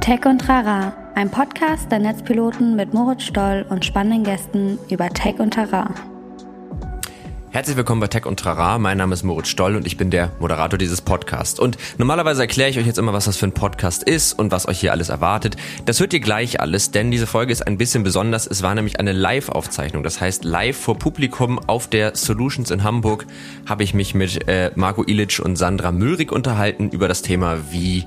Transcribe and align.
Tech 0.00 0.24
und 0.24 0.38
Trara, 0.38 0.94
ein 1.14 1.30
Podcast 1.30 1.92
der 1.92 1.98
Netzpiloten 1.98 2.74
mit 2.74 2.94
Moritz 2.94 3.22
Stoll 3.22 3.66
und 3.68 3.84
spannenden 3.84 4.24
Gästen 4.24 4.78
über 4.88 5.10
Tech 5.10 5.38
und 5.38 5.52
Trara. 5.52 5.90
Herzlich 7.50 7.76
willkommen 7.76 8.00
bei 8.00 8.06
Tech 8.06 8.24
und 8.24 8.40
Trara. 8.40 8.78
Mein 8.78 8.96
Name 8.96 9.12
ist 9.12 9.24
Moritz 9.24 9.48
Stoll 9.48 9.76
und 9.76 9.86
ich 9.86 9.98
bin 9.98 10.10
der 10.10 10.32
Moderator 10.40 10.78
dieses 10.78 11.02
Podcasts. 11.02 11.60
Und 11.60 11.76
normalerweise 11.98 12.40
erkläre 12.40 12.70
ich 12.70 12.78
euch 12.78 12.86
jetzt 12.86 12.98
immer, 12.98 13.12
was 13.12 13.26
das 13.26 13.36
für 13.36 13.46
ein 13.46 13.52
Podcast 13.52 14.02
ist 14.02 14.38
und 14.38 14.50
was 14.52 14.66
euch 14.66 14.80
hier 14.80 14.92
alles 14.92 15.10
erwartet. 15.10 15.56
Das 15.84 16.00
hört 16.00 16.14
ihr 16.14 16.20
gleich 16.20 16.60
alles, 16.60 16.92
denn 16.92 17.10
diese 17.10 17.26
Folge 17.26 17.52
ist 17.52 17.66
ein 17.66 17.76
bisschen 17.76 18.02
besonders. 18.02 18.46
Es 18.46 18.62
war 18.62 18.74
nämlich 18.74 18.98
eine 18.98 19.12
Live-Aufzeichnung. 19.12 20.02
Das 20.02 20.18
heißt, 20.18 20.44
live 20.44 20.78
vor 20.78 20.98
Publikum 20.98 21.58
auf 21.66 21.88
der 21.88 22.16
Solutions 22.16 22.70
in 22.70 22.84
Hamburg 22.84 23.26
habe 23.66 23.82
ich 23.82 23.92
mich 23.92 24.14
mit 24.14 24.48
äh, 24.48 24.70
Marco 24.76 25.04
Ilic 25.04 25.40
und 25.44 25.56
Sandra 25.56 25.92
Möhrig 25.92 26.32
unterhalten 26.32 26.88
über 26.88 27.06
das 27.06 27.20
Thema, 27.20 27.58
wie 27.70 28.06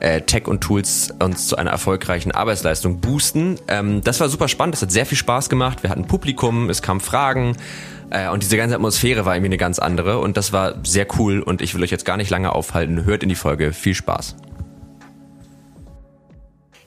äh, 0.00 0.22
Tech 0.22 0.48
und 0.48 0.60
Tools 0.62 1.14
uns 1.22 1.46
zu 1.46 1.56
einer 1.56 1.70
erfolgreichen 1.70 2.32
Arbeitsleistung 2.32 3.00
boosten. 3.00 3.58
Ähm, 3.68 4.00
das 4.02 4.18
war 4.20 4.28
super 4.28 4.48
spannend, 4.48 4.74
das 4.74 4.82
hat 4.82 4.90
sehr 4.90 5.06
viel 5.06 5.18
Spaß 5.18 5.48
gemacht. 5.48 5.82
Wir 5.82 5.90
hatten 5.90 6.06
Publikum, 6.06 6.68
es 6.70 6.82
kamen 6.82 7.00
Fragen. 7.00 7.56
Äh, 8.10 8.28
und 8.30 8.42
diese 8.42 8.56
ganze 8.56 8.74
Atmosphäre 8.74 9.24
war 9.24 9.34
irgendwie 9.34 9.50
eine 9.50 9.58
ganz 9.58 9.78
andere 9.78 10.18
und 10.18 10.36
das 10.36 10.52
war 10.52 10.74
sehr 10.84 11.06
cool 11.18 11.40
und 11.40 11.62
ich 11.62 11.74
will 11.74 11.82
euch 11.82 11.90
jetzt 11.90 12.04
gar 12.04 12.16
nicht 12.16 12.30
lange 12.30 12.52
aufhalten. 12.52 13.04
Hört 13.04 13.22
in 13.22 13.28
die 13.28 13.34
Folge. 13.36 13.72
Viel 13.72 13.94
Spaß. 13.94 14.36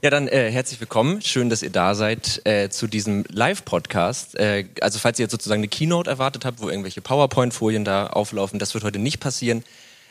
Ja, 0.03 0.09
dann 0.09 0.27
äh, 0.27 0.51
herzlich 0.51 0.81
willkommen. 0.81 1.21
Schön, 1.21 1.49
dass 1.49 1.63
ihr 1.63 1.69
da 1.69 1.95
seid 1.95 2.41
äh, 2.43 2.67
zu 2.67 2.87
diesem 2.87 3.23
Live-Podcast. 3.29 4.37
Äh, 4.37 4.65
also 4.81 4.99
falls 4.99 5.17
ihr 5.17 5.23
jetzt 5.23 5.31
sozusagen 5.31 5.61
eine 5.61 5.69
Keynote 5.69 6.09
erwartet 6.09 6.43
habt, 6.43 6.61
wo 6.61 6.67
irgendwelche 6.67 6.99
PowerPoint-Folien 6.99 7.85
da 7.85 8.07
auflaufen, 8.07 8.59
das 8.59 8.73
wird 8.73 8.83
heute 8.83 8.99
nicht 8.99 9.21
passieren. 9.21 9.63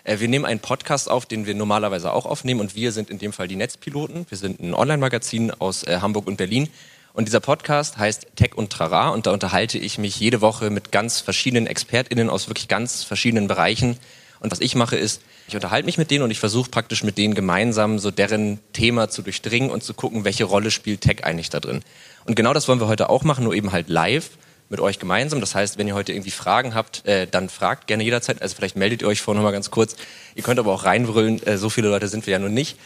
Äh, 0.04 0.20
wir 0.20 0.28
nehmen 0.28 0.44
einen 0.44 0.60
Podcast 0.60 1.10
auf, 1.10 1.26
den 1.26 1.46
wir 1.46 1.54
normalerweise 1.54 2.12
auch 2.12 2.26
aufnehmen 2.26 2.60
und 2.60 2.74
wir 2.74 2.92
sind 2.92 3.10
in 3.10 3.18
dem 3.18 3.32
Fall 3.32 3.48
die 3.48 3.56
Netzpiloten. 3.56 4.26
Wir 4.28 4.38
sind 4.38 4.60
ein 4.60 4.74
Online-Magazin 4.74 5.50
aus 5.52 5.84
äh, 5.84 5.98
Hamburg 6.00 6.26
und 6.26 6.36
Berlin. 6.36 6.68
Und 7.14 7.26
dieser 7.26 7.40
Podcast 7.40 7.98
heißt 7.98 8.28
Tech 8.36 8.54
und 8.56 8.70
Trara 8.70 9.10
und 9.10 9.26
da 9.26 9.32
unterhalte 9.32 9.78
ich 9.78 9.98
mich 9.98 10.18
jede 10.18 10.40
Woche 10.40 10.70
mit 10.70 10.92
ganz 10.92 11.20
verschiedenen 11.20 11.66
ExpertInnen 11.66 12.30
aus 12.30 12.48
wirklich 12.48 12.68
ganz 12.68 13.04
verschiedenen 13.04 13.48
Bereichen. 13.48 13.98
Und 14.40 14.50
was 14.50 14.60
ich 14.60 14.74
mache 14.74 14.96
ist, 14.96 15.20
ich 15.46 15.54
unterhalte 15.54 15.84
mich 15.84 15.98
mit 15.98 16.10
denen 16.10 16.24
und 16.24 16.30
ich 16.30 16.40
versuche 16.40 16.70
praktisch 16.70 17.04
mit 17.04 17.18
denen 17.18 17.34
gemeinsam 17.34 17.98
so 17.98 18.10
deren 18.10 18.60
Thema 18.72 19.10
zu 19.10 19.22
durchdringen 19.22 19.70
und 19.70 19.84
zu 19.84 19.92
gucken, 19.92 20.24
welche 20.24 20.44
Rolle 20.44 20.70
spielt 20.70 21.02
Tech 21.02 21.22
eigentlich 21.24 21.50
da 21.50 21.60
drin. 21.60 21.82
Und 22.24 22.34
genau 22.34 22.54
das 22.54 22.66
wollen 22.66 22.80
wir 22.80 22.88
heute 22.88 23.10
auch 23.10 23.24
machen, 23.24 23.44
nur 23.44 23.54
eben 23.54 23.72
halt 23.72 23.88
live 23.90 24.30
mit 24.72 24.80
euch 24.80 24.98
gemeinsam. 24.98 25.40
Das 25.40 25.54
heißt, 25.54 25.78
wenn 25.78 25.86
ihr 25.86 25.94
heute 25.94 26.12
irgendwie 26.12 26.32
Fragen 26.32 26.74
habt, 26.74 27.06
äh, 27.06 27.28
dann 27.28 27.48
fragt 27.48 27.86
gerne 27.86 28.02
jederzeit. 28.02 28.42
Also 28.42 28.56
vielleicht 28.56 28.74
meldet 28.74 29.02
ihr 29.02 29.08
euch 29.08 29.20
vorher 29.20 29.38
nochmal 29.38 29.52
ganz 29.52 29.70
kurz. 29.70 29.94
Ihr 30.34 30.42
könnt 30.42 30.58
aber 30.58 30.72
auch 30.72 30.84
reinbrüllen. 30.84 31.46
Äh, 31.46 31.58
so 31.58 31.70
viele 31.70 31.88
Leute 31.88 32.08
sind 32.08 32.26
wir 32.26 32.32
ja 32.32 32.38
nun 32.40 32.54
nicht. 32.54 32.76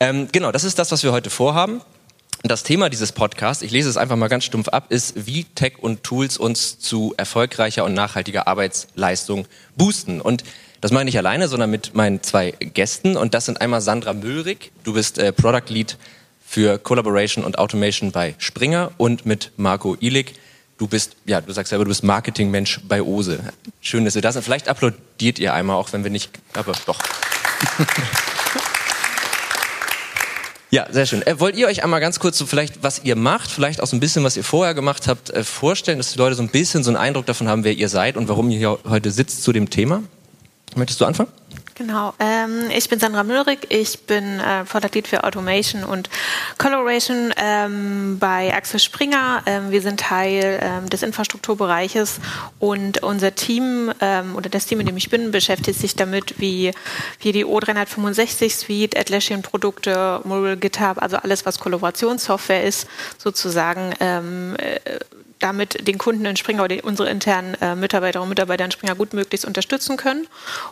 Ähm, 0.00 0.28
genau, 0.30 0.52
das 0.52 0.64
ist 0.64 0.78
das, 0.78 0.92
was 0.92 1.02
wir 1.02 1.12
heute 1.12 1.30
vorhaben. 1.30 1.80
Das 2.42 2.62
Thema 2.62 2.88
dieses 2.88 3.12
Podcasts, 3.12 3.62
ich 3.62 3.70
lese 3.70 3.88
es 3.88 3.96
einfach 3.96 4.16
mal 4.16 4.28
ganz 4.28 4.44
stumpf 4.44 4.68
ab, 4.68 4.86
ist, 4.90 5.26
wie 5.26 5.44
Tech 5.44 5.74
und 5.80 6.04
Tools 6.04 6.36
uns 6.36 6.78
zu 6.78 7.14
erfolgreicher 7.16 7.84
und 7.84 7.94
nachhaltiger 7.94 8.46
Arbeitsleistung 8.46 9.46
boosten. 9.76 10.20
Und 10.20 10.44
das 10.80 10.92
mache 10.92 11.02
ich 11.02 11.06
nicht 11.06 11.18
alleine, 11.18 11.48
sondern 11.48 11.70
mit 11.70 11.94
meinen 11.94 12.22
zwei 12.22 12.52
Gästen. 12.52 13.16
Und 13.16 13.34
das 13.34 13.46
sind 13.46 13.60
einmal 13.60 13.80
Sandra 13.80 14.12
Möhrig, 14.12 14.70
du 14.84 14.92
bist 14.92 15.18
äh, 15.18 15.32
Product 15.32 15.68
Lead 15.68 15.96
für 16.44 16.78
Collaboration 16.78 17.44
und 17.44 17.58
Automation 17.58 18.12
bei 18.12 18.34
Springer 18.38 18.92
und 18.98 19.26
mit 19.26 19.52
Marco 19.56 19.96
Ilig, 20.00 20.34
du 20.78 20.86
bist, 20.86 21.16
ja, 21.26 21.40
du 21.40 21.52
sagst 21.52 21.70
selber, 21.70 21.84
du 21.84 21.90
bist 21.90 22.02
Marketingmensch 22.02 22.80
bei 22.88 23.02
Ose. 23.02 23.40
Schön, 23.80 24.04
dass 24.04 24.16
ihr 24.16 24.22
da 24.22 24.32
seid. 24.32 24.44
Vielleicht 24.44 24.68
applaudiert 24.68 25.38
ihr 25.38 25.52
einmal, 25.52 25.76
auch 25.76 25.92
wenn 25.92 26.04
wir 26.04 26.10
nicht, 26.10 26.30
aber 26.54 26.72
doch. 26.86 26.98
Ja, 30.70 30.86
sehr 30.90 31.06
schön. 31.06 31.26
Äh, 31.26 31.40
wollt 31.40 31.56
ihr 31.56 31.66
euch 31.66 31.82
einmal 31.82 31.98
ganz 32.00 32.20
kurz 32.20 32.36
so 32.36 32.44
vielleicht, 32.44 32.82
was 32.82 33.02
ihr 33.02 33.16
macht, 33.16 33.50
vielleicht 33.50 33.82
auch 33.82 33.86
so 33.86 33.96
ein 33.96 34.00
bisschen, 34.00 34.22
was 34.22 34.36
ihr 34.36 34.44
vorher 34.44 34.74
gemacht 34.74 35.08
habt, 35.08 35.30
äh, 35.30 35.42
vorstellen, 35.42 35.96
dass 35.96 36.12
die 36.12 36.18
Leute 36.18 36.34
so 36.34 36.42
ein 36.42 36.50
bisschen 36.50 36.84
so 36.84 36.90
einen 36.90 36.98
Eindruck 36.98 37.24
davon 37.24 37.48
haben, 37.48 37.64
wer 37.64 37.72
ihr 37.72 37.88
seid 37.88 38.18
und 38.18 38.28
warum 38.28 38.50
ihr 38.50 38.58
hier 38.58 38.78
heute 38.86 39.10
sitzt 39.10 39.42
zu 39.42 39.52
dem 39.52 39.70
Thema? 39.70 40.02
Möchtest 40.76 41.00
du 41.00 41.06
anfangen? 41.06 41.30
Genau, 41.78 42.12
ähm, 42.18 42.70
ich 42.76 42.88
bin 42.88 42.98
Sandra 42.98 43.22
Müllrig, 43.22 43.68
ich 43.68 44.00
bin 44.00 44.40
äh, 44.40 44.64
Product 44.64 45.00
für 45.06 45.22
Automation 45.22 45.84
und 45.84 46.10
Coloration 46.58 47.32
ähm, 47.36 48.18
bei 48.18 48.52
Axel 48.52 48.80
Springer. 48.80 49.44
Ähm, 49.46 49.70
wir 49.70 49.80
sind 49.80 50.00
Teil 50.00 50.58
ähm, 50.60 50.90
des 50.90 51.04
Infrastrukturbereiches 51.04 52.18
und 52.58 53.04
unser 53.04 53.36
Team 53.36 53.92
ähm, 54.00 54.34
oder 54.34 54.50
das 54.50 54.66
Team, 54.66 54.80
in 54.80 54.86
dem 54.86 54.96
ich 54.96 55.08
bin, 55.08 55.30
beschäftigt 55.30 55.78
sich 55.78 55.94
damit, 55.94 56.40
wie, 56.40 56.72
wie 57.20 57.30
die 57.30 57.46
O365 57.46 58.50
Suite, 58.50 58.98
Atlassian 58.98 59.42
Produkte, 59.42 60.20
Mural, 60.24 60.56
GitHub, 60.56 61.00
also 61.00 61.18
alles, 61.18 61.46
was 61.46 61.60
Kollaborationssoftware 61.60 62.64
ist, 62.64 62.88
sozusagen 63.18 63.94
ähm, 64.00 64.56
äh, 64.58 64.80
damit 65.38 65.86
den 65.86 65.98
Kunden 65.98 66.24
in 66.24 66.36
Springer 66.36 66.64
oder 66.64 66.76
unsere 66.82 67.08
internen 67.08 67.54
äh, 67.60 67.74
Mitarbeiterinnen 67.74 68.24
und 68.24 68.28
Mitarbeiter 68.28 68.64
in 68.64 68.70
Springer 68.70 68.94
gut 68.94 69.12
möglichst 69.12 69.46
unterstützen 69.46 69.96
können. 69.96 70.26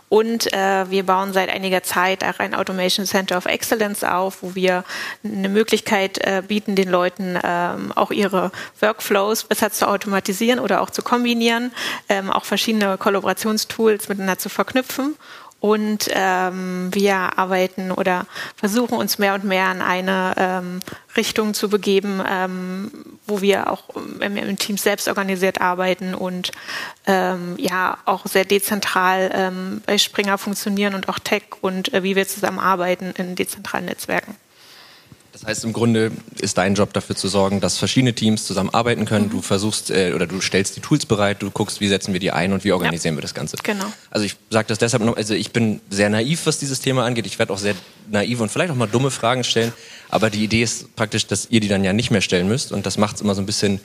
Und 0.09 0.51
äh, 0.53 0.89
wir 0.89 1.05
bauen 1.05 1.33
seit 1.33 1.49
einiger 1.49 1.83
Zeit 1.83 2.23
auch 2.23 2.39
ein 2.39 2.53
Automation 2.53 3.05
Center 3.05 3.37
of 3.37 3.45
Excellence 3.45 4.03
auf, 4.03 4.43
wo 4.43 4.55
wir 4.55 4.83
eine 5.23 5.49
Möglichkeit 5.49 6.17
äh, 6.19 6.43
bieten, 6.47 6.75
den 6.75 6.89
Leuten 6.89 7.39
ähm, 7.43 7.91
auch 7.93 8.11
ihre 8.11 8.51
Workflows 8.79 9.45
besser 9.45 9.71
zu 9.71 9.87
automatisieren 9.87 10.59
oder 10.59 10.81
auch 10.81 10.89
zu 10.89 11.01
kombinieren, 11.01 11.71
ähm, 12.09 12.31
auch 12.31 12.45
verschiedene 12.45 12.97
Kollaborationstools 12.97 14.09
miteinander 14.09 14.37
zu 14.37 14.49
verknüpfen 14.49 15.15
und 15.59 16.09
ähm, 16.11 16.89
wir 16.93 17.37
arbeiten 17.37 17.91
oder 17.91 18.27
versuchen 18.55 18.97
uns 18.97 19.17
mehr 19.17 19.33
und 19.33 19.43
mehr 19.43 19.65
an 19.65 19.81
eine 19.81 20.35
ähm, 20.37 20.79
Richtung 21.15 21.55
zu 21.55 21.67
begeben, 21.67 22.21
ähm, 22.29 22.91
wo 23.25 23.41
wir 23.41 23.71
auch 23.71 23.83
ähm, 24.21 24.37
im 24.37 24.57
Team 24.57 24.77
selbst 24.77 25.07
organisiert 25.07 25.59
arbeiten 25.59 26.13
und 26.13 26.51
ähm, 27.07 27.55
ja 27.57 27.97
auch 28.05 28.27
sehr 28.27 28.45
dezentral 28.45 29.31
ähm, 29.33 29.81
bei 29.85 29.97
Springer 29.97 30.37
funktionieren 30.37 30.93
und 30.93 31.09
auch 31.09 31.19
Tech 31.19 31.43
und 31.61 31.91
äh, 31.93 32.03
wie 32.03 32.15
wir 32.15 32.27
zusammenarbeiten 32.27 33.13
in 33.17 33.35
dezentralen 33.35 33.85
Netzwerken. 33.85 34.35
Das 35.47 35.59
heißt, 35.59 35.63
im 35.63 35.71
Grunde 35.71 36.11
ist 36.41 36.57
dein 36.57 36.75
Job 36.75 36.91
dafür 36.91 37.15
zu 37.15 37.29
sorgen, 37.29 37.61
dass 37.61 37.77
verschiedene 37.77 38.11
Teams 38.13 38.45
zusammenarbeiten 38.45 39.05
können. 39.05 39.27
Mhm. 39.27 39.29
Du 39.29 39.41
versuchst 39.41 39.89
äh, 39.91 40.11
oder 40.13 40.27
du 40.27 40.41
stellst 40.41 40.75
die 40.75 40.81
Tools 40.81 41.05
bereit, 41.05 41.41
du 41.41 41.49
guckst, 41.49 41.79
wie 41.79 41.87
setzen 41.87 42.11
wir 42.11 42.19
die 42.19 42.31
ein 42.31 42.51
und 42.51 42.65
wie 42.65 42.73
organisieren 42.73 43.13
ja. 43.13 43.19
wir 43.19 43.21
das 43.21 43.33
Ganze. 43.33 43.55
Genau. 43.63 43.85
Also 44.11 44.25
ich 44.25 44.35
sage 44.49 44.67
das 44.67 44.77
deshalb 44.77 45.03
noch, 45.03 45.15
also 45.15 45.33
ich 45.33 45.53
bin 45.53 45.79
sehr 45.89 46.09
naiv, 46.09 46.47
was 46.47 46.59
dieses 46.59 46.81
Thema 46.81 47.05
angeht. 47.05 47.25
Ich 47.25 47.39
werde 47.39 47.53
auch 47.53 47.59
sehr 47.59 47.75
naive 48.09 48.43
und 48.43 48.49
vielleicht 48.49 48.71
auch 48.71 48.75
mal 48.75 48.87
dumme 48.87 49.09
Fragen 49.09 49.45
stellen. 49.45 49.71
Aber 50.09 50.29
die 50.29 50.43
Idee 50.43 50.63
ist 50.63 50.93
praktisch, 50.97 51.27
dass 51.27 51.47
ihr 51.49 51.61
die 51.61 51.69
dann 51.69 51.85
ja 51.85 51.93
nicht 51.93 52.11
mehr 52.11 52.19
stellen 52.19 52.49
müsst. 52.49 52.73
Und 52.73 52.85
das 52.85 52.97
macht 52.97 53.15
es 53.15 53.21
immer 53.21 53.33
so 53.33 53.41
ein 53.41 53.45
bisschen 53.45 53.79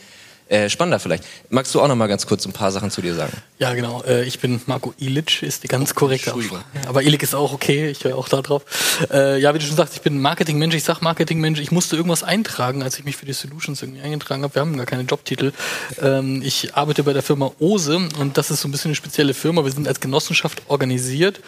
äh, 0.49 0.69
spannender 0.69 0.99
vielleicht. 0.99 1.25
Magst 1.51 1.75
du 1.75 1.81
auch 1.81 1.89
noch 1.89 1.95
mal 1.95 2.09
ganz 2.09 2.27
kurz 2.27 2.45
ein 2.47 2.53
paar 2.53 2.71
Sachen 2.71 2.91
zu 2.91 3.01
dir 3.01 3.15
sagen? 3.15 3.33
Ja, 3.59 3.75
genau. 3.75 4.03
Äh, 4.03 4.25
ich 4.25 4.39
bin 4.39 4.61
Marco 4.67 4.93
Ilic, 4.99 5.43
ist 5.43 5.63
die 5.63 5.69
ganz 5.69 5.95
korrekte 5.95 6.35
Aussprache. 6.35 6.65
Aber 6.89 7.03
Ilic 7.03 7.23
ist 7.23 7.35
auch 7.35 7.53
okay, 7.53 7.89
ich 7.89 8.05
höre 8.05 8.17
auch 8.17 8.29
da 8.29 8.43
drauf. 8.43 8.63
Äh, 9.11 9.41
ja, 9.41 9.55
wie 9.55 9.59
du 9.59 9.65
schon 9.65 9.77
sagst, 9.77 9.95
ich 9.95 10.03
bin 10.03 10.21
Marketingmensch, 10.21 10.75
ich 10.75 10.85
sag 10.85 11.01
Marketingmensch. 11.01 11.61
Ich 11.61 11.73
musste 11.73 11.97
irgendwas 11.97 12.23
eintragen, 12.23 12.83
als 12.83 12.99
ich 12.99 13.05
mich 13.05 13.17
für 13.17 13.27
die 13.27 13.33
Solutions 13.33 13.83
irgendwie 13.83 14.03
eingetragen 14.03 14.43
habe. 14.43 14.55
Wir 14.55 14.61
haben 14.61 14.77
gar 14.77 14.87
keine 14.87 15.03
Jobtitel. 15.03 15.53
Ähm, 16.01 16.43
ich 16.45 16.75
arbeite 16.75 17.03
bei 17.03 17.13
der 17.13 17.23
Firma 17.23 17.53
Ose 17.59 18.09
und 18.19 18.37
das 18.37 18.51
ist 18.51 18.61
so 18.61 18.69
ein 18.69 18.73
bisschen 18.73 18.91
eine 18.91 18.97
spezielle 18.97 19.35
Firma. 19.35 19.65
Wir 19.65 19.73
sind 19.73 19.89
als 19.89 20.01
Genossenschaft 20.01 20.63
organisiert, 20.69 21.41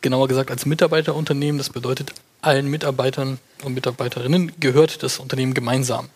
genauer 0.00 0.28
gesagt 0.28 0.50
als 0.50 0.66
Mitarbeiterunternehmen. 0.66 1.58
Das 1.58 1.70
bedeutet, 1.70 2.12
allen 2.42 2.68
Mitarbeitern 2.68 3.38
und 3.64 3.74
Mitarbeiterinnen 3.74 4.52
gehört 4.60 5.02
das 5.02 5.18
Unternehmen 5.18 5.54
gemeinsam. 5.54 6.08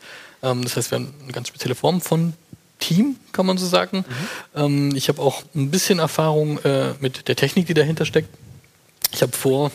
Ähm, 0.44 0.62
das 0.62 0.76
heißt, 0.76 0.90
wir 0.90 0.96
haben 0.96 1.14
eine 1.22 1.32
ganz 1.32 1.48
spezielle 1.48 1.74
Form 1.74 2.00
von 2.00 2.34
Team, 2.78 3.16
kann 3.32 3.46
man 3.46 3.56
so 3.56 3.66
sagen. 3.66 4.04
Mhm. 4.54 4.94
Ich 4.94 5.08
habe 5.08 5.22
auch 5.22 5.42
ein 5.54 5.70
bisschen 5.70 6.00
Erfahrung 6.00 6.58
äh, 6.64 6.92
mit 7.00 7.28
der 7.28 7.36
Technik, 7.36 7.66
die 7.66 7.72
dahinter 7.72 8.04
steckt. 8.04 8.28
Ich 9.12 9.22
habe 9.22 9.32
vor 9.32 9.70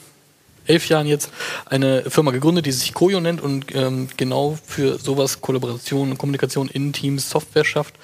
elf 0.69 0.87
Jahren 0.87 1.07
jetzt 1.07 1.31
eine 1.65 2.03
Firma 2.09 2.31
gegründet, 2.31 2.65
die 2.65 2.71
sich 2.71 2.93
Koyo 2.93 3.19
nennt 3.19 3.41
und 3.41 3.73
ähm, 3.73 4.07
genau 4.17 4.57
für 4.63 4.99
sowas 4.99 5.41
Kollaboration 5.41 6.11
und 6.11 6.17
Kommunikation 6.17 6.69
in 6.69 6.93
Teams 6.93 7.29
Software 7.29 7.65
schafft. 7.65 7.95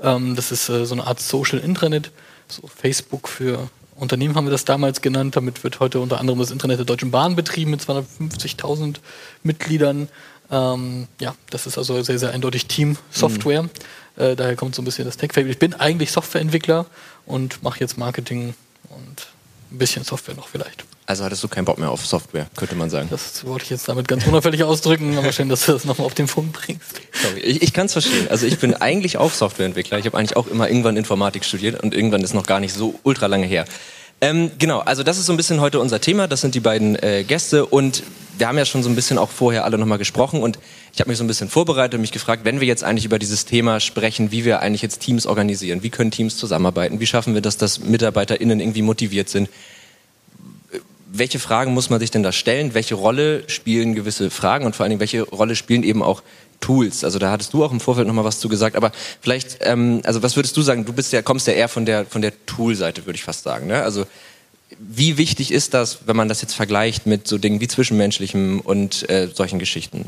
Ähm, 0.00 0.36
das 0.36 0.52
ist 0.52 0.68
äh, 0.68 0.86
so 0.86 0.94
eine 0.94 1.06
Art 1.06 1.20
Social 1.20 1.58
Intranet, 1.58 2.12
so 2.46 2.68
Facebook 2.68 3.28
für 3.28 3.68
Unternehmen 3.96 4.34
haben 4.34 4.46
wir 4.46 4.50
das 4.50 4.64
damals 4.64 5.00
genannt. 5.00 5.36
Damit 5.36 5.64
wird 5.64 5.80
heute 5.80 6.00
unter 6.00 6.18
anderem 6.18 6.38
das 6.38 6.50
Internet 6.50 6.78
der 6.78 6.86
Deutschen 6.86 7.10
Bahn 7.10 7.36
betrieben 7.36 7.70
mit 7.72 7.80
250.000 7.82 8.96
Mitgliedern. 9.42 10.08
Ähm, 10.52 11.08
ja, 11.18 11.34
das 11.50 11.66
ist 11.66 11.78
also 11.78 12.00
sehr, 12.02 12.18
sehr 12.18 12.30
eindeutig 12.30 12.66
Team-Software. 12.66 13.62
Mhm. 13.62 13.70
Äh, 14.16 14.36
daher 14.36 14.54
kommt 14.54 14.74
so 14.74 14.82
ein 14.82 14.84
bisschen 14.84 15.06
das 15.06 15.16
Tech-Fable. 15.16 15.50
Ich 15.50 15.58
bin 15.58 15.74
eigentlich 15.74 16.12
Softwareentwickler 16.12 16.86
und 17.26 17.62
mache 17.62 17.80
jetzt 17.80 17.96
Marketing 17.96 18.54
und 18.90 19.26
ein 19.70 19.78
bisschen 19.78 20.04
Software 20.04 20.34
noch 20.34 20.48
vielleicht. 20.48 20.84
Also 21.06 21.24
hattest 21.24 21.42
du 21.42 21.48
keinen 21.48 21.64
Bock 21.64 21.78
mehr 21.78 21.90
auf 21.90 22.06
Software, 22.06 22.46
könnte 22.54 22.74
man 22.74 22.88
sagen. 22.88 23.08
Das 23.10 23.44
wollte 23.44 23.64
ich 23.64 23.70
jetzt 23.70 23.88
damit 23.88 24.06
ganz 24.06 24.26
unauffällig 24.26 24.62
ausdrücken, 24.62 25.18
aber 25.18 25.32
schön, 25.32 25.48
dass 25.48 25.66
du 25.66 25.72
das 25.72 25.84
nochmal 25.84 26.06
auf 26.06 26.14
den 26.14 26.26
Punkt 26.26 26.52
bringst. 26.52 27.00
Sorry, 27.12 27.40
ich, 27.40 27.62
ich 27.62 27.72
kann 27.72 27.86
es 27.86 27.92
verstehen. 27.92 28.28
Also 28.28 28.46
ich 28.46 28.58
bin 28.58 28.74
eigentlich 28.74 29.16
auch 29.16 29.32
Softwareentwickler. 29.32 29.98
Ich 29.98 30.06
habe 30.06 30.16
eigentlich 30.16 30.36
auch 30.36 30.46
immer 30.46 30.68
irgendwann 30.68 30.96
Informatik 30.96 31.44
studiert 31.44 31.82
und 31.82 31.94
irgendwann 31.94 32.22
ist 32.22 32.34
noch 32.34 32.46
gar 32.46 32.60
nicht 32.60 32.74
so 32.74 33.00
ultra 33.02 33.26
lange 33.26 33.46
her. 33.46 33.64
Ähm, 34.20 34.52
genau, 34.58 34.78
also 34.78 35.02
das 35.02 35.18
ist 35.18 35.26
so 35.26 35.32
ein 35.32 35.36
bisschen 35.36 35.60
heute 35.60 35.80
unser 35.80 36.00
Thema. 36.00 36.28
Das 36.28 36.40
sind 36.42 36.54
die 36.54 36.60
beiden 36.60 36.94
äh, 37.02 37.24
Gäste 37.24 37.66
und 37.66 38.04
wir 38.38 38.48
haben 38.48 38.58
ja 38.58 38.64
schon 38.64 38.82
so 38.82 38.88
ein 38.88 38.94
bisschen 38.94 39.18
auch 39.18 39.30
vorher 39.30 39.64
alle 39.64 39.78
nochmal 39.78 39.98
gesprochen 39.98 40.42
und 40.42 40.58
ich 40.92 41.00
habe 41.00 41.10
mich 41.10 41.18
so 41.18 41.24
ein 41.24 41.26
bisschen 41.26 41.48
vorbereitet 41.48 41.94
und 41.94 42.00
mich 42.00 42.12
gefragt, 42.12 42.44
wenn 42.44 42.60
wir 42.60 42.66
jetzt 42.66 42.84
eigentlich 42.84 43.04
über 43.04 43.18
dieses 43.18 43.44
Thema 43.44 43.80
sprechen, 43.80 44.32
wie 44.32 44.44
wir 44.44 44.60
eigentlich 44.60 44.82
jetzt 44.82 45.00
Teams 45.00 45.26
organisieren, 45.26 45.82
wie 45.82 45.90
können 45.90 46.10
Teams 46.10 46.36
zusammenarbeiten, 46.36 47.00
wie 47.00 47.06
schaffen 47.06 47.34
wir 47.34 47.40
das, 47.40 47.56
dass 47.56 47.80
MitarbeiterInnen 47.80 48.60
irgendwie 48.60 48.82
motiviert 48.82 49.28
sind, 49.28 49.48
welche 51.12 51.38
Fragen 51.38 51.74
muss 51.74 51.90
man 51.90 52.00
sich 52.00 52.10
denn 52.10 52.22
da 52.22 52.32
stellen? 52.32 52.72
Welche 52.72 52.94
Rolle 52.94 53.44
spielen 53.48 53.94
gewisse 53.94 54.30
Fragen 54.30 54.64
und 54.64 54.74
vor 54.74 54.84
allen 54.84 54.90
Dingen, 54.90 55.00
welche 55.00 55.22
Rolle 55.22 55.56
spielen 55.56 55.82
eben 55.82 56.02
auch 56.02 56.22
Tools? 56.60 57.04
Also 57.04 57.18
da 57.18 57.30
hattest 57.30 57.52
du 57.52 57.62
auch 57.62 57.70
im 57.70 57.80
Vorfeld 57.80 58.06
nochmal 58.06 58.24
was 58.24 58.40
zu 58.40 58.48
gesagt, 58.48 58.76
aber 58.76 58.92
vielleicht, 59.20 59.58
ähm, 59.60 60.00
also 60.04 60.22
was 60.22 60.36
würdest 60.36 60.56
du 60.56 60.62
sagen? 60.62 60.86
Du 60.86 60.94
bist 60.94 61.12
ja, 61.12 61.20
kommst 61.20 61.46
ja 61.46 61.52
eher 61.52 61.68
von 61.68 61.84
der, 61.84 62.06
von 62.06 62.22
der 62.22 62.32
Tool-Seite, 62.46 63.04
würde 63.04 63.16
ich 63.16 63.24
fast 63.24 63.42
sagen. 63.44 63.66
Ne? 63.66 63.82
Also 63.82 64.06
wie 64.78 65.18
wichtig 65.18 65.52
ist 65.52 65.74
das, 65.74 66.00
wenn 66.06 66.16
man 66.16 66.28
das 66.28 66.42
jetzt 66.42 66.54
vergleicht 66.54 67.06
mit 67.06 67.26
so 67.26 67.38
Dingen 67.38 67.60
wie 67.60 67.68
Zwischenmenschlichem 67.68 68.60
und 68.60 69.08
äh, 69.08 69.28
solchen 69.32 69.58
Geschichten? 69.58 70.06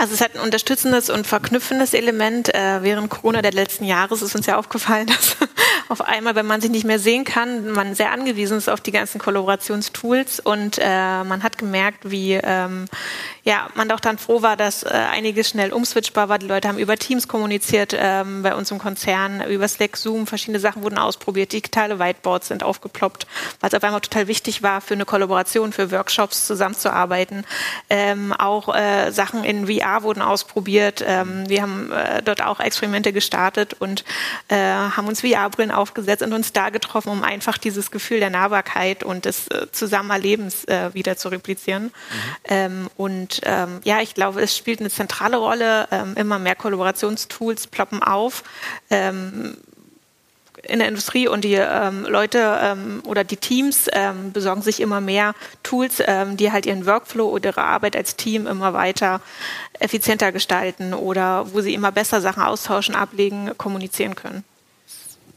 Also 0.00 0.14
es 0.14 0.20
hat 0.20 0.36
ein 0.36 0.40
unterstützendes 0.40 1.10
und 1.10 1.26
verknüpfendes 1.26 1.92
Element. 1.92 2.54
Äh, 2.54 2.84
während 2.84 3.10
Corona 3.10 3.42
der 3.42 3.50
letzten 3.50 3.84
Jahre 3.84 4.14
ist 4.14 4.34
uns 4.34 4.46
ja 4.46 4.56
aufgefallen, 4.56 5.06
dass 5.08 5.36
auf 5.88 6.02
einmal, 6.02 6.36
wenn 6.36 6.46
man 6.46 6.60
sich 6.60 6.70
nicht 6.70 6.84
mehr 6.84 7.00
sehen 7.00 7.24
kann, 7.24 7.72
man 7.72 7.96
sehr 7.96 8.12
angewiesen 8.12 8.58
ist 8.58 8.68
auf 8.68 8.80
die 8.80 8.92
ganzen 8.92 9.18
Kollaborationstools 9.18 10.38
und 10.38 10.78
äh, 10.78 11.24
man 11.24 11.42
hat 11.42 11.58
gemerkt, 11.58 12.10
wie 12.10 12.34
ähm, 12.34 12.86
ja, 13.42 13.68
man 13.74 13.88
doch 13.88 13.98
dann 13.98 14.18
froh 14.18 14.40
war, 14.40 14.56
dass 14.56 14.84
äh, 14.84 14.88
einiges 14.88 15.48
schnell 15.48 15.72
umswitchbar 15.72 16.28
war. 16.28 16.38
Die 16.38 16.46
Leute 16.46 16.68
haben 16.68 16.78
über 16.78 16.96
Teams 16.96 17.26
kommuniziert 17.26 17.96
ähm, 17.98 18.42
bei 18.44 18.54
uns 18.54 18.70
im 18.70 18.78
Konzern, 18.78 19.42
über 19.48 19.66
Slack, 19.66 19.96
Zoom, 19.96 20.28
verschiedene 20.28 20.60
Sachen 20.60 20.82
wurden 20.84 20.98
ausprobiert, 20.98 21.52
digitale 21.52 21.98
Whiteboards 21.98 22.48
sind 22.48 22.62
aufgeploppt, 22.62 23.26
weil 23.60 23.68
es 23.68 23.74
auf 23.74 23.82
einmal 23.82 24.00
total 24.00 24.28
wichtig 24.28 24.62
war, 24.62 24.80
für 24.80 24.94
eine 24.94 25.06
Kollaboration, 25.06 25.72
für 25.72 25.90
Workshops 25.90 26.46
zusammenzuarbeiten. 26.46 27.44
Ähm, 27.90 28.32
auch 28.32 28.72
äh, 28.72 29.10
Sachen 29.10 29.42
in 29.42 29.66
VR 29.66 29.87
wurden 30.02 30.22
ausprobiert. 30.22 31.04
Ähm, 31.06 31.48
wir 31.48 31.62
haben 31.62 31.90
äh, 31.92 32.22
dort 32.22 32.42
auch 32.42 32.60
Experimente 32.60 33.12
gestartet 33.12 33.74
und 33.78 34.04
äh, 34.48 34.56
haben 34.56 35.08
uns 35.08 35.20
VR-Brillen 35.20 35.70
aufgesetzt 35.70 36.22
und 36.22 36.32
uns 36.32 36.52
da 36.52 36.70
getroffen, 36.70 37.10
um 37.10 37.22
einfach 37.22 37.58
dieses 37.58 37.90
Gefühl 37.90 38.20
der 38.20 38.30
Nahbarkeit 38.30 39.04
und 39.04 39.24
des 39.24 39.48
äh, 39.48 39.70
Zusammenlebens 39.72 40.64
äh, 40.64 40.94
wieder 40.94 41.16
zu 41.16 41.28
replizieren. 41.28 41.84
Mhm. 41.84 41.90
Ähm, 42.44 42.90
und 42.96 43.40
ähm, 43.44 43.80
ja, 43.84 44.00
ich 44.00 44.14
glaube, 44.14 44.40
es 44.42 44.56
spielt 44.56 44.80
eine 44.80 44.90
zentrale 44.90 45.36
Rolle. 45.36 45.88
Ähm, 45.90 46.14
immer 46.16 46.38
mehr 46.38 46.54
Kollaborationstools 46.54 47.66
ploppen 47.66 48.02
auf 48.02 48.44
ähm, 48.90 49.56
in 50.62 50.78
der 50.78 50.88
Industrie 50.88 51.28
und 51.28 51.44
die 51.44 51.54
ähm, 51.54 52.04
Leute 52.04 52.58
ähm, 52.60 53.02
oder 53.04 53.24
die 53.24 53.36
Teams 53.36 53.86
ähm, 53.92 54.32
besorgen 54.32 54.62
sich 54.62 54.80
immer 54.80 55.00
mehr 55.00 55.34
Tools, 55.62 56.02
ähm, 56.04 56.36
die 56.36 56.52
halt 56.52 56.66
ihren 56.66 56.86
Workflow 56.86 57.28
oder 57.28 57.50
ihre 57.50 57.62
Arbeit 57.62 57.96
als 57.96 58.16
Team 58.16 58.46
immer 58.46 58.72
weiter 58.72 59.20
effizienter 59.78 60.32
gestalten 60.32 60.94
oder 60.94 61.52
wo 61.52 61.60
sie 61.60 61.74
immer 61.74 61.92
besser 61.92 62.20
Sachen 62.20 62.42
austauschen, 62.42 62.94
ablegen, 62.94 63.52
kommunizieren 63.56 64.14
können. 64.14 64.44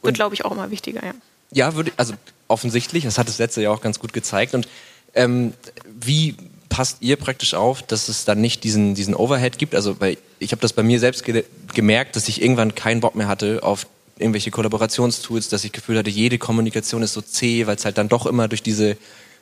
Wird, 0.01 0.15
glaube 0.15 0.33
ich, 0.33 0.45
auch 0.45 0.51
immer 0.51 0.71
wichtiger, 0.71 1.05
ja. 1.05 1.13
Ja, 1.53 1.75
würde, 1.75 1.91
also 1.97 2.13
offensichtlich, 2.47 3.03
das 3.03 3.17
hat 3.17 3.27
das 3.27 3.37
letzte 3.37 3.61
Jahr 3.61 3.73
auch 3.73 3.81
ganz 3.81 3.99
gut 3.99 4.13
gezeigt. 4.13 4.53
Und 4.53 4.67
ähm, 5.13 5.53
wie 5.85 6.35
passt 6.69 6.97
ihr 7.01 7.17
praktisch 7.17 7.53
auf, 7.53 7.83
dass 7.83 8.07
es 8.07 8.25
dann 8.25 8.39
nicht 8.41 8.63
diesen, 8.63 8.95
diesen 8.95 9.13
Overhead 9.13 9.57
gibt? 9.57 9.75
Also, 9.75 9.99
weil 9.99 10.17
ich 10.39 10.53
habe 10.53 10.61
das 10.61 10.73
bei 10.73 10.83
mir 10.83 10.99
selbst 10.99 11.23
ge 11.23 11.43
gemerkt, 11.73 12.15
dass 12.15 12.27
ich 12.27 12.41
irgendwann 12.41 12.75
keinen 12.75 13.01
Bock 13.01 13.15
mehr 13.15 13.27
hatte 13.27 13.63
auf 13.63 13.85
irgendwelche 14.21 14.51
Kollaborationstools, 14.51 15.49
dass 15.49 15.63
ich 15.63 15.71
Gefühl 15.71 15.97
hatte, 15.97 16.09
jede 16.09 16.37
Kommunikation 16.37 17.03
ist 17.03 17.13
so 17.13 17.21
zäh, 17.21 17.67
weil 17.67 17.75
es 17.75 17.85
halt 17.85 17.97
dann 17.97 18.09
doch 18.09 18.25
immer 18.25 18.47
durch 18.47 18.63
diese, 18.63 18.97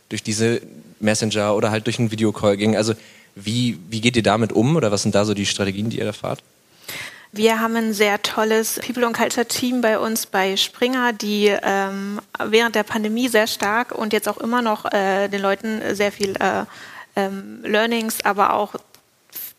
durch 0.10 0.24
diese 0.24 0.62
Messenger 1.00 1.56
oder 1.56 1.72
halt 1.72 1.86
durch 1.86 2.00
einen 2.00 2.12
Videocall 2.12 2.58
ging. 2.58 2.76
Also, 2.76 2.94
wie, 3.36 3.78
wie 3.90 4.02
geht 4.02 4.16
ihr 4.16 4.24
damit 4.24 4.52
um 4.52 4.76
oder 4.76 4.92
was 4.92 5.04
sind 5.04 5.16
da 5.16 5.26
so 5.26 5.34
die 5.34 5.46
Strategien, 5.46 5.90
die 5.90 6.00
ihr 6.00 6.06
da 6.06 6.14
fahrt? 6.14 6.42
Wir 7.31 7.60
haben 7.62 7.76
ein 7.76 7.94
sehr 7.94 8.22
tolles 8.24 8.80
People 8.84 9.06
and 9.06 9.16
Culture 9.16 9.46
Team 9.46 9.81
bei 9.81 10.00
uns 10.00 10.26
bei 10.26 10.58
Springer, 10.58 11.14
die 11.14 11.56
ähm, 11.62 12.20
während 12.44 12.74
der 12.74 12.84
Pandemie 12.84 13.28
sehr 13.28 13.46
stark 13.46 13.92
und 13.92 14.14
jetzt 14.14 14.28
auch 14.28 14.38
immer 14.38 14.64
noch 14.64 14.92
äh, 14.92 15.28
den 15.28 15.42
Leuten 15.42 15.80
sehr 15.94 16.12
viel 16.12 16.36
äh, 16.38 16.66
ähm, 17.16 17.60
Learnings, 17.64 18.26
aber 18.26 18.54
auch 18.54 18.74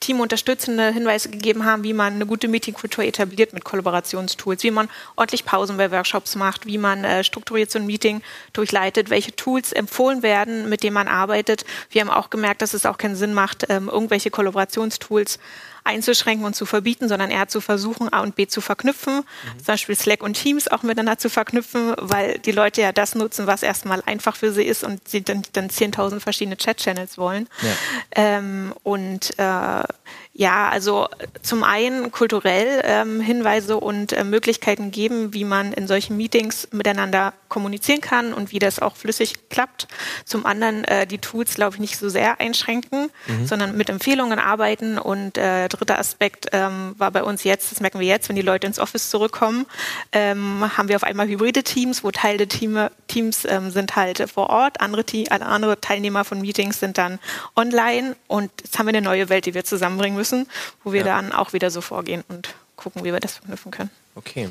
teamunterstützende 0.00 0.92
Hinweise 0.92 1.28
gegeben 1.28 1.64
haben, 1.64 1.84
wie 1.84 1.92
man 1.92 2.14
eine 2.14 2.26
gute 2.26 2.48
Meetingkultur 2.48 3.04
etabliert 3.04 3.52
mit 3.52 3.64
Kollaborationstools, 3.64 4.62
wie 4.62 4.70
man 4.70 4.88
ordentlich 5.14 5.44
Pausen 5.44 5.76
bei 5.76 5.90
Workshops 5.90 6.36
macht, 6.36 6.66
wie 6.66 6.78
man 6.78 7.04
äh, 7.04 7.22
strukturiert 7.22 7.70
so 7.70 7.78
ein 7.78 7.86
Meeting 7.86 8.22
durchleitet, 8.54 9.10
welche 9.10 9.36
Tools 9.36 9.72
empfohlen 9.72 10.22
werden, 10.22 10.68
mit 10.68 10.82
denen 10.82 10.94
man 10.94 11.06
arbeitet. 11.06 11.64
Wir 11.90 12.00
haben 12.00 12.10
auch 12.10 12.30
gemerkt, 12.30 12.62
dass 12.62 12.72
es 12.72 12.86
auch 12.86 12.96
keinen 12.98 13.16
Sinn 13.16 13.34
macht, 13.34 13.66
ähm, 13.68 13.88
irgendwelche 13.88 14.30
Kollaborationstools 14.30 15.38
einzuschränken 15.84 16.44
und 16.44 16.54
zu 16.54 16.66
verbieten, 16.66 17.08
sondern 17.08 17.30
eher 17.30 17.48
zu 17.48 17.60
versuchen, 17.60 18.12
A 18.12 18.20
und 18.20 18.36
B 18.36 18.46
zu 18.46 18.60
verknüpfen, 18.60 19.16
mhm. 19.16 19.58
zum 19.58 19.66
Beispiel 19.66 19.96
Slack 19.96 20.22
und 20.22 20.34
Teams 20.34 20.68
auch 20.68 20.82
miteinander 20.82 21.18
zu 21.18 21.30
verknüpfen, 21.30 21.94
weil 21.98 22.38
die 22.38 22.52
Leute 22.52 22.82
ja 22.82 22.92
das 22.92 23.14
nutzen, 23.14 23.46
was 23.46 23.62
erstmal 23.62 24.02
einfach 24.06 24.36
für 24.36 24.52
sie 24.52 24.64
ist 24.64 24.84
und 24.84 25.06
sie 25.08 25.22
dann, 25.22 25.42
dann 25.52 25.68
10.000 25.68 26.20
verschiedene 26.20 26.56
Chat-Channels 26.56 27.18
wollen. 27.18 27.48
Ja. 27.62 27.70
Ähm, 28.12 28.74
und 28.82 29.38
äh, 29.38 29.84
ja, 30.32 30.68
also 30.68 31.08
zum 31.42 31.64
einen 31.64 32.12
kulturell 32.12 32.82
ähm, 32.84 33.20
Hinweise 33.20 33.76
und 33.76 34.12
äh, 34.12 34.22
Möglichkeiten 34.22 34.92
geben, 34.92 35.34
wie 35.34 35.44
man 35.44 35.72
in 35.72 35.88
solchen 35.88 36.16
Meetings 36.16 36.68
miteinander 36.70 37.32
kommunizieren 37.48 38.00
kann 38.00 38.32
und 38.32 38.52
wie 38.52 38.60
das 38.60 38.78
auch 38.78 38.94
flüssig 38.94 39.48
klappt. 39.50 39.88
Zum 40.24 40.46
anderen 40.46 40.84
äh, 40.84 41.04
die 41.04 41.18
Tools, 41.18 41.56
glaube 41.56 41.74
ich, 41.74 41.80
nicht 41.80 41.98
so 41.98 42.08
sehr 42.08 42.40
einschränken, 42.40 43.10
mhm. 43.26 43.46
sondern 43.46 43.76
mit 43.76 43.90
Empfehlungen 43.90 44.38
arbeiten. 44.38 44.98
Und 44.98 45.36
äh, 45.36 45.68
dritter 45.68 45.98
Aspekt 45.98 46.46
ähm, 46.52 46.94
war 46.96 47.10
bei 47.10 47.24
uns 47.24 47.42
jetzt, 47.42 47.72
das 47.72 47.80
merken 47.80 47.98
wir 47.98 48.06
jetzt, 48.06 48.28
wenn 48.28 48.36
die 48.36 48.42
Leute 48.42 48.68
ins 48.68 48.78
Office 48.78 49.10
zurückkommen, 49.10 49.66
ähm, 50.12 50.64
haben 50.78 50.88
wir 50.88 50.94
auf 50.94 51.02
einmal 51.02 51.26
hybride 51.26 51.64
Teams, 51.64 52.04
wo 52.04 52.12
Teil 52.12 52.36
der 52.36 52.48
Team, 52.48 52.78
Teams 53.08 53.44
ähm, 53.46 53.72
sind 53.72 53.96
halt 53.96 54.30
vor 54.30 54.48
Ort, 54.48 54.80
andere, 54.80 55.04
andere 55.28 55.80
Teilnehmer 55.80 56.24
von 56.24 56.40
Meetings 56.40 56.78
sind 56.78 56.98
dann 56.98 57.18
online 57.56 58.14
und 58.28 58.52
jetzt 58.62 58.78
haben 58.78 58.86
wir 58.86 58.90
eine 58.90 59.02
neue 59.02 59.28
Welt, 59.28 59.46
die 59.46 59.54
wir 59.54 59.64
zusammenbringen 59.64 60.19
müssen 60.20 60.46
wo 60.84 60.92
wir 60.92 61.00
ja. 61.00 61.06
dann 61.06 61.32
auch 61.32 61.52
wieder 61.52 61.70
so 61.70 61.80
vorgehen 61.80 62.22
und 62.28 62.54
gucken, 62.76 63.04
wie 63.04 63.12
wir 63.12 63.20
das 63.20 63.34
verknüpfen 63.34 63.70
können. 63.70 63.90
Okay. 64.14 64.48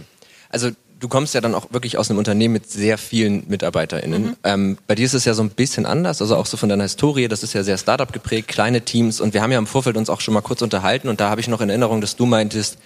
Also 0.49 0.71
du 0.99 1.07
kommst 1.07 1.33
ja 1.35 1.41
dann 1.41 1.53
auch 1.53 1.71
wirklich 1.71 1.97
aus 1.97 2.09
einem 2.09 2.17
Unternehmen 2.17 2.53
mit 2.53 2.69
sehr 2.69 2.97
vielen 2.97 3.47
MitarbeiterInnen. 3.47 4.23
Mhm. 4.23 4.35
Ähm, 4.43 4.77
bei 4.87 4.95
dir 4.95 5.05
ist 5.05 5.13
es 5.13 5.25
ja 5.25 5.33
so 5.33 5.43
ein 5.43 5.51
bisschen 5.51 5.85
anders, 5.85 6.21
also 6.21 6.35
auch 6.35 6.45
so 6.47 6.57
von 6.57 6.69
deiner 6.69 6.83
Historie, 6.83 7.27
das 7.27 7.43
ist 7.43 7.53
ja 7.53 7.63
sehr 7.63 7.77
Startup 7.77 8.11
geprägt, 8.11 8.47
kleine 8.47 8.81
Teams 8.81 9.21
und 9.21 9.33
wir 9.33 9.41
haben 9.41 9.51
ja 9.51 9.59
im 9.59 9.67
Vorfeld 9.67 9.95
uns 9.95 10.09
auch 10.09 10.21
schon 10.21 10.33
mal 10.33 10.41
kurz 10.41 10.61
unterhalten 10.61 11.07
und 11.07 11.19
da 11.19 11.29
habe 11.29 11.41
ich 11.41 11.47
noch 11.47 11.61
in 11.61 11.69
Erinnerung, 11.69 12.01
dass 12.01 12.15
du 12.15 12.25
meintest, 12.25 12.77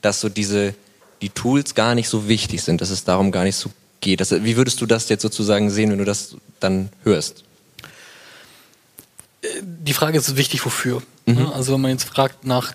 dass 0.00 0.20
so 0.20 0.28
diese, 0.28 0.74
die 1.20 1.30
Tools 1.30 1.74
gar 1.74 1.94
nicht 1.94 2.08
so 2.08 2.28
wichtig 2.28 2.62
sind, 2.62 2.80
dass 2.80 2.90
es 2.90 3.04
darum 3.04 3.30
gar 3.30 3.44
nicht 3.44 3.56
so 3.56 3.70
geht. 4.00 4.20
Das, 4.20 4.32
wie 4.32 4.56
würdest 4.56 4.80
du 4.80 4.86
das 4.86 5.08
jetzt 5.08 5.22
sozusagen 5.22 5.70
sehen, 5.70 5.90
wenn 5.90 5.98
du 5.98 6.04
das 6.04 6.36
dann 6.60 6.88
hörst? 7.04 7.44
Die 9.60 9.94
Frage 9.94 10.18
ist 10.18 10.36
wichtig, 10.36 10.64
wofür. 10.64 11.02
Mhm. 11.26 11.50
Also 11.52 11.72
wenn 11.72 11.80
man 11.80 11.90
jetzt 11.90 12.04
fragt 12.04 12.44
nach 12.44 12.74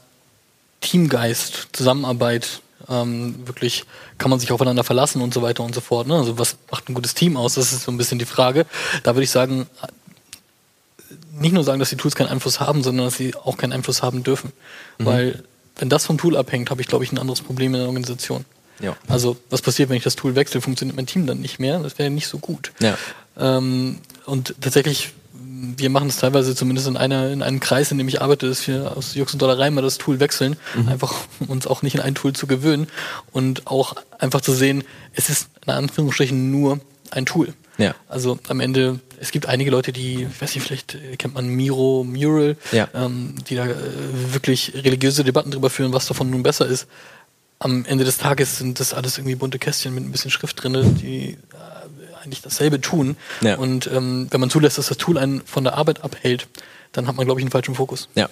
Teamgeist, 0.81 1.69
Zusammenarbeit, 1.73 2.61
ähm, 2.89 3.35
wirklich 3.47 3.85
kann 4.17 4.29
man 4.29 4.39
sich 4.39 4.51
aufeinander 4.51 4.83
verlassen 4.83 5.21
und 5.21 5.33
so 5.33 5.41
weiter 5.41 5.63
und 5.63 5.73
so 5.73 5.81
fort. 5.81 6.07
Ne? 6.07 6.15
Also 6.15 6.37
was 6.37 6.57
macht 6.71 6.89
ein 6.89 6.93
gutes 6.93 7.13
Team 7.13 7.37
aus? 7.37 7.55
Das 7.55 7.73
ist 7.73 7.83
so 7.83 7.91
ein 7.91 7.97
bisschen 7.97 8.19
die 8.19 8.25
Frage. 8.25 8.65
Da 9.03 9.15
würde 9.15 9.23
ich 9.23 9.31
sagen, 9.31 9.67
nicht 11.39 11.53
nur 11.53 11.63
sagen, 11.63 11.79
dass 11.79 11.89
die 11.89 11.97
Tools 11.97 12.15
keinen 12.15 12.29
Einfluss 12.29 12.59
haben, 12.59 12.83
sondern 12.83 13.05
dass 13.05 13.15
sie 13.15 13.35
auch 13.35 13.57
keinen 13.57 13.73
Einfluss 13.73 14.01
haben 14.03 14.23
dürfen. 14.23 14.51
Mhm. 14.97 15.05
Weil 15.05 15.43
wenn 15.77 15.89
das 15.89 16.05
vom 16.05 16.17
Tool 16.17 16.35
abhängt, 16.35 16.69
habe 16.71 16.81
ich, 16.81 16.87
glaube 16.87 17.03
ich, 17.03 17.11
ein 17.11 17.19
anderes 17.19 17.41
Problem 17.41 17.73
in 17.73 17.79
der 17.79 17.87
Organisation. 17.87 18.45
Ja. 18.79 18.95
Also 19.07 19.37
was 19.49 19.61
passiert, 19.61 19.89
wenn 19.89 19.97
ich 19.97 20.03
das 20.03 20.15
Tool 20.15 20.35
wechsle? 20.35 20.61
Funktioniert 20.61 20.95
mein 20.95 21.07
Team 21.07 21.25
dann 21.27 21.39
nicht 21.39 21.59
mehr? 21.59 21.79
Das 21.79 21.97
wäre 21.97 22.09
nicht 22.09 22.27
so 22.27 22.37
gut. 22.39 22.71
Ja. 22.79 22.97
Ähm, 23.37 23.99
und 24.25 24.55
tatsächlich 24.61 25.13
wir 25.77 25.89
machen 25.89 26.09
es 26.09 26.17
teilweise 26.17 26.55
zumindest 26.55 26.87
in 26.87 26.97
einer 26.97 27.31
in 27.31 27.41
einem 27.41 27.59
Kreis, 27.59 27.91
in 27.91 27.97
dem 27.97 28.07
ich 28.07 28.21
arbeite, 28.21 28.47
dass 28.47 28.67
wir 28.67 28.95
aus 28.95 29.15
Jux 29.15 29.33
und 29.33 29.41
Dollerei 29.41 29.69
mal 29.71 29.81
das 29.81 29.97
Tool 29.97 30.19
wechseln, 30.19 30.55
mhm. 30.75 30.89
einfach 30.89 31.15
um 31.39 31.47
uns 31.49 31.67
auch 31.67 31.81
nicht 31.81 31.95
in 31.95 32.01
ein 32.01 32.15
Tool 32.15 32.33
zu 32.33 32.47
gewöhnen 32.47 32.87
und 33.31 33.67
auch 33.67 33.95
einfach 34.19 34.41
zu 34.41 34.53
sehen, 34.53 34.83
es 35.13 35.29
ist 35.29 35.49
in 35.65 35.73
Anführungsstrichen 35.73 36.51
nur 36.51 36.79
ein 37.11 37.25
Tool. 37.25 37.53
Ja. 37.77 37.95
Also 38.07 38.39
am 38.47 38.59
Ende, 38.59 38.99
es 39.19 39.31
gibt 39.31 39.45
einige 39.47 39.71
Leute, 39.71 39.93
die, 39.93 40.23
ich 40.23 40.41
weiß 40.41 40.55
nicht, 40.55 40.65
vielleicht 40.65 40.97
kennt 41.17 41.35
man 41.35 41.47
Miro, 41.47 42.03
Mural, 42.03 42.57
ja. 42.71 42.87
ähm, 42.93 43.35
die 43.47 43.55
da 43.55 43.65
äh, 43.65 43.75
wirklich 44.31 44.73
religiöse 44.75 45.23
Debatten 45.23 45.51
darüber 45.51 45.69
führen, 45.69 45.93
was 45.93 46.07
davon 46.07 46.29
nun 46.29 46.43
besser 46.43 46.65
ist. 46.65 46.87
Am 47.59 47.85
Ende 47.85 48.03
des 48.03 48.17
Tages 48.17 48.57
sind 48.57 48.79
das 48.79 48.93
alles 48.93 49.17
irgendwie 49.17 49.35
bunte 49.35 49.57
Kästchen 49.57 49.93
mit 49.93 50.03
ein 50.03 50.11
bisschen 50.11 50.29
Schrift 50.29 50.61
drin, 50.61 50.95
die 51.01 51.37
eigentlich 52.27 52.41
dasselbe 52.41 52.81
tun. 52.81 53.17
Ja. 53.41 53.57
Und 53.57 53.87
ähm, 53.87 54.27
wenn 54.29 54.39
man 54.39 54.49
zulässt, 54.49 54.77
dass 54.77 54.87
das 54.87 54.97
Tool 54.97 55.17
einen 55.17 55.41
von 55.41 55.63
der 55.63 55.75
Arbeit 55.75 56.03
abhält, 56.03 56.47
dann 56.91 57.07
hat 57.07 57.15
man, 57.15 57.25
glaube 57.25 57.39
ich, 57.39 57.43
einen 57.43 57.51
falschen 57.51 57.75
Fokus. 57.75 58.09
Ja. 58.15 58.29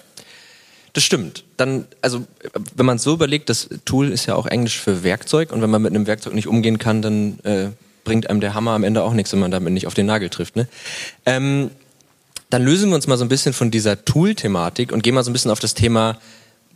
Das 0.92 1.04
stimmt. 1.04 1.44
Dann, 1.56 1.86
also, 2.00 2.24
wenn 2.74 2.86
man 2.86 2.96
es 2.96 3.02
so 3.02 3.12
überlegt, 3.12 3.50
das 3.50 3.68
Tool 3.84 4.10
ist 4.10 4.26
ja 4.26 4.34
auch 4.34 4.46
Englisch 4.46 4.78
für 4.80 5.02
Werkzeug 5.02 5.52
und 5.52 5.60
wenn 5.60 5.70
man 5.70 5.82
mit 5.82 5.94
einem 5.94 6.06
Werkzeug 6.06 6.34
nicht 6.34 6.46
umgehen 6.46 6.78
kann, 6.78 7.02
dann 7.02 7.38
äh, 7.40 7.68
bringt 8.04 8.30
einem 8.30 8.40
der 8.40 8.54
Hammer 8.54 8.70
am 8.70 8.84
Ende 8.84 9.02
auch 9.02 9.12
nichts, 9.12 9.32
wenn 9.32 9.40
man 9.40 9.50
damit 9.50 9.72
nicht 9.74 9.86
auf 9.86 9.94
den 9.94 10.06
Nagel 10.06 10.30
trifft. 10.30 10.56
Ne? 10.56 10.68
Ähm, 11.26 11.70
dann 12.48 12.62
lösen 12.62 12.88
wir 12.88 12.96
uns 12.96 13.06
mal 13.08 13.18
so 13.18 13.24
ein 13.24 13.28
bisschen 13.28 13.52
von 13.52 13.70
dieser 13.70 14.04
Tool-Thematik 14.04 14.92
und 14.92 15.02
gehen 15.02 15.14
mal 15.14 15.24
so 15.24 15.30
ein 15.30 15.32
bisschen 15.32 15.50
auf 15.50 15.58
das 15.58 15.74
Thema 15.74 16.18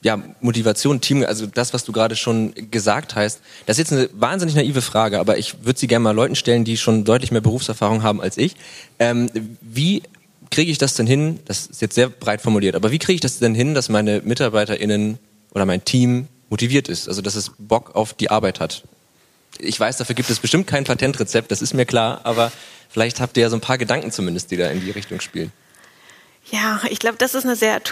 ja, 0.02 0.22
Motivation, 0.40 1.00
Team, 1.00 1.24
also 1.24 1.46
das, 1.46 1.74
was 1.74 1.84
du 1.84 1.92
gerade 1.92 2.16
schon 2.16 2.54
gesagt 2.70 3.16
hast. 3.16 3.40
Das 3.66 3.78
ist 3.78 3.90
jetzt 3.90 3.92
eine 3.92 4.08
wahnsinnig 4.14 4.54
naive 4.54 4.80
Frage, 4.80 5.20
aber 5.20 5.36
ich 5.36 5.64
würde 5.64 5.78
sie 5.78 5.86
gerne 5.86 6.02
mal 6.02 6.14
Leuten 6.14 6.36
stellen, 6.36 6.64
die 6.64 6.76
schon 6.76 7.04
deutlich 7.04 7.32
mehr 7.32 7.42
Berufserfahrung 7.42 8.02
haben 8.02 8.20
als 8.20 8.38
ich. 8.38 8.56
Ähm, 8.98 9.30
wie 9.60 10.02
kriege 10.50 10.70
ich 10.70 10.78
das 10.78 10.94
denn 10.94 11.06
hin, 11.06 11.40
das 11.44 11.66
ist 11.66 11.82
jetzt 11.82 11.94
sehr 11.94 12.08
breit 12.08 12.40
formuliert, 12.40 12.74
aber 12.74 12.90
wie 12.90 12.98
kriege 12.98 13.14
ich 13.14 13.20
das 13.20 13.38
denn 13.38 13.54
hin, 13.54 13.74
dass 13.74 13.88
meine 13.88 14.20
MitarbeiterInnen 14.22 15.18
oder 15.52 15.66
mein 15.66 15.84
Team 15.84 16.28
motiviert 16.48 16.88
ist, 16.88 17.08
also 17.08 17.22
dass 17.22 17.36
es 17.36 17.52
Bock 17.58 17.94
auf 17.94 18.14
die 18.14 18.30
Arbeit 18.30 18.58
hat? 18.58 18.82
Ich 19.58 19.78
weiß, 19.78 19.98
dafür 19.98 20.14
gibt 20.14 20.30
es 20.30 20.40
bestimmt 20.40 20.66
kein 20.66 20.84
Patentrezept, 20.84 21.50
das 21.50 21.60
ist 21.62 21.74
mir 21.74 21.84
klar, 21.84 22.22
aber 22.24 22.50
vielleicht 22.88 23.20
habt 23.20 23.36
ihr 23.36 23.42
ja 23.42 23.50
so 23.50 23.56
ein 23.56 23.60
paar 23.60 23.78
Gedanken 23.78 24.10
zumindest, 24.10 24.50
die 24.50 24.56
da 24.56 24.68
in 24.68 24.80
die 24.80 24.90
Richtung 24.90 25.20
spielen. 25.20 25.52
Ja, 26.50 26.80
ich 26.90 26.98
glaube, 26.98 27.18
das 27.18 27.34
ist 27.34 27.44
eine 27.44 27.54
sehr 27.54 27.82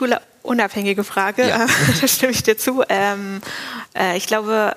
tool-unabhängige 0.49 1.05
Frage. 1.05 1.49
Ja. 1.49 1.67
da 2.01 2.09
stimme 2.09 2.33
ich 2.33 2.43
dir 2.43 2.57
zu. 2.57 2.83
Ähm, 2.89 3.41
äh, 3.97 4.17
ich 4.17 4.27
glaube, 4.27 4.75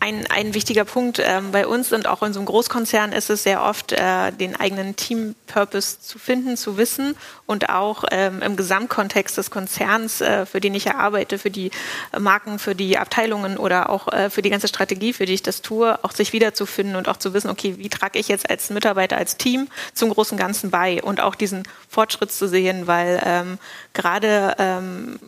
ein, 0.00 0.26
ein 0.30 0.54
wichtiger 0.54 0.84
Punkt 0.84 1.20
ähm, 1.24 1.50
bei 1.50 1.66
uns 1.66 1.92
und 1.92 2.06
auch 2.06 2.22
in 2.22 2.32
so 2.32 2.38
einem 2.38 2.46
Großkonzern 2.46 3.12
ist 3.12 3.30
es 3.30 3.42
sehr 3.42 3.62
oft, 3.62 3.92
äh, 3.92 4.30
den 4.32 4.54
eigenen 4.54 4.94
Team-Purpose 4.94 6.00
zu 6.00 6.20
finden, 6.20 6.56
zu 6.56 6.76
wissen 6.76 7.16
und 7.46 7.68
auch 7.68 8.04
ähm, 8.12 8.40
im 8.40 8.56
Gesamtkontext 8.56 9.36
des 9.36 9.50
Konzerns, 9.50 10.20
äh, 10.20 10.46
für 10.46 10.60
den 10.60 10.74
ich 10.74 10.84
ja 10.84 10.94
arbeite, 10.94 11.38
für 11.38 11.50
die 11.50 11.72
Marken, 12.16 12.60
für 12.60 12.76
die 12.76 12.96
Abteilungen 12.96 13.56
oder 13.56 13.90
auch 13.90 14.06
äh, 14.12 14.30
für 14.30 14.42
die 14.42 14.50
ganze 14.50 14.68
Strategie, 14.68 15.12
für 15.12 15.26
die 15.26 15.34
ich 15.34 15.42
das 15.42 15.62
tue, 15.62 15.98
auch 16.04 16.12
sich 16.12 16.32
wiederzufinden 16.32 16.94
und 16.94 17.08
auch 17.08 17.16
zu 17.16 17.34
wissen, 17.34 17.50
okay, 17.50 17.74
wie 17.78 17.88
trage 17.88 18.20
ich 18.20 18.28
jetzt 18.28 18.48
als 18.48 18.70
Mitarbeiter, 18.70 19.16
als 19.16 19.36
Team 19.36 19.66
zum 19.94 20.10
großen 20.10 20.38
Ganzen 20.38 20.70
bei 20.70 21.02
und 21.02 21.20
auch 21.20 21.34
diesen 21.34 21.64
Fortschritt 21.88 22.30
zu 22.30 22.46
sehen, 22.46 22.86
weil 22.86 23.20
ähm, 23.24 23.58
gerade 23.94 24.54
ähm, 24.58 25.18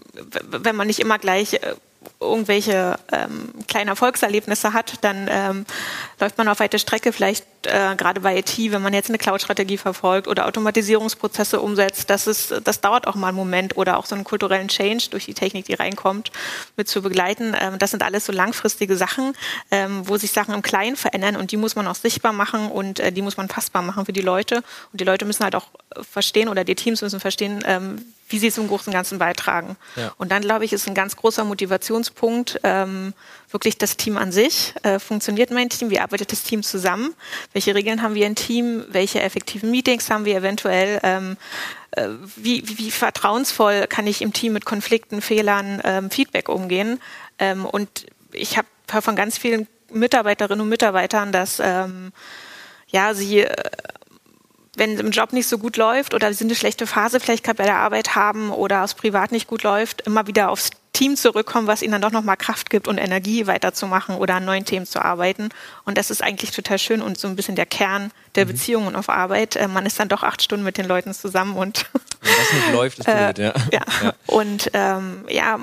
wenn 0.48 0.76
man 0.76 0.86
nicht 0.86 1.00
immer 1.00 1.18
gleich 1.18 1.54
äh, 1.54 1.74
irgendwelche 2.20 2.98
ähm, 3.12 3.52
kleinen 3.68 3.88
Erfolgserlebnisse 3.88 4.72
hat, 4.72 4.94
dann 5.02 5.28
ähm, 5.30 5.66
läuft 6.18 6.38
man 6.38 6.48
auf 6.48 6.60
weite 6.60 6.78
Strecke, 6.78 7.12
vielleicht 7.12 7.44
äh, 7.66 7.94
gerade 7.96 8.20
bei 8.20 8.38
IT, 8.38 8.56
wenn 8.58 8.82
man 8.82 8.94
jetzt 8.94 9.08
eine 9.08 9.18
Cloud-Strategie 9.18 9.76
verfolgt 9.76 10.28
oder 10.28 10.46
Automatisierungsprozesse 10.46 11.60
umsetzt, 11.60 12.10
das, 12.10 12.26
ist, 12.26 12.54
das 12.64 12.80
dauert 12.80 13.06
auch 13.06 13.14
mal 13.14 13.28
einen 13.28 13.36
Moment 13.36 13.76
oder 13.76 13.98
auch 13.98 14.06
so 14.06 14.14
einen 14.14 14.24
kulturellen 14.24 14.68
Change 14.68 15.08
durch 15.10 15.26
die 15.26 15.34
Technik, 15.34 15.66
die 15.66 15.74
reinkommt, 15.74 16.30
mit 16.76 16.88
zu 16.88 17.02
begleiten. 17.02 17.54
Ähm, 17.60 17.78
das 17.78 17.90
sind 17.90 18.02
alles 18.02 18.26
so 18.26 18.32
langfristige 18.32 18.96
Sachen, 18.96 19.34
ähm, 19.70 20.08
wo 20.08 20.16
sich 20.16 20.32
Sachen 20.32 20.54
im 20.54 20.62
Kleinen 20.62 20.96
verändern 20.96 21.36
und 21.36 21.50
die 21.52 21.56
muss 21.56 21.76
man 21.76 21.86
auch 21.86 21.94
sichtbar 21.94 22.32
machen 22.32 22.70
und 22.70 23.00
äh, 23.00 23.12
die 23.12 23.22
muss 23.22 23.36
man 23.36 23.48
fassbar 23.48 23.82
machen 23.82 24.06
für 24.06 24.12
die 24.12 24.22
Leute. 24.22 24.56
Und 24.92 25.00
die 25.00 25.04
Leute 25.04 25.24
müssen 25.24 25.44
halt 25.44 25.54
auch 25.54 25.66
verstehen 26.02 26.48
oder 26.48 26.64
die 26.64 26.74
Teams 26.74 27.02
müssen 27.02 27.20
verstehen, 27.20 27.62
ähm, 27.66 28.04
wie 28.30 28.38
sie 28.38 28.50
zum 28.50 28.68
großen 28.68 28.92
Ganzen 28.92 29.18
beitragen. 29.18 29.76
Ja. 29.96 30.12
Und 30.16 30.30
dann, 30.30 30.42
glaube 30.42 30.64
ich, 30.64 30.72
ist 30.72 30.86
ein 30.86 30.94
ganz 30.94 31.16
großer 31.16 31.44
Motivationspunkt 31.44 32.60
ähm, 32.62 33.12
wirklich 33.50 33.78
das 33.78 33.96
Team 33.96 34.16
an 34.16 34.32
sich. 34.32 34.74
Äh, 34.82 34.98
funktioniert 34.98 35.50
mein 35.50 35.68
Team? 35.68 35.90
Wie 35.90 36.00
arbeitet 36.00 36.32
das 36.32 36.42
Team 36.42 36.62
zusammen? 36.62 37.14
Welche 37.52 37.74
Regeln 37.74 38.02
haben 38.02 38.14
wir 38.14 38.26
im 38.26 38.34
Team? 38.34 38.84
Welche 38.88 39.20
effektiven 39.20 39.70
Meetings 39.70 40.10
haben 40.10 40.24
wir 40.24 40.36
eventuell? 40.36 41.00
Ähm, 41.02 41.36
äh, 41.92 42.08
wie, 42.36 42.68
wie, 42.68 42.78
wie, 42.78 42.90
vertrauensvoll 42.90 43.86
kann 43.88 44.06
ich 44.06 44.22
im 44.22 44.32
Team 44.32 44.52
mit 44.52 44.64
Konflikten, 44.64 45.20
Fehlern, 45.22 45.80
ähm, 45.84 46.10
Feedback 46.10 46.48
umgehen? 46.48 47.00
Ähm, 47.38 47.64
und 47.64 48.06
ich 48.32 48.56
habe 48.56 48.68
von 49.02 49.16
ganz 49.16 49.38
vielen 49.38 49.66
Mitarbeiterinnen 49.92 50.60
und 50.60 50.68
Mitarbeitern, 50.68 51.32
dass 51.32 51.60
ähm, 51.60 52.12
ja 52.88 53.14
sie 53.14 53.40
äh, 53.40 53.54
wenn 54.76 54.98
im 54.98 55.10
Job 55.10 55.32
nicht 55.32 55.46
so 55.46 55.58
gut 55.58 55.76
läuft 55.76 56.14
oder 56.14 56.32
sie 56.32 56.44
eine 56.44 56.54
schlechte 56.54 56.86
Phase 56.86 57.20
vielleicht 57.20 57.44
gerade 57.44 57.58
bei 57.58 57.64
der 57.64 57.76
Arbeit 57.76 58.14
haben 58.14 58.50
oder 58.50 58.82
es 58.82 58.94
privat 58.94 59.32
nicht 59.32 59.46
gut 59.46 59.62
läuft, 59.62 60.02
immer 60.02 60.26
wieder 60.26 60.50
aufs 60.50 60.70
Team 61.00 61.16
zurückkommen, 61.16 61.66
was 61.66 61.80
ihnen 61.80 61.92
dann 61.92 62.02
doch 62.02 62.10
nochmal 62.10 62.36
Kraft 62.36 62.68
gibt 62.68 62.86
und 62.86 62.98
Energie 62.98 63.46
weiterzumachen 63.46 64.16
oder 64.16 64.34
an 64.34 64.44
neuen 64.44 64.66
Themen 64.66 64.84
zu 64.84 65.02
arbeiten. 65.02 65.48
Und 65.86 65.96
das 65.96 66.10
ist 66.10 66.22
eigentlich 66.22 66.50
total 66.50 66.78
schön 66.78 67.00
und 67.00 67.16
so 67.16 67.26
ein 67.26 67.36
bisschen 67.36 67.56
der 67.56 67.64
Kern 67.64 68.10
der 68.34 68.44
mhm. 68.44 68.50
Beziehungen 68.50 68.94
auf 68.94 69.08
Arbeit. 69.08 69.56
Äh, 69.56 69.66
man 69.66 69.86
ist 69.86 69.98
dann 69.98 70.10
doch 70.10 70.22
acht 70.22 70.42
Stunden 70.42 70.62
mit 70.62 70.76
den 70.76 70.86
Leuten 70.86 71.14
zusammen 71.14 71.56
und 71.56 71.86
wenn 72.20 72.32
das 72.36 72.52
nicht 72.52 72.72
läuft, 72.72 72.98
ist 72.98 73.06
blöd, 73.06 73.38
ja. 73.38 73.54
ja. 73.72 73.80
ja. 74.02 74.14
Und 74.26 74.70
ähm, 74.74 75.24
ja, 75.30 75.58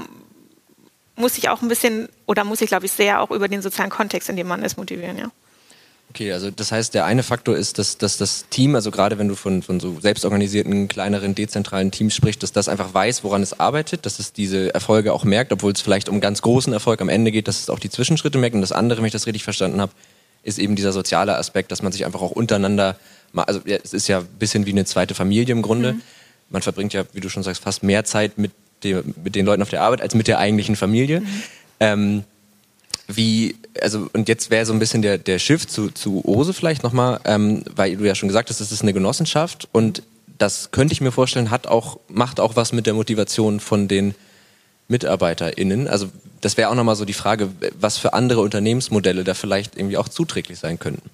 muss 1.15 1.37
ich 1.37 1.49
auch 1.49 1.61
ein 1.61 1.67
bisschen 1.67 2.09
oder 2.25 2.43
muss 2.43 2.61
ich, 2.61 2.67
glaube 2.69 2.87
ich, 2.87 2.91
sehr 2.91 3.21
auch 3.21 3.29
über 3.29 3.47
den 3.47 3.61
sozialen 3.61 3.91
Kontext, 3.91 4.29
in 4.29 4.37
dem 4.37 4.47
man 4.47 4.63
ist, 4.63 4.75
motivieren, 4.75 5.19
ja. 5.19 5.27
Okay, 6.09 6.31
also 6.31 6.49
das 6.49 6.71
heißt, 6.71 6.93
der 6.93 7.05
eine 7.05 7.21
Faktor 7.21 7.57
ist, 7.57 7.77
dass, 7.79 7.97
dass 7.97 8.17
das 8.17 8.45
Team, 8.49 8.75
also 8.75 8.91
gerade 8.91 9.19
wenn 9.19 9.27
du 9.27 9.35
von, 9.35 9.61
von 9.61 9.79
so 9.79 9.99
selbstorganisierten, 9.99 10.87
kleineren, 10.87 11.35
dezentralen 11.35 11.91
Teams 11.91 12.15
sprichst, 12.15 12.41
dass 12.41 12.53
das 12.53 12.69
einfach 12.69 12.93
weiß, 12.93 13.23
woran 13.23 13.43
es 13.43 13.59
arbeitet, 13.59 14.05
dass 14.05 14.19
es 14.19 14.31
diese 14.31 14.73
Erfolge 14.73 15.13
auch 15.13 15.25
merkt, 15.25 15.51
obwohl 15.51 15.73
es 15.73 15.81
vielleicht 15.81 16.07
um 16.07 16.21
ganz 16.21 16.41
großen 16.41 16.71
Erfolg 16.71 17.01
am 17.01 17.09
Ende 17.09 17.31
geht, 17.31 17.47
dass 17.47 17.59
es 17.59 17.69
auch 17.69 17.79
die 17.79 17.89
Zwischenschritte 17.89 18.37
merkt. 18.37 18.55
Und 18.55 18.61
das 18.61 18.71
andere, 18.71 18.99
wenn 18.99 19.05
ich 19.05 19.13
das 19.13 19.27
richtig 19.27 19.43
verstanden 19.43 19.81
habe, 19.81 19.91
ist 20.43 20.59
eben 20.59 20.77
dieser 20.77 20.93
soziale 20.93 21.35
Aspekt, 21.35 21.71
dass 21.71 21.81
man 21.81 21.91
sich 21.91 22.05
einfach 22.05 22.21
auch 22.21 22.31
untereinander, 22.31 22.95
also 23.35 23.59
ja, 23.65 23.77
es 23.83 23.93
ist 23.93 24.07
ja 24.07 24.19
ein 24.19 24.27
bisschen 24.39 24.65
wie 24.65 24.71
eine 24.71 24.85
zweite 24.85 25.13
Familie 25.13 25.51
im 25.51 25.61
Grunde. 25.61 25.93
Mhm. 25.93 26.01
Man 26.49 26.61
verbringt 26.61 26.93
ja, 26.93 27.03
wie 27.11 27.19
du 27.19 27.27
schon 27.29 27.43
sagst, 27.43 27.61
fast 27.61 27.83
mehr 27.83 28.05
Zeit 28.05 28.37
mit, 28.37 28.53
dem, 28.83 29.13
mit 29.23 29.35
den 29.35 29.45
Leuten 29.45 29.61
auf 29.61 29.69
der 29.69 29.81
Arbeit 29.81 30.01
als 30.01 30.15
mit 30.15 30.27
der 30.29 30.39
eigentlichen 30.39 30.77
Familie. 30.77 31.19
Mhm. 31.19 31.43
Ähm, 31.81 32.23
wie, 33.07 33.55
also 33.81 34.09
und 34.13 34.27
jetzt 34.27 34.49
wäre 34.49 34.65
so 34.65 34.73
ein 34.73 34.79
bisschen 34.79 35.01
der, 35.01 35.17
der 35.17 35.39
Shift 35.39 35.71
zu, 35.71 35.91
zu 35.91 36.23
Ose 36.25 36.53
vielleicht 36.53 36.83
nochmal, 36.83 37.19
ähm, 37.23 37.63
weil 37.73 37.95
du 37.95 38.05
ja 38.05 38.15
schon 38.15 38.27
gesagt 38.27 38.49
hast, 38.49 38.59
es 38.59 38.71
ist 38.71 38.81
eine 38.81 38.93
Genossenschaft 38.93 39.67
und 39.71 40.03
das 40.37 40.71
könnte 40.71 40.93
ich 40.93 41.01
mir 41.01 41.11
vorstellen, 41.11 41.49
hat 41.49 41.67
auch, 41.67 41.99
macht 42.09 42.39
auch 42.39 42.55
was 42.55 42.73
mit 42.73 42.85
der 42.85 42.93
Motivation 42.93 43.59
von 43.59 43.87
den 43.87 44.13
MitarbeiterInnen. 44.89 45.87
Also 45.87 46.09
das 46.41 46.57
wäre 46.57 46.69
auch 46.69 46.75
nochmal 46.75 46.95
so 46.95 47.05
die 47.05 47.13
Frage, 47.13 47.49
was 47.79 47.97
für 47.97 48.13
andere 48.13 48.41
Unternehmensmodelle 48.41 49.23
da 49.23 49.33
vielleicht 49.33 49.75
irgendwie 49.77 49.97
auch 49.97 50.09
zuträglich 50.09 50.59
sein 50.59 50.77
könnten. 50.77 51.09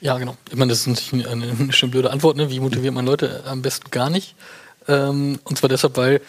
Ja, 0.00 0.18
genau. 0.18 0.36
Ich 0.50 0.56
meine, 0.56 0.70
das 0.70 0.80
ist 0.80 0.86
natürlich 0.86 1.26
eine, 1.26 1.50
eine 1.50 1.72
schön 1.72 1.90
blöde 1.90 2.10
Antwort, 2.10 2.36
ne? 2.36 2.50
Wie 2.50 2.60
motiviert 2.60 2.94
man 2.94 3.04
Leute? 3.04 3.42
Am 3.44 3.60
besten 3.60 3.90
gar 3.90 4.08
nicht. 4.08 4.34
Ähm, 4.88 5.38
und 5.44 5.58
zwar 5.58 5.68
deshalb, 5.68 5.96
weil 5.96 6.22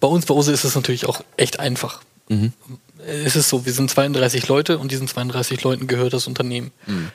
bei 0.00 0.08
uns 0.08 0.26
bei 0.26 0.34
Ose 0.34 0.52
ist 0.52 0.64
es 0.64 0.74
natürlich 0.74 1.06
auch 1.06 1.22
echt 1.36 1.60
einfach. 1.60 2.02
Mhm 2.28 2.52
es 3.06 3.36
ist 3.36 3.48
so, 3.48 3.64
wir 3.66 3.72
sind 3.72 3.90
32 3.90 4.48
Leute 4.48 4.78
und 4.78 4.92
diesen 4.92 5.08
32 5.08 5.62
Leuten 5.62 5.86
gehört 5.86 6.12
das 6.12 6.26
Unternehmen. 6.26 6.70
Mhm. 6.86 7.10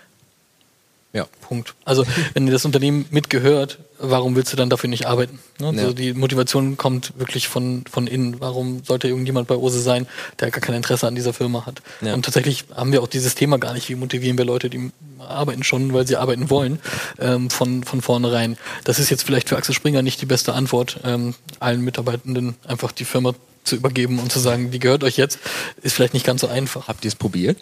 Ja. 1.13 1.25
Punkt. 1.41 1.73
Also, 1.85 2.05
wenn 2.33 2.45
dir 2.45 2.51
das 2.51 2.65
Unternehmen 2.65 3.05
mitgehört, 3.09 3.79
warum 3.97 4.35
willst 4.35 4.53
du 4.53 4.57
dann 4.57 4.69
dafür 4.69 4.89
nicht 4.89 5.07
arbeiten? 5.07 5.39
Ne? 5.59 5.73
Ja. 5.73 5.81
Also 5.81 5.93
die 5.93 6.13
Motivation 6.13 6.77
kommt 6.77 7.13
wirklich 7.17 7.47
von, 7.47 7.85
von 7.89 8.05
innen. 8.05 8.39
Warum 8.39 8.83
sollte 8.83 9.07
irgendjemand 9.07 9.47
bei 9.47 9.55
Ose 9.55 9.79
sein, 9.79 10.05
der 10.39 10.51
gar 10.51 10.61
kein 10.61 10.75
Interesse 10.75 11.07
an 11.07 11.15
dieser 11.15 11.33
Firma 11.33 11.65
hat? 11.65 11.81
Ja. 12.01 12.13
Und 12.13 12.23
tatsächlich 12.25 12.65
haben 12.75 12.91
wir 12.91 13.01
auch 13.01 13.07
dieses 13.07 13.33
Thema 13.33 13.57
gar 13.57 13.73
nicht. 13.73 13.89
Wie 13.89 13.95
motivieren 13.95 14.37
wir 14.37 14.45
Leute, 14.45 14.69
die 14.69 14.91
arbeiten 15.17 15.63
schon, 15.63 15.93
weil 15.93 16.05
sie 16.05 16.17
arbeiten 16.17 16.49
wollen, 16.49 16.79
ähm, 17.19 17.49
von, 17.49 17.83
von 17.83 18.01
vornherein. 18.01 18.57
Das 18.83 18.99
ist 18.99 19.09
jetzt 19.09 19.23
vielleicht 19.23 19.49
für 19.49 19.57
Axel 19.57 19.73
Springer 19.73 20.01
nicht 20.01 20.21
die 20.21 20.27
beste 20.27 20.53
Antwort, 20.53 20.99
ähm, 21.03 21.33
allen 21.59 21.81
Mitarbeitenden 21.81 22.55
einfach 22.67 22.91
die 22.91 23.05
Firma 23.05 23.33
zu 23.67 23.75
übergeben 23.75 24.19
und 24.19 24.31
zu 24.31 24.39
sagen, 24.39 24.71
die 24.71 24.79
gehört 24.79 25.03
euch 25.03 25.17
jetzt, 25.17 25.39
ist 25.81 25.93
vielleicht 25.93 26.13
nicht 26.13 26.25
ganz 26.25 26.41
so 26.41 26.47
einfach. 26.47 26.87
Habt 26.87 27.05
ihr 27.05 27.09
es 27.09 27.15
probiert? 27.15 27.57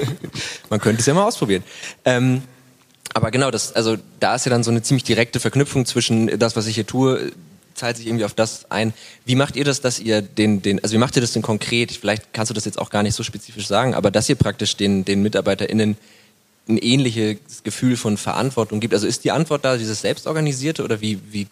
Man 0.70 0.80
könnte 0.80 1.00
es 1.00 1.06
ja 1.06 1.14
mal 1.14 1.26
ausprobieren. 1.26 1.62
Ähm, 2.04 2.42
aber 3.14 3.30
genau, 3.30 3.50
das, 3.50 3.74
also 3.74 3.96
da 4.20 4.34
ist 4.34 4.46
ja 4.46 4.50
dann 4.50 4.64
so 4.64 4.70
eine 4.70 4.82
ziemlich 4.82 5.04
direkte 5.04 5.40
Verknüpfung 5.40 5.84
zwischen 5.84 6.38
das, 6.38 6.56
was 6.56 6.66
ich 6.66 6.76
hier 6.76 6.86
tue, 6.86 7.32
zahlt 7.74 7.96
sich 7.96 8.06
irgendwie 8.06 8.24
auf 8.24 8.34
das 8.34 8.70
ein. 8.70 8.94
Wie 9.24 9.34
macht 9.34 9.56
ihr 9.56 9.64
das, 9.64 9.80
dass 9.80 9.98
ihr 9.98 10.22
den, 10.22 10.62
den, 10.62 10.82
also 10.82 10.94
wie 10.94 10.98
macht 10.98 11.16
ihr 11.16 11.22
das 11.22 11.32
denn 11.32 11.42
konkret? 11.42 11.92
Vielleicht 11.92 12.32
kannst 12.32 12.50
du 12.50 12.54
das 12.54 12.64
jetzt 12.64 12.78
auch 12.78 12.90
gar 12.90 13.02
nicht 13.02 13.14
so 13.14 13.22
spezifisch 13.22 13.66
sagen, 13.66 13.94
aber 13.94 14.10
dass 14.10 14.28
ihr 14.28 14.36
praktisch 14.36 14.76
den, 14.76 15.04
den 15.04 15.22
MitarbeiterInnen 15.22 15.96
ein 16.68 16.78
ähnliches 16.78 17.38
Gefühl 17.64 17.96
von 17.96 18.16
Verantwortung 18.16 18.80
gibt. 18.80 18.94
Also 18.94 19.06
ist 19.06 19.24
die 19.24 19.32
Antwort 19.32 19.64
da 19.64 19.76
dieses 19.76 20.00
Selbstorganisierte 20.00 20.84
oder 20.84 21.00
wie, 21.00 21.18
wie 21.30 21.48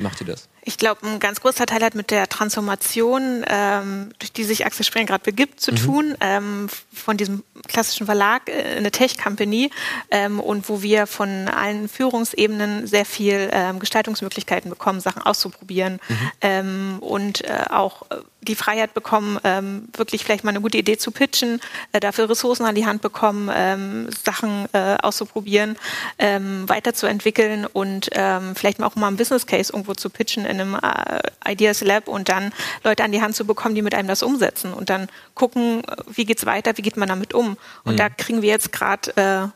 macht 0.00 0.20
ihr 0.20 0.26
das? 0.26 0.48
Ich 0.62 0.76
glaube, 0.76 1.06
ein 1.06 1.20
ganz 1.20 1.40
großer 1.40 1.66
Teil 1.66 1.82
hat 1.82 1.94
mit 1.94 2.10
der 2.10 2.28
Transformation, 2.28 3.44
ähm, 3.48 4.12
durch 4.18 4.32
die 4.32 4.44
sich 4.44 4.66
Axel 4.66 4.84
Springer 4.84 5.06
gerade 5.06 5.24
begibt, 5.24 5.60
zu 5.60 5.72
mhm. 5.72 5.76
tun, 5.76 6.16
ähm, 6.20 6.68
von 6.92 7.16
diesem 7.16 7.42
klassischen 7.66 8.06
Verlag 8.06 8.48
äh, 8.48 8.76
eine 8.76 8.90
Tech-Company 8.90 9.70
ähm, 10.10 10.38
und 10.38 10.68
wo 10.68 10.82
wir 10.82 11.06
von 11.06 11.48
allen 11.48 11.88
Führungsebenen 11.88 12.86
sehr 12.86 13.06
viel 13.06 13.48
ähm, 13.52 13.78
Gestaltungsmöglichkeiten 13.78 14.70
bekommen, 14.70 15.00
Sachen 15.00 15.22
auszuprobieren 15.22 15.98
mhm. 16.08 16.30
ähm, 16.42 16.98
und 17.00 17.44
äh, 17.44 17.64
auch 17.70 18.02
äh, 18.10 18.16
die 18.42 18.54
Freiheit 18.54 18.94
bekommen, 18.94 19.38
ähm, 19.44 19.88
wirklich 19.94 20.24
vielleicht 20.24 20.44
mal 20.44 20.50
eine 20.50 20.60
gute 20.60 20.78
Idee 20.78 20.96
zu 20.96 21.10
pitchen, 21.10 21.60
äh, 21.92 22.00
dafür 22.00 22.28
Ressourcen 22.28 22.64
an 22.64 22.74
die 22.74 22.86
Hand 22.86 23.02
bekommen, 23.02 24.10
Sachen 24.24 24.66
äh, 24.72 24.96
auszuprobieren, 25.02 25.76
weiterzuentwickeln 26.18 27.66
und 27.66 28.10
vielleicht 28.54 28.78
mal 28.78 28.86
auch 28.86 28.96
mal 28.96 29.08
einen 29.08 29.16
Business 29.16 29.46
Case 29.46 29.72
irgendwo 29.72 29.89
zu 29.96 30.10
pitchen 30.10 30.44
in 30.44 30.60
einem 30.60 30.74
äh, 30.74 31.20
Ideas 31.50 31.80
Lab 31.82 32.08
und 32.08 32.28
dann 32.28 32.52
Leute 32.84 33.04
an 33.04 33.12
die 33.12 33.22
Hand 33.22 33.34
zu 33.34 33.46
bekommen, 33.46 33.74
die 33.74 33.82
mit 33.82 33.94
einem 33.94 34.08
das 34.08 34.22
umsetzen 34.22 34.72
und 34.72 34.90
dann 34.90 35.08
gucken, 35.34 35.82
wie 36.12 36.24
geht's 36.24 36.46
weiter, 36.46 36.76
wie 36.76 36.82
geht 36.82 36.96
man 36.96 37.08
damit 37.08 37.34
um. 37.34 37.56
Und 37.84 37.92
mhm. 37.94 37.96
da 37.96 38.08
kriegen 38.08 38.42
wir 38.42 38.48
jetzt 38.48 38.72
gerade 38.72 39.16
äh, 39.16 39.48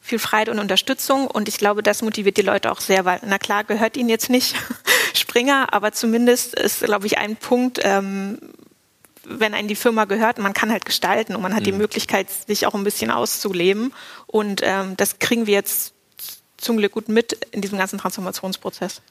viel 0.00 0.18
Freiheit 0.18 0.48
und 0.48 0.58
Unterstützung 0.58 1.28
und 1.28 1.48
ich 1.48 1.58
glaube, 1.58 1.82
das 1.82 2.02
motiviert 2.02 2.36
die 2.36 2.42
Leute 2.42 2.72
auch 2.72 2.80
sehr, 2.80 3.04
weil 3.04 3.20
na 3.24 3.38
klar 3.38 3.62
gehört 3.62 3.96
ihnen 3.96 4.08
jetzt 4.08 4.30
nicht 4.30 4.56
Springer, 5.14 5.72
aber 5.72 5.92
zumindest 5.92 6.54
ist, 6.54 6.80
glaube 6.82 7.06
ich, 7.06 7.18
ein 7.18 7.36
Punkt, 7.36 7.78
ähm, 7.82 8.38
wenn 9.24 9.54
einem 9.54 9.68
die 9.68 9.76
Firma 9.76 10.04
gehört, 10.06 10.38
man 10.38 10.52
kann 10.52 10.72
halt 10.72 10.84
gestalten 10.84 11.36
und 11.36 11.42
man 11.42 11.54
hat 11.54 11.60
mhm. 11.60 11.66
die 11.66 11.72
Möglichkeit, 11.72 12.28
sich 12.30 12.66
auch 12.66 12.74
ein 12.74 12.82
bisschen 12.82 13.12
auszuleben 13.12 13.92
und 14.26 14.60
ähm, 14.64 14.96
das 14.96 15.20
kriegen 15.20 15.46
wir 15.46 15.54
jetzt 15.54 15.94
zum 16.56 16.76
Glück 16.78 16.92
gut 16.92 17.08
mit 17.08 17.32
in 17.52 17.60
diesem 17.60 17.78
ganzen 17.78 17.98
Transformationsprozess. 17.98 19.02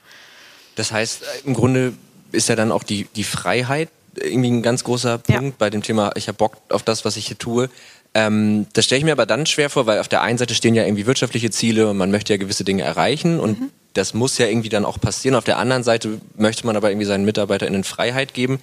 Das 0.75 0.91
heißt, 0.91 1.23
im 1.45 1.53
Grunde 1.53 1.93
ist 2.31 2.49
ja 2.49 2.55
dann 2.55 2.71
auch 2.71 2.83
die, 2.83 3.07
die 3.15 3.23
Freiheit 3.23 3.89
irgendwie 4.15 4.51
ein 4.51 4.61
ganz 4.61 4.83
großer 4.83 5.17
Punkt 5.17 5.43
ja. 5.43 5.55
bei 5.57 5.69
dem 5.69 5.83
Thema, 5.83 6.11
ich 6.15 6.27
habe 6.27 6.37
Bock 6.37 6.57
auf 6.69 6.83
das, 6.83 7.05
was 7.05 7.17
ich 7.17 7.27
hier 7.27 7.37
tue. 7.37 7.69
Ähm, 8.13 8.67
das 8.73 8.85
stelle 8.85 8.99
ich 8.99 9.05
mir 9.05 9.13
aber 9.13 9.25
dann 9.25 9.45
schwer 9.45 9.69
vor, 9.69 9.85
weil 9.85 9.99
auf 9.99 10.09
der 10.09 10.21
einen 10.21 10.37
Seite 10.37 10.53
stehen 10.53 10.75
ja 10.75 10.83
irgendwie 10.83 11.05
wirtschaftliche 11.05 11.49
Ziele 11.49 11.89
und 11.89 11.97
man 11.97 12.11
möchte 12.11 12.33
ja 12.33 12.37
gewisse 12.37 12.65
Dinge 12.65 12.83
erreichen 12.83 13.39
und 13.39 13.59
mhm. 13.59 13.69
das 13.93 14.13
muss 14.13 14.37
ja 14.37 14.47
irgendwie 14.47 14.69
dann 14.69 14.83
auch 14.83 14.99
passieren. 14.99 15.35
Auf 15.35 15.45
der 15.45 15.57
anderen 15.57 15.83
Seite 15.83 16.19
möchte 16.35 16.65
man 16.65 16.75
aber 16.75 16.91
irgendwie 16.91 17.05
seinen 17.05 17.23
MitarbeiterInnen 17.23 17.85
Freiheit 17.85 18.33
geben. 18.33 18.59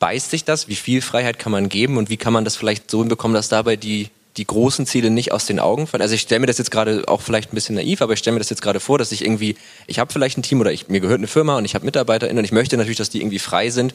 Beißt 0.00 0.30
sich 0.30 0.44
das? 0.44 0.66
Wie 0.66 0.74
viel 0.74 1.02
Freiheit 1.02 1.38
kann 1.38 1.52
man 1.52 1.68
geben 1.68 1.96
und 1.96 2.10
wie 2.10 2.16
kann 2.16 2.32
man 2.32 2.44
das 2.44 2.56
vielleicht 2.56 2.90
so 2.90 3.00
hinbekommen, 3.00 3.34
dass 3.34 3.48
dabei 3.48 3.76
die, 3.76 4.08
die 4.40 4.46
großen 4.46 4.86
Ziele 4.86 5.10
nicht 5.10 5.32
aus 5.32 5.46
den 5.46 5.60
Augen 5.60 5.86
fallen? 5.86 6.02
Also 6.02 6.14
ich 6.14 6.22
stelle 6.22 6.40
mir 6.40 6.46
das 6.46 6.58
jetzt 6.58 6.70
gerade 6.70 7.04
auch 7.06 7.20
vielleicht 7.20 7.52
ein 7.52 7.54
bisschen 7.54 7.76
naiv, 7.76 8.02
aber 8.02 8.14
ich 8.14 8.18
stelle 8.18 8.34
mir 8.34 8.40
das 8.40 8.50
jetzt 8.50 8.62
gerade 8.62 8.80
vor, 8.80 8.98
dass 8.98 9.12
ich 9.12 9.24
irgendwie, 9.24 9.56
ich 9.86 9.98
habe 9.98 10.12
vielleicht 10.12 10.38
ein 10.38 10.42
Team 10.42 10.60
oder 10.60 10.72
ich, 10.72 10.88
mir 10.88 11.00
gehört 11.00 11.18
eine 11.18 11.28
Firma 11.28 11.56
und 11.56 11.64
ich 11.64 11.74
habe 11.74 11.84
MitarbeiterInnen 11.84 12.38
und 12.38 12.44
ich 12.44 12.52
möchte 12.52 12.76
natürlich, 12.76 12.98
dass 12.98 13.10
die 13.10 13.20
irgendwie 13.20 13.38
frei 13.38 13.70
sind, 13.70 13.94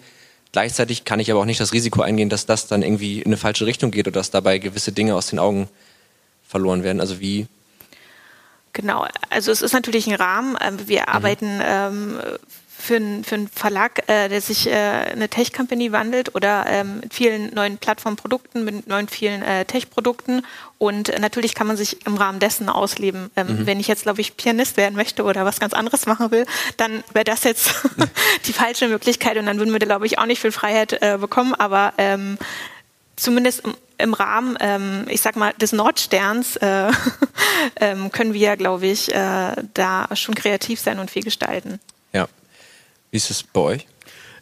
Gleichzeitig 0.55 1.03
kann 1.03 1.19
ich 1.19 1.29
aber 1.29 1.41
auch 1.41 1.45
nicht 1.45 1.59
das 1.59 1.73
Risiko 1.73 2.01
eingehen, 2.01 2.29
dass 2.29 2.45
das 2.45 2.67
dann 2.67 2.81
irgendwie 2.81 3.19
in 3.19 3.25
eine 3.25 3.35
falsche 3.35 3.65
Richtung 3.65 3.91
geht 3.91 4.07
oder 4.07 4.19
dass 4.19 4.31
dabei 4.31 4.57
gewisse 4.57 4.93
Dinge 4.93 5.13
aus 5.13 5.27
den 5.27 5.37
Augen 5.37 5.67
verloren 6.47 6.81
werden. 6.81 7.01
Also 7.01 7.19
wie 7.19 7.47
Genau, 8.71 9.05
also 9.29 9.51
es 9.51 9.61
ist 9.61 9.73
natürlich 9.73 10.07
ein 10.07 10.15
Rahmen. 10.15 10.57
Ähm, 10.65 10.77
wir 10.87 11.01
mhm. 11.01 11.07
arbeiten 11.07 11.59
ähm, 11.61 12.19
für, 12.85 12.97
ein, 12.97 13.23
für 13.23 13.35
einen 13.35 13.47
Verlag, 13.47 14.07
äh, 14.07 14.29
der 14.29 14.41
sich 14.41 14.67
äh, 14.67 14.73
eine 14.73 15.27
Tech-Company 15.27 15.91
wandelt 15.91 16.35
oder 16.35 16.65
ähm, 16.67 16.99
mit 17.01 17.13
vielen 17.13 17.53
neuen 17.53 17.77
Plattformprodukten, 17.77 18.63
mit 18.63 18.87
neuen 18.87 19.07
vielen 19.07 19.41
äh, 19.41 19.65
Tech-Produkten. 19.65 20.43
Und 20.77 21.09
äh, 21.09 21.19
natürlich 21.19 21.55
kann 21.55 21.67
man 21.67 21.77
sich 21.77 22.05
im 22.05 22.15
Rahmen 22.15 22.39
dessen 22.39 22.69
ausleben. 22.69 23.31
Ähm, 23.35 23.47
mhm. 23.47 23.65
Wenn 23.65 23.79
ich 23.79 23.87
jetzt, 23.87 24.03
glaube 24.03 24.21
ich, 24.21 24.37
Pianist 24.37 24.77
werden 24.77 24.95
möchte 24.95 25.23
oder 25.23 25.45
was 25.45 25.59
ganz 25.59 25.73
anderes 25.73 26.05
machen 26.05 26.31
will, 26.31 26.45
dann 26.77 27.03
wäre 27.13 27.25
das 27.25 27.43
jetzt 27.43 27.73
die 28.45 28.53
falsche 28.53 28.87
Möglichkeit 28.87 29.37
und 29.37 29.47
dann 29.47 29.57
würden 29.57 29.73
wir, 29.73 29.79
glaube 29.79 30.05
ich, 30.05 30.19
auch 30.19 30.25
nicht 30.27 30.41
viel 30.41 30.51
Freiheit 30.51 30.93
äh, 31.01 31.17
bekommen. 31.19 31.55
Aber 31.55 31.93
ähm, 31.97 32.37
zumindest 33.15 33.65
im, 33.65 33.73
im 33.97 34.13
Rahmen, 34.13 34.57
ähm, 34.59 35.05
ich 35.09 35.21
sag 35.21 35.35
mal, 35.35 35.53
des 35.53 35.71
Nordsterns 35.71 36.55
äh, 36.57 36.91
ähm, 37.79 38.11
können 38.11 38.33
wir, 38.33 38.57
glaube 38.57 38.85
ich, 38.85 39.13
äh, 39.13 39.55
da 39.73 40.07
schon 40.15 40.35
kreativ 40.35 40.79
sein 40.79 40.99
und 40.99 41.09
viel 41.09 41.23
gestalten. 41.23 41.79
Ja, 42.13 42.27
wie 43.15 43.17
ist 43.17 43.31
es 43.31 43.43
bei 43.43 43.62
euch? 43.62 43.88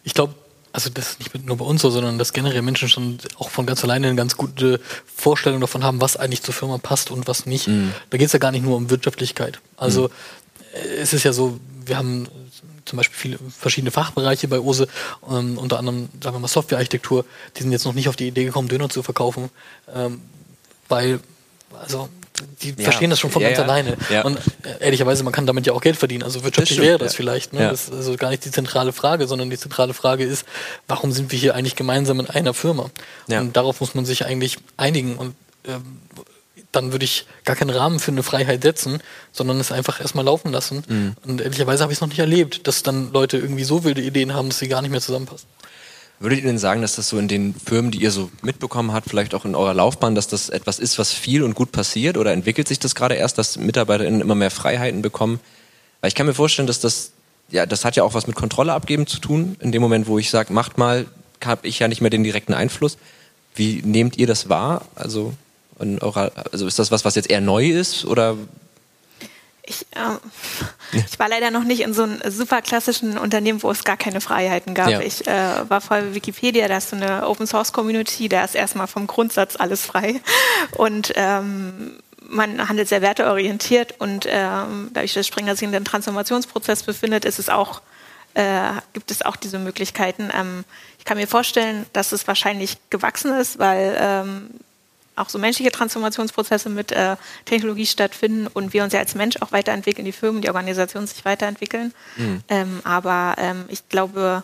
Ich 0.04 0.16
glaube, 0.16 0.34
also 0.72 0.90
das 0.90 1.12
ist 1.12 1.20
nicht 1.20 1.46
nur 1.46 1.58
bei 1.58 1.66
uns 1.66 1.84
so, 1.84 1.92
sondern 1.92 2.18
dass 2.18 2.34
generell 2.34 2.64
Menschen 2.64 2.90
schon 2.90 3.20
auch 3.38 3.52
von 3.52 3.68
ganz 3.68 3.84
alleine 3.84 4.08
eine 4.08 4.16
ganz 4.16 4.36
gute 4.36 4.82
Vorstellung 5.06 5.62
davon 5.62 5.84
haben, 5.84 6.02
was 6.02 6.18
eigentlich 6.18 6.42
zur 6.42 6.56
Firma 6.56 6.80
passt 6.80 7.12
und 7.12 7.28
was 7.28 7.46
nicht. 7.46 7.68
Mhm. 7.68 7.94
Da 8.10 8.18
geht 8.18 8.26
es 8.26 8.34
ja 8.34 8.40
gar 8.40 8.52
nicht 8.52 8.64
nur 8.64 8.76
um 8.76 8.90
Wirtschaftlichkeit. 8.90 9.62
Also 9.78 10.06
mhm. 10.06 10.10
es 11.00 11.14
ist 11.14 11.24
ja 11.24 11.34
so, 11.34 11.60
wir 11.86 11.96
haben 11.96 12.28
zum 12.86 12.98
Beispiel 12.98 13.16
viele 13.16 13.52
verschiedene 13.56 13.92
Fachbereiche 13.92 14.48
bei 14.48 14.60
OSE, 14.60 14.88
ähm, 15.30 15.60
unter 15.60 15.78
anderem, 15.78 16.10
sagen 16.20 16.36
wir 16.36 16.40
mal, 16.40 16.48
Softwarearchitektur, 16.48 17.26
die 17.56 17.62
sind 17.62 17.72
jetzt 17.72 17.86
noch 17.86 17.94
nicht 17.94 18.10
auf 18.10 18.16
die 18.16 18.28
Idee 18.28 18.46
gekommen, 18.46 18.70
Döner 18.70 18.90
zu 18.90 19.04
verkaufen, 19.04 19.52
ähm, 19.94 20.20
weil, 20.90 21.20
also 21.80 22.10
die 22.62 22.70
ja. 22.70 22.84
verstehen 22.84 23.10
das 23.10 23.20
schon 23.20 23.32
von 23.32 23.42
ja, 23.42 23.50
ganz 23.50 23.60
ja. 23.60 23.64
alleine. 23.64 23.98
Und 24.24 24.38
äh, 24.64 24.86
ehrlicherweise, 24.86 25.24
man 25.24 25.34
kann 25.34 25.46
damit 25.46 25.68
ja 25.68 25.74
auch 25.74 25.82
Geld 25.82 25.98
verdienen. 25.98 26.24
Also 26.24 26.44
wirtschaftlich 26.44 26.80
wäre 26.82 26.98
das 26.98 27.16
vielleicht. 27.16 27.54
Ne? 27.54 27.60
Das 27.70 27.86
ist 27.86 27.94
also 27.94 28.16
gar 28.16 28.30
nicht 28.30 28.44
die 28.46 28.52
zentrale 28.52 28.94
Frage, 28.94 29.28
sondern 29.28 29.50
die 29.50 29.58
zentrale 29.58 29.94
Frage 29.94 30.24
ist, 30.24 30.46
warum 30.88 31.12
sind 31.12 31.32
wir 31.32 31.40
hier 31.40 31.56
eigentlich 31.56 31.76
gemeinsam 31.76 32.20
in 32.20 32.30
einer 32.30 32.54
Firma? 32.54 32.90
Und 33.42 33.56
darauf 33.56 33.82
muss 33.82 33.96
man 33.96 34.06
sich 34.06 34.26
eigentlich 34.26 34.58
einigen. 34.78 35.16
Und 35.16 35.36
ähm, 35.68 36.00
dann 36.72 36.92
würde 36.92 37.06
ich 37.06 37.26
gar 37.46 37.56
keinen 37.56 37.70
Rahmen 37.70 38.00
für 38.00 38.12
eine 38.12 38.24
Freiheit 38.24 38.64
setzen, 38.64 39.00
sondern 39.32 39.60
es 39.60 39.72
einfach 39.72 40.02
erstmal 40.02 40.26
laufen 40.26 40.52
lassen. 40.52 40.84
Mhm. 40.88 41.16
Und 41.24 41.42
ehrlicherweise 41.42 41.84
habe 41.84 41.94
ich 41.94 41.98
es 41.98 42.02
noch 42.02 42.10
nicht 42.10 42.20
erlebt, 42.20 42.68
dass 42.68 42.84
dann 42.84 43.14
Leute 43.14 43.38
irgendwie 43.38 43.64
so 43.64 43.84
wilde 43.84 44.02
Ideen 44.02 44.34
haben, 44.34 44.50
dass 44.50 44.60
sie 44.60 44.68
gar 44.68 44.82
nicht 44.82 44.92
mehr 44.92 45.02
zusammenpassen. 45.02 45.48
Würdet 46.20 46.40
ihr 46.40 46.46
denn 46.46 46.58
sagen, 46.58 46.82
dass 46.82 46.96
das 46.96 47.10
so 47.10 47.18
in 47.18 47.28
den 47.28 47.54
Firmen, 47.54 47.92
die 47.92 48.02
ihr 48.02 48.12
so 48.12 48.32
mitbekommen 48.42 48.94
habt, 48.94 49.10
vielleicht 49.10 49.34
auch 49.34 49.46
in 49.46 49.56
eurer 49.56 49.74
Laufbahn, 49.74 50.16
dass 50.16 50.28
das 50.28 50.50
etwas 50.50 50.80
ist, 50.80 50.98
was 50.98 51.12
viel 51.12 51.44
und 51.44 51.54
gut 51.54 51.72
passiert? 51.72 52.18
Oder 52.18 52.32
entwickelt 52.32 52.68
sich 52.68 52.80
das 52.80 52.96
gerade 52.96 53.16
erst, 53.16 53.38
dass 53.38 53.58
MitarbeiterInnen 53.58 54.22
immer 54.22 54.36
mehr 54.36 54.52
Freiheiten 54.52 55.02
bekommen? 55.02 55.40
Weil 56.00 56.10
ich 56.10 56.16
kann 56.16 56.26
mir 56.26 56.34
vorstellen, 56.34 56.68
dass 56.68 56.80
das, 56.80 57.12
ja, 57.50 57.66
das 57.66 57.84
hat 57.84 57.96
ja 57.96 58.04
auch 58.04 58.14
was 58.14 58.28
mit 58.28 58.36
Kontrolle 58.36 58.74
abgeben 58.74 59.06
zu 59.06 59.20
tun. 59.20 59.58
In 59.60 59.72
dem 59.72 59.82
Moment, 59.82 60.08
wo 60.08 60.18
ich 60.18 60.30
sage, 60.30 60.54
macht 60.54 60.78
mal, 60.78 61.08
habe 61.44 61.68
ich 61.68 61.80
ja 61.80 61.88
nicht 61.88 62.02
mehr 62.02 62.10
den 62.10 62.24
direkten 62.24 62.54
Einfluss. 62.54 62.98
Wie 63.56 63.82
nehmt 63.84 64.18
ihr 64.18 64.28
das 64.28 64.50
wahr? 64.50 64.86
Also, 64.96 65.34
eurer, 65.80 66.32
also 66.52 66.68
ist 66.68 66.80
das 66.80 66.92
was, 66.92 67.04
was 67.04 67.16
jetzt 67.16 67.30
eher 67.30 67.42
neu 67.42 67.68
ist? 67.68 68.06
Oder 68.06 68.38
ich, 69.66 69.86
äh, 69.92 70.98
ich 71.06 71.18
war 71.20 71.30
leider 71.30 71.50
noch 71.50 71.64
nicht 71.64 71.82
in 71.82 71.94
so 71.94 72.04
einem 72.04 72.20
super 72.30 72.62
klassischen 72.62 73.18
Unternehmen, 73.18 73.64
wo 73.64 73.72
es 73.72 73.84
gar 73.84 73.98
keine 73.98 74.20
Freiheiten 74.20 74.74
gab. 74.74 74.90
Ja. 74.90 75.00
Ich 75.00 75.26
äh, 75.26 75.70
war 75.70 75.80
voll 75.80 76.14
Wikipedia, 76.14 76.68
da 76.68 76.76
hast 76.76 76.92
du 76.92 76.98
eine 76.98 77.28
Open 77.28 77.48
Source 77.48 77.72
Community, 77.72 78.28
da 78.28 78.44
ist 78.44 78.56
erstmal 78.56 78.88
vom 78.88 79.08
Grundsatz 79.08 79.56
alles 79.56 79.86
frei. 79.86 80.22
Und 80.76 81.14
ähm, 81.16 82.00
man 82.22 82.68
handelt 82.68 82.90
sehr 82.90 83.02
werteorientiert 83.02 83.96
und 84.00 84.26
ähm, 84.28 84.90
dadurch, 84.94 85.14
dass 85.14 85.28
Springer 85.28 85.56
sich 85.56 85.68
in 85.68 85.76
einem 85.76 85.86
Transformationsprozess 85.86 86.84
befindet, 86.84 87.26
ist 87.26 87.40
es 87.40 87.50
auch, 87.50 87.82
äh, 88.34 88.72
gibt 88.94 89.12
es 89.12 89.22
auch 89.22 89.36
diese 89.36 89.60
Möglichkeiten. 89.60 90.30
Ähm, 90.34 90.66
ich 91.00 91.06
kann 91.06 91.18
mir 91.18 91.28
vorstellen, 91.28 91.86
dass 91.94 92.12
es 92.12 92.28
wahrscheinlich 92.28 92.78
gewachsen 92.90 93.34
ist, 93.34 93.60
weil 93.60 93.96
ähm, 94.00 94.50
auch 95.16 95.30
so 95.30 95.40
menschliche 95.40 95.72
Transformationsprozesse 95.72 96.70
mit 96.70 96.92
äh, 96.92 97.16
Technologie 97.46 97.86
stattfinden 97.86 98.48
und 98.48 98.74
wir 98.74 98.84
uns 98.84 98.94
ja 98.94 99.00
als 99.00 99.16
Mensch 99.16 99.38
auch 99.42 99.52
weiterentwickeln, 99.52 100.06
die 100.06 100.12
Firmen, 100.12 100.42
die 100.42 100.50
Organisationen 100.50 101.08
sich 101.08 101.24
weiterentwickeln. 101.26 101.94
Mhm. 102.18 102.42
Ähm, 102.50 102.82
aber 102.84 103.36
ähm, 103.38 103.66
ich 103.68 103.88
glaube, 103.90 104.44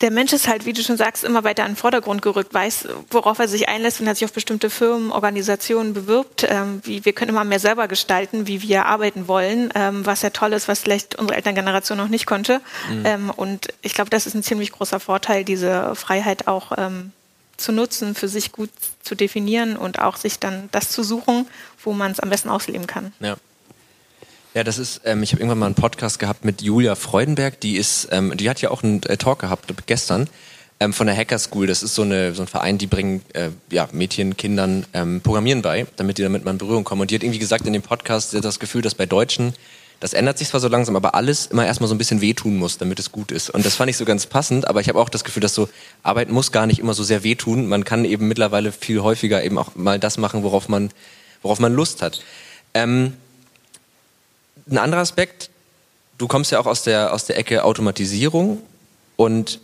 der 0.00 0.10
Mensch 0.10 0.32
ist 0.32 0.48
halt, 0.48 0.66
wie 0.66 0.72
du 0.72 0.82
schon 0.82 0.96
sagst, 0.96 1.24
immer 1.24 1.44
weiter 1.44 1.62
in 1.64 1.70
den 1.70 1.76
Vordergrund 1.76 2.20
gerückt, 2.20 2.52
weiß, 2.52 2.88
worauf 3.10 3.38
er 3.38 3.48
sich 3.48 3.68
einlässt, 3.68 4.00
wenn 4.00 4.06
er 4.06 4.14
sich 4.14 4.24
auf 4.24 4.32
bestimmte 4.32 4.68
Firmen, 4.68 5.12
Organisationen 5.12 5.94
bewirbt. 5.94 6.46
Ähm, 6.48 6.80
wie, 6.84 7.04
wir 7.04 7.12
können 7.12 7.30
immer 7.30 7.44
mehr 7.44 7.60
selber 7.60 7.86
gestalten, 7.86 8.46
wie 8.46 8.60
wir 8.60 8.86
arbeiten 8.86 9.28
wollen, 9.28 9.70
ähm, 9.74 10.04
was 10.04 10.22
ja 10.22 10.30
toll 10.30 10.52
ist, 10.52 10.68
was 10.68 10.80
vielleicht 10.80 11.14
unsere 11.14 11.36
Elterngeneration 11.36 11.96
noch 11.96 12.08
nicht 12.08 12.26
konnte. 12.26 12.60
Mhm. 12.90 13.06
Ähm, 13.06 13.30
und 13.30 13.68
ich 13.82 13.94
glaube, 13.94 14.10
das 14.10 14.26
ist 14.26 14.34
ein 14.34 14.42
ziemlich 14.42 14.72
großer 14.72 15.00
Vorteil, 15.00 15.44
diese 15.44 15.94
Freiheit 15.94 16.48
auch 16.48 16.72
ähm, 16.76 17.12
zu 17.56 17.72
nutzen, 17.72 18.14
für 18.14 18.28
sich 18.28 18.52
gut 18.52 18.70
zu 19.02 19.14
definieren 19.14 19.76
und 19.76 19.98
auch 19.98 20.16
sich 20.16 20.38
dann 20.38 20.68
das 20.72 20.90
zu 20.90 21.02
suchen, 21.02 21.46
wo 21.82 21.92
man 21.92 22.12
es 22.12 22.20
am 22.20 22.30
besten 22.30 22.48
ausleben 22.48 22.86
kann. 22.86 23.12
Ja. 23.20 23.36
Ja, 24.54 24.62
das 24.62 24.78
ist, 24.78 25.00
ähm, 25.04 25.24
ich 25.24 25.32
habe 25.32 25.40
irgendwann 25.40 25.58
mal 25.58 25.66
einen 25.66 25.74
Podcast 25.74 26.20
gehabt 26.20 26.44
mit 26.44 26.62
Julia 26.62 26.94
Freudenberg, 26.94 27.58
die 27.58 27.76
ist, 27.76 28.08
ähm, 28.12 28.36
die 28.36 28.48
hat 28.48 28.60
ja 28.60 28.70
auch 28.70 28.84
einen 28.84 29.02
äh, 29.02 29.16
Talk 29.16 29.40
gehabt 29.40 29.66
gestern 29.86 30.28
ähm, 30.78 30.92
von 30.92 31.08
der 31.08 31.16
Hacker 31.16 31.40
School. 31.40 31.66
Das 31.66 31.82
ist 31.82 31.96
so, 31.96 32.02
eine, 32.02 32.34
so 32.34 32.42
ein 32.42 32.46
Verein, 32.46 32.78
die 32.78 32.86
bringen 32.86 33.22
äh, 33.32 33.48
ja, 33.70 33.88
Mädchen, 33.90 34.36
Kindern 34.36 34.86
ähm, 34.92 35.20
Programmieren 35.22 35.62
bei, 35.62 35.86
damit 35.96 36.18
die 36.18 36.22
damit 36.22 36.44
mal 36.44 36.52
in 36.52 36.58
Berührung 36.58 36.84
kommen. 36.84 37.00
Und 37.00 37.10
die 37.10 37.16
hat 37.16 37.24
irgendwie 37.24 37.40
gesagt 37.40 37.66
in 37.66 37.72
dem 37.72 37.82
Podcast, 37.82 38.30
sie 38.30 38.36
hat 38.36 38.44
das 38.44 38.60
Gefühl, 38.60 38.82
dass 38.82 38.94
bei 38.94 39.06
Deutschen 39.06 39.54
das 40.04 40.12
ändert 40.12 40.36
sich 40.36 40.48
zwar 40.48 40.60
so 40.60 40.68
langsam, 40.68 40.96
aber 40.96 41.14
alles 41.14 41.46
immer 41.46 41.64
erstmal 41.64 41.88
so 41.88 41.94
ein 41.94 41.98
bisschen 41.98 42.20
wehtun 42.20 42.58
muss, 42.58 42.76
damit 42.76 42.98
es 42.98 43.10
gut 43.10 43.32
ist. 43.32 43.48
Und 43.48 43.64
das 43.64 43.74
fand 43.74 43.88
ich 43.88 43.96
so 43.96 44.04
ganz 44.04 44.26
passend, 44.26 44.68
aber 44.68 44.82
ich 44.82 44.90
habe 44.90 45.00
auch 45.00 45.08
das 45.08 45.24
Gefühl, 45.24 45.40
dass 45.40 45.54
so 45.54 45.66
Arbeit 46.02 46.28
muss 46.28 46.52
gar 46.52 46.66
nicht 46.66 46.78
immer 46.78 46.92
so 46.92 47.02
sehr 47.02 47.24
wehtun. 47.24 47.68
Man 47.68 47.84
kann 47.86 48.04
eben 48.04 48.28
mittlerweile 48.28 48.70
viel 48.70 49.00
häufiger 49.00 49.42
eben 49.42 49.56
auch 49.56 49.76
mal 49.76 49.98
das 49.98 50.18
machen, 50.18 50.42
worauf 50.42 50.68
man, 50.68 50.90
worauf 51.40 51.58
man 51.58 51.72
Lust 51.72 52.02
hat. 52.02 52.20
Ähm, 52.74 53.14
ein 54.68 54.76
anderer 54.76 55.00
Aspekt, 55.00 55.48
du 56.18 56.28
kommst 56.28 56.52
ja 56.52 56.60
auch 56.60 56.66
aus 56.66 56.82
der, 56.82 57.14
aus 57.14 57.24
der 57.24 57.38
Ecke 57.38 57.64
Automatisierung 57.64 58.60
und 59.16 59.58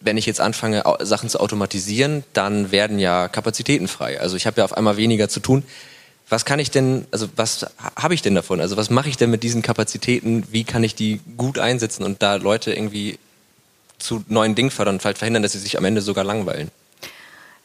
wenn 0.00 0.18
ich 0.18 0.26
jetzt 0.26 0.42
anfange, 0.42 0.84
Sachen 1.00 1.30
zu 1.30 1.40
automatisieren, 1.40 2.24
dann 2.34 2.72
werden 2.72 2.98
ja 2.98 3.26
Kapazitäten 3.26 3.88
frei. 3.88 4.20
Also 4.20 4.36
ich 4.36 4.46
habe 4.46 4.58
ja 4.58 4.66
auf 4.66 4.76
einmal 4.76 4.98
weniger 4.98 5.30
zu 5.30 5.40
tun 5.40 5.64
was 6.28 6.44
kann 6.44 6.58
ich 6.58 6.70
denn, 6.70 7.06
also 7.10 7.28
was 7.36 7.66
habe 7.96 8.14
ich 8.14 8.22
denn 8.22 8.34
davon? 8.34 8.60
Also 8.60 8.76
was 8.76 8.90
mache 8.90 9.08
ich 9.08 9.16
denn 9.16 9.30
mit 9.30 9.42
diesen 9.42 9.62
Kapazitäten? 9.62 10.44
Wie 10.50 10.64
kann 10.64 10.84
ich 10.84 10.94
die 10.94 11.20
gut 11.36 11.58
einsetzen 11.58 12.04
und 12.04 12.22
da 12.22 12.36
Leute 12.36 12.72
irgendwie 12.72 13.18
zu 13.98 14.24
neuen 14.28 14.54
Dingen 14.54 14.70
fördern 14.70 15.00
vielleicht 15.00 15.18
verhindern, 15.18 15.42
dass 15.42 15.52
sie 15.52 15.58
sich 15.58 15.78
am 15.78 15.84
Ende 15.84 16.02
sogar 16.02 16.24
langweilen? 16.24 16.70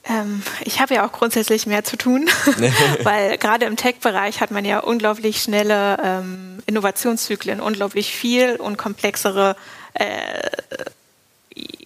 Ähm, 0.05 0.43
ich 0.65 0.81
habe 0.81 0.95
ja 0.95 1.05
auch 1.05 1.11
grundsätzlich 1.11 1.65
mehr 1.65 1.83
zu 1.83 1.97
tun, 1.97 2.29
weil 3.03 3.37
gerade 3.37 3.65
im 3.65 3.75
Tech-Bereich 3.75 4.41
hat 4.41 4.51
man 4.51 4.65
ja 4.65 4.79
unglaublich 4.79 5.41
schnelle 5.41 5.97
ähm, 6.03 6.59
Innovationszyklen, 6.65 7.59
unglaublich 7.59 8.13
viel 8.13 8.55
und 8.55 8.77
komplexere 8.77 9.55
äh, 9.93 10.49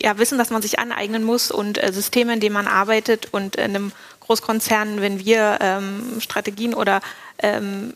ja, 0.01 0.17
Wissen, 0.17 0.37
das 0.37 0.49
man 0.49 0.61
sich 0.61 0.79
aneignen 0.79 1.23
muss 1.23 1.51
und 1.51 1.81
äh, 1.81 1.91
Systeme, 1.91 2.33
in 2.33 2.39
denen 2.39 2.53
man 2.53 2.67
arbeitet 2.67 3.27
und 3.31 3.55
in 3.55 3.75
einem 3.75 3.91
Großkonzernen, 4.27 5.01
wenn 5.01 5.23
wir 5.25 5.57
ähm, 5.61 6.19
Strategien 6.19 6.73
oder 6.73 7.01
ähm, 7.39 7.93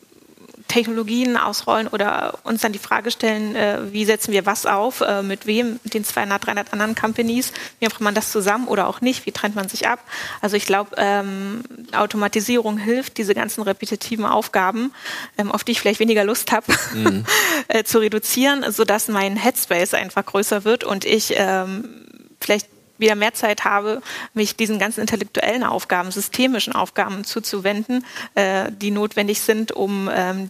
Technologien 0.72 1.36
ausrollen 1.36 1.88
oder 1.89 2.39
uns 2.44 2.62
dann 2.62 2.72
die 2.72 2.80
Frage 2.80 3.12
stellen, 3.12 3.56
äh, 3.58 3.91
wie 3.91 4.06
setzen 4.06 4.32
wir 4.32 4.46
was 4.46 4.65
auf, 4.65 5.02
äh, 5.02 5.22
mit 5.22 5.46
wem, 5.46 5.80
mit 5.84 5.94
den 5.94 6.06
200, 6.06 6.46
300 6.46 6.72
anderen 6.72 6.96
Companies, 6.96 7.52
wie 7.80 7.88
macht 7.88 8.00
man 8.00 8.15
das 8.15 8.32
zusammen 8.32 8.70
oder 8.70 8.88
auch 8.88 9.02
nicht, 9.02 9.26
wie 9.26 9.34
trennt 9.34 9.54
man 9.56 9.67
sich 9.67 9.88
ab. 9.88 10.00
Also 10.39 10.56
ich 10.56 10.65
glaube, 10.65 10.91
ähm, 10.96 11.63
Automatisierung 11.91 12.78
hilft, 12.78 13.17
diese 13.17 13.36
ganzen 13.36 13.63
repetitiven 13.63 14.26
Aufgaben, 14.26 14.94
ähm, 15.38 15.52
auf 15.52 15.65
die 15.65 15.74
ich 15.74 15.82
vielleicht 15.82 16.00
weniger 16.00 16.24
Lust 16.24 16.54
habe, 16.54 16.67
mhm. 16.94 17.26
äh, 17.67 17.84
zu 17.84 18.00
reduzieren, 18.00 18.63
sodass 18.72 19.10
mein 19.10 19.36
Headspace 19.36 19.94
einfach 19.94 20.26
größer 20.26 20.63
wird 20.63 20.86
und 20.86 21.04
ich 21.04 21.34
ähm, 21.36 22.06
vielleicht 22.39 22.67
wieder 23.02 23.16
mehr 23.16 23.34
Zeit 23.34 23.66
habe, 23.66 24.02
mich 24.34 24.56
diesen 24.56 24.80
ganzen 24.80 25.02
intellektuellen 25.02 25.64
Aufgaben, 25.64 26.12
systemischen 26.12 26.74
Aufgaben 26.74 27.26
zuzuwenden, 27.26 28.06
äh, 28.36 28.72
die 28.72 28.92
notwendig 28.92 29.42
sind, 29.42 29.74
um 29.74 30.10
ähm, 30.14 30.50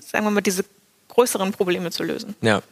sagen 0.00 0.26
wir 0.26 0.30
mal, 0.30 0.40
diese 0.40 0.64
größeren 1.08 1.52
Probleme 1.52 1.90
zu 1.90 2.02
lösen. 2.02 2.34
Ja. 2.42 2.62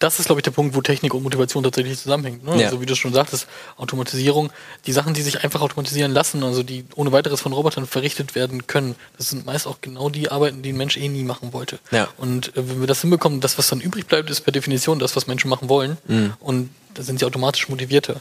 Das 0.00 0.18
ist, 0.18 0.26
glaube 0.26 0.40
ich, 0.40 0.42
der 0.42 0.50
Punkt, 0.50 0.74
wo 0.74 0.80
Technik 0.80 1.14
und 1.14 1.22
Motivation 1.22 1.62
tatsächlich 1.62 1.98
zusammenhängt. 1.98 2.44
Ne? 2.44 2.58
Ja. 2.58 2.64
Also 2.66 2.80
wie 2.80 2.86
du 2.86 2.96
schon 2.96 3.12
sagtest, 3.12 3.46
Automatisierung, 3.76 4.50
die 4.86 4.92
Sachen, 4.92 5.14
die 5.14 5.22
sich 5.22 5.44
einfach 5.44 5.60
automatisieren 5.60 6.12
lassen, 6.12 6.42
also 6.42 6.62
die 6.62 6.84
ohne 6.96 7.12
weiteres 7.12 7.40
von 7.40 7.52
Robotern 7.52 7.86
verrichtet 7.86 8.34
werden 8.34 8.66
können, 8.66 8.96
das 9.16 9.28
sind 9.28 9.46
meist 9.46 9.66
auch 9.66 9.80
genau 9.80 10.08
die 10.08 10.30
Arbeiten, 10.30 10.62
die 10.62 10.72
ein 10.72 10.76
Mensch 10.76 10.96
eh 10.96 11.08
nie 11.08 11.22
machen 11.22 11.52
wollte. 11.52 11.78
Ja. 11.90 12.08
Und 12.16 12.48
äh, 12.56 12.68
wenn 12.68 12.80
wir 12.80 12.86
das 12.86 13.02
hinbekommen, 13.02 13.40
das, 13.40 13.58
was 13.58 13.68
dann 13.68 13.80
übrig 13.80 14.06
bleibt, 14.06 14.30
ist 14.30 14.40
per 14.40 14.52
Definition 14.52 14.98
das, 14.98 15.14
was 15.16 15.26
Menschen 15.26 15.48
machen 15.48 15.68
wollen. 15.68 15.98
Mhm. 16.08 16.32
Und 16.40 16.70
da 16.94 17.02
sind 17.02 17.20
sie 17.20 17.26
automatisch 17.26 17.68
motivierter 17.68 18.20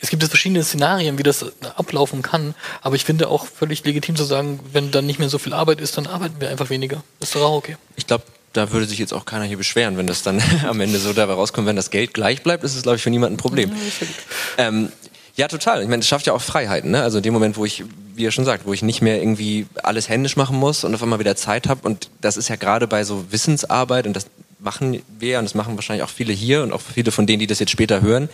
es 0.00 0.10
gibt 0.10 0.22
jetzt 0.22 0.30
verschiedene 0.30 0.62
Szenarien, 0.62 1.18
wie 1.18 1.22
das 1.22 1.44
ablaufen 1.76 2.22
kann, 2.22 2.54
aber 2.82 2.94
ich 2.94 3.04
finde 3.04 3.28
auch 3.28 3.46
völlig 3.46 3.84
legitim 3.84 4.16
zu 4.16 4.24
sagen, 4.24 4.60
wenn 4.72 4.90
dann 4.90 5.06
nicht 5.06 5.18
mehr 5.18 5.28
so 5.28 5.38
viel 5.38 5.52
Arbeit 5.52 5.80
ist, 5.80 5.96
dann 5.98 6.06
arbeiten 6.06 6.40
wir 6.40 6.50
einfach 6.50 6.70
weniger. 6.70 7.02
Das 7.18 7.30
ist 7.30 7.34
doch 7.34 7.42
auch 7.42 7.56
okay. 7.56 7.76
Ich 7.96 8.06
glaube, 8.06 8.24
da 8.52 8.72
würde 8.72 8.86
sich 8.86 8.98
jetzt 8.98 9.12
auch 9.12 9.24
keiner 9.24 9.44
hier 9.44 9.56
beschweren, 9.56 9.96
wenn 9.96 10.06
das 10.06 10.22
dann 10.22 10.42
am 10.68 10.80
Ende 10.80 10.98
so 10.98 11.12
dabei 11.12 11.34
rauskommt, 11.34 11.66
wenn 11.66 11.76
das 11.76 11.90
Geld 11.90 12.14
gleich 12.14 12.42
bleibt, 12.42 12.64
ist 12.64 12.74
es, 12.74 12.82
glaube 12.82 12.96
ich, 12.96 13.02
für 13.02 13.10
niemanden 13.10 13.34
ein 13.34 13.38
Problem. 13.38 13.70
Ja, 13.70 14.68
ähm, 14.68 14.92
ja, 15.36 15.46
total. 15.46 15.82
Ich 15.82 15.88
meine, 15.88 16.00
es 16.00 16.08
schafft 16.08 16.26
ja 16.26 16.32
auch 16.32 16.42
Freiheiten. 16.42 16.90
Ne? 16.90 17.00
Also 17.00 17.18
in 17.18 17.22
dem 17.22 17.32
Moment, 17.32 17.56
wo 17.56 17.64
ich, 17.64 17.84
wie 18.16 18.24
ihr 18.24 18.32
schon 18.32 18.44
sagt, 18.44 18.66
wo 18.66 18.72
ich 18.72 18.82
nicht 18.82 19.02
mehr 19.02 19.18
irgendwie 19.18 19.66
alles 19.84 20.08
händisch 20.08 20.36
machen 20.36 20.56
muss 20.56 20.82
und 20.82 20.92
auf 20.94 21.02
einmal 21.02 21.20
wieder 21.20 21.36
Zeit 21.36 21.68
habe. 21.68 21.86
Und 21.86 22.10
das 22.20 22.36
ist 22.36 22.48
ja 22.48 22.56
gerade 22.56 22.88
bei 22.88 23.04
so 23.04 23.24
Wissensarbeit, 23.30 24.08
und 24.08 24.14
das 24.14 24.26
machen 24.58 25.00
wir 25.20 25.38
und 25.38 25.44
das 25.44 25.54
machen 25.54 25.76
wahrscheinlich 25.76 26.02
auch 26.02 26.10
viele 26.10 26.32
hier 26.32 26.64
und 26.64 26.72
auch 26.72 26.80
viele 26.80 27.12
von 27.12 27.26
denen, 27.26 27.38
die 27.38 27.46
das 27.46 27.60
jetzt 27.60 27.70
später 27.70 28.02
hören, 28.02 28.28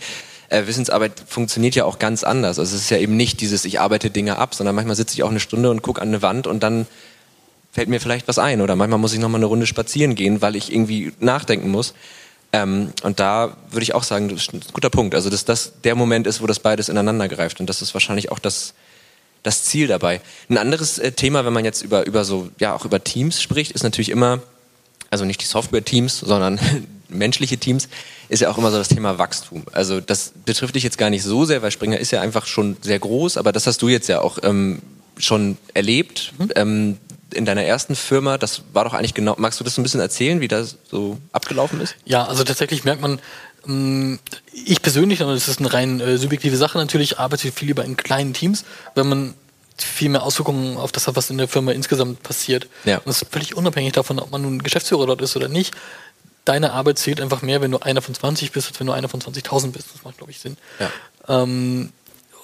äh, 0.49 0.65
Wissensarbeit 0.65 1.23
funktioniert 1.27 1.75
ja 1.75 1.85
auch 1.85 1.99
ganz 1.99 2.23
anders. 2.23 2.59
Also 2.59 2.75
es 2.75 2.81
ist 2.81 2.89
ja 2.89 2.97
eben 2.97 3.15
nicht 3.15 3.41
dieses, 3.41 3.65
ich 3.65 3.79
arbeite 3.79 4.09
Dinge 4.09 4.37
ab, 4.37 4.55
sondern 4.55 4.75
manchmal 4.75 4.95
sitze 4.95 5.13
ich 5.13 5.23
auch 5.23 5.29
eine 5.29 5.39
Stunde 5.39 5.69
und 5.69 5.81
gucke 5.81 6.01
an 6.01 6.07
eine 6.07 6.21
Wand 6.21 6.47
und 6.47 6.63
dann 6.63 6.87
fällt 7.75 7.89
mir 7.89 7.99
vielleicht 7.99 8.29
was 8.29 8.39
ein. 8.39 8.61
Oder 8.61 8.77
manchmal 8.77 8.99
muss 8.99 9.11
ich 9.11 9.19
nochmal 9.19 9.39
eine 9.39 9.47
Runde 9.47 9.67
spazieren 9.67 10.15
gehen, 10.15 10.41
weil 10.41 10.55
ich 10.55 10.71
irgendwie 10.71 11.11
nachdenken 11.19 11.69
muss. 11.69 11.93
Ähm, 12.53 12.93
und 13.03 13.19
da 13.19 13.57
würde 13.69 13.83
ich 13.83 13.93
auch 13.93 14.03
sagen, 14.03 14.29
das 14.29 14.43
ist 14.43 14.53
ein 14.53 14.61
guter 14.71 14.89
Punkt. 14.89 15.13
Also 15.13 15.29
dass 15.29 15.43
das 15.43 15.73
der 15.83 15.93
Moment 15.93 16.25
ist, 16.25 16.41
wo 16.41 16.47
das 16.47 16.59
beides 16.59 16.87
ineinander 16.87 17.27
greift. 17.27 17.59
Und 17.59 17.69
das 17.69 17.81
ist 17.81 17.93
wahrscheinlich 17.93 18.31
auch 18.31 18.39
das, 18.39 18.75
das 19.43 19.65
Ziel 19.65 19.87
dabei. 19.87 20.21
Ein 20.49 20.57
anderes 20.57 20.99
äh, 20.99 21.11
Thema, 21.11 21.43
wenn 21.43 21.51
man 21.51 21.65
jetzt 21.65 21.81
über, 21.81 22.05
über 22.05 22.23
so, 22.23 22.49
ja, 22.59 22.73
auch 22.73 22.85
über 22.85 23.03
Teams 23.03 23.41
spricht, 23.41 23.73
ist 23.73 23.83
natürlich 23.83 24.09
immer, 24.09 24.41
also 25.09 25.25
nicht 25.25 25.41
die 25.41 25.45
Software-Teams, 25.45 26.19
sondern 26.19 26.61
menschliche 27.09 27.57
Teams, 27.57 27.89
ist 28.29 28.39
ja 28.39 28.49
auch 28.49 28.57
immer 28.57 28.71
so 28.71 28.77
das 28.77 28.87
Thema 28.87 29.17
Wachstum. 29.17 29.63
Also 29.73 29.99
das 29.99 30.31
betrifft 30.45 30.75
dich 30.75 30.83
jetzt 30.83 30.97
gar 30.97 31.09
nicht 31.09 31.23
so 31.23 31.43
sehr, 31.43 31.61
weil 31.61 31.71
Springer 31.71 31.99
ist 31.99 32.11
ja 32.11 32.21
einfach 32.21 32.45
schon 32.45 32.77
sehr 32.81 32.99
groß, 32.99 33.35
aber 33.35 33.51
das 33.51 33.67
hast 33.67 33.81
du 33.81 33.89
jetzt 33.89 34.07
ja 34.07 34.21
auch 34.21 34.39
ähm, 34.43 34.81
schon 35.17 35.57
erlebt 35.73 36.31
mhm. 36.37 36.49
ähm, 36.55 36.97
in 37.35 37.45
deiner 37.45 37.63
ersten 37.63 37.95
Firma. 37.95 38.37
Das 38.37 38.63
war 38.73 38.83
doch 38.83 38.93
eigentlich 38.93 39.13
genau. 39.13 39.35
Magst 39.37 39.59
du 39.59 39.63
das 39.63 39.75
so 39.75 39.81
ein 39.81 39.83
bisschen 39.83 39.99
erzählen, 39.99 40.41
wie 40.41 40.47
das 40.47 40.77
so 40.89 41.17
abgelaufen 41.31 41.81
ist? 41.81 41.95
Ja, 42.05 42.25
also 42.25 42.43
tatsächlich 42.43 42.83
merkt 42.83 43.01
man, 43.01 43.19
ähm, 43.67 44.19
ich 44.51 44.81
persönlich, 44.81 45.21
aber 45.21 45.33
das 45.33 45.47
ist 45.47 45.59
eine 45.59 45.73
rein 45.73 45.99
äh, 45.99 46.17
subjektive 46.17 46.57
Sache 46.57 46.77
natürlich, 46.77 47.19
arbeite 47.19 47.51
viel 47.51 47.67
lieber 47.67 47.83
in 47.83 47.97
kleinen 47.97 48.33
Teams, 48.33 48.65
wenn 48.95 49.07
man 49.07 49.33
viel 49.77 50.09
mehr 50.09 50.23
Auswirkungen 50.23 50.77
auf 50.77 50.91
das 50.91 51.07
hat, 51.07 51.15
was 51.17 51.29
in 51.29 51.37
der 51.37 51.49
Firma 51.49 51.73
insgesamt 51.73 52.23
passiert. 52.23 52.67
Ja. 52.85 52.97
Und 52.97 53.07
das 53.07 53.21
ist 53.21 53.31
völlig 53.31 53.55
unabhängig 53.55 53.91
davon, 53.91 54.19
ob 54.19 54.31
man 54.31 54.41
nun 54.41 54.63
Geschäftsführer 54.63 55.05
dort 55.05 55.21
ist 55.21 55.35
oder 55.35 55.49
nicht 55.49 55.75
deine 56.45 56.71
Arbeit 56.71 56.99
zählt 56.99 57.19
einfach 57.19 57.41
mehr, 57.41 57.61
wenn 57.61 57.71
du 57.71 57.79
einer 57.79 58.01
von 58.01 58.13
20 58.13 58.51
bist, 58.51 58.67
als 58.67 58.79
wenn 58.79 58.87
du 58.87 58.93
einer 58.93 59.09
von 59.09 59.19
20.000 59.19 59.71
bist. 59.71 59.87
Das 59.93 60.03
macht, 60.03 60.17
glaube 60.17 60.31
ich, 60.31 60.39
Sinn. 60.39 60.57
Ja. 60.79 60.91
Ähm, 61.27 61.91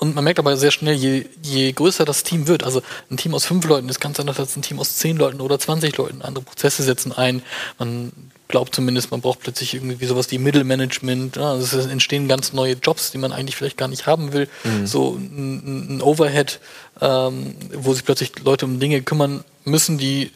und 0.01 0.15
man 0.15 0.23
merkt 0.23 0.39
aber 0.39 0.57
sehr 0.57 0.71
schnell, 0.71 0.95
je, 0.95 1.27
je 1.43 1.71
größer 1.71 2.05
das 2.05 2.23
Team 2.23 2.47
wird, 2.47 2.63
also 2.63 2.81
ein 3.11 3.17
Team 3.17 3.35
aus 3.35 3.45
fünf 3.45 3.67
Leuten 3.67 3.87
ist 3.87 3.99
ganz 3.99 4.19
anders 4.19 4.39
als 4.39 4.55
ein 4.55 4.63
Team 4.63 4.79
aus 4.79 4.95
zehn 4.95 5.15
Leuten 5.15 5.39
oder 5.41 5.59
20 5.59 5.95
Leuten. 5.95 6.23
Andere 6.23 6.43
Prozesse 6.43 6.81
setzen 6.81 7.11
ein. 7.11 7.43
Man 7.77 8.11
glaubt 8.47 8.73
zumindest, 8.73 9.11
man 9.11 9.21
braucht 9.21 9.41
plötzlich 9.41 9.75
irgendwie 9.75 10.03
sowas 10.07 10.31
wie 10.31 10.39
Mittelmanagement. 10.39 11.35
Ja, 11.35 11.51
also 11.51 11.77
es 11.77 11.85
entstehen 11.85 12.27
ganz 12.27 12.51
neue 12.51 12.73
Jobs, 12.73 13.11
die 13.11 13.19
man 13.19 13.31
eigentlich 13.31 13.55
vielleicht 13.55 13.77
gar 13.77 13.87
nicht 13.87 14.07
haben 14.07 14.33
will. 14.33 14.49
Mhm. 14.63 14.87
So 14.87 15.13
ein, 15.13 15.97
ein 15.97 16.01
Overhead, 16.01 16.59
ähm, 16.99 17.53
wo 17.71 17.93
sich 17.93 18.03
plötzlich 18.03 18.31
Leute 18.43 18.65
um 18.65 18.79
Dinge 18.79 19.03
kümmern 19.03 19.43
müssen, 19.65 19.99
die, 19.99 20.31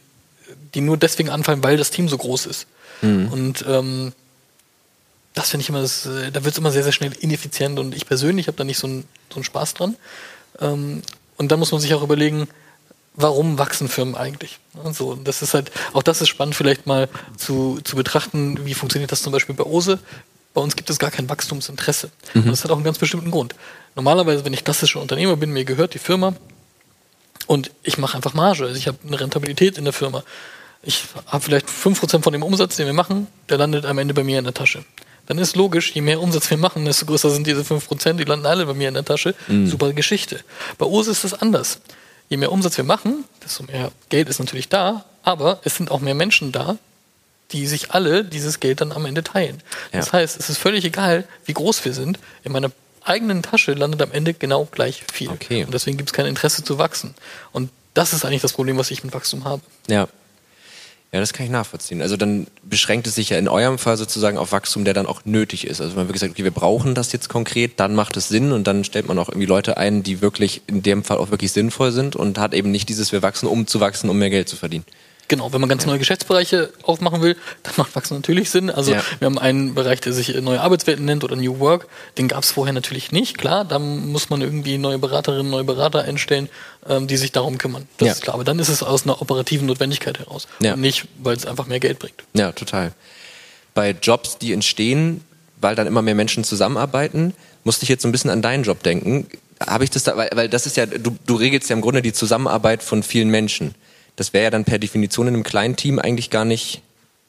die 0.76 0.82
nur 0.82 0.98
deswegen 0.98 1.32
anfallen, 1.32 1.64
weil 1.64 1.78
das 1.78 1.90
Team 1.90 2.08
so 2.08 2.20
groß 2.20 2.46
ist. 2.46 2.68
Mhm. 3.02 3.30
Und 3.32 3.66
ähm, 3.68 4.14
das 5.36 5.50
finde 5.50 5.62
ich 5.62 5.70
immer, 5.70 5.82
das, 5.82 6.06
äh, 6.06 6.32
da 6.32 6.44
wird 6.44 6.54
es 6.54 6.58
immer 6.58 6.72
sehr, 6.72 6.84
sehr 6.84 6.92
schnell 6.92 7.14
ineffizient 7.20 7.80
und 7.80 7.96
ich 7.96 8.06
persönlich 8.06 8.48
habe 8.48 8.58
da 8.58 8.64
nicht 8.64 8.78
so 8.78 8.88
einen 8.88 9.08
so 9.34 9.44
Spaß 9.44 9.74
dran. 9.76 9.96
Ähm, 10.60 11.02
und 11.38 11.52
dann 11.52 11.60
muss 11.60 11.72
man 11.72 11.82
sich 11.82 11.94
auch 11.94 12.02
überlegen, 12.02 12.48
warum 13.14 13.60
wachsen 13.60 13.88
Firmen 13.88 14.16
eigentlich? 14.16 14.60
Also, 14.84 15.16
das 15.16 15.42
ist 15.42 15.54
halt, 15.54 15.72
auch 15.94 16.04
das 16.04 16.22
ist 16.22 16.30
spannend, 16.30 16.56
vielleicht 16.56 16.88
mal 16.88 17.10
zu, 17.38 17.80
zu 17.84 17.96
betrachten, 17.96 18.66
wie 18.66 18.74
funktioniert 18.74 19.12
das 19.12 19.22
zum 19.22 19.32
Beispiel 19.32 19.56
bei 19.56 19.66
Ose. 19.66 20.00
Bei 20.54 20.62
uns 20.62 20.76
gibt 20.78 20.90
es 20.90 21.00
gar 21.00 21.12
kein 21.12 21.30
Wachstumsinteresse. 21.30 22.12
Mhm. 22.34 22.44
Und 22.44 22.52
das 22.52 22.64
hat 22.64 22.72
auch 22.72 22.76
einen 22.76 22.86
ganz 22.86 22.98
bestimmten 22.98 23.32
Grund. 23.32 23.56
Normalerweise, 23.96 24.46
wenn 24.46 24.54
ich 24.54 24.64
klassischer 24.64 25.02
Unternehmer 25.02 25.36
bin, 25.36 25.52
mir 25.52 25.66
gehört 25.66 25.94
die 25.94 26.00
Firma 26.00 26.34
und 27.48 27.72
ich 27.84 27.98
mache 27.98 28.16
einfach 28.16 28.34
Marge. 28.34 28.64
Also 28.64 28.76
ich 28.76 28.88
habe 28.88 28.98
eine 29.06 29.20
Rentabilität 29.20 29.78
in 29.78 29.84
der 29.84 29.94
Firma 29.94 30.24
ich 30.86 31.04
habe 31.28 31.44
vielleicht 31.44 31.68
5% 31.68 32.22
von 32.22 32.32
dem 32.32 32.44
Umsatz, 32.44 32.76
den 32.76 32.86
wir 32.86 32.94
machen, 32.94 33.28
der 33.50 33.58
landet 33.58 33.86
am 33.86 33.98
Ende 33.98 34.14
bei 34.14 34.24
mir 34.24 34.38
in 34.38 34.46
der 34.46 34.54
Tasche. 34.54 34.86
Dann 35.28 35.38
ist 35.38 35.56
logisch, 35.56 35.94
je 35.94 36.02
mehr 36.02 36.22
Umsatz 36.22 36.50
wir 36.50 36.58
machen, 36.58 36.86
desto 36.86 37.06
größer 37.06 37.30
sind 37.30 37.48
diese 37.48 37.62
5%, 37.62 38.14
die 38.14 38.24
landen 38.24 38.46
alle 38.46 38.66
bei 38.66 38.74
mir 38.74 38.88
in 38.88 38.94
der 38.94 39.06
Tasche. 39.06 39.36
Mhm. 39.48 39.68
Super 39.68 39.94
Geschichte. 39.94 40.42
Bei 40.78 40.86
OSE 40.86 41.12
ist 41.12 41.24
das 41.24 41.34
anders. 41.34 41.80
Je 42.30 42.38
mehr 42.38 42.52
Umsatz 42.52 42.78
wir 42.78 42.84
machen, 42.84 43.24
desto 43.44 43.64
mehr 43.64 43.92
Geld 44.10 44.30
ist 44.30 44.40
natürlich 44.40 44.70
da, 44.70 45.06
aber 45.24 45.60
es 45.64 45.76
sind 45.76 45.92
auch 45.92 46.00
mehr 46.00 46.16
Menschen 46.16 46.52
da, 46.52 46.78
die 47.52 47.68
sich 47.68 47.92
alle 47.92 48.24
dieses 48.24 48.60
Geld 48.60 48.82
dann 48.82 48.92
am 48.92 49.06
Ende 49.06 49.24
teilen. 49.24 49.62
Ja. 49.92 50.00
Das 50.00 50.14
heißt, 50.14 50.40
es 50.40 50.50
ist 50.50 50.58
völlig 50.58 50.86
egal, 50.86 51.26
wie 51.46 51.54
groß 51.54 51.86
wir 51.86 51.94
sind. 51.94 52.20
In 52.44 52.52
meiner 52.52 52.72
eigenen 53.04 53.44
Tasche 53.44 53.74
landet 53.74 54.02
am 54.02 54.12
Ende 54.12 54.34
genau 54.34 54.66
gleich 54.66 55.04
viel. 55.12 55.30
Okay. 55.30 55.64
Und 55.64 55.74
deswegen 55.74 55.98
gibt 55.98 56.10
es 56.10 56.14
kein 56.14 56.26
Interesse 56.26 56.64
zu 56.64 56.80
wachsen. 56.80 57.14
Und 57.52 57.70
das 57.94 58.14
ist 58.14 58.26
eigentlich 58.26 58.42
das 58.42 58.54
Problem, 58.54 58.78
was 58.78 58.90
ich 58.92 59.04
mit 59.04 59.14
Wachstum 59.14 59.46
habe. 59.46 59.62
Ja, 59.88 60.08
ja, 61.12 61.20
das 61.22 61.32
kann 61.32 61.46
ich 61.46 61.52
nachvollziehen. 61.52 62.02
Also 62.02 62.18
dann 62.18 62.48
beschränkt 62.64 63.08
es 63.08 63.16
sich 63.16 63.30
ja 63.30 63.38
in 63.38 63.48
eurem 63.48 63.78
Fall 63.78 63.96
sozusagen 63.96 64.38
auf 64.38 64.52
Wachstum, 64.52 64.84
der 64.84 64.94
dann 64.94 65.06
auch 65.06 65.24
nötig 65.24 65.66
ist. 65.66 65.80
Also 65.80 65.94
wenn 65.94 66.02
man 66.02 66.08
wirklich 66.08 66.20
sagt, 66.20 66.34
okay, 66.34 66.44
wir 66.44 66.52
brauchen 66.52 66.94
das 66.94 67.14
jetzt 67.14 67.30
konkret, 67.30 67.80
dann 67.80 67.96
macht 67.96 68.18
es 68.18 68.28
Sinn 68.28 68.52
und 68.52 68.68
dann 68.68 68.84
stellt 68.84 69.08
man 69.08 69.18
auch 69.18 69.30
irgendwie 69.30 69.46
Leute 69.46 69.78
ein, 69.78 70.04
die 70.04 70.22
wirklich 70.22 70.62
in 70.68 70.84
dem 70.84 71.04
Fall 71.04 71.18
auch 71.18 71.32
wirklich 71.32 71.54
sinnvoll 71.54 71.92
sind 71.92 72.16
und 72.16 72.38
hat 72.38 72.54
eben 72.54 72.70
nicht 72.70 72.90
dieses, 72.90 73.12
wir 73.14 73.22
wachsen, 73.22 73.48
um 73.48 73.66
zu 73.66 73.80
wachsen, 73.80 74.10
um 74.10 74.18
mehr 74.18 74.30
Geld 74.30 74.50
zu 74.50 74.58
verdienen. 74.58 74.84
Genau, 75.28 75.52
wenn 75.54 75.60
man 75.60 75.70
ganz 75.70 75.86
neue 75.86 75.98
Geschäftsbereiche 75.98 76.72
aufmachen 76.84 77.22
will, 77.22 77.36
dann 77.64 77.74
macht 77.78 77.96
Wachstum 77.96 78.18
natürlich 78.18 78.52
Sinn. 78.52 78.70
Also 78.70 78.94
ja. 78.94 79.02
wir 79.20 79.26
haben 79.26 79.40
einen 79.40 79.74
Bereich, 79.74 80.00
der 80.02 80.14
sich 80.14 80.36
neue 80.42 80.62
Arbeitswelten 80.62 81.04
nennt 81.04 81.24
oder 81.24 81.36
New 81.36 81.60
Work. 81.60 81.88
Den 82.18 82.28
gab 82.28 82.44
es 82.44 82.52
vorher 82.52 82.74
natürlich 82.74 83.12
nicht. 83.12 83.38
Klar, 83.38 83.66
da 83.66 83.80
muss 83.80 84.30
man 84.30 84.42
irgendwie 84.42 84.78
neue 84.78 85.00
Beraterinnen, 85.00 85.50
neue 85.50 85.64
Berater 85.64 86.04
einstellen, 86.04 86.50
ähm, 86.88 87.08
die 87.08 87.18
sich 87.18 87.32
darum 87.32 87.58
kümmern. 87.58 87.88
Das 87.98 88.06
ja. 88.06 88.14
ist 88.14 88.22
klar. 88.22 88.36
Aber 88.36 88.44
dann 88.44 88.60
ist 88.60 88.70
es 88.70 88.84
aus 88.84 89.04
einer 89.04 89.22
operativen 89.22 89.66
Notwendigkeit 89.66 90.20
heraus. 90.20 90.48
Ja. 90.60 90.74
Und 90.74 90.82
nicht, 90.82 91.08
weil 91.18 91.36
es 91.36 91.46
einfach 91.46 91.66
mehr 91.66 91.80
Geld 91.80 91.98
bringt. 91.98 92.24
Ja, 92.34 92.52
total. 92.52 92.92
Bei 93.74 93.96
Jobs, 94.00 94.38
die 94.38 94.54
entstehen, 94.54 95.22
weil 95.60 95.76
dann 95.76 95.88
immer 95.88 96.04
mehr 96.04 96.16
Menschen 96.16 96.44
zusammenarbeiten, 96.44 97.34
musste 97.64 97.84
ich 97.84 97.90
jetzt 97.90 98.04
so 98.04 98.08
ein 98.08 98.12
bisschen 98.12 98.30
an 98.30 98.42
deinen 98.42 98.64
Job 98.64 98.84
denken. 98.84 99.28
Habe 99.60 99.84
ich 99.86 99.90
das 99.90 100.04
da, 100.04 100.16
weil, 100.18 100.30
weil 100.34 100.50
das 100.50 100.68
ist 100.68 100.78
ja, 100.78 100.86
du, 100.86 101.18
du 101.26 101.36
regelst 101.36 101.70
ja 101.70 101.76
im 101.76 101.82
Grunde 101.82 102.02
die 102.02 102.14
Zusammenarbeit 102.14 102.84
von 102.84 103.02
vielen 103.02 103.30
Menschen. 103.30 103.74
Das 104.16 104.34
wäre 104.34 104.46
ja 104.46 104.50
dann 104.50 104.66
per 104.66 104.80
Definition 104.80 105.28
in 105.28 105.34
einem 105.34 105.44
kleinen 105.44 105.76
Team 105.76 106.00
eigentlich 106.00 106.30
gar 106.30 106.46
nicht 106.46 106.82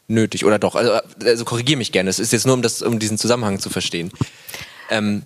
nötig. 0.09 0.45
Oder 0.45 0.59
doch? 0.59 0.75
Also, 0.75 0.99
also 1.25 1.45
korrigiere 1.45 1.79
mich 1.79 1.93
gerne. 1.93 2.11
Es 2.11 2.19
ist 2.19 2.33
jetzt 2.33 2.47
nur, 2.47 2.55
um, 2.55 2.63
das, 2.63 2.83
um 2.83 2.99
diesen 2.99 3.19
Zusammenhang 3.19 3.59
zu 3.59 3.71
verstehen. 3.71 4.13
Ähm. 4.91 5.23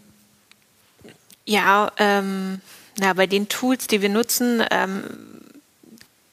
Ja, 1.44 1.92
ähm, 1.98 2.60
na, 2.98 3.12
bei 3.12 3.26
den 3.26 3.48
Tools, 3.48 3.86
die 3.86 4.02
wir 4.02 4.08
nutzen, 4.08 4.62
ähm, 4.70 5.04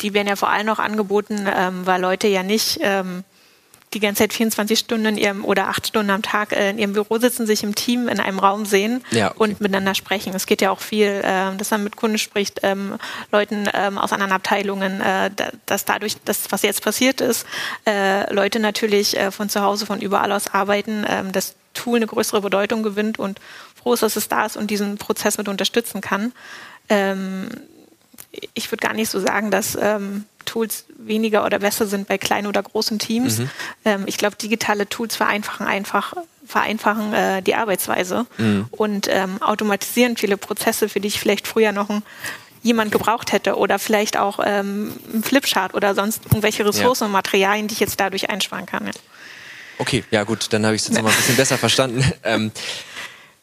die 0.01 0.13
werden 0.13 0.27
ja 0.27 0.35
vor 0.35 0.49
allem 0.49 0.67
noch 0.67 0.79
angeboten, 0.79 1.47
ähm, 1.53 1.85
weil 1.85 2.01
Leute 2.01 2.27
ja 2.27 2.43
nicht 2.43 2.79
ähm, 2.81 3.23
die 3.93 3.99
ganze 4.01 4.23
Zeit 4.23 4.33
24 4.33 4.77
Stunden 4.77 5.05
in 5.05 5.17
ihrem 5.17 5.45
oder 5.45 5.69
acht 5.69 5.87
Stunden 5.87 6.09
am 6.11 6.21
Tag 6.21 6.51
äh, 6.51 6.69
in 6.71 6.77
ihrem 6.77 6.93
Büro 6.93 7.17
sitzen, 7.19 7.45
sich 7.47 7.63
im 7.63 7.73
Team 7.73 8.09
in 8.09 8.19
einem 8.19 8.37
Raum 8.39 8.65
sehen 8.65 9.01
Ja, 9.11 9.27
okay. 9.31 9.37
und 9.39 9.61
miteinander 9.61 9.95
sprechen. 9.95 10.33
Es 10.35 10.45
geht 10.45 10.61
ja 10.61 10.71
auch 10.71 10.81
viel, 10.81 11.21
ähm, 11.23 11.57
dass 11.57 11.71
man 11.71 11.83
mit 11.85 11.95
Kunden 11.95 12.17
spricht, 12.17 12.59
ähm, 12.63 12.95
Leuten 13.31 13.69
ähm, 13.73 13.97
aus 13.97 14.11
anderen 14.11 14.33
Abteilungen, 14.33 14.99
äh, 14.99 15.31
da- 15.33 15.51
dass 15.65 15.85
dadurch, 15.85 16.17
das, 16.25 16.43
was 16.49 16.63
jetzt 16.63 16.81
passiert 16.83 17.21
ist, 17.21 17.45
äh, 17.87 18.31
Leute 18.33 18.59
natürlich 18.59 19.17
von 19.31 19.47
zu 19.49 19.61
Hause, 19.61 19.85
von 19.85 20.01
überall 20.01 20.31
aus 20.33 20.47
arbeiten, 20.53 21.05
das 21.31 21.55
Tool 21.73 21.97
eine 21.97 22.07
größere 22.07 22.41
Bedeutung 22.41 22.83
gewinnt 22.83 23.19
und 23.19 23.39
froh 23.81 23.93
ist, 23.93 24.03
dass 24.03 24.15
es 24.15 24.27
da 24.27 24.45
ist 24.45 24.57
und 24.57 24.69
diesen 24.69 24.97
Prozess 24.97 25.37
mit 25.37 25.47
unterstützen 25.47 26.01
kann. 26.01 26.33
Ich 28.53 28.71
würde 28.71 28.85
gar 28.85 28.93
nicht 28.93 29.09
so 29.09 29.19
sagen, 29.19 29.51
dass 29.51 29.77
ähm, 29.79 30.25
Tools 30.45 30.85
weniger 30.97 31.45
oder 31.45 31.59
besser 31.59 31.87
sind 31.87 32.07
bei 32.07 32.17
kleinen 32.17 32.47
oder 32.47 32.63
großen 32.63 32.99
Teams. 32.99 33.41
Ähm, 33.85 34.03
ich 34.05 34.17
glaube, 34.17 34.35
digitale 34.35 34.87
Tools 34.87 35.15
vereinfachen 35.15 35.67
einfach 35.67 36.13
vereinfachen 36.45 37.13
äh, 37.13 37.41
die 37.41 37.55
Arbeitsweise 37.55 38.25
und 38.71 39.07
ähm, 39.09 39.41
automatisieren 39.41 40.15
viele 40.15 40.37
Prozesse, 40.37 40.87
für 40.87 41.01
die 41.01 41.09
ich 41.09 41.19
vielleicht 41.19 41.45
früher 41.45 41.73
noch 41.73 41.89
ein, 41.89 42.03
jemand 42.63 42.91
gebraucht 42.91 43.31
hätte 43.31 43.57
oder 43.57 43.79
vielleicht 43.79 44.17
auch 44.17 44.39
ähm, 44.43 44.93
ein 45.13 45.23
Flipchart 45.23 45.73
oder 45.73 45.95
sonst 45.95 46.25
irgendwelche 46.25 46.65
Ressourcen 46.65 47.05
und 47.05 47.11
Materialien, 47.11 47.67
die 47.67 47.73
ich 47.73 47.79
jetzt 47.79 47.99
dadurch 47.99 48.29
einsparen 48.29 48.65
kann. 48.65 48.85
Ja. 48.85 48.93
Okay, 49.79 50.03
ja 50.11 50.23
gut, 50.23 50.51
dann 50.51 50.65
habe 50.65 50.75
ich 50.75 50.81
es 50.81 50.87
jetzt 50.87 50.97
nochmal 50.97 51.11
ein 51.11 51.17
bisschen 51.17 51.35
besser 51.37 51.57
verstanden. 51.57 52.03
Ähm, 52.23 52.51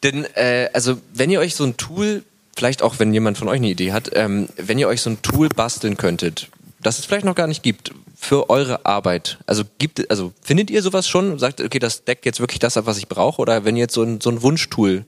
denn, 0.03 0.25
äh, 0.35 0.69
also 0.73 0.99
wenn 1.13 1.29
ihr 1.29 1.39
euch 1.39 1.55
so 1.55 1.63
ein 1.63 1.77
Tool, 1.77 2.23
vielleicht 2.55 2.81
auch 2.81 2.99
wenn 2.99 3.13
jemand 3.13 3.37
von 3.37 3.47
euch 3.47 3.57
eine 3.57 3.69
Idee 3.69 3.91
hat, 3.91 4.11
ähm, 4.13 4.47
wenn 4.55 4.79
ihr 4.79 4.87
euch 4.87 5.01
so 5.01 5.09
ein 5.09 5.21
Tool 5.21 5.49
basteln 5.49 5.97
könntet, 5.97 6.49
das 6.81 6.99
es 6.99 7.05
vielleicht 7.05 7.25
noch 7.25 7.35
gar 7.35 7.47
nicht 7.47 7.63
gibt, 7.63 7.91
für 8.15 8.49
eure 8.49 8.85
Arbeit, 8.85 9.37
also 9.45 9.63
gibt 9.77 10.09
also 10.09 10.33
findet 10.41 10.71
ihr 10.71 10.81
sowas 10.81 11.07
schon 11.07 11.37
sagt, 11.37 11.61
okay, 11.61 11.79
das 11.79 12.05
deckt 12.05 12.25
jetzt 12.25 12.39
wirklich 12.39 12.59
das 12.59 12.77
ab, 12.77 12.85
was 12.85 12.97
ich 12.97 13.07
brauche? 13.07 13.41
Oder 13.41 13.65
wenn 13.65 13.75
ihr 13.75 13.81
jetzt 13.81 13.93
so 13.93 14.03
ein, 14.03 14.21
so 14.21 14.29
ein 14.29 14.41
Wunschtool 14.41 15.05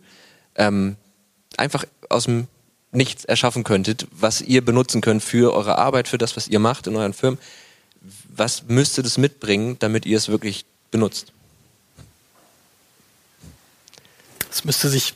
ähm, 0.55 0.97
einfach 1.55 1.86
aus 2.10 2.25
dem 2.25 2.47
Nichts 2.91 3.25
erschaffen 3.25 3.63
könntet, 3.63 4.07
was 4.12 4.41
ihr 4.41 4.63
benutzen 4.63 5.01
könnt 5.01 5.21
für 5.21 5.53
eure 5.53 5.77
Arbeit, 5.77 6.07
für 6.07 6.17
das, 6.17 6.38
was 6.38 6.47
ihr 6.47 6.60
macht 6.60 6.88
in 6.88 6.95
euren 6.95 7.13
Firmen, 7.13 7.38
was 8.29 8.63
müsste 8.67 9.03
das 9.03 9.17
mitbringen, 9.17 9.75
damit 9.79 10.05
ihr 10.05 10.17
es 10.17 10.29
wirklich 10.29 10.65
benutzt? 10.89 11.33
Es 14.49 14.63
müsste 14.63 14.89
sich 14.89 15.13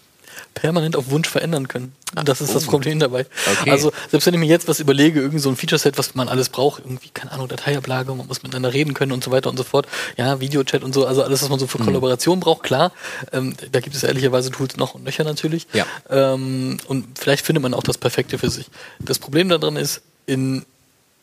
permanent 0.53 0.95
auf 0.95 1.09
Wunsch 1.09 1.29
verändern 1.29 1.67
können. 1.67 1.93
Und 2.15 2.27
das 2.27 2.41
ist 2.41 2.53
das 2.53 2.67
oh. 2.67 2.71
Problem 2.71 2.99
dabei. 2.99 3.25
Okay. 3.59 3.71
Also 3.71 3.91
selbst 4.09 4.25
wenn 4.25 4.33
ich 4.33 4.39
mir 4.39 4.47
jetzt 4.47 4.67
was 4.67 4.79
überlege, 4.79 5.21
irgend 5.21 5.41
so 5.41 5.49
ein 5.49 5.55
Feature-Set, 5.55 5.97
was 5.97 6.13
man 6.13 6.27
alles 6.27 6.49
braucht, 6.49 6.83
irgendwie, 6.83 7.09
keine 7.09 7.31
Ahnung, 7.31 7.47
Dateiablage, 7.47 8.13
man 8.13 8.27
muss 8.27 8.43
miteinander 8.43 8.73
reden 8.73 8.93
können 8.93 9.13
und 9.13 9.23
so 9.23 9.31
weiter 9.31 9.49
und 9.49 9.57
so 9.57 9.63
fort. 9.63 9.87
Ja, 10.17 10.39
Videochat 10.41 10.83
und 10.83 10.93
so, 10.93 11.05
also 11.05 11.23
alles, 11.23 11.41
was 11.41 11.49
man 11.49 11.57
so 11.57 11.65
Mhm. 11.65 11.69
für 11.69 11.77
Kollaboration 11.79 12.39
braucht, 12.41 12.63
klar. 12.63 12.91
Ähm, 13.31 13.55
da 13.71 13.79
gibt 13.79 13.95
es 13.95 14.03
ehrlicherweise 14.03 14.51
Tools 14.51 14.75
noch 14.77 14.93
und 14.95 15.03
nöcher 15.03 15.23
natürlich. 15.23 15.67
Ja. 15.73 15.85
Ähm, 16.09 16.77
und 16.87 17.17
vielleicht 17.17 17.45
findet 17.45 17.63
man 17.63 17.73
auch 17.73 17.83
das 17.83 17.97
Perfekte 17.97 18.37
für 18.37 18.49
sich. 18.49 18.67
Das 18.99 19.17
Problem 19.19 19.47
daran 19.47 19.77
ist, 19.77 20.01
in 20.25 20.65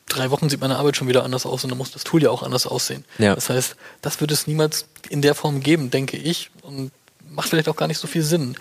drei 0.09 0.31
Wochen 0.31 0.49
sieht 0.49 0.61
meine 0.61 0.77
Arbeit 0.77 0.97
schon 0.97 1.09
wieder 1.09 1.23
anders 1.23 1.45
aus 1.45 1.65
und 1.65 1.71
dann 1.71 1.79
muss 1.79 1.91
das 1.91 2.05
Tool 2.05 2.23
ja 2.23 2.31
auch 2.31 2.43
anders 2.43 2.67
aussehen. 2.67 3.05
Ja. 3.19 3.35
Das 3.35 3.51
heißt, 3.51 3.77
das 4.01 4.21
wird 4.23 4.31
es 4.31 4.47
niemals 4.47 4.87
in 5.11 5.21
der 5.21 5.35
Form 5.35 5.61
geben, 5.61 5.91
denke 5.91 6.17
ich, 6.17 6.51
und 6.63 6.91
macht 7.31 7.51
vielleicht 7.51 7.69
auch 7.69 7.77
gar 7.77 7.89
nicht 7.89 7.99
so 7.99 8.07
viel 8.07 8.23
Sinn. 8.23 8.57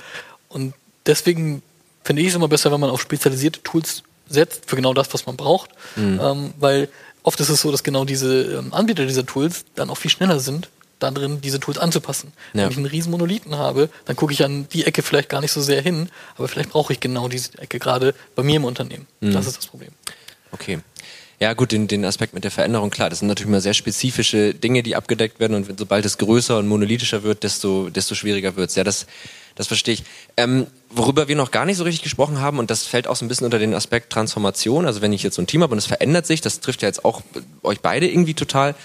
Und 0.57 0.73
deswegen 1.05 1.61
finde 2.03 2.21
ich 2.23 2.29
es 2.29 2.35
immer 2.35 2.47
besser, 2.47 2.71
wenn 2.71 2.79
man 2.79 2.89
auf 2.89 3.01
spezialisierte 3.01 3.61
Tools 3.61 4.03
setzt 4.27 4.63
für 4.67 4.75
genau 4.75 4.93
das, 4.93 5.13
was 5.13 5.25
man 5.25 5.37
braucht, 5.37 5.69
ähm, 5.97 6.53
weil 6.59 6.89
oft 7.23 7.39
ist 7.39 7.49
es 7.49 7.61
so, 7.61 7.71
dass 7.71 7.83
genau 7.83 8.05
diese 8.05 8.57
ähm, 8.57 8.73
Anbieter 8.73 9.05
dieser 9.05 9.25
Tools 9.25 9.65
dann 9.75 9.89
auch 9.89 9.97
viel 9.97 10.11
schneller 10.11 10.39
sind, 10.39 10.69
da 10.99 11.11
drin 11.11 11.41
diese 11.41 11.59
Tools 11.59 11.77
anzupassen. 11.77 12.33
Ja. 12.53 12.63
Wenn 12.63 12.71
ich 12.71 12.77
einen 12.77 12.85
riesen 12.87 13.11
Monolithen 13.11 13.55
habe, 13.55 13.89
dann 14.05 14.15
gucke 14.15 14.33
ich 14.33 14.43
an 14.43 14.67
die 14.73 14.85
Ecke 14.85 15.03
vielleicht 15.03 15.29
gar 15.29 15.41
nicht 15.41 15.51
so 15.51 15.61
sehr 15.61 15.81
hin, 15.81 16.09
aber 16.37 16.47
vielleicht 16.47 16.71
brauche 16.71 16.91
ich 16.91 16.99
genau 16.99 17.27
diese 17.29 17.57
Ecke 17.59 17.77
gerade 17.79 18.15
bei 18.35 18.43
mir 18.43 18.55
im 18.55 18.65
Unternehmen. 18.65 19.05
Das 19.21 19.45
ist 19.45 19.57
das 19.57 19.67
Problem. 19.67 19.91
Okay. 20.51 20.79
Ja, 21.39 21.53
gut, 21.53 21.71
den, 21.71 21.87
den 21.87 22.03
Aspekt 22.03 22.33
mit 22.33 22.43
der 22.43 22.51
Veränderung, 22.51 22.89
klar, 22.89 23.11
das 23.11 23.19
sind 23.19 23.27
natürlich 23.27 23.51
mal 23.51 23.61
sehr 23.61 23.75
spezifische 23.75 24.55
Dinge, 24.55 24.81
die 24.81 24.95
abgedeckt 24.95 25.39
werden 25.39 25.53
und 25.53 25.77
sobald 25.77 26.03
es 26.03 26.17
größer 26.17 26.57
und 26.57 26.67
monolithischer 26.67 27.21
wird, 27.21 27.43
desto, 27.43 27.91
desto 27.91 28.15
schwieriger 28.15 28.55
wird's. 28.55 28.73
Ja, 28.73 28.83
das, 28.83 29.05
das 29.57 29.67
verstehe 29.67 29.95
ich. 29.95 30.03
Ähm, 30.37 30.67
worüber 30.89 31.27
wir 31.27 31.35
noch 31.35 31.51
gar 31.51 31.65
nicht 31.65 31.77
so 31.77 31.83
richtig 31.83 32.03
gesprochen 32.03 32.39
haben, 32.39 32.59
und 32.59 32.71
das 32.71 32.83
fällt 32.83 33.07
auch 33.07 33.15
so 33.15 33.25
ein 33.25 33.27
bisschen 33.27 33.45
unter 33.45 33.59
den 33.59 33.73
Aspekt 33.73 34.11
Transformation, 34.11 34.85
also 34.85 35.01
wenn 35.01 35.11
ich 35.11 35.23
jetzt 35.23 35.35
so 35.35 35.41
ein 35.41 35.47
Team 35.47 35.63
habe 35.63 35.73
und 35.73 35.77
es 35.77 35.85
verändert 35.85 36.25
sich, 36.25 36.41
das 36.41 36.61
trifft 36.61 36.81
ja 36.81 36.87
jetzt 36.87 37.03
auch 37.03 37.21
euch 37.63 37.81
beide 37.81 38.07
irgendwie 38.07 38.33
total, 38.33 38.75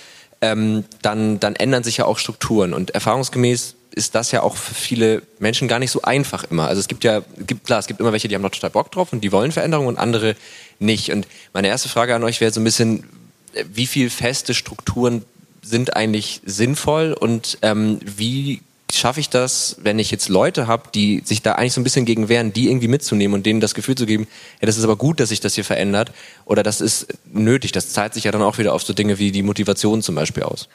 ähm, 0.41 0.85
dann, 1.03 1.39
dann 1.39 1.55
ändern 1.55 1.85
sich 1.85 1.99
ja 1.99 2.07
auch 2.07 2.19
Strukturen 2.19 2.75
und 2.75 2.91
erfahrungsgemäß 2.91 3.77
ist 3.95 4.15
das 4.15 4.33
ja 4.33 4.43
auch 4.43 4.57
für 4.57 4.75
viele 4.75 5.23
Menschen 5.39 5.69
gar 5.69 5.79
nicht 5.79 5.91
so 5.91 6.03
einfach 6.03 6.45
immer. 6.45 6.67
Also 6.67 6.81
es 6.81 6.89
gibt 6.89 7.05
ja, 7.05 7.23
gibt, 7.47 7.67
klar, 7.67 7.79
es 7.79 7.87
gibt 7.87 8.01
immer 8.01 8.13
welche, 8.13 8.27
die 8.27 8.35
haben 8.35 8.43
noch 8.43 8.51
total 8.51 8.71
Bock 8.71 8.91
drauf 8.91 9.13
und 9.13 9.23
die 9.23 9.33
wollen 9.33 9.53
Veränderungen 9.53 9.89
und 9.89 9.99
andere 9.99 10.35
nicht. 10.79 11.13
Und 11.13 11.29
meine 11.53 11.69
erste 11.69 11.89
Frage 11.89 12.15
an 12.15 12.25
euch 12.25 12.41
wäre 12.41 12.53
so 12.53 12.61
ein 12.61 12.65
bisschen, 12.65 13.05
äh, 13.53 13.65
wie 13.73 13.87
viel 13.87 14.11
feste 14.11 14.55
Strukturen 14.55 15.25
sind 15.63 15.95
eigentlich 15.95 16.41
sinnvoll 16.45 17.13
und 17.13 17.59
ähm, 17.63 18.01
wie 18.05 18.63
schaffe 18.99 19.21
ich 19.21 19.29
das, 19.29 19.77
wenn 19.81 19.99
ich 19.99 20.11
jetzt 20.11 20.29
Leute 20.29 20.67
habe, 20.67 20.91
die 20.95 21.23
sich 21.25 21.43
da 21.43 21.53
eigentlich 21.53 21.73
so 21.73 21.81
ein 21.81 21.85
bisschen 21.85 22.05
gegen 22.05 22.29
wehren, 22.29 22.53
die 22.53 22.69
irgendwie 22.69 22.89
mitzunehmen 22.89 23.35
und 23.35 23.47
denen 23.47 23.61
das 23.61 23.75
Gefühl 23.75 23.95
zu 23.95 24.07
geben, 24.07 24.27
ja, 24.61 24.67
das 24.67 24.77
ist 24.77 24.85
aber 24.85 24.97
gut, 24.97 25.21
dass 25.21 25.31
sich 25.31 25.41
das 25.41 25.55
hier 25.55 25.65
verändert 25.65 26.13
oder 26.45 26.63
das 26.63 26.81
ist 26.81 27.07
nötig. 27.33 27.73
Das 27.73 27.91
zahlt 27.91 28.15
sich 28.15 28.25
ja 28.25 28.33
dann 28.33 28.43
auch 28.43 28.59
wieder 28.59 28.73
auf 28.73 28.83
so 28.83 28.93
Dinge 28.93 29.19
wie 29.19 29.33
die 29.33 29.43
Motivation 29.43 30.03
zum 30.03 30.15
Beispiel 30.15 30.43
aus. 30.43 30.69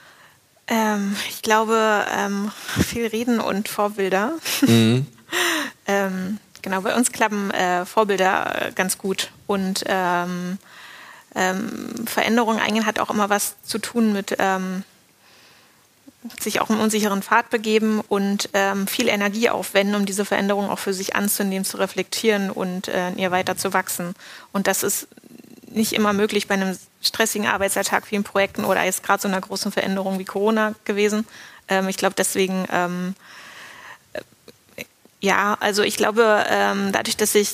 Ähm, 0.68 1.16
ich 1.30 1.42
glaube, 1.42 2.06
ähm, 2.16 2.52
viel 2.86 3.08
Reden 3.08 3.40
und 3.40 3.70
Vorbilder. 3.70 4.34
ähm, 5.88 6.38
genau, 6.62 6.82
bei 6.82 6.96
uns 6.96 7.12
klappen 7.12 7.52
äh, 7.52 7.86
Vorbilder 7.86 8.68
äh, 8.68 8.72
ganz 8.74 8.98
gut. 8.98 9.32
Und 9.48 9.84
ähm, 9.88 10.58
ähm, 11.36 12.06
Veränderung 12.06 12.60
eigentlich 12.60 12.86
hat 12.86 13.00
auch 13.00 13.10
immer 13.10 13.30
was 13.30 13.56
zu 13.64 13.80
tun 13.80 14.12
mit 14.12 14.36
ähm, 14.40 14.84
sich 16.40 16.62
auch 16.62 16.70
einen 16.70 16.80
unsicheren 16.80 17.22
Pfad 17.22 17.50
begeben 17.50 18.02
und 18.08 18.50
ähm, 18.54 18.88
viel 18.88 19.08
Energie 19.08 19.50
aufwenden, 19.50 19.96
um 19.96 20.06
diese 20.06 20.26
Veränderung 20.26 20.70
auch 20.70 20.80
für 20.80 20.94
sich 20.94 21.16
anzunehmen, 21.16 21.66
zu 21.66 21.78
reflektieren 21.78 22.50
und 22.50 22.88
äh, 22.88 23.10
in 23.10 23.18
ihr 23.18 23.32
weiter 23.32 23.58
zu 23.58 23.74
wachsen. 23.74 24.13
Und 24.52 24.68
das 24.68 24.84
ist 24.84 25.08
nicht 25.70 25.94
immer 25.94 26.13
möglich 26.13 26.48
bei 26.48 26.56
einem 26.56 26.78
stressigen 27.02 27.48
Arbeitsalltag, 27.48 28.08
vielen 28.08 28.24
Projekten 28.24 28.66
oder 28.66 28.84
jetzt 28.84 29.04
gerade 29.04 29.22
so 29.22 29.28
einer 29.28 29.42
großen 29.42 29.72
Veränderung 29.72 30.20
wie 30.20 30.26
Corona 30.26 30.74
gewesen. 30.86 31.26
Ähm, 31.68 31.88
ich 31.90 31.98
glaube 31.98 32.16
deswegen, 32.18 32.66
ähm, 32.72 33.16
äh, 34.13 34.84
ja, 35.22 35.58
also 35.60 35.84
ich 35.84 35.98
glaube, 35.98 36.46
ähm, 36.50 36.92
dadurch, 36.92 37.18
dass 37.18 37.34
die 37.34 37.48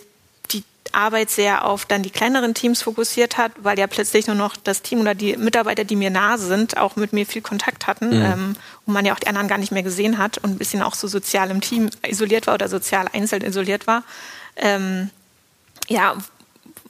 Arbeit 0.92 1.30
sehr 1.30 1.66
auf 1.66 1.86
dann 1.86 2.04
die 2.04 2.10
kleineren 2.10 2.54
Teams 2.54 2.82
fokussiert 2.82 3.38
hat, 3.38 3.52
weil 3.58 3.80
ja 3.80 3.88
plötzlich 3.88 4.28
nur 4.28 4.36
noch 4.36 4.56
das 4.56 4.82
Team 4.82 5.02
oder 5.02 5.16
die 5.16 5.38
Mitarbeiter, 5.38 5.84
die 5.84 5.96
mir 5.96 6.10
nahe 6.10 6.38
sind, 6.38 6.78
auch 6.78 6.96
mit 6.96 7.14
mir 7.14 7.26
viel 7.26 7.42
Kontakt 7.42 7.88
hatten 7.88 8.12
ähm, 8.12 8.56
und 8.86 8.94
man 8.94 9.06
ja 9.06 9.14
auch 9.14 9.20
die 9.20 9.28
anderen 9.28 9.48
gar 9.48 9.58
nicht 9.58 9.72
mehr 9.72 9.84
gesehen 9.84 10.18
hat 10.18 10.38
und 10.40 10.52
ein 10.52 10.58
bisschen 10.58 10.82
auch 10.82 10.96
so 10.96 11.08
sozial 11.08 11.50
im 11.52 11.62
Team 11.62 11.90
isoliert 12.08 12.48
war 12.48 12.56
oder 12.56 12.68
sozial 12.68 13.08
einzeln 13.14 13.44
isoliert 13.44 13.88
war. 13.88 14.04
Ähm, 14.56 15.10
ja, 15.88 16.16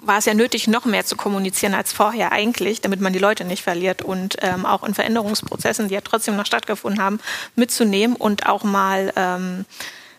war 0.06 0.18
es 0.18 0.26
ja 0.26 0.34
nötig, 0.34 0.68
noch 0.68 0.86
mehr 0.86 1.06
zu 1.06 1.16
kommunizieren 1.16 1.74
als 1.74 1.94
vorher 1.94 2.32
eigentlich, 2.32 2.82
damit 2.82 3.00
man 3.00 3.14
die 3.14 3.20
Leute 3.20 3.46
nicht 3.46 3.64
verliert 3.64 4.02
und 4.02 4.38
ähm, 4.42 4.66
auch 4.66 4.84
in 4.84 4.94
Veränderungsprozessen, 4.94 5.88
die 5.88 5.94
ja 5.94 6.02
trotzdem 6.02 6.36
noch 6.36 6.46
stattgefunden 6.46 7.02
haben, 7.02 7.20
mitzunehmen 7.56 8.16
und 8.16 8.48
auch 8.48 8.64
mal 8.64 9.14
ähm, 9.16 9.66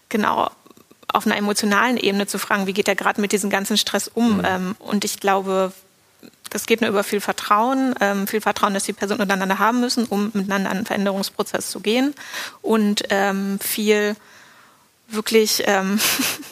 genau 0.09 0.51
auf 1.15 1.27
einer 1.27 1.37
emotionalen 1.37 1.97
Ebene 1.97 2.27
zu 2.27 2.39
fragen, 2.39 2.67
wie 2.67 2.73
geht 2.73 2.89
er 2.89 2.97
gerade 2.97 3.21
mit 3.21 3.33
diesem 3.33 3.51
ganzen 3.51 3.77
Stress 3.77 4.09
um? 4.09 4.43
Ähm, 4.45 4.77
und 4.79 5.05
ich 5.05 5.21
glaube, 5.21 5.73
das 6.51 6.67
geht 6.67 6.81
nur 6.81 6.91
über 6.91 7.05
viel 7.05 7.21
Vertrauen, 7.21 7.95
ähm, 8.01 8.27
viel 8.27 8.41
Vertrauen, 8.41 8.75
dass 8.75 8.85
die 8.85 8.93
Personen 8.93 9.21
untereinander 9.21 9.59
haben 9.59 9.81
müssen, 9.81 10.05
um 10.05 10.31
miteinander 10.35 10.71
einen 10.71 10.87
Veränderungsprozess 10.87 11.71
zu 11.71 11.81
gehen 11.81 12.15
und 12.63 13.03
ähm, 13.11 13.59
viel 13.61 14.17
wirklich 15.09 15.63
ähm, 15.67 16.01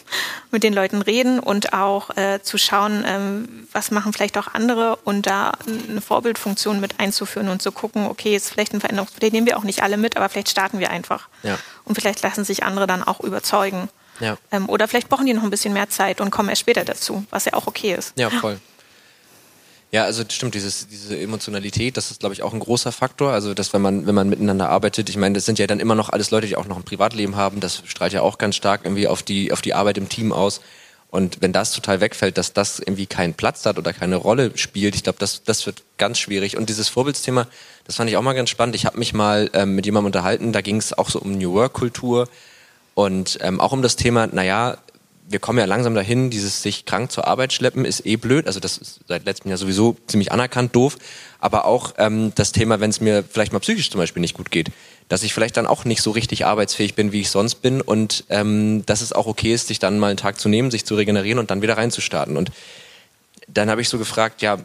mit 0.51 0.63
den 0.63 0.75
Leuten 0.75 1.03
reden 1.03 1.39
und 1.39 1.73
auch 1.73 2.17
äh, 2.17 2.41
zu 2.43 2.59
schauen, 2.59 3.05
ähm, 3.07 3.69
was 3.73 3.91
machen 3.91 4.13
vielleicht 4.13 4.37
auch 4.39 4.49
andere 4.49 4.97
und 5.05 5.27
da 5.27 5.53
eine 5.89 6.01
Vorbildfunktion 6.01 6.81
mit 6.81 7.01
einzuführen 7.01 7.49
und 7.49 7.63
zu 7.63 7.73
gucken, 7.73 8.07
okay, 8.07 8.37
ist 8.37 8.51
vielleicht 8.51 8.75
ein 8.75 8.81
Veränderungsprojekt, 8.81 9.33
nehmen 9.33 9.47
wir 9.47 9.57
auch 9.57 9.65
nicht 9.65 9.83
alle 9.83 9.97
mit, 9.97 10.17
aber 10.17 10.29
vielleicht 10.29 10.51
starten 10.51 10.79
wir 10.79 10.91
einfach. 10.91 11.29
Ja. 11.43 11.59
Und 11.85 11.95
vielleicht 11.95 12.23
lassen 12.23 12.45
sich 12.45 12.65
andere 12.65 12.87
dann 12.87 13.03
auch 13.03 13.21
überzeugen. 13.21 13.89
Ja. 14.21 14.37
Ähm, 14.51 14.69
oder 14.69 14.89
vielleicht 14.89 15.09
brauchen 15.09 15.27
die 15.27 15.35
noch 15.35 15.43
ein 15.43 15.51
bisschen 15.51 15.73
mehr 15.73 15.89
Zeit 15.89 16.21
und 16.21 16.31
kommen 16.31 16.49
erst 16.49 16.61
später 16.61 16.85
dazu, 16.85 17.25
was 17.31 17.45
ja 17.45 17.55
auch 17.55 17.67
okay 17.67 17.95
ist. 17.95 18.13
Ja, 18.19 18.31
voll. 18.31 18.61
Ja, 19.93 20.05
also 20.05 20.25
stimmt, 20.27 20.55
dieses, 20.55 20.89
diese 20.89 21.19
Emotionalität, 21.21 21.99
das 21.99 22.11
ist, 22.11 22.21
glaube 22.21 22.35
ich, 22.35 22.43
auch 22.43 22.55
ein 22.55 22.61
großer 22.61 22.93
Faktor. 22.93 23.33
Also, 23.33 23.53
dass 23.53 23.75
wenn 23.75 23.83
man, 23.83 24.07
wenn 24.07 24.15
man 24.15 24.27
miteinander 24.27 24.71
arbeitet, 24.71 25.11
ich 25.11 25.19
meine, 25.19 25.35
das 25.35 25.45
sind 25.45 25.59
ja 25.59 25.67
dann 25.67 25.81
immer 25.81 25.95
noch 25.95 26.09
alles 26.09 26.31
Leute, 26.31 26.47
die 26.47 26.57
auch 26.57 26.67
noch 26.67 26.79
ein 26.79 26.83
Privatleben 26.83 27.37
haben, 27.37 27.61
das 27.61 27.83
strahlt 27.85 28.15
ja 28.15 28.23
auch 28.23 28.39
ganz 28.39 28.57
stark 28.57 28.83
irgendwie 28.85 29.07
auf 29.07 29.23
die, 29.23 29.53
auf 29.53 29.61
die 29.61 29.75
Arbeit 29.75 29.99
im 29.99 30.09
Team 30.09 30.33
aus. 30.33 30.63
Und 31.11 31.43
wenn 31.43 31.53
das 31.53 31.73
total 31.73 32.01
wegfällt, 32.01 32.39
dass 32.39 32.55
das 32.55 32.79
irgendwie 32.79 33.05
keinen 33.05 33.35
Platz 33.35 33.67
hat 33.67 33.77
oder 33.77 33.93
keine 33.93 34.17
Rolle 34.17 34.57
spielt, 34.57 34.95
ich 34.95 35.03
glaube, 35.03 35.19
das, 35.19 35.43
das 35.45 35.67
wird 35.67 35.83
ganz 35.99 36.19
schwierig. 36.19 36.57
Und 36.57 36.71
dieses 36.71 36.89
Vorbildsthema, 36.89 37.47
das 37.85 37.97
fand 37.97 38.09
ich 38.09 38.17
auch 38.17 38.23
mal 38.23 38.33
ganz 38.33 38.49
spannend. 38.49 38.75
Ich 38.75 38.87
habe 38.87 38.99
mich 38.99 39.13
mal 39.13 39.51
ähm, 39.53 39.75
mit 39.75 39.85
jemandem 39.85 40.07
unterhalten, 40.07 40.55
da 40.55 40.63
ging 40.63 40.79
es 40.79 40.97
auch 40.97 41.11
so 41.11 41.21
um 41.21 41.37
New 41.37 41.53
Work-Kultur 41.53 42.29
und 42.95 43.39
ähm, 43.41 43.61
auch 43.61 43.73
um 43.73 43.83
das 43.83 43.97
Thema, 43.97 44.27
naja, 44.27 44.79
wir 45.29 45.39
kommen 45.39 45.59
ja 45.59 45.65
langsam 45.65 45.95
dahin, 45.95 46.29
dieses 46.31 46.63
sich 46.63 46.85
krank 46.85 47.11
zur 47.11 47.27
Arbeit 47.27 47.53
schleppen 47.55 47.87
ist 47.87 48.05
eh 48.05 48.17
blöd. 48.17 48.47
Also 48.47 48.61
das 48.61 48.77
ist 48.77 49.01
seit 49.09 49.25
letztem 49.25 49.49
Jahr 49.49 49.57
sowieso 49.57 49.97
ziemlich 50.07 50.31
anerkannt, 50.31 50.77
doof. 50.77 50.99
Aber 51.39 51.65
auch 51.65 51.95
ähm, 51.97 52.33
das 52.35 52.53
Thema, 52.53 52.81
wenn 52.81 52.91
es 52.91 53.01
mir 53.01 53.25
vielleicht 53.25 53.53
mal 53.53 53.61
psychisch 53.61 53.91
zum 53.91 53.99
Beispiel 53.99 54.21
nicht 54.21 54.37
gut 54.37 54.51
geht 54.51 54.71
dass 55.13 55.23
ich 55.23 55.35
vielleicht 55.35 55.59
dann 55.59 55.67
auch 55.67 55.85
nicht 55.85 56.01
so 56.01 56.11
richtig 56.11 56.47
arbeitsfähig 56.47 56.95
bin, 56.95 57.13
wie 57.13 57.21
ich 57.21 57.29
sonst 57.29 57.57
bin 57.57 57.83
und 57.83 58.25
ähm, 58.31 58.83
dass 58.87 59.03
es 59.03 59.13
auch 59.13 59.27
okay 59.27 59.53
ist, 59.53 59.69
sich 59.69 59.79
dann 59.79 59.99
mal 59.99 60.09
einen 60.09 60.17
Tag 60.17 60.41
zu 60.41 60.49
nehmen, 60.49 60.71
sich 60.71 60.87
zu 60.87 60.95
regenerieren 60.95 61.39
und 61.39 61.51
dann 61.51 61.61
wieder 61.61 61.77
reinzustarten. 61.77 62.35
Und 62.35 62.51
dann 63.47 63.69
habe 63.69 63.83
ich 63.83 63.91
so 63.91 63.99
gefragt, 63.99 64.41
ja, 64.41 64.57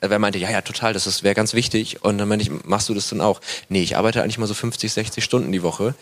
wer 0.00 0.18
meinte, 0.18 0.38
ja, 0.38 0.50
ja, 0.50 0.62
total, 0.62 0.94
das 0.94 1.22
wäre 1.22 1.34
ganz 1.34 1.52
wichtig. 1.52 2.02
Und 2.02 2.16
dann 2.16 2.26
meinte 2.26 2.44
ich, 2.44 2.64
machst 2.64 2.88
du 2.88 2.94
das 2.94 3.10
dann 3.10 3.20
auch? 3.20 3.42
Nee, 3.68 3.82
ich 3.82 3.98
arbeite 3.98 4.22
eigentlich 4.22 4.38
mal 4.38 4.46
so 4.46 4.54
50, 4.54 4.90
60 4.90 5.22
Stunden 5.22 5.52
die 5.52 5.62
Woche 5.62 5.94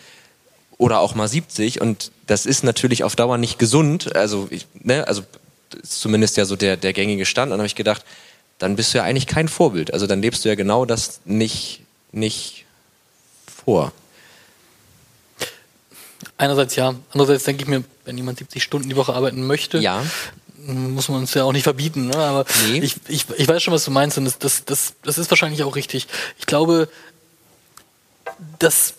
oder 0.78 1.00
auch 1.00 1.14
mal 1.14 1.28
70 1.28 1.80
und 1.80 2.10
das 2.26 2.46
ist 2.46 2.64
natürlich 2.64 3.04
auf 3.04 3.16
Dauer 3.16 3.38
nicht 3.38 3.58
gesund. 3.58 4.16
Also, 4.16 4.48
ich, 4.50 4.66
ne, 4.82 5.06
also 5.06 5.22
ist 5.82 6.00
zumindest 6.00 6.36
ja 6.36 6.44
so 6.44 6.56
der, 6.56 6.76
der 6.76 6.92
gängige 6.92 7.26
Stand. 7.26 7.46
Und 7.46 7.50
dann 7.52 7.60
habe 7.60 7.66
ich 7.66 7.74
gedacht, 7.74 8.04
dann 8.58 8.76
bist 8.76 8.94
du 8.94 8.98
ja 8.98 9.04
eigentlich 9.04 9.26
kein 9.26 9.48
Vorbild. 9.48 9.92
Also 9.92 10.06
dann 10.06 10.22
lebst 10.22 10.44
du 10.44 10.48
ja 10.48 10.54
genau 10.54 10.84
das 10.84 11.20
nicht, 11.24 11.82
nicht 12.12 12.64
vor? 13.64 13.92
Einerseits 16.36 16.76
ja. 16.76 16.94
Andererseits 17.10 17.44
denke 17.44 17.62
ich 17.62 17.68
mir, 17.68 17.84
wenn 18.04 18.16
jemand 18.16 18.38
70 18.38 18.62
Stunden 18.62 18.88
die 18.88 18.96
Woche 18.96 19.12
arbeiten 19.14 19.46
möchte, 19.46 19.78
ja. 19.78 20.04
muss 20.66 21.08
man 21.08 21.18
uns 21.18 21.34
ja 21.34 21.44
auch 21.44 21.52
nicht 21.52 21.64
verbieten. 21.64 22.08
Ne? 22.08 22.16
Aber 22.16 22.44
nee. 22.68 22.80
ich, 22.80 22.96
ich, 23.08 23.26
ich 23.36 23.48
weiß 23.48 23.62
schon, 23.62 23.74
was 23.74 23.84
du 23.84 23.90
meinst 23.90 24.18
und 24.18 24.24
das, 24.24 24.38
das, 24.38 24.64
das, 24.64 24.94
das 25.02 25.18
ist 25.18 25.30
wahrscheinlich 25.30 25.62
auch 25.62 25.76
richtig. 25.76 26.06
Ich 26.38 26.46
glaube, 26.46 26.88
dass 28.58 28.94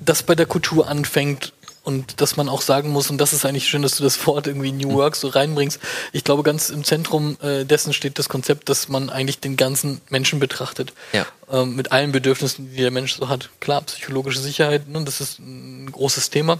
das 0.00 0.22
bei 0.22 0.34
der 0.34 0.46
Kultur 0.46 0.88
anfängt, 0.88 1.52
und 1.82 2.20
dass 2.20 2.36
man 2.36 2.48
auch 2.48 2.60
sagen 2.60 2.90
muss, 2.90 3.10
und 3.10 3.18
das 3.18 3.32
ist 3.32 3.46
eigentlich 3.46 3.68
schön, 3.68 3.82
dass 3.82 3.96
du 3.96 4.02
das 4.02 4.26
Wort 4.26 4.46
irgendwie 4.46 4.70
New 4.70 4.92
Work 4.92 5.16
so 5.16 5.28
reinbringst. 5.28 5.80
Ich 6.12 6.24
glaube, 6.24 6.42
ganz 6.42 6.68
im 6.68 6.84
Zentrum 6.84 7.38
äh, 7.40 7.64
dessen 7.64 7.92
steht 7.92 8.18
das 8.18 8.28
Konzept, 8.28 8.68
dass 8.68 8.88
man 8.88 9.08
eigentlich 9.08 9.40
den 9.40 9.56
ganzen 9.56 10.00
Menschen 10.10 10.40
betrachtet. 10.40 10.92
Ja. 11.12 11.26
Ähm, 11.50 11.76
mit 11.76 11.90
allen 11.90 12.12
Bedürfnissen, 12.12 12.70
die 12.70 12.76
der 12.76 12.90
Mensch 12.90 13.14
so 13.14 13.28
hat. 13.28 13.48
Klar, 13.60 13.80
psychologische 13.82 14.40
Sicherheit, 14.40 14.88
ne, 14.88 15.02
das 15.04 15.20
ist 15.22 15.38
ein 15.38 15.90
großes 15.90 16.28
Thema 16.28 16.58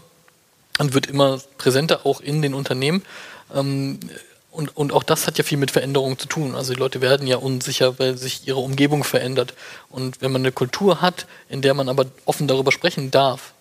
und 0.78 0.94
wird 0.94 1.06
immer 1.06 1.38
präsenter, 1.58 2.06
auch 2.06 2.22
in 2.22 2.40
den 2.40 2.54
Unternehmen. 2.54 3.02
Ähm, 3.54 4.00
und, 4.50 4.76
und 4.76 4.92
auch 4.92 5.02
das 5.02 5.26
hat 5.26 5.38
ja 5.38 5.44
viel 5.44 5.58
mit 5.58 5.70
Veränderung 5.70 6.18
zu 6.18 6.26
tun. 6.26 6.54
Also 6.54 6.74
die 6.74 6.80
Leute 6.80 7.00
werden 7.00 7.26
ja 7.26 7.36
unsicher, 7.36 7.98
weil 7.98 8.16
sich 8.16 8.48
ihre 8.48 8.58
Umgebung 8.58 9.04
verändert. 9.04 9.54
Und 9.88 10.20
wenn 10.22 10.32
man 10.32 10.42
eine 10.42 10.52
Kultur 10.52 11.00
hat, 11.00 11.26
in 11.48 11.62
der 11.62 11.74
man 11.74 11.88
aber 11.88 12.06
offen 12.24 12.48
darüber 12.48 12.72
sprechen 12.72 13.10
darf, 13.10 13.54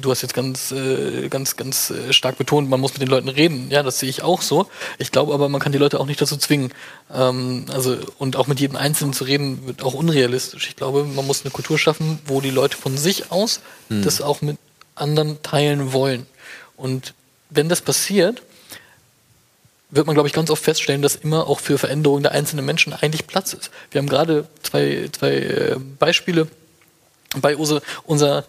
du 0.00 0.10
hast 0.10 0.20
jetzt 0.20 0.34
ganz, 0.34 0.72
äh, 0.72 1.28
ganz, 1.28 1.56
ganz 1.56 1.90
äh, 1.90 2.12
stark 2.12 2.36
betont, 2.36 2.68
man 2.68 2.80
muss 2.80 2.92
mit 2.92 3.02
den 3.02 3.08
Leuten 3.08 3.28
reden. 3.28 3.70
Ja, 3.70 3.82
das 3.82 3.98
sehe 3.98 4.10
ich 4.10 4.22
auch 4.22 4.42
so. 4.42 4.66
Ich 4.98 5.10
glaube 5.10 5.32
aber, 5.32 5.48
man 5.48 5.60
kann 5.60 5.72
die 5.72 5.78
Leute 5.78 5.98
auch 6.00 6.06
nicht 6.06 6.20
dazu 6.20 6.36
zwingen. 6.36 6.72
Ähm, 7.12 7.66
also, 7.72 7.96
und 8.18 8.36
auch 8.36 8.46
mit 8.46 8.60
jedem 8.60 8.76
Einzelnen 8.76 9.14
zu 9.14 9.24
reden, 9.24 9.66
wird 9.66 9.82
auch 9.82 9.94
unrealistisch. 9.94 10.68
Ich 10.68 10.76
glaube, 10.76 11.04
man 11.04 11.26
muss 11.26 11.44
eine 11.44 11.50
Kultur 11.50 11.78
schaffen, 11.78 12.18
wo 12.26 12.42
die 12.42 12.50
Leute 12.50 12.76
von 12.76 12.98
sich 12.98 13.32
aus 13.32 13.60
hm. 13.88 14.02
das 14.02 14.20
auch 14.20 14.42
mit 14.42 14.58
anderen 14.94 15.42
teilen 15.42 15.92
wollen. 15.92 16.26
Und 16.76 17.14
wenn 17.48 17.68
das 17.68 17.80
passiert, 17.80 18.42
wird 19.90 20.06
man, 20.06 20.14
glaube 20.14 20.28
ich, 20.28 20.34
ganz 20.34 20.50
oft 20.50 20.62
feststellen, 20.62 21.02
dass 21.02 21.16
immer 21.16 21.46
auch 21.46 21.60
für 21.60 21.78
Veränderungen 21.78 22.22
der 22.22 22.32
einzelnen 22.32 22.64
Menschen 22.64 22.92
eigentlich 22.92 23.26
Platz 23.26 23.52
ist. 23.52 23.70
Wir 23.90 24.00
haben 24.00 24.08
gerade 24.08 24.46
zwei, 24.62 25.08
zwei 25.12 25.34
äh, 25.34 25.76
Beispiele 25.98 26.48
bei 27.40 27.56
unser, 27.56 27.82
unser 28.04 28.44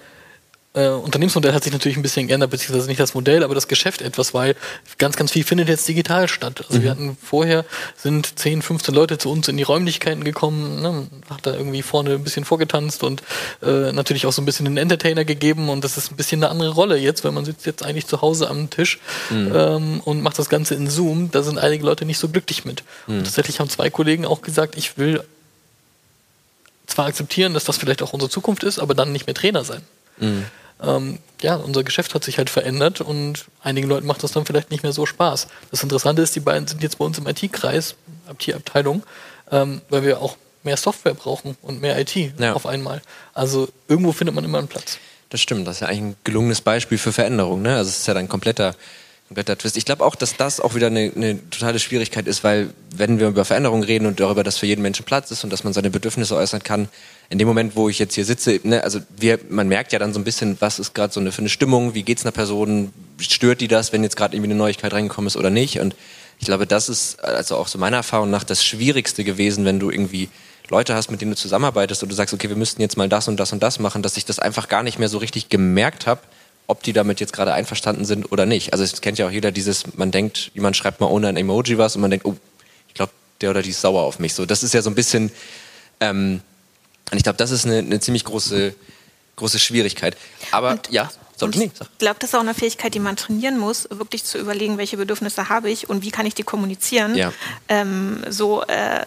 äh, 0.78 0.90
Unternehmensmodell 0.90 1.54
hat 1.54 1.64
sich 1.64 1.74
natürlich 1.74 1.98
ein 1.98 2.04
bisschen 2.04 2.28
geändert, 2.28 2.52
beziehungsweise 2.52 2.88
nicht 2.88 3.00
das 3.00 3.16
Modell, 3.16 3.44
aber 3.44 3.56
das 3.56 3.68
Geschäft 3.68 4.04
etwas, 4.04 4.34
weil 4.36 4.56
ganz, 5.00 5.16
ganz 5.16 5.32
viel 5.32 5.44
findet 5.44 5.70
jetzt 5.70 5.88
digital 5.88 6.28
statt. 6.28 6.64
Also 6.68 6.80
mhm. 6.80 6.84
wir 6.84 6.92
hatten 6.92 7.18
vorher 7.22 7.66
sind 7.96 8.38
10, 8.38 8.62
15 8.62 8.94
Leute 8.94 9.18
zu 9.18 9.32
uns 9.32 9.48
in 9.48 9.58
die 9.58 9.64
Räumlichkeiten 9.64 10.24
gekommen, 10.24 10.82
ne, 10.82 11.08
hat 11.32 11.46
da 11.48 11.54
irgendwie 11.54 11.82
vorne 11.82 12.12
ein 12.12 12.24
bisschen 12.24 12.46
vorgetanzt 12.46 13.04
und 13.04 13.24
äh, 13.64 13.92
natürlich 13.92 14.28
auch 14.28 14.34
so 14.34 14.42
ein 14.42 14.46
bisschen 14.46 14.68
einen 14.68 14.78
Entertainer 14.78 15.26
gegeben 15.26 15.70
und 15.70 15.84
das 15.84 15.98
ist 15.98 16.12
ein 16.12 16.16
bisschen 16.16 16.44
eine 16.44 16.52
andere 16.52 16.70
Rolle 16.70 16.98
jetzt, 16.98 17.24
weil 17.24 17.32
man 17.32 17.46
sitzt 17.46 17.66
jetzt 17.66 17.84
eigentlich 17.84 18.06
zu 18.06 18.22
Hause 18.22 18.48
am 18.48 18.70
Tisch 18.70 19.00
mhm. 19.32 19.52
ähm, 19.56 20.02
und 20.06 20.22
macht 20.22 20.38
das 20.38 20.48
Ganze 20.48 20.76
in 20.76 20.88
Zoom. 20.90 21.32
Da 21.32 21.42
sind 21.42 21.58
einige 21.58 21.86
Leute 21.86 22.06
nicht 22.06 22.20
so 22.20 22.30
glücklich 22.30 22.66
mit. 22.66 22.84
Mhm. 23.08 23.18
Und 23.18 23.24
tatsächlich 23.24 23.60
haben 23.60 23.70
zwei 23.70 23.90
Kollegen 23.90 24.28
auch 24.28 24.44
gesagt, 24.44 24.78
ich 24.78 24.98
will 25.00 25.24
zwar 26.86 27.08
akzeptieren, 27.08 27.56
dass 27.56 27.64
das 27.64 27.78
vielleicht 27.78 28.04
auch 28.04 28.14
unsere 28.14 28.30
Zukunft 28.30 28.64
ist, 28.64 28.78
aber 28.78 28.94
dann 28.94 29.12
nicht 29.12 29.26
mehr 29.26 29.34
Trainer 29.34 29.64
sein. 29.64 29.82
Mhm 30.20 30.46
ähm, 30.82 31.20
ja, 31.42 31.56
unser 31.56 31.84
Geschäft 31.84 32.14
hat 32.16 32.24
sich 32.24 32.38
halt 32.38 32.50
verändert 32.50 33.02
und 33.02 33.46
einigen 33.62 33.88
Leuten 33.88 34.08
macht 34.08 34.24
das 34.24 34.32
dann 34.32 34.46
vielleicht 34.46 34.72
nicht 34.72 34.84
mehr 34.84 34.94
so 34.94 35.06
Spaß. 35.06 35.48
Das 35.72 35.84
Interessante 35.84 36.22
ist, 36.22 36.36
die 36.36 36.40
beiden 36.40 36.68
sind 36.68 36.84
jetzt 36.84 36.98
bei 36.98 37.06
uns 37.06 37.18
im 37.18 37.28
IT-Kreis, 37.28 37.96
IT-Abteilung, 38.32 39.04
ähm, 39.52 39.82
weil 39.90 40.04
wir 40.04 40.22
auch 40.22 40.38
mehr 40.64 40.78
Software 40.78 41.14
brauchen 41.14 41.58
und 41.62 41.82
mehr 41.82 42.00
IT 42.00 42.16
ja. 42.16 42.54
auf 42.54 42.66
einmal. 42.66 43.02
Also 43.34 43.70
irgendwo 43.88 44.12
findet 44.12 44.36
man 44.36 44.44
immer 44.44 44.58
einen 44.58 44.68
Platz. 44.68 45.00
Das 45.30 45.42
stimmt, 45.42 45.68
das 45.68 45.78
ist 45.78 45.82
ja 45.82 45.88
eigentlich 45.88 46.02
ein 46.02 46.16
gelungenes 46.24 46.62
Beispiel 46.62 46.98
für 46.98 47.12
Veränderung. 47.12 47.62
Ne? 47.62 47.76
Also 47.76 47.90
es 47.90 48.00
ist 48.00 48.08
ja 48.08 48.16
ein 48.16 48.30
kompletter 48.30 48.76
kompletter 49.28 49.58
Twist. 49.58 49.76
Ich 49.76 49.86
glaube 49.86 50.06
auch, 50.06 50.16
dass 50.16 50.38
das 50.38 50.60
auch 50.60 50.74
wieder 50.74 50.88
eine, 50.88 51.12
eine 51.14 51.50
totale 51.50 51.80
Schwierigkeit 51.80 52.28
ist, 52.28 52.44
weil 52.44 52.70
wenn 52.96 53.20
wir 53.20 53.28
über 53.28 53.44
Veränderung 53.44 53.84
reden 53.84 54.06
und 54.06 54.20
darüber, 54.20 54.44
dass 54.44 54.58
für 54.58 54.66
jeden 54.66 54.82
Menschen 54.82 55.06
Platz 55.06 55.32
ist 55.32 55.44
und 55.44 55.52
dass 55.52 55.64
man 55.64 55.74
seine 55.74 55.90
Bedürfnisse 55.90 56.36
äußern 56.36 56.64
kann, 56.64 56.88
in 57.30 57.38
dem 57.38 57.48
Moment, 57.48 57.76
wo 57.76 57.90
ich 57.90 58.00
jetzt 58.00 58.16
hier 58.16 58.24
sitze, 58.24 58.60
ne, 58.64 58.84
also 58.84 59.00
wir, 59.18 59.40
man 59.50 59.68
merkt 59.68 59.92
ja 59.92 60.00
dann 60.00 60.14
so 60.14 60.20
ein 60.20 60.24
bisschen, 60.24 60.56
was 60.62 60.80
ist 60.80 60.96
gerade 60.96 61.12
so 61.12 61.20
eine 61.20 61.34
für 61.34 61.40
eine 61.40 61.50
Stimmung, 61.50 61.94
wie 61.94 62.04
geht's 62.04 62.24
einer 62.24 62.32
Person, 62.32 62.94
stört 63.20 63.60
die 63.60 63.68
das, 63.68 63.92
wenn 63.92 64.02
jetzt 64.02 64.16
gerade 64.16 64.36
irgendwie 64.36 64.52
eine 64.52 64.60
Neuigkeit 64.60 64.94
reingekommen 64.94 65.28
ist 65.28 65.36
oder 65.36 65.50
nicht. 65.50 65.82
Und 65.82 65.94
ich 66.40 66.46
glaube, 66.46 66.66
das 66.66 66.88
ist 66.88 67.22
also 67.22 67.58
auch 67.58 67.68
so 67.68 67.78
meiner 67.78 67.98
Erfahrung 67.98 68.30
nach 68.30 68.46
das 68.46 68.64
Schwierigste 68.64 69.26
gewesen, 69.26 69.66
wenn 69.66 69.80
du 69.80 69.92
irgendwie 69.92 70.30
Leute 70.70 70.96
hast, 70.96 71.12
mit 71.12 71.20
denen 71.20 71.32
du 71.32 71.38
zusammenarbeitest 71.38 72.02
und 72.04 72.10
du 72.10 72.16
sagst, 72.16 72.34
okay, 72.34 72.48
wir 72.48 72.56
müssten 72.56 72.82
jetzt 72.82 72.96
mal 72.96 73.10
das 73.10 73.28
und 73.28 73.38
das 73.38 73.52
und 73.52 73.62
das 73.62 73.80
machen, 73.80 74.04
dass 74.04 74.16
ich 74.16 74.26
das 74.26 74.40
einfach 74.40 74.70
gar 74.70 74.84
nicht 74.84 75.00
mehr 75.00 75.10
so 75.10 75.18
richtig 75.18 75.50
gemerkt 75.50 76.08
habe 76.08 76.22
ob 76.68 76.84
die 76.84 76.94
damit 76.94 77.20
jetzt 77.20 77.34
gerade 77.34 77.54
einverstanden 77.54 78.06
sind 78.06 78.32
oder 78.32 78.46
nicht. 78.46 78.74
Also 78.74 78.84
es 78.84 79.00
kennt 79.02 79.18
ja 79.18 79.28
auch 79.28 79.32
jeder 79.32 79.52
dieses, 79.52 79.96
man 79.96 80.12
denkt, 80.12 80.52
jemand 80.54 80.76
schreibt 80.76 81.00
mal 81.00 81.08
ohne 81.08 81.30
ein 81.30 81.38
Emoji 81.38 81.78
was 81.78 81.96
und 81.96 82.02
man 82.02 82.12
denkt, 82.12 82.26
oh, 82.26 82.36
ich 82.90 82.94
glaube, 82.94 83.14
der 83.42 83.52
oder 83.52 83.62
die 83.62 83.70
ist 83.70 83.82
sauer 83.82 84.04
auf 84.04 84.20
mich. 84.20 84.34
So, 84.34 84.46
das 84.46 84.64
ist 84.64 84.74
ja 84.74 84.82
so 84.82 84.90
ein 84.90 84.96
bisschen, 84.96 85.32
ähm, 86.02 86.42
und 87.10 87.18
ich 87.18 87.24
glaube, 87.24 87.38
das 87.38 87.52
ist 87.52 87.66
eine, 87.66 87.78
eine 87.78 88.00
ziemlich 88.02 88.26
große, 88.26 88.76
große 89.38 89.60
Schwierigkeit. 89.60 90.18
Aber 90.52 90.72
und, 90.72 90.92
ja. 90.92 91.10
Und 91.42 91.56
ich 91.56 91.72
glaube, 92.00 92.18
das 92.20 92.32
ist 92.32 92.36
auch 92.36 92.42
eine 92.42 92.54
Fähigkeit, 92.54 92.94
die 92.94 93.00
man 93.00 93.16
trainieren 93.16 93.58
muss, 93.58 93.88
wirklich 93.92 94.24
zu 94.24 94.38
überlegen, 94.38 94.78
welche 94.78 94.98
Bedürfnisse 94.98 95.50
habe 95.50 95.70
ich 95.70 95.90
und 95.90 96.04
wie 96.04 96.12
kann 96.12 96.26
ich 96.26 96.34
die 96.34 96.44
kommunizieren. 96.44 97.16
Ja. 97.16 97.32
Ähm, 97.68 98.24
so, 98.30 98.64
äh, 98.64 99.06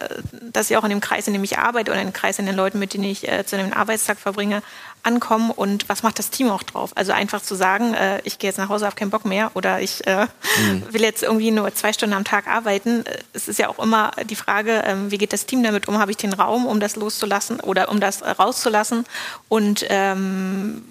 dass 0.51 0.69
ich 0.69 0.77
auch 0.77 0.83
in 0.83 0.89
dem 0.89 1.01
Kreis, 1.01 1.27
in 1.27 1.33
dem 1.33 1.43
ich 1.43 1.57
arbeite 1.57 1.91
oder 1.91 2.01
in 2.01 2.07
dem 2.07 2.13
Kreis, 2.13 2.39
in 2.39 2.45
den 2.45 2.55
Leuten, 2.55 2.79
mit 2.79 2.93
denen 2.93 3.03
ich 3.03 3.27
äh, 3.27 3.45
zu 3.45 3.57
einem 3.57 3.73
Arbeitstag 3.73 4.19
verbringe, 4.19 4.61
ankommen 5.03 5.51
und 5.51 5.89
was 5.89 6.03
macht 6.03 6.19
das 6.19 6.29
Team 6.29 6.49
auch 6.49 6.63
drauf? 6.63 6.91
Also 6.95 7.11
einfach 7.11 7.41
zu 7.41 7.55
sagen, 7.55 7.93
äh, 7.93 8.21
ich 8.23 8.39
gehe 8.39 8.49
jetzt 8.49 8.57
nach 8.57 8.69
Hause, 8.69 8.85
habe 8.85 8.95
keinen 8.95 9.09
Bock 9.09 9.25
mehr 9.25 9.51
oder 9.55 9.81
ich 9.81 10.05
äh, 10.05 10.25
mhm. 10.25 10.83
will 10.91 11.01
jetzt 11.01 11.23
irgendwie 11.23 11.51
nur 11.51 11.73
zwei 11.73 11.93
Stunden 11.93 12.13
am 12.13 12.23
Tag 12.23 12.47
arbeiten. 12.47 13.03
Es 13.33 13.47
ist 13.47 13.59
ja 13.59 13.69
auch 13.69 13.79
immer 13.79 14.11
die 14.29 14.35
Frage, 14.35 14.83
ähm, 14.85 15.11
wie 15.11 15.17
geht 15.17 15.33
das 15.33 15.45
Team 15.45 15.63
damit 15.63 15.87
um? 15.87 15.97
Habe 15.97 16.11
ich 16.11 16.17
den 16.17 16.33
Raum, 16.33 16.65
um 16.65 16.79
das 16.79 16.95
loszulassen 16.95 17.59
oder 17.59 17.89
um 17.89 17.99
das 17.99 18.21
rauszulassen? 18.23 19.05
Und 19.49 19.85
ähm, 19.89 20.83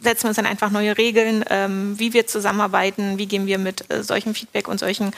setzen 0.00 0.24
wir 0.24 0.28
uns 0.28 0.36
dann 0.36 0.46
einfach 0.46 0.70
neue 0.70 0.96
Regeln, 0.96 1.44
ähm, 1.50 1.98
wie 1.98 2.12
wir 2.12 2.26
zusammenarbeiten, 2.26 3.18
wie 3.18 3.26
gehen 3.26 3.46
wir 3.46 3.58
mit 3.58 3.90
äh, 3.90 4.02
solchem 4.02 4.34
Feedback 4.34 4.68
und 4.68 4.80
solchen, 4.80 5.12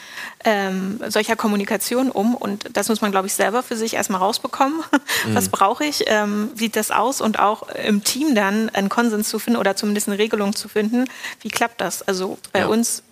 ähm, 0.45 1.01
solcher 1.09 1.37
Kommunikation 1.37 2.11
um. 2.11 2.35
Und 2.35 2.77
das 2.77 2.89
muss 2.89 3.01
man, 3.01 3.11
glaube 3.11 3.27
ich, 3.27 3.35
selber 3.35 3.63
für 3.63 3.77
sich 3.77 3.95
erstmal 3.95 4.21
rausbekommen. 4.21 4.83
Mhm. 5.27 5.35
Was 5.35 5.51
brauche 5.51 5.85
ich? 5.85 6.05
Ähm, 6.07 6.51
sieht 6.55 6.75
das 6.75 6.91
aus? 6.91 7.21
Und 7.21 7.39
auch 7.39 7.69
im 7.69 8.03
Team 8.03 8.35
dann 8.35 8.71
einen 8.71 8.89
Konsens 8.89 9.29
zu 9.29 9.39
finden 9.39 9.59
oder 9.59 9.77
zumindest 9.77 10.09
eine 10.09 10.19
Regelung 10.19 10.55
zu 10.55 10.69
finden. 10.69 11.05
Wie 11.41 11.49
klappt 11.49 11.81
das? 11.81 12.03
Also 12.03 12.39
bei 12.53 12.61
ja. 12.61 12.67
uns 12.67 13.03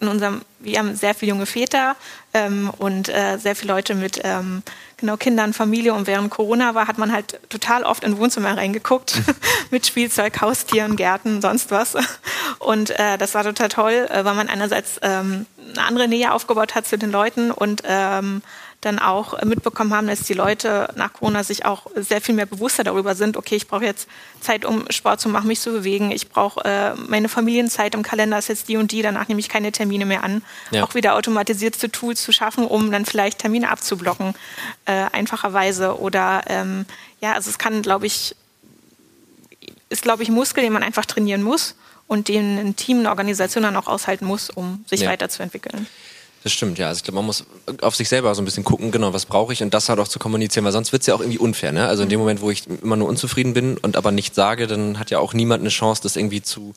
in 0.00 0.08
unserem, 0.08 0.42
wir 0.60 0.78
haben 0.78 0.94
sehr 0.94 1.14
viele 1.14 1.30
junge 1.30 1.46
Väter 1.46 1.96
ähm, 2.34 2.70
und 2.78 3.08
äh, 3.08 3.38
sehr 3.38 3.56
viele 3.56 3.72
Leute 3.72 3.94
mit 3.94 4.20
ähm, 4.24 4.62
genau 4.96 5.16
Kindern, 5.16 5.52
Familie 5.52 5.94
und 5.94 6.06
während 6.06 6.30
Corona 6.30 6.74
war, 6.74 6.88
hat 6.88 6.98
man 6.98 7.12
halt 7.12 7.40
total 7.48 7.82
oft 7.82 8.04
in 8.04 8.18
Wohnzimmer 8.18 8.56
reingeguckt 8.56 9.22
mit 9.70 9.86
Spielzeug, 9.86 10.40
Haustieren, 10.40 10.96
Gärten, 10.96 11.40
sonst 11.40 11.70
was. 11.70 11.94
Und 12.58 12.90
äh, 12.98 13.18
das 13.18 13.34
war 13.34 13.44
total 13.44 13.68
toll, 13.68 14.08
äh, 14.10 14.24
weil 14.24 14.34
man 14.34 14.48
einerseits 14.48 14.98
ähm, 15.02 15.46
eine 15.74 15.86
andere 15.86 16.08
Nähe 16.08 16.32
aufgebaut 16.32 16.74
hat 16.74 16.86
zu 16.86 16.98
den 16.98 17.10
Leuten 17.10 17.50
und 17.50 17.82
ähm, 17.86 18.42
dann 18.80 18.98
auch 18.98 19.42
mitbekommen 19.42 19.92
haben, 19.94 20.06
dass 20.06 20.20
die 20.20 20.34
Leute 20.34 20.92
nach 20.96 21.12
Corona 21.12 21.42
sich 21.44 21.64
auch 21.64 21.86
sehr 21.96 22.20
viel 22.20 22.34
mehr 22.34 22.46
bewusster 22.46 22.84
darüber 22.84 23.14
sind, 23.14 23.36
okay, 23.36 23.56
ich 23.56 23.66
brauche 23.66 23.84
jetzt 23.84 24.08
Zeit, 24.40 24.64
um 24.64 24.84
Sport 24.90 25.20
zu 25.20 25.28
machen, 25.28 25.48
mich 25.48 25.60
zu 25.60 25.72
bewegen, 25.72 26.10
ich 26.10 26.28
brauche 26.28 26.64
äh, 26.64 26.94
meine 26.94 27.28
Familienzeit 27.28 27.94
im 27.94 28.02
Kalender 28.02 28.38
ist 28.38 28.48
jetzt 28.48 28.68
die 28.68 28.76
und 28.76 28.92
die, 28.92 29.02
danach 29.02 29.28
nehme 29.28 29.40
ich 29.40 29.48
keine 29.48 29.72
Termine 29.72 30.06
mehr 30.06 30.22
an. 30.22 30.42
Ja. 30.70 30.84
Auch 30.84 30.94
wieder 30.94 31.14
automatisierte 31.14 31.90
Tools 31.90 32.22
zu 32.22 32.32
schaffen, 32.32 32.66
um 32.66 32.92
dann 32.92 33.06
vielleicht 33.06 33.38
Termine 33.38 33.70
abzublocken, 33.70 34.34
äh, 34.84 35.06
einfacherweise. 35.12 35.98
Oder 35.98 36.42
ähm, 36.46 36.86
ja, 37.20 37.32
also 37.32 37.50
es 37.50 37.58
kann, 37.58 37.82
glaube 37.82 38.06
ich, 38.06 38.36
ist, 39.88 40.02
glaube 40.02 40.22
ich, 40.22 40.28
ein 40.28 40.34
Muskel, 40.34 40.62
den 40.62 40.72
man 40.72 40.82
einfach 40.82 41.06
trainieren 41.06 41.42
muss 41.42 41.76
und 42.06 42.28
den 42.28 42.58
ein 42.58 42.76
Team, 42.76 43.00
eine 43.00 43.10
Organisation 43.10 43.62
dann 43.62 43.76
auch 43.76 43.86
aushalten 43.86 44.26
muss, 44.26 44.50
um 44.50 44.84
sich 44.86 45.00
ja. 45.00 45.10
weiterzuentwickeln. 45.10 45.86
Das 46.46 46.52
stimmt, 46.52 46.78
ja. 46.78 46.86
Also 46.86 46.98
ich 46.98 47.02
glaube, 47.02 47.16
man 47.16 47.26
muss 47.26 47.44
auf 47.82 47.96
sich 47.96 48.08
selber 48.08 48.32
so 48.36 48.40
ein 48.40 48.44
bisschen 48.44 48.62
gucken, 48.62 48.92
genau, 48.92 49.12
was 49.12 49.26
brauche 49.26 49.52
ich 49.52 49.64
und 49.64 49.74
das 49.74 49.88
halt 49.88 49.98
auch 49.98 50.06
zu 50.06 50.20
kommunizieren, 50.20 50.64
weil 50.64 50.70
sonst 50.70 50.92
wird 50.92 51.00
es 51.00 51.06
ja 51.08 51.14
auch 51.16 51.18
irgendwie 51.18 51.38
unfair. 51.40 51.72
Ne? 51.72 51.88
Also 51.88 52.04
in 52.04 52.08
dem 52.08 52.20
Moment, 52.20 52.40
wo 52.40 52.52
ich 52.52 52.68
immer 52.68 52.94
nur 52.94 53.08
unzufrieden 53.08 53.52
bin 53.52 53.76
und 53.78 53.96
aber 53.96 54.12
nichts 54.12 54.36
sage, 54.36 54.68
dann 54.68 55.00
hat 55.00 55.10
ja 55.10 55.18
auch 55.18 55.34
niemand 55.34 55.62
eine 55.62 55.70
Chance, 55.70 56.02
das 56.04 56.14
irgendwie 56.14 56.42
zu 56.42 56.76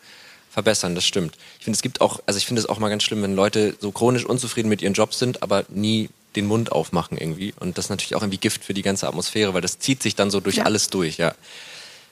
verbessern. 0.50 0.96
Das 0.96 1.06
stimmt. 1.06 1.36
Ich 1.60 1.66
finde, 1.66 1.76
es 1.76 1.84
gibt 1.84 2.02
auch, 2.02 2.20
also 2.26 2.40
ich 2.40 2.48
finde 2.48 2.62
es 2.64 2.68
auch 2.68 2.80
mal 2.80 2.90
ganz 2.90 3.04
schlimm, 3.04 3.22
wenn 3.22 3.36
Leute 3.36 3.76
so 3.80 3.92
chronisch 3.92 4.26
unzufrieden 4.26 4.70
mit 4.70 4.82
ihren 4.82 4.94
Jobs 4.94 5.20
sind, 5.20 5.44
aber 5.44 5.66
nie 5.70 6.10
den 6.36 6.48
Mund 6.48 6.72
aufmachen 6.72 7.20
irgendwie. 7.20 7.54
Und 7.60 7.78
das 7.78 7.86
ist 7.86 7.90
natürlich 7.90 8.16
auch 8.16 8.24
irgendwie 8.24 8.40
Gift 8.40 8.64
für 8.64 8.74
die 8.74 8.82
ganze 8.82 9.08
Atmosphäre, 9.08 9.54
weil 9.54 9.62
das 9.62 9.78
zieht 9.78 10.02
sich 10.02 10.16
dann 10.16 10.32
so 10.32 10.40
durch 10.40 10.56
ja. 10.56 10.64
alles 10.64 10.90
durch, 10.90 11.18
ja. 11.18 11.36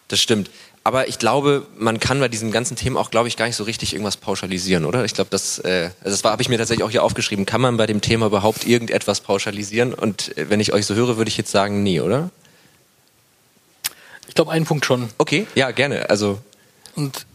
Das 0.10 0.22
stimmt. 0.22 0.52
Aber 0.88 1.10
ich 1.10 1.20
glaube, 1.20 1.68
man 1.78 2.00
kann 2.00 2.22
bei 2.22 2.30
diesem 2.30 2.50
ganzen 2.50 2.78
Thema 2.78 3.02
auch, 3.02 3.12
glaube 3.12 3.28
ich, 3.28 3.36
gar 3.36 3.46
nicht 3.46 3.58
so 3.58 3.66
richtig 3.66 3.92
irgendwas 3.92 4.16
pauschalisieren, 4.16 4.86
oder? 4.86 5.04
Ich 5.04 5.14
glaube, 5.14 5.30
das, 5.30 5.60
äh, 5.60 5.90
also 6.02 6.16
das 6.16 6.24
habe 6.24 6.42
ich 6.42 6.48
mir 6.48 6.58
tatsächlich 6.58 6.86
auch 6.86 6.90
hier 6.90 7.04
aufgeschrieben. 7.04 7.46
Kann 7.46 7.60
man 7.60 7.76
bei 7.76 7.88
dem 7.88 8.00
Thema 8.00 8.28
überhaupt 8.28 8.66
irgendetwas 8.66 9.20
pauschalisieren? 9.20 9.94
Und 9.94 10.38
äh, 10.38 10.50
wenn 10.50 10.62
ich 10.62 10.72
euch 10.72 10.86
so 10.86 10.96
höre, 10.96 11.18
würde 11.18 11.28
ich 11.28 11.36
jetzt 11.36 11.52
sagen, 11.52 11.84
nee, 11.84 12.00
oder? 12.00 12.30
Ich 14.30 14.36
glaube, 14.36 14.50
einen 14.52 14.64
Punkt 14.64 14.86
schon. 14.86 15.10
Okay, 15.18 15.46
ja, 15.56 15.72
gerne. 15.72 16.10
Also. 16.10 16.40
Und 16.96 17.26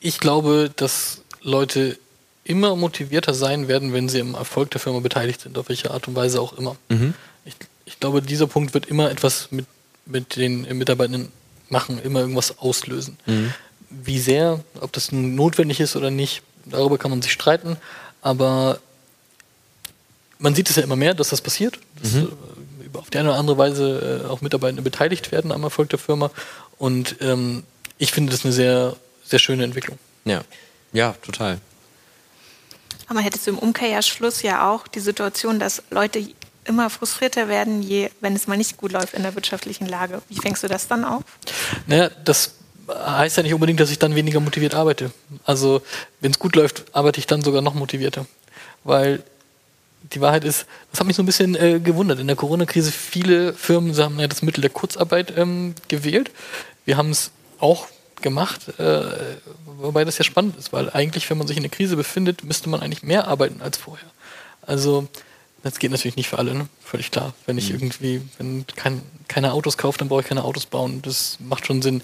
ich 0.00 0.18
glaube, 0.18 0.70
dass 0.74 1.20
Leute 1.42 1.98
immer 2.42 2.74
motivierter 2.74 3.34
sein 3.34 3.68
werden, 3.68 3.92
wenn 3.92 4.08
sie 4.08 4.20
im 4.20 4.32
Erfolg 4.32 4.70
der 4.70 4.80
Firma 4.80 5.00
beteiligt 5.00 5.42
sind, 5.42 5.58
auf 5.58 5.68
welche 5.68 5.90
Art 5.90 6.08
und 6.08 6.14
Weise 6.14 6.40
auch 6.40 6.54
immer. 6.56 6.74
Mhm. 6.88 7.12
Ich, 7.44 7.54
ich 7.84 8.00
glaube, 8.00 8.22
dieser 8.22 8.46
Punkt 8.46 8.72
wird 8.72 8.86
immer 8.86 9.10
etwas 9.10 9.48
mit, 9.50 9.66
mit 10.06 10.36
den 10.36 10.62
Mitarbeitenden 10.78 11.30
machen, 11.68 12.00
immer 12.02 12.20
irgendwas 12.20 12.58
auslösen. 12.58 13.18
Mhm. 13.26 13.52
Wie 13.90 14.18
sehr, 14.18 14.60
ob 14.80 14.92
das 14.92 15.12
nun 15.12 15.34
notwendig 15.34 15.80
ist 15.80 15.96
oder 15.96 16.10
nicht, 16.10 16.42
darüber 16.64 16.98
kann 16.98 17.10
man 17.10 17.22
sich 17.22 17.32
streiten, 17.32 17.76
aber 18.22 18.80
man 20.38 20.54
sieht 20.54 20.68
es 20.68 20.76
ja 20.76 20.82
immer 20.82 20.96
mehr, 20.96 21.14
dass 21.14 21.30
das 21.30 21.40
passiert, 21.40 21.78
dass 22.02 22.12
mhm. 22.12 22.32
Äh, 22.94 22.98
auf 22.98 23.10
die 23.10 23.18
eine 23.18 23.30
oder 23.30 23.38
andere 23.38 23.58
Weise 23.58 24.22
äh, 24.24 24.28
auch 24.28 24.40
Mitarbeiter 24.40 24.80
beteiligt 24.80 25.32
werden 25.32 25.52
am 25.52 25.62
Erfolg 25.62 25.90
der 25.90 25.98
Firma 25.98 26.30
und 26.78 27.16
ähm, 27.20 27.64
ich 27.98 28.12
finde 28.12 28.32
das 28.32 28.44
eine 28.44 28.52
sehr, 28.52 28.96
sehr 29.24 29.38
schöne 29.38 29.64
Entwicklung. 29.64 29.98
Ja, 30.24 30.42
ja, 30.92 31.14
total. 31.22 31.58
Aber 33.06 33.14
man 33.14 33.24
hättest 33.24 33.46
du 33.46 33.52
im 33.52 33.58
Umkehrschluss 33.58 34.42
ja 34.42 34.70
auch 34.70 34.88
die 34.88 35.00
Situation, 35.00 35.58
dass 35.58 35.82
Leute 35.90 36.28
immer 36.66 36.90
frustrierter 36.90 37.48
werden, 37.48 37.82
je, 37.82 38.10
wenn 38.20 38.34
es 38.34 38.46
mal 38.46 38.56
nicht 38.56 38.76
gut 38.76 38.92
läuft 38.92 39.14
in 39.14 39.22
der 39.22 39.34
wirtschaftlichen 39.34 39.86
Lage. 39.86 40.22
Wie 40.28 40.36
fängst 40.36 40.62
du 40.62 40.68
das 40.68 40.88
dann 40.88 41.04
auf? 41.04 41.22
Naja, 41.86 42.10
das 42.24 42.52
heißt 42.88 43.36
ja 43.36 43.42
nicht 43.42 43.54
unbedingt, 43.54 43.80
dass 43.80 43.90
ich 43.90 43.98
dann 43.98 44.14
weniger 44.14 44.40
motiviert 44.40 44.74
arbeite. 44.74 45.10
Also, 45.44 45.82
wenn 46.20 46.30
es 46.30 46.38
gut 46.38 46.56
läuft, 46.56 46.84
arbeite 46.92 47.18
ich 47.18 47.26
dann 47.26 47.42
sogar 47.42 47.62
noch 47.62 47.74
motivierter. 47.74 48.26
Weil 48.84 49.22
die 50.12 50.20
Wahrheit 50.20 50.44
ist, 50.44 50.66
das 50.90 51.00
hat 51.00 51.06
mich 51.06 51.16
so 51.16 51.22
ein 51.22 51.26
bisschen 51.26 51.56
äh, 51.56 51.80
gewundert. 51.80 52.20
In 52.20 52.26
der 52.26 52.36
Corona-Krise, 52.36 52.92
viele 52.92 53.52
Firmen 53.54 53.96
haben 53.96 54.20
ja 54.20 54.28
das 54.28 54.42
Mittel 54.42 54.60
der 54.60 54.70
Kurzarbeit 54.70 55.36
ähm, 55.36 55.74
gewählt. 55.88 56.30
Wir 56.84 56.96
haben 56.96 57.10
es 57.10 57.30
auch 57.58 57.88
gemacht, 58.22 58.78
äh, 58.78 59.02
wobei 59.66 60.04
das 60.04 60.18
ja 60.18 60.24
spannend 60.24 60.56
ist, 60.56 60.72
weil 60.72 60.90
eigentlich, 60.90 61.28
wenn 61.28 61.38
man 61.38 61.46
sich 61.46 61.56
in 61.56 61.62
der 61.62 61.70
Krise 61.70 61.96
befindet, 61.96 62.44
müsste 62.44 62.68
man 62.68 62.80
eigentlich 62.80 63.02
mehr 63.02 63.28
arbeiten 63.28 63.60
als 63.60 63.76
vorher. 63.76 64.08
Also 64.62 65.08
das 65.70 65.78
geht 65.78 65.90
natürlich 65.90 66.16
nicht 66.16 66.28
für 66.28 66.38
alle, 66.38 66.54
ne? 66.54 66.68
völlig 66.82 67.10
klar. 67.10 67.34
Wenn 67.46 67.58
ich 67.58 67.68
mhm. 67.68 67.76
irgendwie, 67.76 68.22
wenn 68.38 68.64
kein, 68.76 69.02
keine 69.28 69.52
Autos 69.52 69.76
kaufe, 69.76 69.98
dann 69.98 70.08
brauche 70.08 70.22
ich 70.22 70.26
keine 70.26 70.44
Autos 70.44 70.66
bauen. 70.66 71.02
Das 71.02 71.38
macht 71.40 71.66
schon 71.66 71.82
Sinn. 71.82 72.02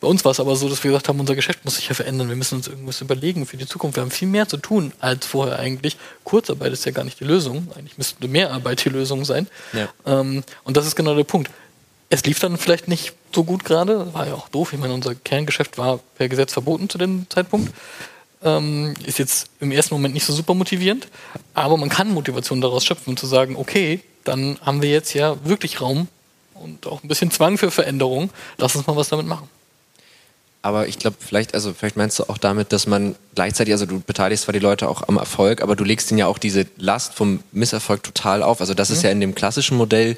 Bei 0.00 0.06
uns 0.06 0.24
war 0.24 0.32
es 0.32 0.40
aber 0.40 0.54
so, 0.54 0.68
dass 0.68 0.84
wir 0.84 0.90
gesagt 0.90 1.08
haben, 1.08 1.18
unser 1.18 1.34
Geschäft 1.34 1.64
muss 1.64 1.76
sich 1.76 1.88
ja 1.88 1.94
verändern. 1.94 2.28
Wir 2.28 2.36
müssen 2.36 2.56
uns 2.56 2.68
irgendwas 2.68 3.00
überlegen 3.00 3.46
für 3.46 3.56
die 3.56 3.66
Zukunft. 3.66 3.96
Wir 3.96 4.02
haben 4.02 4.10
viel 4.10 4.28
mehr 4.28 4.48
zu 4.48 4.58
tun 4.58 4.92
als 5.00 5.26
vorher 5.26 5.58
eigentlich. 5.58 5.96
Kurzarbeit 6.24 6.72
ist 6.72 6.84
ja 6.84 6.92
gar 6.92 7.04
nicht 7.04 7.20
die 7.20 7.24
Lösung. 7.24 7.68
Eigentlich 7.76 7.98
müsste 7.98 8.28
mehr 8.28 8.52
Arbeit 8.52 8.84
die 8.84 8.90
Lösung 8.90 9.24
sein. 9.24 9.48
Ja. 9.72 9.88
Ähm, 10.06 10.44
und 10.64 10.76
das 10.76 10.86
ist 10.86 10.94
genau 10.94 11.14
der 11.14 11.24
Punkt. 11.24 11.50
Es 12.10 12.24
lief 12.24 12.38
dann 12.38 12.56
vielleicht 12.56 12.88
nicht 12.88 13.14
so 13.34 13.44
gut 13.44 13.64
gerade. 13.64 14.12
War 14.14 14.26
ja 14.26 14.34
auch 14.34 14.48
doof. 14.48 14.72
Ich 14.72 14.78
meine, 14.78 14.94
unser 14.94 15.14
Kerngeschäft 15.14 15.78
war 15.78 16.00
per 16.16 16.28
Gesetz 16.28 16.52
verboten 16.52 16.88
zu 16.88 16.98
dem 16.98 17.26
Zeitpunkt. 17.28 17.72
Ähm, 18.42 18.94
ist 19.04 19.18
jetzt 19.18 19.48
im 19.60 19.72
ersten 19.72 19.94
Moment 19.94 20.14
nicht 20.14 20.24
so 20.24 20.32
super 20.32 20.54
motivierend, 20.54 21.08
aber 21.54 21.76
man 21.76 21.88
kann 21.88 22.12
Motivation 22.12 22.60
daraus 22.60 22.84
schöpfen 22.84 23.10
und 23.10 23.18
zu 23.18 23.26
sagen, 23.26 23.56
okay, 23.56 24.00
dann 24.22 24.58
haben 24.60 24.80
wir 24.80 24.90
jetzt 24.90 25.12
ja 25.14 25.36
wirklich 25.44 25.80
Raum 25.80 26.06
und 26.54 26.86
auch 26.86 27.02
ein 27.02 27.08
bisschen 27.08 27.30
Zwang 27.30 27.58
für 27.58 27.70
Veränderung. 27.70 28.30
Lass 28.56 28.76
uns 28.76 28.86
mal 28.86 28.94
was 28.94 29.08
damit 29.08 29.26
machen. 29.26 29.48
Aber 30.60 30.88
ich 30.88 30.98
glaube, 30.98 31.16
vielleicht, 31.18 31.54
also 31.54 31.72
vielleicht 31.72 31.96
meinst 31.96 32.18
du 32.18 32.24
auch 32.28 32.38
damit, 32.38 32.72
dass 32.72 32.86
man 32.86 33.14
gleichzeitig, 33.34 33.72
also 33.72 33.86
du 33.86 34.00
beteiligst 34.00 34.44
zwar 34.44 34.52
die 34.52 34.58
Leute 34.58 34.88
auch 34.88 35.06
am 35.08 35.16
Erfolg, 35.16 35.62
aber 35.62 35.76
du 35.76 35.84
legst 35.84 36.10
ihnen 36.10 36.18
ja 36.18 36.26
auch 36.26 36.38
diese 36.38 36.66
Last 36.76 37.14
vom 37.14 37.40
Misserfolg 37.52 38.02
total 38.02 38.42
auf. 38.42 38.60
Also 38.60 38.74
das 38.74 38.90
mhm. 38.90 38.94
ist 38.96 39.02
ja 39.02 39.10
in 39.10 39.20
dem 39.20 39.34
klassischen 39.34 39.76
Modell 39.76 40.16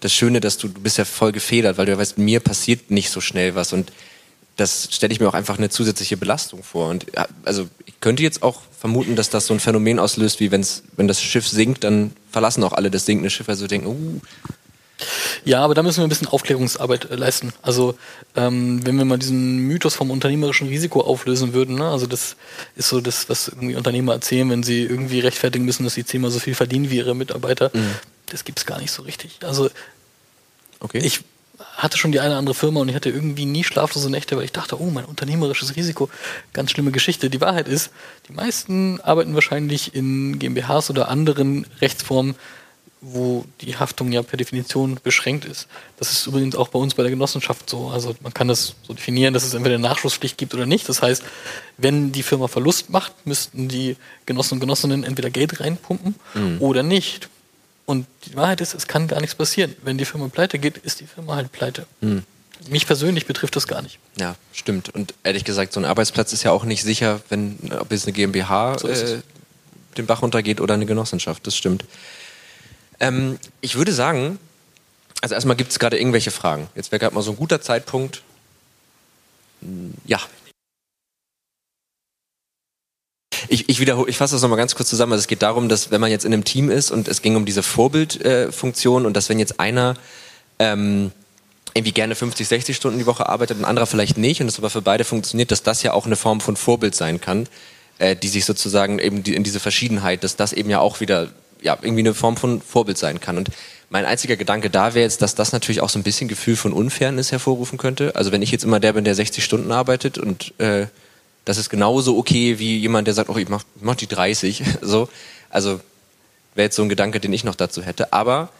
das 0.00 0.12
Schöne, 0.12 0.40
dass 0.40 0.56
du, 0.56 0.68
du 0.68 0.80
bist 0.80 0.98
ja 0.98 1.04
voll 1.04 1.30
gefedert, 1.30 1.78
weil 1.78 1.86
du 1.86 1.92
ja 1.92 1.98
weißt, 1.98 2.18
mir 2.18 2.40
passiert 2.40 2.90
nicht 2.90 3.10
so 3.10 3.20
schnell 3.20 3.54
was. 3.54 3.72
Und 3.72 3.92
das 4.56 4.88
stelle 4.90 5.12
ich 5.12 5.20
mir 5.20 5.28
auch 5.28 5.34
einfach 5.34 5.58
eine 5.58 5.70
zusätzliche 5.70 6.16
Belastung 6.16 6.62
vor. 6.62 6.88
Und 6.88 7.06
also 7.44 7.68
ich 7.86 8.00
könnte 8.00 8.22
jetzt 8.22 8.42
auch 8.42 8.62
vermuten, 8.78 9.16
dass 9.16 9.30
das 9.30 9.46
so 9.46 9.54
ein 9.54 9.60
Phänomen 9.60 9.98
auslöst, 9.98 10.40
wie 10.40 10.50
wenn's, 10.50 10.82
wenn 10.96 11.08
das 11.08 11.22
Schiff 11.22 11.48
sinkt, 11.48 11.84
dann 11.84 12.12
verlassen 12.30 12.62
auch 12.64 12.72
alle 12.72 12.90
das 12.90 13.06
sinkende 13.06 13.30
Schiff, 13.30 13.48
also 13.48 13.66
denken, 13.66 13.86
uh. 13.86 14.20
Ja, 15.44 15.64
aber 15.64 15.74
da 15.74 15.82
müssen 15.82 15.98
wir 15.98 16.04
ein 16.04 16.08
bisschen 16.08 16.28
Aufklärungsarbeit 16.28 17.10
äh, 17.10 17.16
leisten. 17.16 17.52
Also 17.62 17.96
ähm, 18.36 18.86
wenn 18.86 18.96
wir 18.96 19.04
mal 19.04 19.18
diesen 19.18 19.58
Mythos 19.58 19.94
vom 19.94 20.10
unternehmerischen 20.10 20.68
Risiko 20.68 21.00
auflösen 21.00 21.54
würden, 21.54 21.76
ne? 21.76 21.88
also 21.88 22.06
das 22.06 22.36
ist 22.76 22.88
so 22.88 23.00
das, 23.00 23.28
was 23.28 23.48
irgendwie 23.48 23.74
Unternehmer 23.74 24.12
erzählen, 24.12 24.48
wenn 24.50 24.62
sie 24.62 24.82
irgendwie 24.82 25.20
rechtfertigen 25.20 25.64
müssen, 25.64 25.84
dass 25.84 25.94
sie 25.94 26.04
zehnmal 26.04 26.30
so 26.30 26.38
viel 26.38 26.54
verdienen 26.54 26.90
wie 26.90 26.98
ihre 26.98 27.16
Mitarbeiter. 27.16 27.70
Mhm. 27.72 27.94
Das 28.26 28.44
gibt 28.44 28.60
es 28.60 28.66
gar 28.66 28.80
nicht 28.80 28.92
so 28.92 29.02
richtig. 29.02 29.38
Also 29.42 29.70
okay. 30.80 30.98
ich 30.98 31.22
hatte 31.76 31.98
schon 31.98 32.12
die 32.12 32.20
eine 32.20 32.30
oder 32.30 32.38
andere 32.38 32.54
Firma 32.54 32.80
und 32.80 32.88
ich 32.88 32.94
hatte 32.94 33.10
irgendwie 33.10 33.46
nie 33.46 33.64
schlaflose 33.64 34.10
Nächte, 34.10 34.36
weil 34.36 34.44
ich 34.44 34.52
dachte, 34.52 34.80
oh, 34.80 34.90
mein 34.90 35.04
unternehmerisches 35.04 35.74
Risiko, 35.76 36.10
ganz 36.52 36.70
schlimme 36.70 36.92
Geschichte. 36.92 37.30
Die 37.30 37.40
Wahrheit 37.40 37.68
ist, 37.68 37.90
die 38.28 38.32
meisten 38.32 39.00
arbeiten 39.00 39.34
wahrscheinlich 39.34 39.94
in 39.94 40.38
GmbHs 40.38 40.90
oder 40.90 41.08
anderen 41.08 41.66
Rechtsformen, 41.80 42.34
wo 43.00 43.44
die 43.60 43.76
Haftung 43.76 44.12
ja 44.12 44.22
per 44.22 44.36
Definition 44.36 44.98
beschränkt 45.02 45.44
ist. 45.44 45.66
Das 45.96 46.12
ist 46.12 46.26
übrigens 46.28 46.54
auch 46.54 46.68
bei 46.68 46.78
uns 46.78 46.94
bei 46.94 47.02
der 47.02 47.10
Genossenschaft 47.10 47.68
so. 47.68 47.88
Also 47.88 48.14
man 48.20 48.32
kann 48.32 48.46
das 48.46 48.76
so 48.82 48.94
definieren, 48.94 49.34
dass 49.34 49.42
es 49.42 49.54
entweder 49.54 49.74
eine 49.74 49.82
Nachschusspflicht 49.82 50.38
gibt 50.38 50.54
oder 50.54 50.66
nicht. 50.66 50.88
Das 50.88 51.02
heißt, 51.02 51.24
wenn 51.78 52.12
die 52.12 52.22
Firma 52.22 52.46
Verlust 52.46 52.90
macht, 52.90 53.26
müssten 53.26 53.66
die 53.66 53.96
Genossen 54.24 54.54
und 54.54 54.60
Genossinnen 54.60 55.02
entweder 55.02 55.30
Geld 55.30 55.58
reinpumpen 55.58 56.14
mhm. 56.34 56.56
oder 56.60 56.84
nicht. 56.84 57.28
Und 57.84 58.06
die 58.26 58.36
Wahrheit 58.36 58.60
ist, 58.60 58.74
es 58.74 58.86
kann 58.86 59.08
gar 59.08 59.20
nichts 59.20 59.34
passieren. 59.34 59.74
Wenn 59.82 59.98
die 59.98 60.04
Firma 60.04 60.28
pleite 60.28 60.58
geht, 60.58 60.78
ist 60.78 61.00
die 61.00 61.06
Firma 61.06 61.36
halt 61.36 61.50
pleite. 61.52 61.86
Mhm. 62.00 62.24
Mich 62.68 62.86
persönlich 62.86 63.26
betrifft 63.26 63.56
das 63.56 63.66
gar 63.66 63.82
nicht. 63.82 63.98
Ja, 64.16 64.36
stimmt. 64.52 64.88
Und 64.90 65.14
ehrlich 65.24 65.44
gesagt, 65.44 65.72
so 65.72 65.80
ein 65.80 65.84
Arbeitsplatz 65.84 66.32
ist 66.32 66.44
ja 66.44 66.52
auch 66.52 66.64
nicht 66.64 66.84
sicher, 66.84 67.20
wenn 67.28 67.58
ob 67.78 67.90
jetzt 67.90 68.06
eine 68.06 68.12
GmbH 68.12 68.78
so 68.78 68.86
äh, 68.86 69.20
den 69.96 70.06
Bach 70.06 70.22
runtergeht 70.22 70.60
oder 70.60 70.74
eine 70.74 70.86
Genossenschaft. 70.86 71.44
Das 71.46 71.56
stimmt. 71.56 71.84
Ähm, 73.00 73.38
ich 73.60 73.74
würde 73.74 73.92
sagen, 73.92 74.38
also 75.20 75.34
erstmal 75.34 75.56
gibt 75.56 75.72
es 75.72 75.78
gerade 75.80 75.98
irgendwelche 75.98 76.30
Fragen. 76.30 76.68
Jetzt 76.76 76.92
wäre 76.92 77.00
gerade 77.00 77.14
mal 77.14 77.22
so 77.22 77.32
ein 77.32 77.36
guter 77.36 77.60
Zeitpunkt. 77.60 78.22
Hm, 79.60 79.94
ja, 80.04 80.20
ich, 83.52 83.68
ich 83.68 83.80
wiederhole, 83.80 84.08
ich 84.08 84.16
fasse 84.16 84.34
das 84.34 84.42
nochmal 84.42 84.56
ganz 84.56 84.74
kurz 84.74 84.88
zusammen. 84.88 85.12
Also 85.12 85.22
es 85.22 85.28
geht 85.28 85.42
darum, 85.42 85.68
dass 85.68 85.90
wenn 85.90 86.00
man 86.00 86.10
jetzt 86.10 86.24
in 86.24 86.32
einem 86.32 86.44
Team 86.44 86.70
ist 86.70 86.90
und 86.90 87.06
es 87.06 87.20
ging 87.20 87.36
um 87.36 87.44
diese 87.44 87.62
Vorbildfunktion 87.62 89.04
äh, 89.04 89.06
und 89.06 89.14
dass 89.14 89.28
wenn 89.28 89.38
jetzt 89.38 89.60
einer 89.60 89.94
ähm, 90.58 91.12
irgendwie 91.74 91.92
gerne 91.92 92.14
50, 92.14 92.48
60 92.48 92.76
Stunden 92.76 92.98
die 92.98 93.06
Woche 93.06 93.28
arbeitet, 93.28 93.58
ein 93.58 93.64
anderer 93.64 93.86
vielleicht 93.86 94.16
nicht 94.16 94.40
und 94.40 94.48
es 94.48 94.58
aber 94.58 94.70
für 94.70 94.82
beide 94.82 95.04
funktioniert, 95.04 95.50
dass 95.50 95.62
das 95.62 95.82
ja 95.82 95.92
auch 95.92 96.06
eine 96.06 96.16
Form 96.16 96.40
von 96.40 96.56
Vorbild 96.56 96.94
sein 96.94 97.20
kann, 97.20 97.46
äh, 97.98 98.16
die 98.16 98.28
sich 98.28 98.46
sozusagen 98.46 98.98
eben 98.98 99.22
die, 99.22 99.34
in 99.34 99.44
diese 99.44 99.60
Verschiedenheit, 99.60 100.24
dass 100.24 100.36
das 100.36 100.54
eben 100.54 100.70
ja 100.70 100.80
auch 100.80 101.00
wieder 101.00 101.28
ja 101.60 101.76
irgendwie 101.80 102.00
eine 102.00 102.14
Form 102.14 102.38
von 102.38 102.62
Vorbild 102.62 102.96
sein 102.96 103.20
kann. 103.20 103.36
Und 103.36 103.50
mein 103.90 104.06
einziger 104.06 104.36
Gedanke 104.36 104.70
da 104.70 104.94
wäre 104.94 105.04
jetzt, 105.04 105.20
dass 105.20 105.34
das 105.34 105.52
natürlich 105.52 105.82
auch 105.82 105.90
so 105.90 105.98
ein 105.98 106.02
bisschen 106.02 106.26
Gefühl 106.26 106.56
von 106.56 106.72
Unfairness 106.72 107.32
hervorrufen 107.32 107.76
könnte. 107.76 108.16
Also 108.16 108.32
wenn 108.32 108.40
ich 108.40 108.50
jetzt 108.50 108.64
immer 108.64 108.80
der 108.80 108.94
bin, 108.94 109.04
der 109.04 109.14
60 109.14 109.44
Stunden 109.44 109.70
arbeitet 109.70 110.16
und 110.16 110.58
äh, 110.58 110.86
das 111.44 111.58
ist 111.58 111.70
genauso 111.70 112.16
okay 112.16 112.58
wie 112.58 112.78
jemand, 112.78 113.06
der 113.06 113.14
sagt, 113.14 113.28
oh, 113.28 113.36
ich 113.36 113.48
mach, 113.48 113.64
mach 113.80 113.96
die 113.96 114.06
30. 114.06 114.62
So, 114.82 115.08
also 115.50 115.80
wäre 116.54 116.66
jetzt 116.66 116.76
so 116.76 116.82
ein 116.82 116.88
Gedanke, 116.88 117.20
den 117.20 117.32
ich 117.32 117.44
noch 117.44 117.54
dazu 117.54 117.82
hätte. 117.82 118.12
Aber 118.12 118.50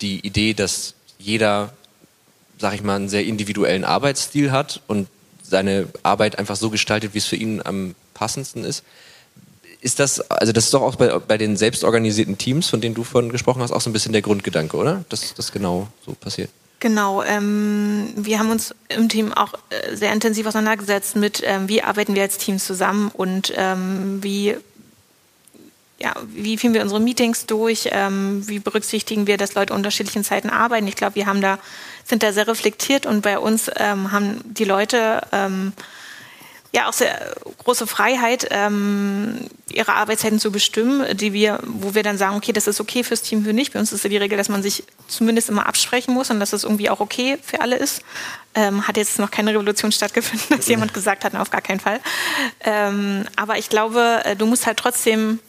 die 0.00 0.20
Idee, 0.26 0.54
dass 0.54 0.94
jeder, 1.18 1.72
sag 2.58 2.74
ich 2.74 2.82
mal, 2.82 2.96
einen 2.96 3.08
sehr 3.08 3.24
individuellen 3.24 3.84
Arbeitsstil 3.84 4.52
hat 4.52 4.82
und 4.86 5.08
seine 5.42 5.88
Arbeit 6.02 6.38
einfach 6.38 6.56
so 6.56 6.70
gestaltet, 6.70 7.14
wie 7.14 7.18
es 7.18 7.26
für 7.26 7.36
ihn 7.36 7.62
am 7.64 7.94
passendsten 8.14 8.64
ist. 8.64 8.82
Ist 9.80 10.00
das, 10.00 10.20
also 10.30 10.52
das 10.52 10.64
ist 10.64 10.74
doch 10.74 10.82
auch 10.82 10.96
bei, 10.96 11.18
bei 11.18 11.38
den 11.38 11.56
selbstorganisierten 11.56 12.38
Teams, 12.38 12.68
von 12.68 12.80
denen 12.80 12.94
du 12.94 13.04
vorhin 13.04 13.30
gesprochen 13.30 13.62
hast, 13.62 13.70
auch 13.70 13.80
so 13.80 13.88
ein 13.88 13.92
bisschen 13.92 14.12
der 14.12 14.22
Grundgedanke, 14.22 14.76
oder? 14.76 15.04
Dass 15.08 15.34
das 15.34 15.52
genau 15.52 15.88
so 16.04 16.12
passiert. 16.12 16.50
Genau, 16.78 17.22
ähm, 17.22 18.12
wir 18.16 18.38
haben 18.38 18.50
uns 18.50 18.74
im 18.88 19.08
Team 19.08 19.32
auch 19.32 19.54
äh, 19.70 19.96
sehr 19.96 20.12
intensiv 20.12 20.46
auseinandergesetzt 20.46 21.16
mit, 21.16 21.42
ähm, 21.44 21.68
wie 21.68 21.82
arbeiten 21.82 22.14
wir 22.14 22.22
als 22.22 22.36
Team 22.36 22.58
zusammen 22.58 23.10
und 23.14 23.52
ähm, 23.56 24.22
wie 24.22 24.56
ja, 25.98 26.14
wie 26.26 26.58
führen 26.58 26.74
wir 26.74 26.82
unsere 26.82 27.00
Meetings 27.00 27.46
durch? 27.46 27.88
Ähm, 27.90 28.46
wie 28.46 28.58
berücksichtigen 28.58 29.26
wir, 29.26 29.38
dass 29.38 29.54
Leute 29.54 29.72
unterschiedlichen 29.72 30.24
Zeiten 30.24 30.50
arbeiten? 30.50 30.86
Ich 30.86 30.96
glaube, 30.96 31.14
wir 31.14 31.26
haben 31.26 31.40
da, 31.40 31.58
sind 32.04 32.22
da 32.22 32.34
sehr 32.34 32.46
reflektiert 32.46 33.06
und 33.06 33.22
bei 33.22 33.38
uns 33.38 33.70
ähm, 33.76 34.12
haben 34.12 34.40
die 34.44 34.64
Leute 34.64 35.22
ähm, 35.32 35.72
ja 36.72 36.88
auch 36.88 36.92
sehr 36.92 37.34
große 37.58 37.86
Freiheit, 37.86 38.48
ähm, 38.50 39.48
ihre 39.70 39.94
Arbeitszeiten 39.94 40.38
zu 40.38 40.52
bestimmen, 40.52 41.16
die 41.16 41.32
wir, 41.32 41.60
wo 41.64 41.94
wir 41.94 42.02
dann 42.02 42.18
sagen, 42.18 42.36
okay, 42.36 42.52
das 42.52 42.66
ist 42.66 42.80
okay 42.80 43.02
fürs 43.02 43.22
Team, 43.22 43.44
für 43.44 43.52
nicht. 43.52 43.72
Bei 43.72 43.78
uns 43.78 43.92
ist 43.92 44.04
ja 44.04 44.10
die 44.10 44.16
Regel, 44.16 44.38
dass 44.38 44.48
man 44.48 44.62
sich 44.62 44.84
zumindest 45.08 45.48
immer 45.48 45.66
absprechen 45.66 46.14
muss 46.14 46.30
und 46.30 46.40
dass 46.40 46.50
das 46.50 46.64
irgendwie 46.64 46.90
auch 46.90 47.00
okay 47.00 47.38
für 47.42 47.60
alle 47.60 47.76
ist. 47.76 48.02
Ähm, 48.54 48.86
hat 48.86 48.96
jetzt 48.96 49.18
noch 49.18 49.30
keine 49.30 49.52
Revolution 49.52 49.92
stattgefunden, 49.92 50.46
dass 50.56 50.68
jemand 50.68 50.94
gesagt 50.94 51.24
hat, 51.24 51.32
na, 51.32 51.42
auf 51.42 51.50
gar 51.50 51.62
keinen 51.62 51.80
Fall. 51.80 52.00
Ähm, 52.60 53.24
aber 53.36 53.58
ich 53.58 53.68
glaube, 53.68 54.22
äh, 54.24 54.36
du 54.36 54.46
musst 54.46 54.66
halt 54.66 54.78
trotzdem 54.78 55.40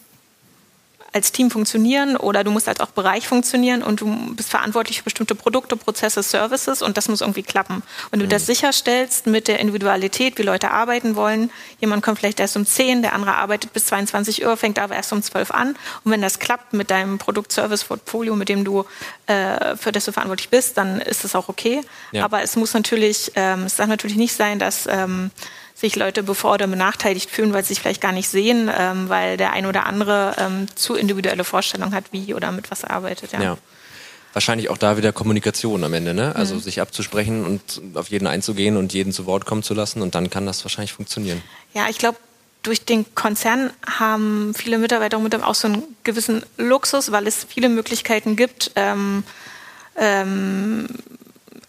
als 1.17 1.31
Team 1.31 1.49
funktionieren 1.49 2.15
oder 2.15 2.43
du 2.43 2.51
musst 2.51 2.67
als 2.67 2.79
auch 2.79 2.89
Bereich 2.89 3.27
funktionieren 3.27 3.81
und 3.81 4.01
du 4.01 4.35
bist 4.35 4.51
verantwortlich 4.51 4.99
für 4.99 5.05
bestimmte 5.05 5.33
Produkte, 5.33 5.75
Prozesse, 5.75 6.21
Services 6.21 6.83
und 6.83 6.95
das 6.95 7.09
muss 7.09 7.21
irgendwie 7.21 7.41
klappen. 7.41 7.81
Und 8.11 8.19
du 8.19 8.25
mhm. 8.25 8.29
das 8.29 8.45
sicherstellst 8.45 9.25
mit 9.25 9.47
der 9.47 9.59
Individualität, 9.59 10.37
wie 10.37 10.43
Leute 10.43 10.69
arbeiten 10.69 11.15
wollen. 11.15 11.49
Jemand 11.79 12.03
kommt 12.03 12.19
vielleicht 12.19 12.39
erst 12.39 12.55
um 12.55 12.67
10, 12.67 13.01
der 13.01 13.13
andere 13.13 13.33
arbeitet 13.33 13.73
bis 13.73 13.85
22 13.85 14.45
Uhr, 14.45 14.55
fängt 14.57 14.77
aber 14.77 14.95
erst 14.95 15.11
um 15.11 15.23
12 15.23 15.49
an. 15.49 15.69
Und 16.03 16.11
wenn 16.11 16.21
das 16.21 16.37
klappt 16.37 16.73
mit 16.73 16.91
deinem 16.91 17.17
Produkt-Service-Portfolio, 17.17 18.35
mit 18.35 18.47
dem 18.47 18.63
du, 18.63 18.85
äh, 19.25 19.75
für 19.75 19.91
das 19.91 20.05
du 20.05 20.11
verantwortlich 20.11 20.49
bist, 20.49 20.77
dann 20.77 21.01
ist 21.01 21.23
das 21.23 21.33
auch 21.33 21.49
okay. 21.49 21.81
Ja. 22.11 22.25
Aber 22.25 22.43
es 22.43 22.55
muss 22.55 22.75
natürlich, 22.75 23.31
ähm, 23.33 23.63
es 23.63 23.77
darf 23.77 23.87
natürlich 23.87 24.17
nicht 24.17 24.35
sein, 24.35 24.59
dass 24.59 24.85
ähm, 24.87 25.31
sich 25.77 25.95
Leute 25.95 26.23
bevor 26.23 26.55
oder 26.55 26.65
benachteiligt 26.65 27.29
fühlen, 27.29 27.53
weil 27.53 27.63
sie 27.63 27.69
sich 27.69 27.79
vielleicht 27.79 28.01
gar 28.01 28.11
nicht 28.11 28.29
sehen, 28.29 28.69
ähm, 28.75 29.09
weil 29.09 29.37
der 29.37 29.53
ein 29.53 29.67
oder 29.67 29.85
andere 29.85 30.35
ähm, 30.39 30.65
zu 30.75 30.95
individuelle 30.95 31.43
Vorstellungen 31.43 31.93
hat, 31.93 32.05
wie 32.11 32.33
oder 32.33 32.51
mit 32.51 32.71
was 32.71 32.83
er 32.83 32.91
arbeitet. 32.91 33.31
Ja. 33.33 33.41
ja. 33.41 33.57
Wahrscheinlich 34.33 34.69
auch 34.69 34.77
da 34.77 34.97
wieder 34.97 35.13
Kommunikation 35.13 35.83
am 35.83 35.93
Ende, 35.93 36.13
ne? 36.13 36.35
Also 36.35 36.55
mhm. 36.55 36.59
sich 36.61 36.81
abzusprechen 36.81 37.45
und 37.45 37.81
auf 37.95 38.09
jeden 38.09 38.27
einzugehen 38.27 38.75
und 38.75 38.93
jeden 38.93 39.13
zu 39.13 39.25
Wort 39.27 39.45
kommen 39.45 39.61
zu 39.61 39.75
lassen 39.75 40.01
und 40.01 40.15
dann 40.15 40.29
kann 40.29 40.45
das 40.45 40.65
wahrscheinlich 40.65 40.93
funktionieren. 40.93 41.41
Ja, 41.73 41.87
ich 41.89 41.97
glaube, 41.99 42.17
durch 42.63 42.83
den 42.83 43.05
Konzern 43.15 43.71
haben 43.85 44.53
viele 44.55 44.79
Mitarbeiter 44.79 45.17
auch 45.47 45.55
so 45.55 45.67
einen 45.67 45.83
gewissen 46.03 46.43
Luxus, 46.57 47.11
weil 47.11 47.27
es 47.27 47.45
viele 47.47 47.69
Möglichkeiten 47.69 48.35
gibt, 48.35 48.71
ähm, 48.75 49.23
ähm, 49.95 50.87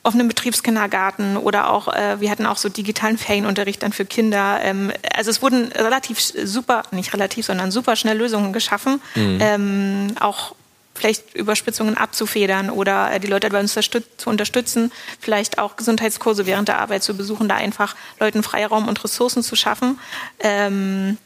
offenen 0.02 0.28
Betriebskindergarten 0.28 1.36
oder 1.36 1.70
auch, 1.70 1.88
äh, 1.88 2.20
wir 2.20 2.30
hatten 2.30 2.46
auch 2.46 2.56
so 2.56 2.68
digitalen 2.68 3.18
Ferienunterricht 3.18 3.82
dann 3.82 3.92
für 3.92 4.04
Kinder. 4.04 4.60
Ähm, 4.62 4.92
also 5.14 5.30
es 5.30 5.42
wurden 5.42 5.72
relativ 5.72 6.20
super, 6.20 6.82
nicht 6.92 7.12
relativ, 7.12 7.46
sondern 7.46 7.70
super 7.70 7.96
schnell 7.96 8.16
Lösungen 8.16 8.52
geschaffen, 8.52 9.00
mhm. 9.14 9.38
ähm, 9.40 10.14
auch 10.20 10.54
vielleicht 10.94 11.34
Überspitzungen 11.34 11.96
abzufedern 11.96 12.70
oder 12.70 13.12
äh, 13.12 13.20
die 13.20 13.28
Leute 13.28 13.48
dabei 13.48 13.64
zu 13.66 13.80
unterstützen, 14.26 14.92
vielleicht 15.20 15.58
auch 15.58 15.76
Gesundheitskurse 15.76 16.46
während 16.46 16.68
der 16.68 16.78
Arbeit 16.78 17.02
zu 17.02 17.16
besuchen, 17.16 17.48
da 17.48 17.56
einfach 17.56 17.94
Leuten 18.18 18.42
Freiraum 18.42 18.88
und 18.88 19.02
Ressourcen 19.02 19.42
zu 19.42 19.56
schaffen. 19.56 19.98
Ähm, 20.40 21.18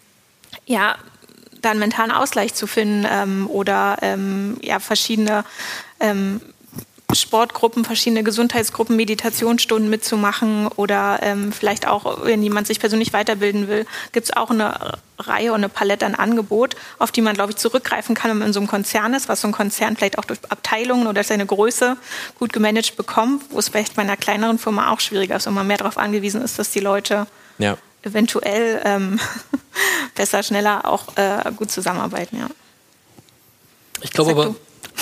ja, 0.67 0.97
da 1.63 1.71
einen 1.71 1.81
mentalen 1.81 2.11
Ausgleich 2.11 2.55
zu 2.55 2.67
finden 2.67 3.07
ähm, 3.09 3.47
oder 3.49 3.97
ähm, 4.03 4.59
ja, 4.61 4.81
verschiedene 4.81 5.45
ähm, 6.01 6.41
Sportgruppen, 7.15 7.85
verschiedene 7.85 8.23
Gesundheitsgruppen, 8.23 8.97
Meditationsstunden 8.97 9.91
mitzumachen 9.91 10.69
oder 10.69 11.21
ähm, 11.23 11.53
vielleicht 11.53 11.87
auch, 11.87 12.25
wenn 12.25 12.43
jemand 12.43 12.67
sich 12.67 12.81
persönlich 12.81 13.13
weiterbilden 13.13 13.69
will, 13.69 13.87
gibt 14.13 14.27
es 14.27 14.37
auch 14.37 14.51
eine 14.51 14.99
Reihe 15.19 15.53
und 15.53 15.59
eine 15.59 15.69
Palette 15.69 16.07
an 16.07 16.15
Angebot, 16.15 16.77
auf 16.99 17.13
die 17.13 17.21
man, 17.21 17.35
glaube 17.35 17.53
ich, 17.53 17.57
zurückgreifen 17.57 18.15
kann, 18.15 18.31
wenn 18.31 18.39
man 18.39 18.49
in 18.49 18.53
so 18.53 18.61
einem 18.61 18.69
Konzern 18.69 19.15
ist, 19.15 19.29
was 19.29 19.41
so 19.41 19.49
ein 19.49 19.53
Konzern 19.53 19.97
vielleicht 19.97 20.19
auch 20.19 20.25
durch 20.25 20.41
Abteilungen 20.49 21.07
oder 21.07 21.23
seine 21.23 21.47
Größe 21.47 21.97
gut 22.39 22.53
gemanagt 22.53 22.97
bekommt, 22.97 23.45
wo 23.51 23.59
es 23.59 23.69
vielleicht 23.69 23.95
bei 23.95 24.03
einer 24.03 24.17
kleineren 24.17 24.59
Firma 24.59 24.91
auch 24.91 25.01
schwieriger 25.01 25.37
ist 25.37 25.47
und 25.47 25.55
man 25.55 25.67
mehr 25.67 25.79
darauf 25.79 25.99
angewiesen 25.99 26.43
ist, 26.43 26.59
dass 26.59 26.71
die 26.71 26.81
Leute 26.81 27.27
ja. 27.59 27.77
eventuell 28.03 28.81
ähm, 28.85 29.21
besser, 30.15 30.43
schneller 30.43 30.87
auch 30.87 31.17
äh, 31.17 31.51
gut 31.57 31.71
zusammenarbeiten. 31.71 32.39
Ja. 32.39 32.47
Ich 34.01 34.11
glaube 34.11 34.33
aber, 34.33 34.55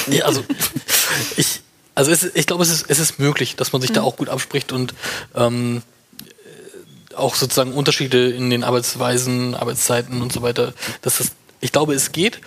ja, 0.08 0.24
also 0.24 0.44
ich, 1.36 1.62
also 1.95 2.11
es, 2.11 2.24
ich 2.34 2.47
glaube, 2.47 2.62
es 2.62 2.70
ist, 2.70 2.86
es 2.88 2.99
ist 2.99 3.18
möglich, 3.18 3.57
dass 3.57 3.72
man 3.72 3.82
sich 3.82 3.91
mhm. 3.91 3.95
da 3.95 4.03
auch 4.03 4.16
gut 4.16 4.28
abspricht 4.28 4.72
und 4.72 4.95
ähm, 5.34 5.82
auch 7.14 7.34
sozusagen 7.34 7.72
Unterschiede 7.72 8.30
in 8.30 8.51
den 8.51 8.64
Arbeitsweisen, 8.64 9.55
Arbeitszeiten 9.55 10.22
und 10.22 10.32
so 10.32 10.43
weiter. 10.43 10.72
Dass 11.03 11.18
das, 11.18 11.32
ich 11.61 11.72
glaube, 11.72 11.95
es 11.95 12.12
geht. 12.12 12.41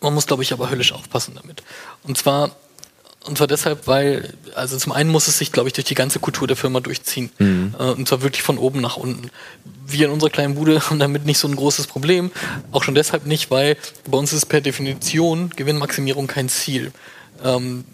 Man 0.00 0.14
muss, 0.14 0.26
glaube 0.26 0.42
ich, 0.42 0.52
aber 0.52 0.70
höllisch 0.70 0.92
aufpassen 0.92 1.34
damit. 1.34 1.62
Und 2.04 2.16
zwar, 2.16 2.54
und 3.24 3.36
zwar 3.36 3.48
deshalb, 3.48 3.86
weil, 3.86 4.32
also 4.54 4.76
zum 4.76 4.92
einen 4.92 5.10
muss 5.10 5.26
es 5.26 5.38
sich, 5.38 5.50
glaube 5.50 5.68
ich, 5.68 5.72
durch 5.72 5.86
die 5.86 5.96
ganze 5.96 6.20
Kultur 6.20 6.46
der 6.46 6.56
Firma 6.56 6.80
durchziehen. 6.80 7.30
Mhm. 7.38 7.74
Äh, 7.78 7.82
und 7.82 8.06
zwar 8.06 8.22
wirklich 8.22 8.42
von 8.42 8.58
oben 8.58 8.80
nach 8.80 8.96
unten. 8.96 9.30
Wir 9.86 10.06
in 10.06 10.12
unserer 10.12 10.30
kleinen 10.30 10.54
Bude 10.54 10.80
haben 10.90 10.98
damit 10.98 11.24
nicht 11.24 11.38
so 11.38 11.48
ein 11.48 11.56
großes 11.56 11.88
Problem. 11.88 12.30
Auch 12.70 12.84
schon 12.84 12.94
deshalb 12.94 13.26
nicht, 13.26 13.50
weil 13.50 13.76
bei 14.06 14.18
uns 14.18 14.32
ist 14.32 14.46
per 14.46 14.60
Definition 14.60 15.50
Gewinnmaximierung 15.50 16.26
kein 16.26 16.48
Ziel. 16.48 16.92
Ähm, 17.44 17.84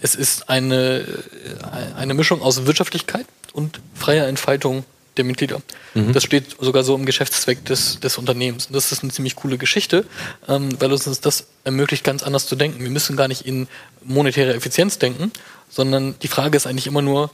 es 0.00 0.14
ist 0.14 0.50
eine, 0.50 1.00
äh, 1.00 1.94
eine 1.96 2.14
Mischung 2.14 2.42
aus 2.42 2.66
Wirtschaftlichkeit 2.66 3.26
und 3.52 3.80
freier 3.94 4.26
Entfaltung 4.26 4.84
der 5.16 5.24
Mitglieder. 5.24 5.62
Mhm. 5.94 6.12
Das 6.12 6.24
steht 6.24 6.56
sogar 6.60 6.82
so 6.84 6.94
im 6.94 7.06
Geschäftszweck 7.06 7.64
des, 7.64 8.00
des 8.00 8.18
Unternehmens. 8.18 8.66
Und 8.66 8.74
das 8.74 8.92
ist 8.92 9.02
eine 9.02 9.12
ziemlich 9.12 9.36
coole 9.36 9.58
Geschichte, 9.58 10.04
ähm, 10.48 10.76
weil 10.80 10.92
uns 10.92 11.04
das 11.20 11.46
ermöglicht, 11.62 12.04
ganz 12.04 12.22
anders 12.22 12.46
zu 12.46 12.56
denken. 12.56 12.82
Wir 12.82 12.90
müssen 12.90 13.16
gar 13.16 13.28
nicht 13.28 13.46
in 13.46 13.68
monetäre 14.02 14.54
Effizienz 14.54 14.98
denken, 14.98 15.30
sondern 15.70 16.16
die 16.20 16.28
Frage 16.28 16.56
ist 16.56 16.66
eigentlich 16.66 16.86
immer 16.86 17.02
nur, 17.02 17.30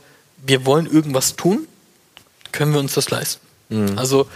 wir 0.47 0.67
wollen 0.67 0.87
irgendwas 0.87 1.37
tun, 1.37 1.67
können 2.53 2.73
wir 2.73 2.81
uns 2.81 2.95
das 2.95 3.11
leisten? 3.11 3.45
Mhm. 3.69 3.99
Also 3.99 4.29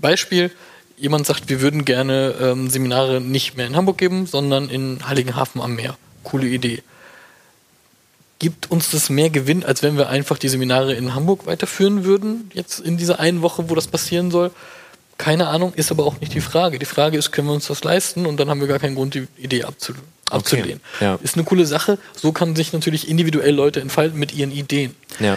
Beispiel, 0.00 0.50
jemand 0.96 1.26
sagt, 1.26 1.48
wir 1.48 1.60
würden 1.60 1.84
gerne 1.84 2.34
ähm, 2.40 2.70
Seminare 2.70 3.20
nicht 3.20 3.56
mehr 3.56 3.66
in 3.66 3.76
Hamburg 3.76 3.98
geben, 3.98 4.26
sondern 4.26 4.68
in 4.68 5.08
Heiligenhafen 5.08 5.60
am 5.60 5.74
Meer 5.74 5.96
coole 6.28 6.46
Idee. 6.46 6.82
Gibt 8.38 8.70
uns 8.70 8.90
das 8.90 9.10
mehr 9.10 9.30
Gewinn, 9.30 9.64
als 9.64 9.82
wenn 9.82 9.96
wir 9.96 10.08
einfach 10.08 10.38
die 10.38 10.48
Seminare 10.48 10.94
in 10.94 11.14
Hamburg 11.14 11.46
weiterführen 11.46 12.04
würden, 12.04 12.50
jetzt 12.54 12.78
in 12.78 12.96
dieser 12.96 13.18
einen 13.18 13.42
Woche, 13.42 13.68
wo 13.68 13.74
das 13.74 13.88
passieren 13.88 14.30
soll? 14.30 14.52
Keine 15.16 15.48
Ahnung, 15.48 15.72
ist 15.74 15.90
aber 15.90 16.04
auch 16.06 16.20
nicht 16.20 16.34
die 16.34 16.40
Frage. 16.40 16.78
Die 16.78 16.86
Frage 16.86 17.18
ist, 17.18 17.32
können 17.32 17.48
wir 17.48 17.54
uns 17.54 17.66
das 17.66 17.82
leisten? 17.82 18.26
Und 18.26 18.38
dann 18.38 18.48
haben 18.48 18.60
wir 18.60 18.68
gar 18.68 18.78
keinen 18.78 18.94
Grund, 18.94 19.14
die 19.14 19.26
Idee 19.36 19.64
abzulehnen. 19.64 20.06
Okay. 20.30 20.76
Ja. 21.00 21.18
Ist 21.22 21.34
eine 21.34 21.44
coole 21.44 21.66
Sache. 21.66 21.98
So 22.14 22.30
kann 22.30 22.54
sich 22.54 22.72
natürlich 22.72 23.08
individuell 23.08 23.54
Leute 23.54 23.80
entfalten 23.80 24.18
mit 24.18 24.32
ihren 24.32 24.52
Ideen. 24.52 24.94
Ja. 25.18 25.36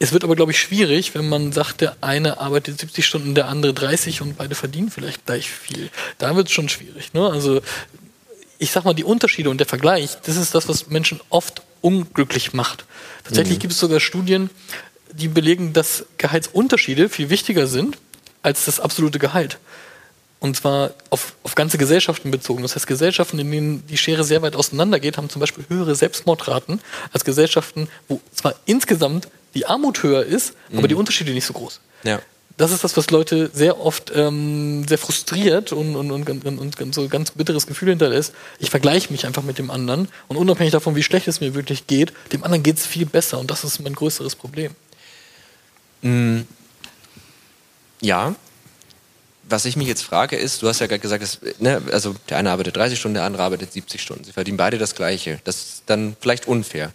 Es 0.00 0.12
wird 0.12 0.24
aber, 0.24 0.34
glaube 0.34 0.50
ich, 0.50 0.58
schwierig, 0.58 1.14
wenn 1.14 1.28
man 1.28 1.52
sagt, 1.52 1.82
der 1.82 1.94
eine 2.00 2.40
arbeitet 2.40 2.80
70 2.80 3.06
Stunden, 3.06 3.34
der 3.34 3.48
andere 3.48 3.74
30 3.74 4.22
und 4.22 4.38
beide 4.38 4.54
verdienen 4.54 4.90
vielleicht 4.90 5.26
gleich 5.26 5.50
viel. 5.50 5.90
Da 6.18 6.34
wird 6.34 6.48
es 6.48 6.52
schon 6.52 6.70
schwierig. 6.70 7.12
Ne? 7.12 7.28
Also 7.28 7.60
ich 8.60 8.70
sag 8.70 8.84
mal, 8.84 8.94
die 8.94 9.04
Unterschiede 9.04 9.50
und 9.50 9.58
der 9.58 9.66
Vergleich, 9.66 10.18
das 10.24 10.36
ist 10.36 10.54
das, 10.54 10.68
was 10.68 10.88
Menschen 10.88 11.20
oft 11.30 11.62
unglücklich 11.80 12.52
macht. 12.52 12.84
Tatsächlich 13.24 13.56
mhm. 13.56 13.62
gibt 13.62 13.72
es 13.72 13.80
sogar 13.80 14.00
Studien, 14.00 14.50
die 15.12 15.28
belegen, 15.28 15.72
dass 15.72 16.04
Gehaltsunterschiede 16.18 17.08
viel 17.08 17.30
wichtiger 17.30 17.66
sind 17.66 17.96
als 18.42 18.66
das 18.66 18.78
absolute 18.78 19.18
Gehalt. 19.18 19.58
Und 20.40 20.56
zwar 20.56 20.92
auf, 21.08 21.34
auf 21.42 21.54
ganze 21.54 21.78
Gesellschaften 21.78 22.30
bezogen. 22.30 22.62
Das 22.62 22.76
heißt, 22.76 22.86
Gesellschaften, 22.86 23.38
in 23.38 23.50
denen 23.50 23.86
die 23.86 23.96
Schere 23.96 24.24
sehr 24.24 24.42
weit 24.42 24.56
auseinandergeht, 24.56 25.16
haben 25.16 25.30
zum 25.30 25.40
Beispiel 25.40 25.64
höhere 25.68 25.94
Selbstmordraten 25.94 26.80
als 27.12 27.24
Gesellschaften, 27.24 27.88
wo 28.08 28.20
zwar 28.34 28.54
insgesamt 28.66 29.28
die 29.54 29.66
Armut 29.66 30.02
höher 30.02 30.22
ist, 30.22 30.54
mhm. 30.68 30.78
aber 30.78 30.88
die 30.88 30.94
Unterschiede 30.94 31.32
nicht 31.32 31.46
so 31.46 31.54
groß. 31.54 31.80
Ja 32.04 32.20
das 32.56 32.72
ist 32.72 32.84
das, 32.84 32.96
was 32.96 33.10
Leute 33.10 33.50
sehr 33.54 33.80
oft 33.80 34.12
ähm, 34.14 34.86
sehr 34.86 34.98
frustriert 34.98 35.72
und, 35.72 35.96
und, 35.96 36.10
und, 36.10 36.44
und, 36.44 36.80
und 36.80 36.94
so 36.94 37.08
ganz 37.08 37.30
bitteres 37.30 37.66
Gefühl 37.66 37.90
hinterlässt. 37.90 38.34
Ich 38.58 38.70
vergleiche 38.70 39.10
mich 39.12 39.26
einfach 39.26 39.42
mit 39.42 39.58
dem 39.58 39.70
anderen 39.70 40.08
und 40.28 40.36
unabhängig 40.36 40.72
davon, 40.72 40.94
wie 40.94 41.02
schlecht 41.02 41.26
es 41.28 41.40
mir 41.40 41.54
wirklich 41.54 41.86
geht, 41.86 42.12
dem 42.32 42.44
anderen 42.44 42.62
geht 42.62 42.76
es 42.76 42.86
viel 42.86 43.06
besser 43.06 43.38
und 43.38 43.50
das 43.50 43.64
ist 43.64 43.80
mein 43.80 43.94
größeres 43.94 44.36
Problem. 44.36 44.74
Mm, 46.02 46.40
ja. 48.00 48.34
was 49.48 49.64
ich 49.64 49.76
mich 49.76 49.88
jetzt 49.88 50.02
frage 50.02 50.36
ist, 50.36 50.62
du 50.62 50.68
hast 50.68 50.80
ja 50.80 50.86
gerade 50.86 51.00
gesagt, 51.00 51.22
dass, 51.22 51.40
ne, 51.58 51.82
also 51.92 52.14
der 52.28 52.38
eine 52.38 52.50
arbeitet 52.50 52.76
30 52.76 52.98
Stunden, 52.98 53.14
der 53.14 53.24
andere 53.24 53.42
arbeitet 53.42 53.72
70 53.72 54.00
Stunden. 54.00 54.24
Sie 54.24 54.32
verdienen 54.32 54.56
beide 54.56 54.78
das 54.78 54.94
Gleiche. 54.94 55.40
Das 55.44 55.56
ist 55.56 55.82
dann 55.86 56.16
vielleicht 56.20 56.46
unfair. 56.46 56.92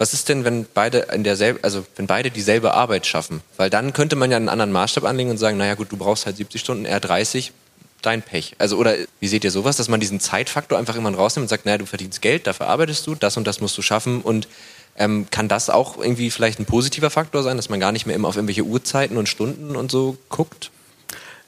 Was 0.00 0.14
ist 0.14 0.30
denn, 0.30 0.46
wenn 0.46 0.64
beide 0.72 1.08
in 1.12 1.24
derselben, 1.24 1.58
also 1.60 1.84
wenn 1.96 2.06
beide 2.06 2.30
dieselbe 2.30 2.72
Arbeit 2.72 3.04
schaffen? 3.04 3.42
Weil 3.58 3.68
dann 3.68 3.92
könnte 3.92 4.16
man 4.16 4.30
ja 4.30 4.38
einen 4.38 4.48
anderen 4.48 4.72
Maßstab 4.72 5.04
anlegen 5.04 5.28
und 5.28 5.36
sagen, 5.36 5.58
naja 5.58 5.74
gut, 5.74 5.92
du 5.92 5.98
brauchst 5.98 6.24
halt 6.24 6.38
70 6.38 6.58
Stunden, 6.58 6.86
er 6.86 7.00
30, 7.00 7.52
dein 8.00 8.22
Pech. 8.22 8.56
Also 8.58 8.78
oder 8.78 8.94
wie 9.20 9.28
seht 9.28 9.44
ihr 9.44 9.50
sowas, 9.50 9.76
dass 9.76 9.90
man 9.90 10.00
diesen 10.00 10.18
Zeitfaktor 10.18 10.78
einfach 10.78 10.96
immer 10.96 11.14
rausnimmt 11.14 11.44
und 11.44 11.48
sagt, 11.50 11.66
naja, 11.66 11.76
du 11.76 11.84
verdienst 11.84 12.22
Geld, 12.22 12.46
dafür 12.46 12.68
arbeitest 12.68 13.06
du, 13.06 13.14
das 13.14 13.36
und 13.36 13.46
das 13.46 13.60
musst 13.60 13.76
du 13.76 13.82
schaffen 13.82 14.22
und 14.22 14.48
ähm, 14.96 15.26
kann 15.30 15.48
das 15.48 15.68
auch 15.68 15.98
irgendwie 15.98 16.30
vielleicht 16.30 16.60
ein 16.60 16.64
positiver 16.64 17.10
Faktor 17.10 17.42
sein, 17.42 17.58
dass 17.58 17.68
man 17.68 17.78
gar 17.78 17.92
nicht 17.92 18.06
mehr 18.06 18.16
immer 18.16 18.28
auf 18.28 18.36
irgendwelche 18.36 18.64
Uhrzeiten 18.64 19.18
und 19.18 19.28
Stunden 19.28 19.76
und 19.76 19.90
so 19.90 20.16
guckt? 20.30 20.70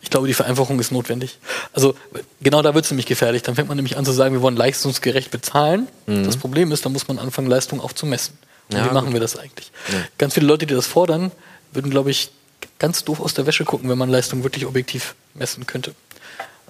Ich 0.03 0.11
glaube, 0.11 0.26
die 0.26 0.34
Vereinfachung 0.34 0.78
ist 0.80 0.90
notwendig. 0.90 1.38
Also 1.72 1.94
genau 2.42 2.61
da 2.61 2.74
wird 2.74 2.84
es 2.84 2.90
nämlich 2.90 3.07
gefährlich. 3.07 3.42
Dann 3.42 3.55
fängt 3.55 3.68
man 3.68 3.76
nämlich 3.76 3.96
an 3.96 4.05
zu 4.05 4.12
sagen, 4.12 4.34
wir 4.34 4.42
wollen 4.42 4.57
leistungsgerecht 4.57 5.30
bezahlen. 5.30 5.88
Mhm. 6.07 6.24
Das 6.24 6.36
Problem 6.36 6.72
ist, 6.72 6.84
da 6.84 6.88
muss 6.88 7.07
man 7.09 7.18
anfangen, 7.18 7.48
Leistung 7.48 7.80
auch 7.80 7.92
zu 7.92 8.05
messen. 8.05 8.36
Und 8.68 8.78
ja, 8.78 8.84
wie 8.84 8.92
machen 8.92 9.07
gut. 9.07 9.14
wir 9.14 9.20
das 9.20 9.38
eigentlich? 9.38 9.70
Ja. 9.92 9.98
Ganz 10.18 10.34
viele 10.34 10.46
Leute, 10.46 10.66
die 10.66 10.74
das 10.74 10.86
fordern, 10.86 11.30
würden, 11.72 11.90
glaube 11.90 12.11
ich, 12.11 12.30
ganz 12.78 13.05
doof 13.05 13.20
aus 13.20 13.34
der 13.34 13.46
Wäsche 13.46 13.64
gucken, 13.64 13.88
wenn 13.88 13.98
man 13.98 14.11
Leistung 14.11 14.42
wirklich 14.42 14.66
objektiv 14.66 15.14
messen 15.34 15.66
könnte. 15.66 15.94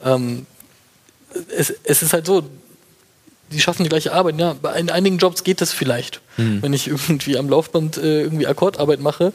Ähm, 0.05 0.47
es, 1.57 1.73
es, 1.85 2.03
ist 2.03 2.13
halt 2.13 2.27
so, 2.27 2.45
die 3.51 3.61
schaffen 3.61 3.83
die 3.83 3.89
gleiche 3.89 4.13
Arbeit. 4.13 4.39
Ja, 4.39 4.55
bei 4.61 4.73
einigen 4.73 5.19
Jobs 5.19 5.45
geht 5.45 5.61
das 5.61 5.73
vielleicht. 5.73 6.21
Mhm. 6.37 6.63
Wenn 6.63 6.73
ich 6.73 6.87
irgendwie 6.89 7.39
am 7.39 7.49
Laufband 7.49 7.97
äh, 7.97 8.23
irgendwie 8.23 8.47
Akkordarbeit 8.47 9.01
mache, 9.01 9.33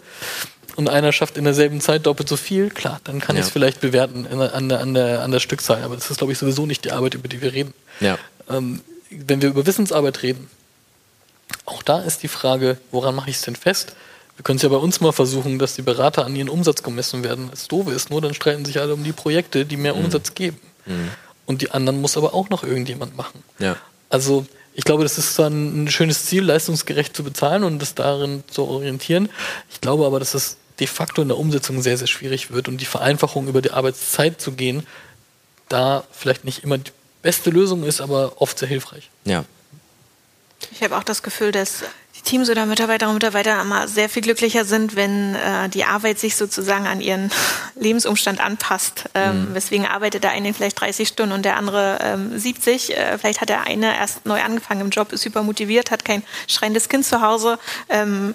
und 0.78 0.90
einer 0.90 1.12
schafft 1.12 1.38
in 1.38 1.44
derselben 1.44 1.82
Zeit 1.82 2.06
doppelt 2.06 2.30
so 2.30 2.38
viel, 2.38 2.70
klar, 2.70 3.02
dann 3.04 3.20
kann 3.20 3.36
ja. 3.36 3.42
ich 3.42 3.48
es 3.48 3.52
vielleicht 3.52 3.82
bewerten 3.82 4.28
an 4.28 4.70
der, 4.70 4.80
an, 4.80 4.94
der, 4.94 5.24
an 5.24 5.32
der 5.32 5.40
Stückzahl. 5.40 5.82
Aber 5.84 5.96
das 5.96 6.12
ist, 6.12 6.20
glaube 6.20 6.34
ich, 6.34 6.40
sowieso 6.40 6.68
nicht 6.68 6.86
die 6.86 6.92
Arbeit, 6.92 7.16
über 7.16 7.28
die 7.28 7.42
wir 7.42 7.52
reden. 7.52 7.74
Ja. 8.00 8.20
Ähm, 8.48 8.82
wenn 9.10 9.42
wir 9.42 9.50
über 9.50 9.66
Wissensarbeit 9.66 10.22
reden, 10.22 10.50
auch 11.66 11.82
da 11.82 12.00
ist 12.00 12.22
die 12.22 12.28
Frage, 12.28 12.78
woran 12.92 13.16
mache 13.16 13.32
ich 13.32 13.38
es 13.38 13.42
denn 13.42 13.56
fest? 13.56 13.96
Wir 14.36 14.44
können 14.44 14.58
es 14.58 14.62
ja 14.62 14.70
bei 14.70 14.78
uns 14.78 15.02
mal 15.02 15.14
versuchen, 15.14 15.58
dass 15.58 15.74
die 15.74 15.82
Berater 15.82 16.26
an 16.26 16.36
ihren 16.36 16.50
Umsatz 16.50 16.84
gemessen 16.84 17.24
werden. 17.24 17.48
Das 17.50 17.68
Doofe 17.68 17.92
ist 17.92 18.12
nur, 18.12 18.22
dann 18.22 18.36
streiten 18.36 18.64
sich 18.64 18.80
alle 18.80 18.94
um 18.94 19.04
die 19.04 19.14
Projekte, 19.14 19.66
die 19.66 19.78
mehr 19.78 19.96
mhm. 19.96 20.06
Umsatz 20.06 20.36
geben. 20.36 20.60
Mhm. 20.86 21.10
Und 21.48 21.64
die 21.64 21.72
anderen 21.72 22.02
muss 22.02 22.18
aber 22.18 22.36
auch 22.36 22.50
noch 22.50 22.64
irgendjemand 22.64 23.18
machen. 23.18 23.44
Ja. 23.58 23.78
Also 24.10 24.46
ich 24.76 24.84
glaube, 24.84 25.02
das 25.02 25.18
ist 25.18 25.40
dann 25.40 25.86
ein 25.86 25.88
schönes 25.90 26.26
Ziel, 26.26 26.44
leistungsgerecht 26.44 27.16
zu 27.16 27.24
bezahlen 27.24 27.64
und 27.64 27.80
das 27.80 27.96
darin 27.96 28.44
zu 28.48 28.66
orientieren. 28.66 29.30
Ich 29.72 29.82
glaube 29.82 30.06
aber, 30.06 30.20
dass 30.20 30.36
es 30.36 30.58
de 30.80 30.88
facto 30.88 31.22
in 31.22 31.28
der 31.28 31.38
Umsetzung 31.38 31.82
sehr, 31.82 31.98
sehr 31.98 32.08
schwierig 32.08 32.52
wird 32.52 32.68
und 32.68 32.78
die 32.78 32.86
Vereinfachung 32.86 33.48
über 33.48 33.62
die 33.62 33.72
Arbeitszeit 33.72 34.40
zu 34.40 34.52
gehen, 34.52 34.86
da 35.70 36.04
vielleicht 36.12 36.46
nicht 36.46 36.64
immer 36.64 36.78
die 36.78 36.92
beste 37.22 37.50
Lösung 37.50 37.84
ist, 37.84 38.02
aber 38.02 38.42
oft 38.42 38.58
sehr 38.60 38.68
hilfreich. 38.68 39.10
Ja. 39.26 39.46
Ich 40.72 40.82
habe 40.82 40.98
auch 40.98 41.04
das 41.04 41.22
Gefühl, 41.22 41.52
dass 41.52 41.84
die 42.16 42.22
Teams 42.22 42.50
oder 42.50 42.66
Mitarbeiterinnen 42.66 43.16
und 43.16 43.22
Mitarbeiter 43.22 43.62
immer 43.62 43.88
sehr 43.88 44.10
viel 44.10 44.24
glücklicher 44.24 44.66
sind, 44.66 44.96
wenn 44.96 45.36
äh, 45.36 45.70
die 45.70 45.84
Arbeit 45.84 46.18
sich 46.18 46.36
sozusagen 46.36 46.88
an 46.88 47.00
ihren 47.00 47.32
Lebensumstand 47.76 48.40
anpasst. 48.40 49.06
Ähm, 49.14 49.50
mhm. 49.50 49.56
Weswegen 49.56 49.86
arbeitet 49.86 50.24
der 50.24 50.32
eine 50.32 50.54
vielleicht 50.54 50.80
30 50.82 51.08
Stunden 51.08 51.34
und 51.34 51.46
der 51.46 51.58
andere 51.58 52.00
ähm, 52.02 52.38
70. 52.38 52.98
Äh, 52.98 53.18
vielleicht 53.20 53.42
hat 53.42 53.50
der 53.50 53.62
eine 53.62 53.96
erst 53.96 54.26
neu 54.26 54.42
angefangen 54.42 54.82
im 54.82 54.90
Job, 54.90 55.12
ist 55.12 55.22
super 55.22 55.44
motiviert, 55.44 55.92
hat 55.92 56.04
kein 56.04 56.24
schreiendes 56.48 56.90
Kind 56.90 57.06
zu 57.06 57.22
Hause 57.22 57.60
ähm, 57.90 58.34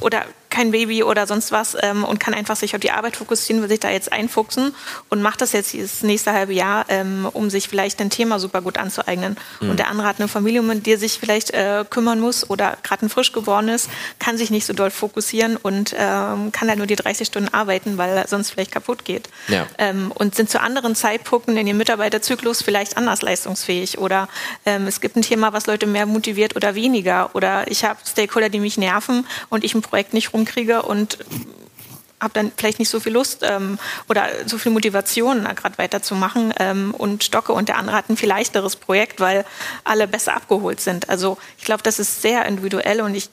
oder 0.00 0.26
kein 0.56 0.70
Baby 0.70 1.02
oder 1.02 1.26
sonst 1.26 1.52
was 1.52 1.76
ähm, 1.82 2.02
und 2.02 2.18
kann 2.18 2.32
einfach 2.32 2.56
sich 2.56 2.74
auf 2.74 2.80
die 2.80 2.90
Arbeit 2.90 3.16
fokussieren, 3.16 3.60
will 3.60 3.68
sich 3.68 3.80
da 3.80 3.90
jetzt 3.90 4.10
einfuchsen 4.10 4.74
und 5.10 5.20
macht 5.20 5.42
das 5.42 5.52
jetzt 5.52 5.74
dieses 5.74 6.02
nächste 6.02 6.32
halbe 6.32 6.54
Jahr, 6.54 6.86
ähm, 6.88 7.28
um 7.30 7.50
sich 7.50 7.68
vielleicht 7.68 8.00
ein 8.00 8.08
Thema 8.08 8.38
super 8.38 8.62
gut 8.62 8.78
anzueignen. 8.78 9.36
Mhm. 9.60 9.70
Und 9.70 9.78
der 9.78 9.88
andere 9.88 10.08
hat 10.08 10.18
eine 10.18 10.28
Familie, 10.28 10.62
um 10.62 10.82
die 10.82 10.92
er 10.92 10.98
sich 10.98 11.18
vielleicht 11.20 11.50
äh, 11.50 11.84
kümmern 11.90 12.20
muss 12.20 12.48
oder 12.48 12.78
gerade 12.82 13.04
ein 13.04 13.10
frisch 13.10 13.32
geborenes, 13.32 13.90
kann 14.18 14.38
sich 14.38 14.50
nicht 14.50 14.64
so 14.64 14.72
doll 14.72 14.90
fokussieren 14.90 15.58
und 15.58 15.94
ähm, 15.98 16.52
kann 16.52 16.68
halt 16.68 16.78
nur 16.78 16.86
die 16.86 16.96
30 16.96 17.26
Stunden 17.26 17.52
arbeiten, 17.52 17.98
weil 17.98 18.16
er 18.16 18.26
sonst 18.26 18.50
vielleicht 18.50 18.72
kaputt 18.72 19.04
geht. 19.04 19.28
Ja. 19.48 19.66
Ähm, 19.76 20.10
und 20.10 20.34
sind 20.36 20.48
zu 20.48 20.58
anderen 20.62 20.94
Zeitpunkten 20.94 21.54
in 21.58 21.66
ihrem 21.66 21.76
Mitarbeiterzyklus 21.76 22.62
vielleicht 22.62 22.96
anders 22.96 23.20
leistungsfähig 23.20 23.98
oder 23.98 24.26
ähm, 24.64 24.86
es 24.86 25.02
gibt 25.02 25.16
ein 25.16 25.22
Thema, 25.22 25.52
was 25.52 25.66
Leute 25.66 25.86
mehr 25.86 26.06
motiviert 26.06 26.56
oder 26.56 26.74
weniger 26.74 27.34
oder 27.34 27.70
ich 27.70 27.84
habe 27.84 27.98
Stakeholder, 28.06 28.48
die 28.48 28.60
mich 28.60 28.78
nerven 28.78 29.26
und 29.50 29.62
ich 29.62 29.74
ein 29.74 29.82
Projekt 29.82 30.14
nicht 30.14 30.32
rum 30.32 30.45
kriege 30.46 30.82
und 30.82 31.18
habe 32.20 32.32
dann 32.32 32.52
vielleicht 32.56 32.78
nicht 32.78 32.88
so 32.88 32.98
viel 32.98 33.12
Lust 33.12 33.40
ähm, 33.42 33.78
oder 34.08 34.28
so 34.46 34.58
viel 34.58 34.72
Motivation, 34.72 35.44
gerade 35.44 35.76
weiterzumachen 35.78 36.54
ähm, 36.58 36.94
und 36.96 37.24
stocke 37.24 37.52
und 37.52 37.68
der 37.68 37.76
andere 37.76 37.96
hat 37.96 38.08
ein 38.08 38.16
viel 38.16 38.28
leichteres 38.28 38.76
Projekt, 38.76 39.20
weil 39.20 39.44
alle 39.84 40.08
besser 40.08 40.34
abgeholt 40.34 40.80
sind. 40.80 41.08
Also 41.10 41.36
ich 41.58 41.64
glaube, 41.64 41.82
das 41.82 41.98
ist 41.98 42.22
sehr 42.22 42.46
individuell 42.46 43.02
und 43.02 43.14
ich 43.14 43.28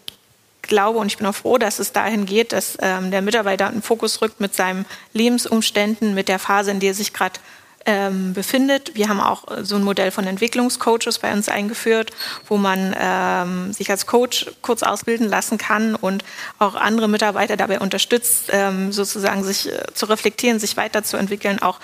glaube 0.62 1.00
und 1.00 1.08
ich 1.08 1.18
bin 1.18 1.28
auch 1.28 1.36
froh, 1.36 1.58
dass 1.58 1.80
es 1.80 1.92
dahin 1.92 2.26
geht, 2.26 2.52
dass 2.52 2.78
ähm, 2.82 3.12
der 3.12 3.22
Mitarbeiter 3.22 3.68
einen 3.68 3.82
Fokus 3.82 4.22
rückt 4.22 4.40
mit 4.40 4.56
seinen 4.56 4.86
Lebensumständen, 5.14 6.14
mit 6.14 6.28
der 6.28 6.40
Phase, 6.40 6.72
in 6.72 6.80
der 6.80 6.92
er 6.92 6.96
sich 6.96 7.14
gerade 7.14 7.40
ähm, 7.86 8.34
befindet. 8.34 8.96
Wir 8.96 9.10
haben 9.10 9.20
auch 9.20 9.50
äh, 9.50 9.66
so 9.66 9.76
ein 9.76 9.84
Modell 9.84 10.12
von 10.12 10.26
Entwicklungscoaches 10.26 11.20
bei 11.20 11.32
uns 11.34 11.50
eingeführt, 11.50 12.12
wo 12.48 12.58
man 12.58 12.96
ähm, 12.98 13.74
sich 13.74 13.90
als 13.90 14.06
Coach 14.06 14.52
kurz 14.62 14.84
ausbilden 14.84 15.28
lassen 15.28 15.58
kann 15.58 15.96
und 15.96 16.24
auch 16.60 16.76
andere 16.76 17.08
Mitarbeiter 17.08 17.58
dabei 17.58 17.80
unterstützt, 17.80 18.50
ähm, 18.52 18.92
sozusagen 18.92 19.44
sich 19.44 19.72
äh, 19.72 19.86
zu 19.94 20.06
reflektieren, 20.06 20.60
sich 20.60 20.78
weiterzuentwickeln, 20.78 21.62
auch 21.62 21.80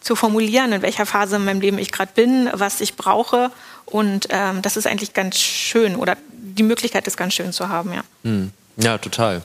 zu 0.00 0.16
formulieren, 0.16 0.72
in 0.72 0.82
welcher 0.82 1.06
Phase 1.06 1.36
in 1.36 1.44
meinem 1.44 1.60
Leben 1.60 1.78
ich 1.78 1.92
gerade 1.92 2.12
bin, 2.14 2.48
was 2.52 2.80
ich 2.80 2.96
brauche. 2.96 3.50
Und 3.86 4.28
ähm, 4.30 4.62
das 4.62 4.76
ist 4.76 4.86
eigentlich 4.86 5.14
ganz 5.14 5.38
schön 5.38 5.96
oder 5.96 6.16
die 6.32 6.62
Möglichkeit 6.62 7.06
ist 7.06 7.16
ganz 7.16 7.34
schön 7.34 7.52
zu 7.52 7.68
haben, 7.68 7.92
ja. 7.92 8.02
Hm. 8.22 8.52
Ja, 8.76 8.98
total 8.98 9.42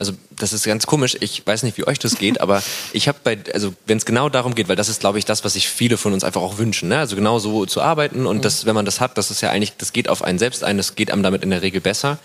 also 0.00 0.14
das 0.30 0.52
ist 0.52 0.64
ganz 0.64 0.86
komisch, 0.86 1.16
ich 1.20 1.46
weiß 1.46 1.62
nicht, 1.62 1.76
wie 1.76 1.86
euch 1.86 1.98
das 1.98 2.16
geht, 2.16 2.40
aber 2.40 2.62
ich 2.92 3.06
habe 3.06 3.18
bei, 3.22 3.38
also 3.54 3.72
wenn 3.86 3.98
es 3.98 4.06
genau 4.06 4.28
darum 4.28 4.54
geht, 4.56 4.68
weil 4.68 4.76
das 4.76 4.88
ist, 4.88 5.00
glaube 5.00 5.18
ich, 5.18 5.24
das, 5.24 5.44
was 5.44 5.52
sich 5.52 5.68
viele 5.68 5.96
von 5.96 6.12
uns 6.12 6.24
einfach 6.24 6.40
auch 6.40 6.58
wünschen, 6.58 6.88
ne? 6.88 6.98
also 6.98 7.14
genau 7.14 7.38
so 7.38 7.66
zu 7.66 7.82
arbeiten 7.82 8.26
und 8.26 8.38
mhm. 8.38 8.42
das, 8.42 8.66
wenn 8.66 8.74
man 8.74 8.86
das 8.86 9.00
hat, 9.00 9.16
das 9.18 9.30
ist 9.30 9.42
ja 9.42 9.50
eigentlich, 9.50 9.76
das 9.76 9.92
geht 9.92 10.08
auf 10.08 10.22
einen 10.22 10.38
selbst 10.38 10.64
ein, 10.64 10.78
das 10.78 10.96
geht 10.96 11.12
einem 11.12 11.22
damit 11.22 11.42
in 11.42 11.50
der 11.50 11.62
Regel 11.62 11.80
besser. 11.80 12.18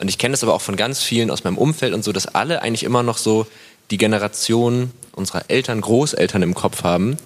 Und 0.00 0.08
ich 0.08 0.16
kenne 0.16 0.32
das 0.32 0.44
aber 0.44 0.54
auch 0.54 0.60
von 0.60 0.76
ganz 0.76 1.02
vielen 1.02 1.28
aus 1.28 1.42
meinem 1.42 1.58
Umfeld 1.58 1.92
und 1.92 2.04
so, 2.04 2.12
dass 2.12 2.32
alle 2.32 2.62
eigentlich 2.62 2.84
immer 2.84 3.02
noch 3.02 3.18
so 3.18 3.48
die 3.90 3.98
Generation 3.98 4.92
unserer 5.10 5.42
Eltern, 5.48 5.80
Großeltern 5.80 6.42
im 6.42 6.54
Kopf 6.54 6.84
haben, 6.84 7.16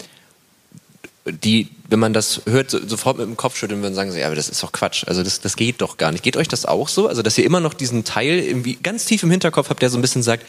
die, 1.24 1.68
wenn 1.88 2.00
man 2.00 2.12
das 2.12 2.42
hört, 2.46 2.70
so, 2.70 2.84
sofort 2.86 3.18
mit 3.18 3.26
dem 3.26 3.36
Kopf 3.36 3.56
schütteln 3.56 3.80
würden 3.80 3.92
und 3.92 3.94
sagen, 3.94 4.14
ja, 4.16 4.26
aber 4.26 4.34
das 4.34 4.48
ist 4.48 4.62
doch 4.62 4.72
Quatsch. 4.72 5.04
Also 5.06 5.22
das, 5.22 5.40
das 5.40 5.56
geht 5.56 5.80
doch 5.80 5.96
gar 5.96 6.10
nicht. 6.10 6.24
Geht 6.24 6.36
euch 6.36 6.48
das 6.48 6.66
auch 6.66 6.88
so? 6.88 7.06
Also 7.06 7.22
dass 7.22 7.38
ihr 7.38 7.44
immer 7.44 7.60
noch 7.60 7.74
diesen 7.74 8.04
Teil 8.04 8.40
irgendwie 8.40 8.74
ganz 8.74 9.04
tief 9.04 9.22
im 9.22 9.30
Hinterkopf 9.30 9.70
habt, 9.70 9.82
der 9.82 9.90
so 9.90 9.98
ein 9.98 10.02
bisschen 10.02 10.22
sagt, 10.22 10.44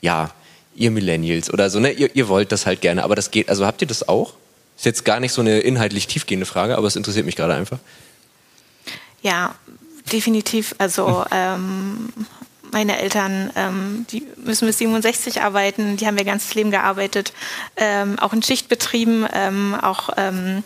ja, 0.00 0.32
ihr 0.74 0.90
Millennials 0.90 1.52
oder 1.52 1.70
so, 1.70 1.80
ne, 1.80 1.92
ihr, 1.92 2.14
ihr 2.14 2.28
wollt 2.28 2.52
das 2.52 2.66
halt 2.66 2.80
gerne, 2.80 3.02
aber 3.02 3.14
das 3.14 3.30
geht. 3.30 3.48
Also 3.48 3.66
habt 3.66 3.80
ihr 3.82 3.88
das 3.88 4.08
auch? 4.08 4.34
Ist 4.76 4.84
jetzt 4.84 5.04
gar 5.04 5.20
nicht 5.20 5.32
so 5.32 5.40
eine 5.40 5.60
inhaltlich 5.60 6.06
tiefgehende 6.06 6.46
Frage, 6.46 6.76
aber 6.76 6.86
es 6.86 6.96
interessiert 6.96 7.26
mich 7.26 7.36
gerade 7.36 7.54
einfach. 7.54 7.78
Ja, 9.22 9.54
definitiv. 10.10 10.74
Also 10.78 11.24
ähm, 11.30 12.10
meine 12.72 12.98
Eltern, 12.98 13.50
ähm, 13.56 14.06
die 14.10 14.26
müssen 14.36 14.66
bis 14.66 14.78
67 14.78 15.42
arbeiten, 15.42 15.96
die 15.96 16.06
haben 16.06 16.18
ihr 16.18 16.24
ganzes 16.24 16.54
Leben 16.54 16.70
gearbeitet, 16.70 17.32
ähm, 17.76 18.18
auch 18.18 18.32
in 18.32 18.42
Schichtbetrieben, 18.42 19.26
ähm, 19.32 19.74
auch 19.74 20.10
ähm, 20.16 20.62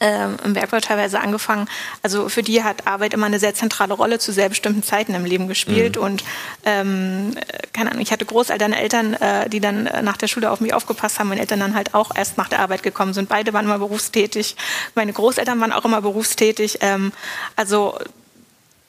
ähm, 0.00 0.36
im 0.44 0.52
Bergbau 0.52 0.78
teilweise 0.80 1.20
angefangen. 1.20 1.68
Also 2.02 2.28
für 2.28 2.42
die 2.42 2.62
hat 2.62 2.86
Arbeit 2.86 3.14
immer 3.14 3.26
eine 3.26 3.38
sehr 3.38 3.54
zentrale 3.54 3.94
Rolle 3.94 4.18
zu 4.18 4.32
sehr 4.32 4.48
bestimmten 4.48 4.82
Zeiten 4.82 5.14
im 5.14 5.24
Leben 5.24 5.48
gespielt. 5.48 5.96
Mhm. 5.96 6.02
Und 6.02 6.24
ähm, 6.64 7.34
keine 7.72 7.90
Ahnung, 7.90 8.02
ich 8.02 8.12
hatte 8.12 8.24
Großeltern, 8.24 8.72
Eltern, 8.72 9.14
äh, 9.14 9.48
die 9.48 9.60
dann 9.60 9.88
nach 10.02 10.16
der 10.16 10.28
Schule 10.28 10.50
auf 10.50 10.60
mich 10.60 10.74
aufgepasst 10.74 11.18
haben. 11.18 11.28
Meine 11.28 11.40
Eltern 11.40 11.60
dann 11.60 11.74
halt 11.74 11.94
auch 11.94 12.14
erst 12.14 12.38
nach 12.38 12.48
der 12.48 12.60
Arbeit 12.60 12.82
gekommen 12.82 13.12
sind. 13.12 13.28
Beide 13.28 13.52
waren 13.52 13.64
immer 13.64 13.78
berufstätig. 13.78 14.56
Meine 14.94 15.12
Großeltern 15.12 15.60
waren 15.60 15.72
auch 15.72 15.84
immer 15.84 16.00
berufstätig. 16.00 16.78
Ähm, 16.80 17.12
also 17.56 17.98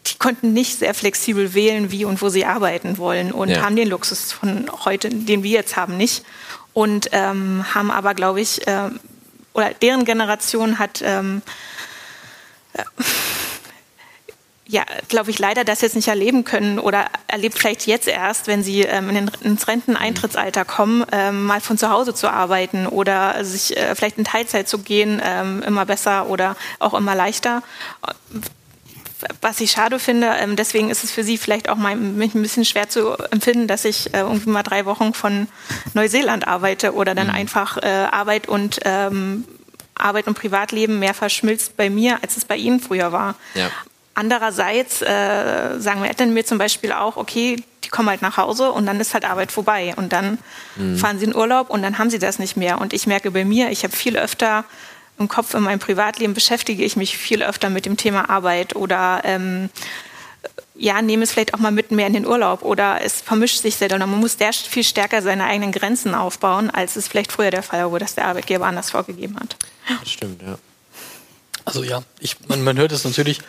die 0.09 0.17
konnten 0.17 0.53
nicht 0.53 0.79
sehr 0.79 0.93
flexibel 0.93 1.53
wählen, 1.53 1.91
wie 1.91 2.05
und 2.05 2.21
wo 2.21 2.29
sie 2.29 2.45
arbeiten 2.45 2.97
wollen 2.97 3.31
und 3.31 3.49
ja. 3.49 3.61
haben 3.61 3.75
den 3.75 3.89
Luxus 3.89 4.31
von 4.31 4.69
heute, 4.85 5.09
den 5.09 5.43
wir 5.43 5.51
jetzt 5.51 5.75
haben, 5.75 5.97
nicht. 5.97 6.23
Und 6.73 7.09
ähm, 7.11 7.65
haben 7.73 7.91
aber, 7.91 8.13
glaube 8.13 8.41
ich, 8.41 8.65
äh, 8.67 8.89
oder 9.53 9.73
deren 9.73 10.05
Generation 10.05 10.79
hat, 10.79 11.01
ähm, 11.03 11.41
äh, 12.73 12.83
ja, 14.65 14.83
glaube 15.07 15.31
ich, 15.31 15.39
leider 15.39 15.63
das 15.63 15.81
jetzt 15.81 15.95
nicht 15.95 16.07
erleben 16.07 16.43
können 16.43 16.77
oder 16.77 17.07
erlebt 17.27 17.57
vielleicht 17.57 17.87
jetzt 17.87 18.07
erst, 18.07 18.45
wenn 18.45 18.61
sie 18.61 18.81
ähm, 18.81 19.09
in 19.09 19.15
den, 19.15 19.31
ins 19.41 19.67
Renteneintrittsalter 19.67 20.63
kommen, 20.63 21.05
ähm, 21.11 21.45
mal 21.45 21.59
von 21.59 21.77
zu 21.77 21.89
Hause 21.89 22.13
zu 22.13 22.31
arbeiten 22.31 22.85
oder 22.85 23.43
sich 23.43 23.75
äh, 23.75 23.95
vielleicht 23.95 24.19
in 24.19 24.25
Teilzeit 24.25 24.69
zu 24.69 24.77
gehen, 24.79 25.19
ähm, 25.23 25.63
immer 25.63 25.85
besser 25.85 26.29
oder 26.29 26.55
auch 26.77 26.93
immer 26.93 27.15
leichter 27.15 27.63
was 29.41 29.59
ich 29.59 29.71
schade 29.71 29.99
finde, 29.99 30.27
ähm, 30.39 30.55
deswegen 30.55 30.89
ist 30.89 31.03
es 31.03 31.11
für 31.11 31.23
Sie 31.23 31.37
vielleicht 31.37 31.69
auch 31.69 31.75
mal 31.75 31.91
ein 31.91 32.29
bisschen 32.33 32.65
schwer 32.65 32.89
zu 32.89 33.13
empfinden, 33.31 33.67
dass 33.67 33.85
ich 33.85 34.13
äh, 34.13 34.19
irgendwie 34.19 34.49
mal 34.49 34.63
drei 34.63 34.85
Wochen 34.85 35.13
von 35.13 35.47
Neuseeland 35.93 36.47
arbeite 36.47 36.93
oder 36.93 37.15
dann 37.15 37.27
mhm. 37.27 37.33
einfach 37.33 37.77
äh, 37.77 37.87
Arbeit 37.87 38.47
und 38.47 38.79
ähm, 38.85 39.45
Arbeit 39.95 40.27
und 40.27 40.35
Privatleben 40.35 40.99
mehr 40.99 41.13
verschmilzt 41.13 41.75
bei 41.75 41.89
mir, 41.89 42.19
als 42.21 42.37
es 42.37 42.45
bei 42.45 42.55
Ihnen 42.55 42.79
früher 42.79 43.11
war. 43.11 43.35
Ja. 43.53 43.69
Andererseits 44.15 45.01
äh, 45.01 45.79
sagen 45.79 46.01
wir 46.01 46.09
Eltern 46.09 46.33
mir 46.33 46.45
zum 46.45 46.57
Beispiel 46.57 46.91
auch, 46.91 47.15
okay, 47.15 47.63
die 47.83 47.89
kommen 47.89 48.09
halt 48.09 48.21
nach 48.21 48.37
Hause 48.37 48.71
und 48.71 48.85
dann 48.85 48.99
ist 48.99 49.13
halt 49.13 49.23
Arbeit 49.23 49.51
vorbei 49.51 49.93
und 49.95 50.11
dann 50.11 50.39
mhm. 50.75 50.97
fahren 50.97 51.19
sie 51.19 51.25
in 51.25 51.35
Urlaub 51.35 51.69
und 51.69 51.81
dann 51.83 51.97
haben 51.97 52.09
sie 52.09 52.19
das 52.19 52.37
nicht 52.37 52.57
mehr. 52.57 52.81
Und 52.81 52.93
ich 52.93 53.07
merke 53.07 53.31
bei 53.31 53.45
mir, 53.45 53.69
ich 53.69 53.83
habe 53.83 53.95
viel 53.95 54.17
öfter 54.17 54.65
im 55.19 55.27
Kopf 55.27 55.53
in 55.53 55.63
meinem 55.63 55.79
Privatleben 55.79 56.33
beschäftige 56.33 56.83
ich 56.83 56.95
mich 56.95 57.17
viel 57.17 57.43
öfter 57.43 57.69
mit 57.69 57.85
dem 57.85 57.97
Thema 57.97 58.29
Arbeit 58.29 58.75
oder 58.75 59.21
ähm, 59.23 59.69
ja, 60.75 61.01
nehme 61.01 61.23
es 61.23 61.31
vielleicht 61.31 61.53
auch 61.53 61.59
mal 61.59 61.71
mit 61.71 61.91
mehr 61.91 62.07
in 62.07 62.13
den 62.13 62.25
Urlaub 62.25 62.63
oder 62.63 63.01
es 63.03 63.21
vermischt 63.21 63.61
sich 63.61 63.75
sehr, 63.75 63.93
oder 63.93 64.07
man 64.07 64.19
muss 64.19 64.37
sehr 64.37 64.53
viel 64.53 64.83
stärker 64.83 65.21
seine 65.21 65.43
eigenen 65.43 65.71
Grenzen 65.71 66.15
aufbauen, 66.15 66.69
als 66.69 66.95
es 66.95 67.07
vielleicht 67.07 67.31
früher 67.31 67.51
der 67.51 67.63
Fall 67.63 67.83
war, 67.83 67.91
wo 67.91 67.97
das 67.97 68.15
der 68.15 68.25
Arbeitgeber 68.25 68.65
anders 68.65 68.89
vorgegeben 68.91 69.35
hat. 69.39 69.57
Das 69.99 70.09
stimmt, 70.09 70.41
ja. 70.41 70.57
Also 71.65 71.83
ja, 71.83 72.01
ich, 72.19 72.37
man, 72.47 72.63
man 72.63 72.77
hört 72.77 72.93
es 72.93 73.03
natürlich, 73.03 73.41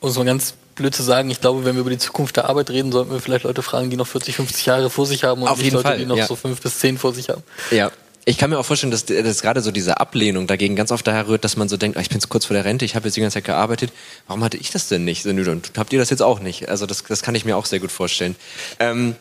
um 0.00 0.10
es 0.10 0.16
mal 0.16 0.24
ganz 0.24 0.54
blöd 0.74 0.94
zu 0.94 1.02
sagen, 1.02 1.30
ich 1.30 1.40
glaube, 1.40 1.64
wenn 1.64 1.76
wir 1.76 1.80
über 1.80 1.90
die 1.90 1.98
Zukunft 1.98 2.36
der 2.36 2.48
Arbeit 2.48 2.70
reden, 2.70 2.92
sollten 2.92 3.10
wir 3.12 3.20
vielleicht 3.20 3.44
Leute 3.44 3.62
fragen, 3.62 3.90
die 3.90 3.96
noch 3.96 4.06
40, 4.06 4.36
50 4.36 4.66
Jahre 4.66 4.90
vor 4.90 5.06
sich 5.06 5.24
haben 5.24 5.42
und 5.42 5.48
Auf 5.48 5.58
nicht 5.58 5.72
Leute, 5.72 5.88
Fall, 5.88 5.98
die 5.98 6.06
noch 6.06 6.16
ja. 6.16 6.26
so 6.26 6.36
fünf 6.36 6.60
bis 6.60 6.78
zehn 6.80 6.98
vor 6.98 7.14
sich 7.14 7.28
haben. 7.28 7.42
Ja, 7.70 7.90
ich 8.28 8.36
kann 8.36 8.50
mir 8.50 8.58
auch 8.58 8.66
vorstellen, 8.66 8.90
dass, 8.90 9.06
dass 9.06 9.40
gerade 9.40 9.62
so 9.62 9.70
diese 9.70 10.00
Ablehnung 10.00 10.46
dagegen 10.46 10.76
ganz 10.76 10.92
oft 10.92 11.06
daher 11.06 11.28
rührt, 11.28 11.44
dass 11.44 11.56
man 11.56 11.68
so 11.68 11.78
denkt, 11.78 11.96
oh, 11.96 12.00
ich 12.00 12.10
bin 12.10 12.18
jetzt 12.18 12.28
kurz 12.28 12.44
vor 12.44 12.54
der 12.54 12.64
Rente, 12.64 12.84
ich 12.84 12.94
habe 12.94 13.06
jetzt 13.06 13.16
die 13.16 13.22
ganze 13.22 13.34
Zeit 13.34 13.44
gearbeitet, 13.44 13.90
warum 14.26 14.44
hatte 14.44 14.58
ich 14.58 14.70
das 14.70 14.88
denn 14.88 15.04
nicht? 15.04 15.24
Und 15.24 15.72
habt 15.78 15.92
ihr 15.94 15.98
das 15.98 16.10
jetzt 16.10 16.20
auch 16.20 16.38
nicht? 16.38 16.68
Also 16.68 16.84
das, 16.84 17.02
das 17.04 17.22
kann 17.22 17.34
ich 17.34 17.46
mir 17.46 17.56
auch 17.56 17.64
sehr 17.64 17.80
gut 17.80 17.90
vorstellen. 17.90 18.36
Ähm, 18.78 19.16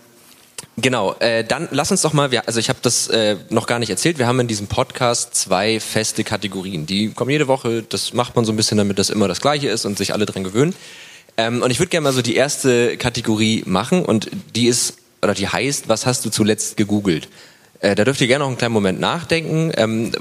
Genau, 0.76 1.14
äh, 1.20 1.44
dann 1.44 1.68
lass 1.72 1.92
uns 1.92 2.02
doch 2.02 2.14
mal, 2.14 2.32
wir, 2.32 2.48
also 2.48 2.60
ich 2.60 2.70
habe 2.70 2.80
das 2.82 3.08
äh, 3.10 3.38
noch 3.50 3.68
gar 3.68 3.78
nicht 3.78 3.92
erzählt, 3.92 4.18
wir 4.18 4.26
haben 4.26 4.40
in 4.40 4.48
diesem 4.48 4.66
Podcast 4.66 5.36
zwei 5.36 5.80
feste 5.80 6.24
Kategorien. 6.24 6.88
Die 6.88 7.12
kommen 7.12 7.30
jede 7.30 7.48
Woche, 7.48 7.84
das 7.84 8.14
macht 8.14 8.36
man 8.36 8.44
so 8.44 8.54
ein 8.54 8.56
bisschen, 8.56 8.78
damit 8.78 8.98
das 8.98 9.12
immer 9.12 9.28
das 9.28 9.40
gleiche 9.40 9.70
ist 9.70 9.86
und 9.86 10.00
sich 10.00 10.14
alle 10.14 10.26
dran 10.26 10.44
gewöhnen. 10.44 10.74
Ähm, 11.38 11.62
und 11.62 11.70
ich 11.70 11.80
würde 11.80 11.90
gerne 11.90 12.06
mal 12.06 12.14
so 12.14 12.24
die 12.24 12.36
erste 12.36 12.98
Kategorie 12.98 13.64
machen 13.68 14.04
und 14.04 14.32
die 14.56 14.66
ist, 14.66 14.98
oder 15.22 15.36
die 15.36 15.48
heißt, 15.48 15.90
was 15.90 16.08
hast 16.08 16.26
du 16.26 16.32
zuletzt 16.32 16.76
gegoogelt? 16.76 17.28
Äh, 17.80 17.96
da 17.96 18.04
dürft 18.04 18.22
ihr 18.22 18.28
gerne 18.28 18.44
noch 18.44 18.50
einen 18.50 18.58
kleinen 18.58 18.74
Moment 18.74 19.00
nachdenken. 19.00 19.72
Ähm, 19.76 20.12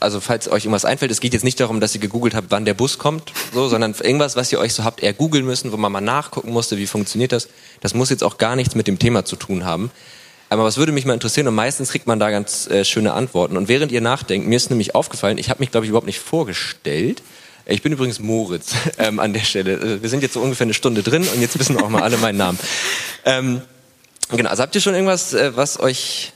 also 0.00 0.20
falls 0.20 0.48
euch 0.48 0.64
irgendwas 0.64 0.84
einfällt, 0.84 1.10
es 1.10 1.20
geht 1.20 1.32
jetzt 1.32 1.44
nicht 1.44 1.58
darum, 1.60 1.80
dass 1.80 1.94
ihr 1.94 2.00
gegoogelt 2.00 2.34
habt, 2.34 2.50
wann 2.50 2.64
der 2.64 2.74
Bus 2.74 2.98
kommt, 2.98 3.32
so, 3.52 3.68
sondern 3.68 3.94
irgendwas, 4.00 4.36
was 4.36 4.52
ihr 4.52 4.60
euch 4.60 4.74
so 4.74 4.84
habt 4.84 5.02
eher 5.02 5.12
googeln 5.12 5.44
müssen, 5.44 5.72
wo 5.72 5.76
man 5.76 5.90
mal 5.90 6.00
nachgucken 6.00 6.52
musste, 6.52 6.78
wie 6.78 6.86
funktioniert 6.86 7.32
das. 7.32 7.48
Das 7.80 7.94
muss 7.94 8.10
jetzt 8.10 8.22
auch 8.22 8.38
gar 8.38 8.56
nichts 8.56 8.74
mit 8.74 8.86
dem 8.86 8.98
Thema 8.98 9.24
zu 9.24 9.36
tun 9.36 9.64
haben. 9.64 9.90
Aber 10.50 10.64
was 10.64 10.78
würde 10.78 10.92
mich 10.92 11.04
mal 11.04 11.14
interessieren, 11.14 11.46
und 11.48 11.54
meistens 11.54 11.90
kriegt 11.90 12.06
man 12.06 12.18
da 12.18 12.30
ganz 12.30 12.68
äh, 12.68 12.84
schöne 12.84 13.12
Antworten. 13.12 13.56
Und 13.56 13.68
während 13.68 13.92
ihr 13.92 14.00
nachdenkt, 14.00 14.46
mir 14.46 14.56
ist 14.56 14.70
nämlich 14.70 14.94
aufgefallen, 14.94 15.36
ich 15.36 15.50
habe 15.50 15.60
mich, 15.60 15.70
glaube 15.70 15.84
ich, 15.84 15.90
überhaupt 15.90 16.06
nicht 16.06 16.20
vorgestellt. 16.20 17.22
Ich 17.66 17.82
bin 17.82 17.92
übrigens 17.92 18.18
Moritz 18.18 18.72
ähm, 18.98 19.20
an 19.20 19.34
der 19.34 19.40
Stelle. 19.40 19.74
Äh, 19.74 20.02
wir 20.02 20.08
sind 20.08 20.22
jetzt 20.22 20.34
so 20.34 20.40
ungefähr 20.40 20.64
eine 20.64 20.74
Stunde 20.74 21.02
drin 21.02 21.26
und 21.28 21.40
jetzt 21.40 21.58
wissen 21.58 21.76
auch 21.76 21.90
mal 21.90 22.02
alle 22.02 22.16
meinen 22.16 22.38
Namen. 22.38 22.58
Ähm, 23.26 23.60
genau, 24.30 24.48
also 24.48 24.62
habt 24.62 24.74
ihr 24.74 24.80
schon 24.80 24.94
irgendwas, 24.94 25.34
äh, 25.34 25.54
was 25.54 25.78
euch 25.78 26.32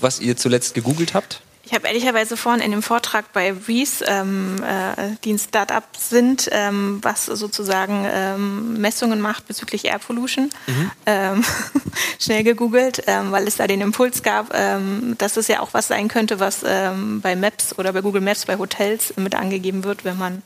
was 0.00 0.20
ihr 0.20 0.36
zuletzt 0.36 0.74
gegoogelt 0.74 1.14
habt? 1.14 1.42
Ich 1.66 1.74
habe 1.74 1.88
ehrlicherweise 1.88 2.36
vorhin 2.36 2.62
in 2.62 2.70
dem 2.70 2.82
Vortrag 2.82 3.32
bei 3.32 3.52
Reese, 3.52 4.04
ähm, 4.06 4.62
äh, 4.62 5.16
die 5.24 5.32
ein 5.32 5.38
Start-up 5.38 5.96
sind, 5.98 6.48
ähm, 6.52 7.00
was 7.02 7.26
sozusagen 7.26 8.06
ähm, 8.08 8.80
Messungen 8.80 9.20
macht 9.20 9.48
bezüglich 9.48 9.84
Air 9.84 9.98
Pollution, 9.98 10.48
mhm. 10.68 10.90
ähm, 11.06 11.44
schnell 12.20 12.44
gegoogelt, 12.44 13.02
ähm, 13.08 13.32
weil 13.32 13.48
es 13.48 13.56
da 13.56 13.66
den 13.66 13.80
Impuls 13.80 14.22
gab, 14.22 14.54
ähm, 14.54 15.16
dass 15.18 15.36
es 15.36 15.48
ja 15.48 15.58
auch 15.58 15.74
was 15.74 15.88
sein 15.88 16.06
könnte, 16.06 16.38
was 16.38 16.60
bei 16.60 17.36
Maps 17.36 17.76
oder 17.78 17.92
bei 17.92 18.00
Google 18.00 18.20
Maps 18.20 18.46
bei 18.46 18.58
Hotels 18.58 19.14
mit 19.16 19.34
angegeben 19.34 19.82
wird, 19.82 20.04
wenn 20.04 20.16
man 20.16 20.42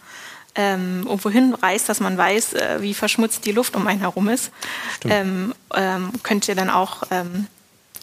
ähm, 0.54 1.02
irgendwo 1.04 1.30
hinreist, 1.30 1.88
dass 1.88 2.00
man 2.00 2.16
weiß, 2.16 2.54
äh, 2.54 2.78
wie 2.80 2.94
verschmutzt 2.94 3.44
die 3.44 3.52
Luft 3.52 3.76
um 3.76 3.86
einen 3.86 4.00
herum 4.00 4.28
ist. 4.28 4.50
Ähm, 5.04 5.54
ähm, 5.74 6.12
könnte 6.22 6.54
dann 6.54 6.70
auch 6.70 7.02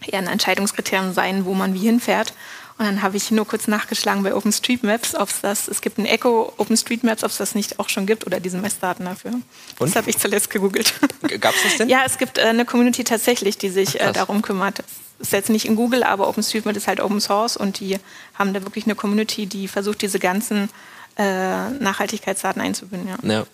eher 0.05 0.19
ein 0.19 0.27
Entscheidungskriterium 0.27 1.13
sein, 1.13 1.45
wo 1.45 1.53
man 1.53 1.73
wie 1.73 1.79
hinfährt. 1.79 2.33
Und 2.77 2.85
dann 2.85 3.01
habe 3.01 3.17
ich 3.17 3.31
nur 3.31 3.47
kurz 3.47 3.67
nachgeschlagen 3.67 4.21
bei 4.21 4.35
OpenStreetMaps, 4.35 5.15
ob 5.15 5.29
es 5.29 5.41
das, 5.41 5.67
es 5.67 5.81
gibt 5.81 5.97
ein 5.97 6.05
Echo 6.05 6.53
OpenStreetMaps, 6.57 7.23
ob 7.23 7.31
es 7.31 7.37
das 7.37 7.55
nicht 7.55 7.79
auch 7.79 7.89
schon 7.89 8.05
gibt 8.05 8.27
oder 8.27 8.39
diese 8.39 8.59
Messdaten 8.59 9.05
dafür. 9.05 9.31
Und? 9.31 9.43
Das 9.79 9.95
habe 9.95 10.09
ich 10.11 10.19
zuletzt 10.19 10.51
gegoogelt. 10.51 10.93
Gab 11.39 11.55
es 11.55 11.63
das 11.63 11.77
denn? 11.77 11.89
Ja, 11.89 12.03
es 12.05 12.19
gibt 12.19 12.37
äh, 12.37 12.41
eine 12.41 12.65
Community 12.65 13.03
tatsächlich, 13.03 13.57
die 13.57 13.69
sich 13.69 13.99
äh, 13.99 14.13
darum 14.13 14.43
kümmert. 14.43 14.79
Das 14.79 14.85
ist 15.19 15.33
jetzt 15.33 15.49
nicht 15.49 15.65
in 15.65 15.75
Google, 15.75 16.03
aber 16.03 16.27
OpenStreetMap 16.27 16.77
ist 16.77 16.87
halt 16.87 16.99
Open 16.99 17.19
Source 17.19 17.57
und 17.57 17.79
die 17.79 17.97
haben 18.35 18.53
da 18.53 18.61
wirklich 18.61 18.85
eine 18.85 18.93
Community, 18.93 19.47
die 19.47 19.67
versucht, 19.67 20.03
diese 20.03 20.19
ganzen 20.19 20.69
äh, 21.17 21.69
Nachhaltigkeitsdaten 21.69 22.61
einzubinden. 22.61 23.09
Ja. 23.09 23.31
ja. 23.31 23.45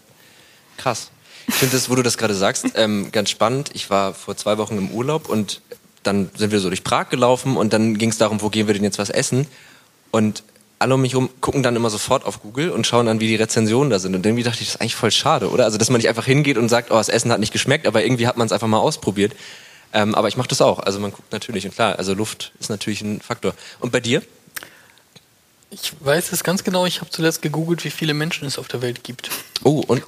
Krass. 0.76 1.12
Ich 1.48 1.56
finde 1.56 1.76
das, 1.76 1.90
wo 1.90 1.96
du 1.96 2.04
das 2.04 2.18
gerade 2.18 2.36
sagst, 2.36 2.66
ähm, 2.76 3.12
ganz 3.12 3.30
spannend. 3.30 3.72
Ich 3.74 3.90
war 3.90 4.14
vor 4.14 4.36
zwei 4.36 4.58
Wochen 4.58 4.78
im 4.78 4.92
Urlaub 4.92 5.30
und 5.30 5.62
dann 6.04 6.30
sind 6.36 6.52
wir 6.52 6.60
so 6.60 6.70
durch 6.70 6.84
Prag 6.84 7.10
gelaufen 7.10 7.58
und 7.58 7.74
dann 7.74 7.98
ging 7.98 8.10
es 8.10 8.18
darum, 8.18 8.42
wo 8.42 8.50
gehen 8.50 8.68
wir 8.68 8.74
denn 8.74 8.84
jetzt 8.84 9.00
was 9.00 9.10
essen? 9.10 9.48
Und 10.12 10.44
alle 10.80 10.96
um 10.96 11.02
mich 11.02 11.14
herum 11.14 11.30
gucken 11.40 11.64
dann 11.64 11.76
immer 11.76 11.90
sofort 11.90 12.26
auf 12.26 12.42
Google 12.42 12.70
und 12.70 12.86
schauen 12.86 13.06
dann, 13.06 13.20
wie 13.20 13.28
die 13.28 13.36
Rezensionen 13.36 13.90
da 13.90 14.00
sind. 14.00 14.16
Und 14.16 14.26
irgendwie 14.26 14.44
dachte 14.44 14.62
ich, 14.62 14.68
das 14.68 14.76
ist 14.76 14.82
eigentlich 14.82 14.96
voll 14.96 15.12
schade, 15.12 15.50
oder? 15.50 15.64
Also, 15.64 15.78
dass 15.78 15.90
man 15.90 16.00
nicht 16.00 16.10
einfach 16.10 16.26
hingeht 16.26 16.58
und 16.58 16.68
sagt, 16.70 16.92
oh, 16.92 16.96
das 16.96 17.10
Essen 17.10 17.32
hat 17.32 17.40
nicht 17.40 17.54
geschmeckt, 17.54 17.88
aber 17.88 18.04
irgendwie 18.04 18.28
hat 18.28 18.38
man 18.38 18.46
es 18.46 18.52
einfach 18.52 18.68
mal 18.68 18.80
ausprobiert. 18.80 19.34
Ähm, 19.94 20.14
aber 20.16 20.28
ich 20.28 20.38
mache 20.38 20.48
das 20.48 20.62
auch. 20.62 20.80
Also 20.80 21.00
man 21.00 21.12
guckt 21.12 21.32
natürlich, 21.32 21.66
und 21.66 21.76
klar, 21.76 21.98
also 21.98 22.14
Luft 22.14 22.52
ist 22.60 22.70
natürlich 22.70 23.02
ein 23.02 23.22
Faktor. 23.22 23.54
Und 23.80 23.92
bei 23.92 24.00
dir? 24.00 24.22
Ich 25.70 25.94
weiß 26.02 26.32
es 26.32 26.44
ganz 26.44 26.64
genau, 26.64 26.86
ich 26.86 27.00
habe 27.00 27.10
zuletzt 27.10 27.42
gegoogelt, 27.42 27.84
wie 27.84 27.92
viele 27.92 28.14
Menschen 28.14 28.48
es 28.48 28.58
auf 28.58 28.68
der 28.68 28.82
Welt 28.82 29.04
gibt. 29.04 29.30
Oh, 29.64 29.84
und? 29.88 30.04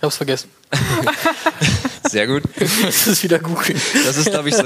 Ich 0.00 0.02
habe 0.02 0.08
es 0.12 0.16
vergessen. 0.16 0.48
Sehr 2.08 2.26
gut. 2.26 2.42
Das 2.58 3.06
ist 3.06 3.22
wieder 3.22 3.38
Google. 3.38 3.76
Das 4.06 4.16
ist, 4.16 4.30
glaube 4.30 4.48
ich, 4.48 4.54
so. 4.54 4.62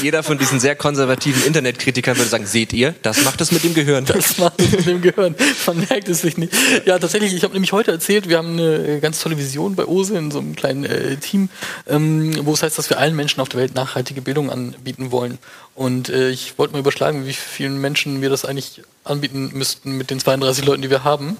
Jeder 0.00 0.22
von 0.22 0.38
diesen 0.38 0.60
sehr 0.60 0.76
konservativen 0.76 1.42
Internetkritikern 1.44 2.16
würde 2.16 2.30
sagen, 2.30 2.46
seht 2.46 2.72
ihr, 2.72 2.94
das 3.02 3.24
macht 3.24 3.40
es 3.40 3.50
mit 3.50 3.64
dem 3.64 3.74
Gehirn. 3.74 4.04
Das 4.04 4.38
macht 4.38 4.60
es 4.60 4.70
mit 4.70 4.86
dem 4.86 5.02
Gehirn. 5.02 5.34
Man 5.66 5.78
merkt 5.88 6.08
es 6.08 6.20
sich 6.20 6.38
nicht. 6.38 6.52
Ja, 6.86 6.96
tatsächlich, 7.00 7.34
ich 7.34 7.42
habe 7.42 7.54
nämlich 7.54 7.72
heute 7.72 7.90
erzählt, 7.90 8.28
wir 8.28 8.38
haben 8.38 8.52
eine 8.52 8.86
äh, 8.86 9.00
ganz 9.00 9.20
tolle 9.20 9.36
Vision 9.36 9.74
bei 9.74 9.84
OSE 9.84 10.16
in 10.16 10.30
so 10.30 10.38
einem 10.38 10.54
kleinen 10.54 10.84
äh, 10.84 11.16
Team, 11.16 11.48
ähm, 11.88 12.46
wo 12.46 12.52
es 12.52 12.62
heißt, 12.62 12.78
dass 12.78 12.88
wir 12.88 12.98
allen 12.98 13.16
Menschen 13.16 13.40
auf 13.40 13.48
der 13.48 13.58
Welt 13.58 13.74
nachhaltige 13.74 14.22
Bildung 14.22 14.48
anbieten 14.48 15.10
wollen. 15.10 15.38
Und 15.74 16.08
äh, 16.08 16.30
ich 16.30 16.56
wollte 16.56 16.74
mal 16.74 16.78
überschlagen, 16.78 17.26
wie 17.26 17.32
vielen 17.32 17.80
Menschen 17.80 18.22
wir 18.22 18.30
das 18.30 18.44
eigentlich 18.44 18.82
anbieten 19.02 19.50
müssten 19.54 19.96
mit 19.96 20.10
den 20.10 20.20
32 20.20 20.64
Leuten, 20.64 20.82
die 20.82 20.90
wir 20.90 21.02
haben 21.02 21.36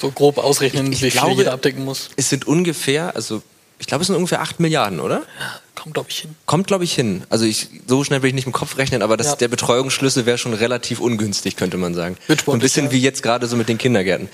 so 0.00 0.10
grob 0.10 0.38
ausrechnen, 0.38 0.92
ich, 0.92 1.02
ich 1.02 1.14
wie 1.14 1.18
viel 1.18 1.36
jeder 1.36 1.52
abdecken 1.52 1.84
muss. 1.84 2.10
Es 2.16 2.30
sind 2.30 2.46
ungefähr, 2.46 3.14
also 3.14 3.42
ich 3.78 3.86
glaube, 3.86 4.02
es 4.02 4.08
sind 4.08 4.16
ungefähr 4.16 4.42
8 4.42 4.60
Milliarden, 4.60 5.00
oder? 5.00 5.22
Ja, 5.38 5.60
kommt, 5.74 5.94
glaube 5.94 6.10
ich, 6.10 6.18
hin. 6.18 6.34
Kommt, 6.44 6.66
glaube 6.66 6.84
ich, 6.84 6.94
hin. 6.94 7.24
Also 7.30 7.46
ich, 7.46 7.68
so 7.86 8.04
schnell 8.04 8.22
will 8.22 8.28
ich 8.28 8.34
nicht 8.34 8.46
im 8.46 8.52
Kopf 8.52 8.76
rechnen, 8.76 9.02
aber 9.02 9.16
das, 9.16 9.28
ja. 9.28 9.36
der 9.36 9.48
Betreuungsschlüssel 9.48 10.26
wäre 10.26 10.36
schon 10.36 10.52
relativ 10.52 11.00
ungünstig, 11.00 11.56
könnte 11.56 11.78
man 11.78 11.94
sagen. 11.94 12.16
So 12.44 12.52
ein 12.52 12.58
bisschen 12.58 12.86
ja. 12.86 12.92
wie 12.92 13.00
jetzt 13.00 13.22
gerade 13.22 13.46
so 13.46 13.56
mit 13.56 13.68
den 13.68 13.78
Kindergärten. 13.78 14.28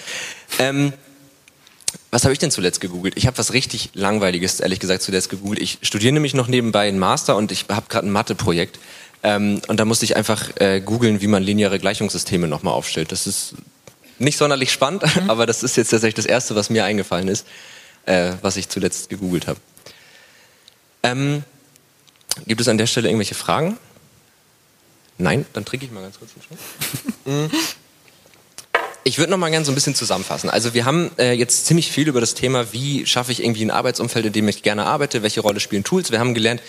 Ähm, 0.58 0.92
was 2.10 2.24
habe 2.24 2.32
ich 2.32 2.38
denn 2.38 2.50
zuletzt 2.50 2.80
gegoogelt? 2.80 3.14
Ich 3.16 3.26
habe 3.26 3.38
was 3.38 3.52
richtig 3.52 3.90
Langweiliges, 3.94 4.60
ehrlich 4.60 4.80
gesagt, 4.80 5.02
zuletzt 5.02 5.28
gegoogelt. 5.28 5.60
Ich 5.60 5.78
studiere 5.82 6.12
nämlich 6.12 6.34
noch 6.34 6.48
nebenbei 6.48 6.88
einen 6.88 6.98
Master 6.98 7.36
und 7.36 7.52
ich 7.52 7.66
habe 7.68 7.86
gerade 7.88 8.08
ein 8.08 8.10
Mathe-Projekt. 8.10 8.78
Ähm, 9.22 9.60
und 9.68 9.78
da 9.78 9.84
musste 9.84 10.04
ich 10.04 10.16
einfach 10.16 10.50
äh, 10.56 10.80
googeln, 10.80 11.20
wie 11.20 11.26
man 11.26 11.42
lineare 11.42 11.78
Gleichungssysteme 11.78 12.48
nochmal 12.48 12.74
aufstellt. 12.74 13.12
Das 13.12 13.26
ist 13.26 13.54
nicht 14.18 14.38
sonderlich 14.38 14.72
spannend, 14.72 15.02
mhm. 15.02 15.28
aber 15.30 15.46
das 15.46 15.62
ist 15.62 15.76
jetzt 15.76 15.90
tatsächlich 15.90 16.14
das 16.14 16.26
Erste, 16.26 16.54
was 16.54 16.70
mir 16.70 16.84
eingefallen 16.84 17.28
ist, 17.28 17.46
äh, 18.06 18.32
was 18.42 18.56
ich 18.56 18.68
zuletzt 18.68 19.08
gegoogelt 19.08 19.46
habe. 19.46 19.60
Ähm, 21.02 21.44
gibt 22.46 22.60
es 22.60 22.68
an 22.68 22.78
der 22.78 22.86
Stelle 22.86 23.08
irgendwelche 23.08 23.34
Fragen? 23.34 23.78
Nein? 25.18 25.46
Dann 25.52 25.64
trinke 25.64 25.86
ich 25.86 25.92
mal 25.92 26.02
ganz 26.02 26.18
kurz 26.18 26.30
einen 26.32 26.42
Schluck. 26.42 26.58
Mhm. 27.26 27.50
Ich 29.02 29.18
würde 29.18 29.30
noch 29.30 29.38
mal 29.38 29.50
gerne 29.50 29.64
so 29.64 29.70
ein 29.70 29.74
bisschen 29.76 29.94
zusammenfassen. 29.94 30.50
Also 30.50 30.74
wir 30.74 30.84
haben 30.84 31.12
äh, 31.16 31.32
jetzt 31.32 31.66
ziemlich 31.66 31.92
viel 31.92 32.08
über 32.08 32.20
das 32.20 32.34
Thema, 32.34 32.72
wie 32.72 33.06
schaffe 33.06 33.30
ich 33.30 33.42
irgendwie 33.42 33.64
ein 33.64 33.70
Arbeitsumfeld, 33.70 34.26
in 34.26 34.32
dem 34.32 34.48
ich 34.48 34.62
gerne 34.62 34.84
arbeite, 34.84 35.22
welche 35.22 35.40
Rolle 35.40 35.60
spielen 35.60 35.84
Tools. 35.84 36.10
Wir 36.10 36.18
haben 36.18 36.34
gelernt, 36.34 36.60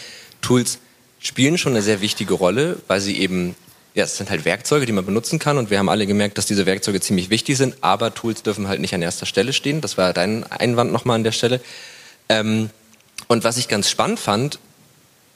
Tools 0.41 0.77
spielen 1.19 1.57
schon 1.57 1.73
eine 1.73 1.81
sehr 1.81 2.01
wichtige 2.01 2.35
Rolle, 2.35 2.77
weil 2.87 3.01
sie 3.01 3.17
eben 3.17 3.55
ja, 3.97 4.03
es 4.03 4.15
sind 4.15 4.29
halt 4.29 4.45
Werkzeuge, 4.45 4.85
die 4.85 4.91
man 4.91 5.07
benutzen 5.07 5.39
kann 5.39 5.57
und 5.57 5.71
wir 5.71 5.79
haben 5.79 5.89
alle 5.89 6.05
gemerkt, 6.05 6.37
dass 6.37 6.45
diese 6.45 6.67
Werkzeuge 6.67 7.01
ziemlich 7.01 7.31
wichtig 7.31 7.57
sind, 7.57 7.77
aber 7.81 8.13
Tools 8.13 8.43
dürfen 8.43 8.67
halt 8.67 8.79
nicht 8.79 8.93
an 8.93 9.01
erster 9.01 9.25
Stelle 9.25 9.53
stehen. 9.53 9.81
Das 9.81 9.97
war 9.97 10.13
dein 10.13 10.43
Einwand 10.51 10.91
nochmal 10.91 11.15
an 11.15 11.23
der 11.23 11.31
Stelle. 11.31 11.59
Ähm, 12.29 12.69
und 13.27 13.43
was 13.43 13.57
ich 13.57 13.67
ganz 13.67 13.89
spannend 13.89 14.19
fand, 14.19 14.59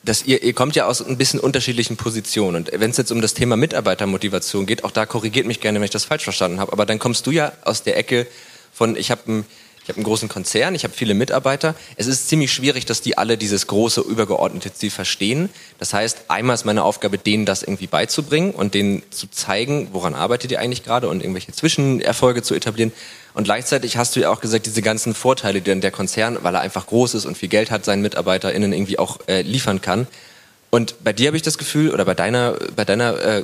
dass 0.03 0.25
ihr, 0.25 0.43
ihr 0.43 0.53
kommt 0.53 0.75
ja 0.75 0.85
aus 0.85 1.03
ein 1.03 1.17
bisschen 1.17 1.39
unterschiedlichen 1.39 1.97
Positionen. 1.97 2.55
Und 2.57 2.71
wenn 2.71 2.91
es 2.91 2.97
jetzt 2.97 3.11
um 3.11 3.19
das 3.19 3.33
Thema 3.33 3.57
Mitarbeitermotivation 3.57 4.67
geht, 4.67 4.83
auch 4.83 4.91
da 4.91 5.07
korrigiert 5.07 5.47
mich 5.47 5.59
gerne, 5.59 5.79
wenn 5.79 5.85
ich 5.85 5.89
das 5.89 6.05
falsch 6.05 6.23
verstanden 6.23 6.59
habe, 6.59 6.71
aber 6.71 6.85
dann 6.85 6.99
kommst 6.99 7.25
du 7.25 7.31
ja 7.31 7.53
aus 7.63 7.81
der 7.81 7.97
Ecke 7.97 8.27
von, 8.71 8.95
ich 8.95 9.09
habe 9.09 9.21
ein 9.31 9.45
habe 9.91 9.97
einen 9.97 10.05
großen 10.05 10.29
Konzern, 10.29 10.73
ich 10.73 10.83
habe 10.83 10.93
viele 10.93 11.13
Mitarbeiter. 11.13 11.75
Es 11.95 12.07
ist 12.07 12.27
ziemlich 12.29 12.51
schwierig, 12.51 12.85
dass 12.85 13.01
die 13.01 13.17
alle 13.17 13.37
dieses 13.37 13.67
große 13.67 14.01
übergeordnete 14.01 14.73
Ziel 14.73 14.89
verstehen. 14.89 15.49
Das 15.79 15.93
heißt, 15.93 16.25
einmal 16.29 16.55
ist 16.55 16.65
meine 16.65 16.83
Aufgabe, 16.83 17.17
denen 17.17 17.45
das 17.45 17.63
irgendwie 17.63 17.87
beizubringen 17.87 18.51
und 18.51 18.73
denen 18.73 19.03
zu 19.11 19.29
zeigen, 19.29 19.89
woran 19.91 20.15
arbeitet 20.15 20.51
ihr 20.51 20.59
eigentlich 20.59 20.83
gerade 20.83 21.09
und 21.09 21.21
irgendwelche 21.21 21.51
Zwischenerfolge 21.51 22.41
zu 22.41 22.55
etablieren. 22.55 22.91
Und 23.33 23.43
gleichzeitig 23.43 23.97
hast 23.97 24.15
du 24.15 24.21
ja 24.21 24.29
auch 24.29 24.41
gesagt, 24.41 24.65
diese 24.65 24.81
ganzen 24.81 25.13
Vorteile, 25.13 25.61
die 25.61 25.69
dann 25.69 25.81
der 25.81 25.91
Konzern, 25.91 26.37
weil 26.41 26.55
er 26.55 26.61
einfach 26.61 26.87
groß 26.87 27.13
ist 27.13 27.25
und 27.25 27.37
viel 27.37 27.49
Geld 27.49 27.71
hat, 27.71 27.85
seinen 27.85 28.01
MitarbeiterInnen 28.01 28.73
irgendwie 28.73 28.99
auch 28.99 29.19
äh, 29.27 29.41
liefern 29.41 29.81
kann. 29.81 30.07
Und 30.71 31.03
bei 31.03 31.11
dir 31.11 31.27
habe 31.27 31.37
ich 31.37 31.43
das 31.43 31.57
Gefühl, 31.57 31.91
oder 31.91 32.05
bei 32.05 32.13
deiner, 32.13 32.55
bei 32.75 32.85
deiner, 32.85 33.19
äh, 33.19 33.43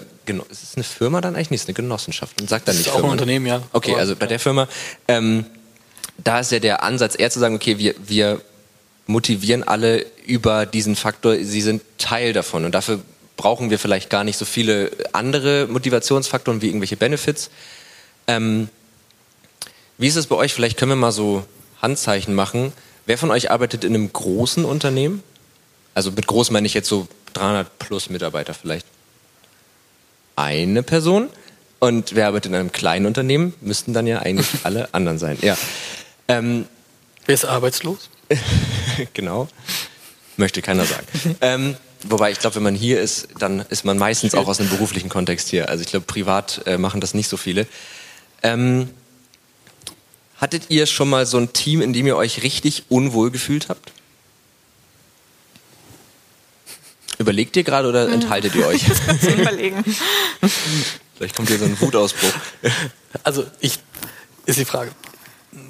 ist 0.49 0.63
es 0.63 0.75
eine 0.75 0.85
Firma 0.85 1.19
dann 1.19 1.35
eigentlich 1.35 1.51
nicht, 1.51 1.61
ist 1.61 1.67
eine 1.67 1.73
Genossenschaft 1.73 2.39
und 2.41 2.49
sagt 2.49 2.69
dann 2.69 2.75
nicht 2.75 2.87
ist 2.87 2.91
auch 2.91 2.99
Firma. 2.99 3.09
ein 3.09 3.11
Unternehmen, 3.11 3.45
ja. 3.45 3.61
Okay, 3.73 3.95
also 3.95 4.15
bei 4.15 4.25
ja. 4.25 4.29
der 4.29 4.39
Firma, 4.39 4.67
ähm, 5.09 5.45
da 6.17 6.39
ist 6.39 6.51
ja 6.51 6.59
der 6.59 6.83
Ansatz 6.83 7.15
eher 7.17 7.29
zu 7.29 7.39
sagen, 7.39 7.55
okay, 7.55 7.77
wir, 7.77 7.95
wir 8.05 8.41
motivieren 9.05 9.63
alle 9.63 10.05
über 10.25 10.65
diesen 10.65 10.95
Faktor, 10.95 11.37
sie 11.37 11.61
sind 11.61 11.81
Teil 11.97 12.33
davon 12.33 12.65
und 12.65 12.73
dafür 12.73 12.99
brauchen 13.37 13.69
wir 13.69 13.79
vielleicht 13.79 14.09
gar 14.09 14.23
nicht 14.23 14.37
so 14.37 14.45
viele 14.45 14.91
andere 15.13 15.67
Motivationsfaktoren 15.67 16.61
wie 16.61 16.67
irgendwelche 16.67 16.97
Benefits. 16.97 17.49
Ähm, 18.27 18.69
wie 19.97 20.07
ist 20.07 20.15
es 20.15 20.27
bei 20.27 20.35
euch? 20.35 20.53
Vielleicht 20.53 20.77
können 20.77 20.91
wir 20.91 20.95
mal 20.95 21.11
so 21.11 21.45
Handzeichen 21.81 22.33
machen. 22.33 22.73
Wer 23.05 23.17
von 23.17 23.31
euch 23.31 23.51
arbeitet 23.51 23.83
in 23.83 23.95
einem 23.95 24.11
großen 24.11 24.65
Unternehmen? 24.65 25.23
Also 25.93 26.11
mit 26.11 26.27
groß 26.27 26.51
meine 26.51 26.67
ich 26.67 26.73
jetzt 26.73 26.89
so 26.89 27.07
300 27.33 27.79
plus 27.79 28.09
Mitarbeiter 28.09 28.53
vielleicht. 28.53 28.85
Eine 30.35 30.83
Person. 30.83 31.29
Und 31.79 32.15
wer 32.15 32.27
arbeitet 32.27 32.51
in 32.51 32.55
einem 32.55 32.71
kleinen 32.71 33.05
Unternehmen? 33.05 33.53
Müssten 33.61 33.93
dann 33.93 34.07
ja 34.07 34.19
eigentlich 34.19 34.47
alle 34.63 34.93
anderen 34.93 35.19
sein. 35.19 35.37
Ja. 35.41 35.57
Ähm, 36.27 36.65
Wer 37.27 37.33
ist 37.33 37.45
arbeitslos? 37.45 38.09
genau. 39.13 39.49
Möchte 40.37 40.61
keiner 40.61 40.85
sagen. 40.85 41.05
ähm, 41.41 41.75
wobei 42.03 42.31
ich 42.31 42.39
glaube, 42.39 42.55
wenn 42.55 42.63
man 42.63 42.75
hier 42.75 43.01
ist, 43.01 43.27
dann 43.37 43.65
ist 43.69 43.83
man 43.83 43.97
meistens 43.97 44.33
auch 44.33 44.47
aus 44.47 44.59
einem 44.59 44.69
beruflichen 44.69 45.09
Kontext 45.09 45.49
hier. 45.49 45.67
Also 45.67 45.83
ich 45.83 45.89
glaube, 45.89 46.05
privat 46.05 46.61
äh, 46.65 46.77
machen 46.77 47.01
das 47.01 47.13
nicht 47.13 47.27
so 47.27 47.35
viele. 47.35 47.67
Ähm, 48.43 48.89
hattet 50.37 50.69
ihr 50.69 50.85
schon 50.85 51.09
mal 51.09 51.25
so 51.25 51.37
ein 51.37 51.51
Team, 51.51 51.81
in 51.81 51.91
dem 51.91 52.07
ihr 52.07 52.15
euch 52.15 52.43
richtig 52.43 52.83
unwohl 52.87 53.29
gefühlt 53.29 53.67
habt? 53.67 53.91
Überlegt 57.17 57.57
ihr 57.57 57.63
gerade 57.63 57.89
oder 57.89 58.07
enthaltet 58.09 58.55
ihr 58.55 58.67
euch? 58.67 58.85
Zu 59.21 59.31
überlegen. 59.31 59.83
Vielleicht 61.17 61.35
kommt 61.35 61.49
hier 61.49 61.57
so 61.57 61.65
ein 61.65 61.81
Wutausbruch. 61.81 62.33
Also 63.23 63.45
ich 63.59 63.79
ist 64.45 64.59
die 64.59 64.65
Frage. 64.65 64.91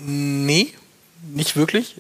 Nee, 0.05 0.73
nicht 1.33 1.55
wirklich. 1.55 1.95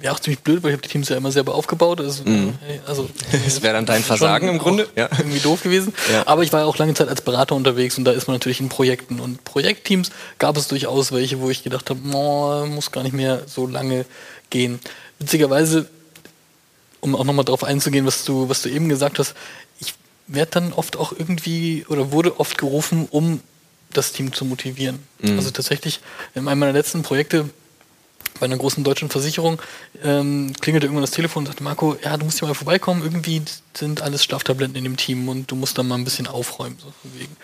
Wäre 0.00 0.12
auch 0.12 0.20
ziemlich 0.20 0.40
blöd, 0.40 0.62
weil 0.62 0.70
ich 0.70 0.74
habe 0.74 0.82
die 0.82 0.88
Teams 0.88 1.08
ja 1.08 1.16
immer 1.16 1.30
selber 1.30 1.54
aufgebaut. 1.54 2.00
Also, 2.00 2.24
hey, 2.24 2.80
also 2.86 3.08
Das 3.44 3.62
wäre 3.62 3.74
dann 3.74 3.86
dein 3.86 4.02
Versagen 4.02 4.48
im 4.48 4.58
Grunde. 4.58 4.88
auch 4.96 5.18
Irgendwie 5.18 5.38
doof 5.38 5.62
gewesen. 5.62 5.94
Ja. 6.10 6.26
Aber 6.26 6.42
ich 6.42 6.52
war 6.52 6.60
ja 6.60 6.66
auch 6.66 6.76
lange 6.78 6.94
Zeit 6.94 7.08
als 7.08 7.22
Berater 7.22 7.54
unterwegs 7.54 7.96
und 7.96 8.04
da 8.04 8.10
ist 8.10 8.26
man 8.26 8.34
natürlich 8.34 8.60
in 8.60 8.68
Projekten. 8.68 9.20
Und 9.20 9.44
Projektteams 9.44 10.10
gab 10.38 10.56
es 10.56 10.66
durchaus 10.66 11.12
welche, 11.12 11.40
wo 11.40 11.48
ich 11.48 11.62
gedacht 11.62 11.90
habe, 11.90 12.00
oh, 12.12 12.66
muss 12.66 12.90
gar 12.90 13.04
nicht 13.04 13.14
mehr 13.14 13.42
so 13.46 13.66
lange 13.66 14.04
gehen. 14.50 14.80
Witzigerweise, 15.20 15.88
um 17.00 17.14
auch 17.14 17.24
nochmal 17.24 17.44
darauf 17.44 17.62
einzugehen, 17.62 18.04
was 18.04 18.24
du, 18.24 18.48
was 18.48 18.62
du 18.62 18.70
eben 18.70 18.88
gesagt 18.88 19.20
hast, 19.20 19.34
ich 19.78 19.94
werde 20.26 20.50
dann 20.50 20.72
oft 20.72 20.96
auch 20.96 21.12
irgendwie 21.12 21.86
oder 21.88 22.10
wurde 22.10 22.40
oft 22.40 22.58
gerufen, 22.58 23.06
um 23.10 23.40
das 23.96 24.12
Team 24.12 24.32
zu 24.32 24.44
motivieren. 24.44 25.00
Also 25.36 25.50
tatsächlich 25.50 26.00
in 26.34 26.46
einem 26.46 26.58
meiner 26.58 26.72
letzten 26.72 27.02
Projekte 27.02 27.48
bei 28.40 28.46
einer 28.46 28.56
großen 28.56 28.82
deutschen 28.82 29.10
Versicherung 29.10 29.60
ähm, 30.02 30.52
klingelte 30.60 30.86
irgendwann 30.86 31.04
das 31.04 31.12
Telefon 31.12 31.42
und 31.42 31.46
sagte, 31.46 31.62
Marco, 31.62 31.96
ja, 32.02 32.16
du 32.16 32.24
musst 32.24 32.40
hier 32.40 32.48
mal 32.48 32.54
vorbeikommen, 32.54 33.02
irgendwie 33.02 33.42
sind 33.74 34.02
alles 34.02 34.24
Schlaftabletten 34.24 34.74
in 34.74 34.84
dem 34.84 34.96
Team 34.96 35.28
und 35.28 35.50
du 35.50 35.56
musst 35.56 35.78
da 35.78 35.82
mal 35.82 35.94
ein 35.94 36.04
bisschen 36.04 36.26
aufräumen. 36.26 36.76
So, 36.78 36.92
von 37.00 37.20
wegen. 37.20 37.36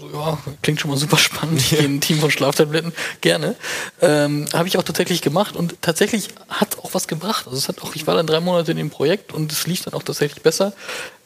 So, 0.00 0.18
ja, 0.18 0.38
klingt 0.62 0.80
schon 0.80 0.90
mal 0.90 0.96
super 0.96 1.18
spannend, 1.18 1.60
ich 1.60 1.70
gehe 1.70 1.80
in 1.80 1.96
ein 1.96 2.00
Team 2.00 2.18
von 2.18 2.30
Schlaftabletten, 2.30 2.92
gerne. 3.20 3.56
Ähm, 4.00 4.46
Habe 4.54 4.68
ich 4.68 4.78
auch 4.78 4.82
tatsächlich 4.82 5.20
gemacht 5.20 5.54
und 5.54 5.80
tatsächlich 5.82 6.28
hat 6.48 6.78
auch 6.78 6.94
was 6.94 7.08
gebracht. 7.08 7.46
Also 7.46 7.58
es 7.58 7.68
hat 7.68 7.82
auch, 7.82 7.94
ich 7.94 8.06
war 8.06 8.14
dann 8.14 8.26
drei 8.26 8.40
Monate 8.40 8.70
in 8.70 8.78
dem 8.78 8.90
Projekt 8.90 9.32
und 9.32 9.52
es 9.52 9.66
lief 9.66 9.82
dann 9.82 9.94
auch 9.94 10.02
tatsächlich 10.02 10.42
besser. 10.42 10.72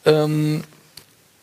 Ähm, 0.05 0.63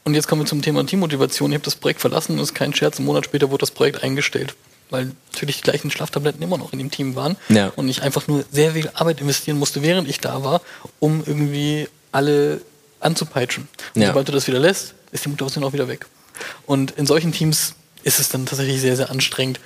und 0.05 0.15
jetzt 0.15 0.29
kommen 0.29 0.43
wir 0.43 0.47
zum 0.47 0.63
Thema 0.63 0.85
Teammotivation. 0.87 1.51
Ich 1.51 1.55
habe 1.57 1.65
das 1.65 1.77
Projekt 1.77 2.01
verlassen 2.01 2.33
und 2.33 2.39
es 2.41 2.51
ist 2.51 2.55
kein 2.55 2.75
Scherz, 2.75 2.99
einen 2.99 3.07
Monat 3.07 3.25
später 3.25 3.51
wurde 3.51 3.61
das 3.63 3.71
Projekt 3.71 4.03
eingestellt. 4.03 4.55
Weil 4.91 5.13
natürlich 5.33 5.57
die 5.57 5.63
gleichen 5.63 5.91
Schlaftabletten 5.91 6.43
immer 6.43 6.59
noch 6.59 6.73
in 6.73 6.79
dem 6.79 6.91
Team 6.91 7.17
waren 7.17 7.37
Ja. 7.49 7.73
und 7.77 7.89
ich 7.89 8.03
einfach 8.03 8.29
nur 8.29 8.45
sehr 8.53 8.73
viel 8.73 8.91
Arbeit 8.95 9.21
investieren 9.21 9.59
musste, 9.59 9.83
während 9.83 10.09
ich 10.09 10.21
da 10.21 10.45
war, 10.45 10.61
um 11.01 11.23
irgendwie 11.27 11.89
alle 12.13 12.61
anzupeitschen. 13.01 13.67
Und 13.95 14.03
Ja. 14.03 14.09
sobald 14.09 14.29
du 14.29 14.33
das 14.33 14.47
wieder 14.47 14.59
lässt, 14.59 14.95
ist 15.11 15.25
die 15.25 15.31
Motivation 15.31 15.65
auch 15.65 15.73
wieder 15.73 15.89
weg. 15.89 16.07
Und 16.67 16.91
in 16.93 17.07
solchen 17.07 17.33
Teams 17.33 17.75
ist 18.03 18.21
es 18.21 18.29
dann 18.29 18.45
tatsächlich 18.47 18.81
sehr, 18.81 18.97
sehr 18.97 19.11
anstrengend, 19.11 19.59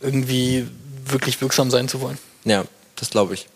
irgendwie 0.00 0.66
wirklich 1.04 1.40
wirksam 1.40 1.70
sein 1.70 1.88
zu 1.88 2.00
wollen. 2.00 2.18
Ja, 2.44 2.64
das 2.96 3.10
glaube 3.10 3.34
ich. 3.34 3.46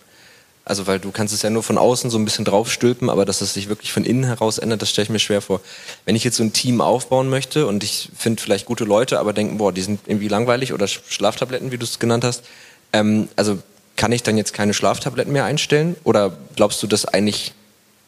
Also, 0.64 0.86
weil 0.86 1.00
du 1.00 1.10
kannst 1.10 1.34
es 1.34 1.42
ja 1.42 1.50
nur 1.50 1.62
von 1.62 1.78
außen 1.78 2.10
so 2.10 2.18
ein 2.18 2.24
bisschen 2.24 2.44
draufstülpen, 2.44 3.10
aber 3.10 3.24
dass 3.24 3.40
es 3.40 3.54
sich 3.54 3.68
wirklich 3.68 3.92
von 3.92 4.04
innen 4.04 4.24
heraus 4.24 4.58
ändert, 4.58 4.82
das 4.82 4.90
stelle 4.90 5.04
ich 5.04 5.10
mir 5.10 5.18
schwer 5.18 5.40
vor. 5.40 5.60
Wenn 6.04 6.14
ich 6.14 6.22
jetzt 6.22 6.36
so 6.36 6.44
ein 6.44 6.52
Team 6.52 6.80
aufbauen 6.80 7.28
möchte 7.28 7.66
und 7.66 7.82
ich 7.82 8.10
finde 8.16 8.40
vielleicht 8.42 8.66
gute 8.66 8.84
Leute, 8.84 9.18
aber 9.18 9.32
denken, 9.32 9.58
boah, 9.58 9.72
die 9.72 9.82
sind 9.82 10.00
irgendwie 10.06 10.28
langweilig 10.28 10.72
oder 10.72 10.86
Sch- 10.86 11.00
Schlaftabletten, 11.08 11.72
wie 11.72 11.78
du 11.78 11.84
es 11.84 11.98
genannt 11.98 12.24
hast, 12.24 12.44
ähm, 12.92 13.28
also 13.36 13.58
kann 13.96 14.12
ich 14.12 14.22
dann 14.22 14.36
jetzt 14.36 14.52
keine 14.54 14.72
Schlaftabletten 14.72 15.32
mehr 15.32 15.44
einstellen? 15.44 15.96
Oder 16.04 16.36
glaubst 16.56 16.82
du, 16.82 16.86
dass 16.86 17.04
eigentlich 17.04 17.52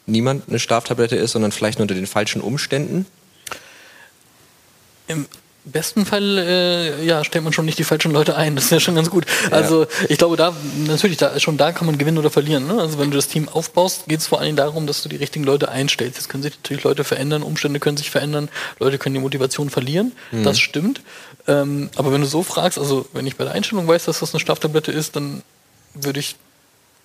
niemand 0.07 0.49
eine 0.49 0.59
Schlaftablette 0.59 1.17
ist, 1.17 1.33
sondern 1.33 1.53
vielleicht 1.53 1.79
nur 1.79 1.85
unter 1.85 1.95
den 1.95 2.07
falschen 2.07 2.41
Umständen? 2.41 3.07
Im 5.65 5.71
besten 5.71 6.07
Fall 6.07 6.39
äh, 6.39 7.05
ja, 7.05 7.23
stellt 7.23 7.45
man 7.45 7.53
schon 7.53 7.65
nicht 7.65 7.79
die 7.79 7.85
falschen 7.85 8.11
Leute 8.11 8.37
ein. 8.37 8.57
Das 8.57 8.65
ist 8.65 8.71
ja 8.73 8.81
schon 8.81 8.97
ganz 8.97 9.11
gut. 9.11 9.27
Also 9.53 9.87
ich 10.09 10.19
glaube, 10.19 10.37
da 10.37 10.53
natürlich, 10.89 11.19
da, 11.19 11.39
schon 11.39 11.57
da 11.57 11.71
kann 11.71 11.87
man 11.87 11.99
gewinnen 11.99 12.19
oder 12.19 12.31
verlieren. 12.31 12.67
Ne? 12.67 12.81
Also 12.81 12.99
wenn 12.99 13.13
du 13.13 13.17
das 13.17 13.29
Team 13.29 13.49
aufbaust, 13.49 14.07
geht 14.09 14.19
es 14.19 14.27
vor 14.27 14.41
allem 14.41 14.57
darum, 14.57 14.89
dass 14.89 15.03
du 15.05 15.09
die 15.09 15.17
richtigen 15.17 15.45
Leute 15.45 15.69
einstellst. 15.69 16.17
Jetzt 16.17 16.29
können 16.29 16.43
sich 16.43 16.55
natürlich 16.61 16.83
Leute 16.83 17.05
verändern, 17.05 17.45
Umstände 17.45 17.79
können 17.79 17.97
sich 17.97 18.11
verändern, 18.11 18.49
Leute 18.81 18.99
können 18.99 19.15
die 19.15 19.21
Motivation 19.21 19.71
verlieren. 19.71 20.13
Das 20.43 20.59
stimmt. 20.59 21.01
Ähm, 21.47 21.91
aber 21.97 22.13
wenn 22.13 22.21
du 22.21 22.27
so 22.27 22.43
fragst, 22.43 22.79
also 22.79 23.07
wenn 23.13 23.27
ich 23.27 23.37
bei 23.37 23.45
der 23.45 23.53
Einstellung 23.53 23.87
weiß, 23.87 24.05
dass 24.07 24.21
das 24.21 24.35
eine 24.35 24.41
Schlaftablette 24.41 24.91
ist, 24.91 25.15
dann 25.15 25.43
würde 25.95 26.21
ich 26.21 26.37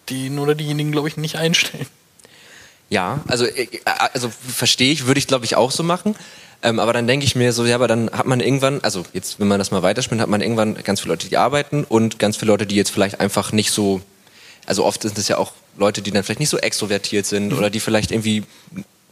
den 0.10 0.40
oder 0.40 0.56
diejenigen, 0.56 0.92
glaube 0.92 1.08
ich, 1.08 1.18
nicht 1.18 1.36
einstellen. 1.36 1.88
Ja, 2.90 3.20
also, 3.28 3.46
äh, 3.46 3.68
also 4.14 4.30
verstehe 4.30 4.92
ich, 4.92 5.08
würde 5.08 5.20
ich 5.20 5.28
glaube 5.28 5.46
ich 5.46 5.56
auch 5.56 5.72
so 5.72 5.84
machen. 5.84 6.16
Ähm, 6.64 6.80
aber 6.80 6.94
dann 6.94 7.08
denke 7.08 7.26
ich 7.26 7.36
mir 7.36 7.54
so, 7.54 7.66
ja, 7.66 7.76
aber 7.76 7.88
dann 7.88 8.10
hat 8.12 8.26
man 8.26 8.40
irgendwann, 8.40 8.82
also 8.82 9.06
jetzt, 9.14 9.40
wenn 9.40 9.48
man 9.48 9.60
das 9.60 9.72
mal 9.72 9.84
weiterspinnt, 9.84 10.22
hat 10.22 10.30
man 10.30 10.42
irgendwann 10.42 10.76
ganz 10.84 11.02
viele 11.02 11.14
Leute, 11.14 11.28
die 11.28 11.38
arbeiten 11.38 11.84
und 11.84 12.20
ganz 12.20 12.38
viele 12.38 12.52
Leute, 12.52 12.66
die 12.66 12.76
jetzt 12.76 12.90
vielleicht 12.90 13.20
einfach 13.20 13.52
nicht 13.52 13.72
so, 13.72 14.02
also 14.66 14.84
oft 14.84 15.04
sind 15.04 15.18
es 15.18 15.28
ja 15.28 15.38
auch 15.38 15.54
Leute, 15.78 16.02
die 16.02 16.12
dann 16.12 16.24
vielleicht 16.24 16.40
nicht 16.40 16.50
so 16.50 16.58
extrovertiert 16.58 17.26
sind 17.26 17.54
oder 17.54 17.70
die 17.70 17.80
vielleicht 17.80 18.12
irgendwie 18.12 18.44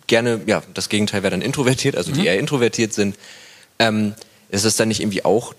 gerne, 0.07 0.41
ja, 0.47 0.63
das 0.73 0.89
Gegenteil 0.89 1.23
wäre 1.23 1.31
dann 1.31 1.41
introvertiert, 1.41 1.95
also 1.95 2.11
die 2.11 2.25
eher 2.25 2.39
introvertiert 2.39 2.93
sind. 2.93 3.15
Ähm, 3.77 4.15
ist 4.49 4.65
das 4.65 4.75
dann 4.75 4.87
nicht 4.87 5.01
irgendwie 5.01 5.23
auch 5.25 5.53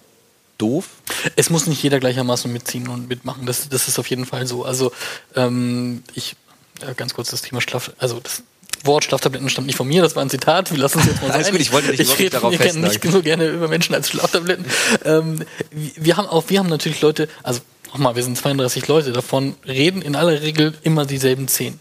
doof? 0.58 0.88
Es 1.36 1.50
muss 1.50 1.66
nicht 1.66 1.82
jeder 1.82 2.00
gleichermaßen 2.00 2.52
mitziehen 2.52 2.88
und 2.88 3.08
mitmachen. 3.08 3.46
Das, 3.46 3.68
das 3.68 3.88
ist 3.88 3.98
auf 3.98 4.08
jeden 4.08 4.26
Fall 4.26 4.46
so. 4.46 4.64
Also 4.64 4.92
ähm, 5.34 6.02
ich 6.14 6.36
äh, 6.80 6.94
ganz 6.94 7.14
kurz 7.14 7.30
das 7.30 7.42
Thema 7.42 7.60
Schlaf, 7.60 7.92
also 7.98 8.20
das 8.20 8.42
Wort 8.84 9.04
Schlaftabletten 9.04 9.48
stammt 9.48 9.66
nicht 9.66 9.76
von 9.76 9.86
mir, 9.86 10.02
das 10.02 10.16
war 10.16 10.22
ein 10.22 10.30
Zitat. 10.30 10.70
Wir 10.70 10.78
lassen 10.78 11.00
es 11.00 11.06
jetzt 11.06 11.22
mal 11.22 11.30
Alles 11.30 11.46
sein. 11.46 11.52
gut, 11.52 11.60
ich 11.60 11.72
wollte 11.72 11.90
dich 11.90 11.98
nicht 11.98 12.18
rede 12.18 12.30
darauf 12.30 12.52
wir 12.52 12.58
kennen 12.58 12.82
nicht 12.82 13.02
so 13.02 13.22
gerne 13.22 13.46
über 13.48 13.68
Menschen 13.68 13.94
als 13.94 14.08
Schlaftabletten. 14.08 14.64
Ähm, 15.04 15.44
wir 15.70 16.16
wir 16.16 16.16
haben 16.16 16.28
auch, 16.28 16.44
wir 16.48 16.58
haben 16.60 16.68
natürlich 16.68 17.02
Leute, 17.02 17.28
also 17.42 17.60
nochmal, 17.92 18.16
wir 18.16 18.22
sind 18.22 18.38
32 18.38 18.88
Leute, 18.88 19.12
davon 19.12 19.56
reden 19.66 20.00
in 20.00 20.16
aller 20.16 20.40
Regel 20.40 20.72
immer 20.82 21.04
dieselben 21.04 21.48
zehn. 21.48 21.78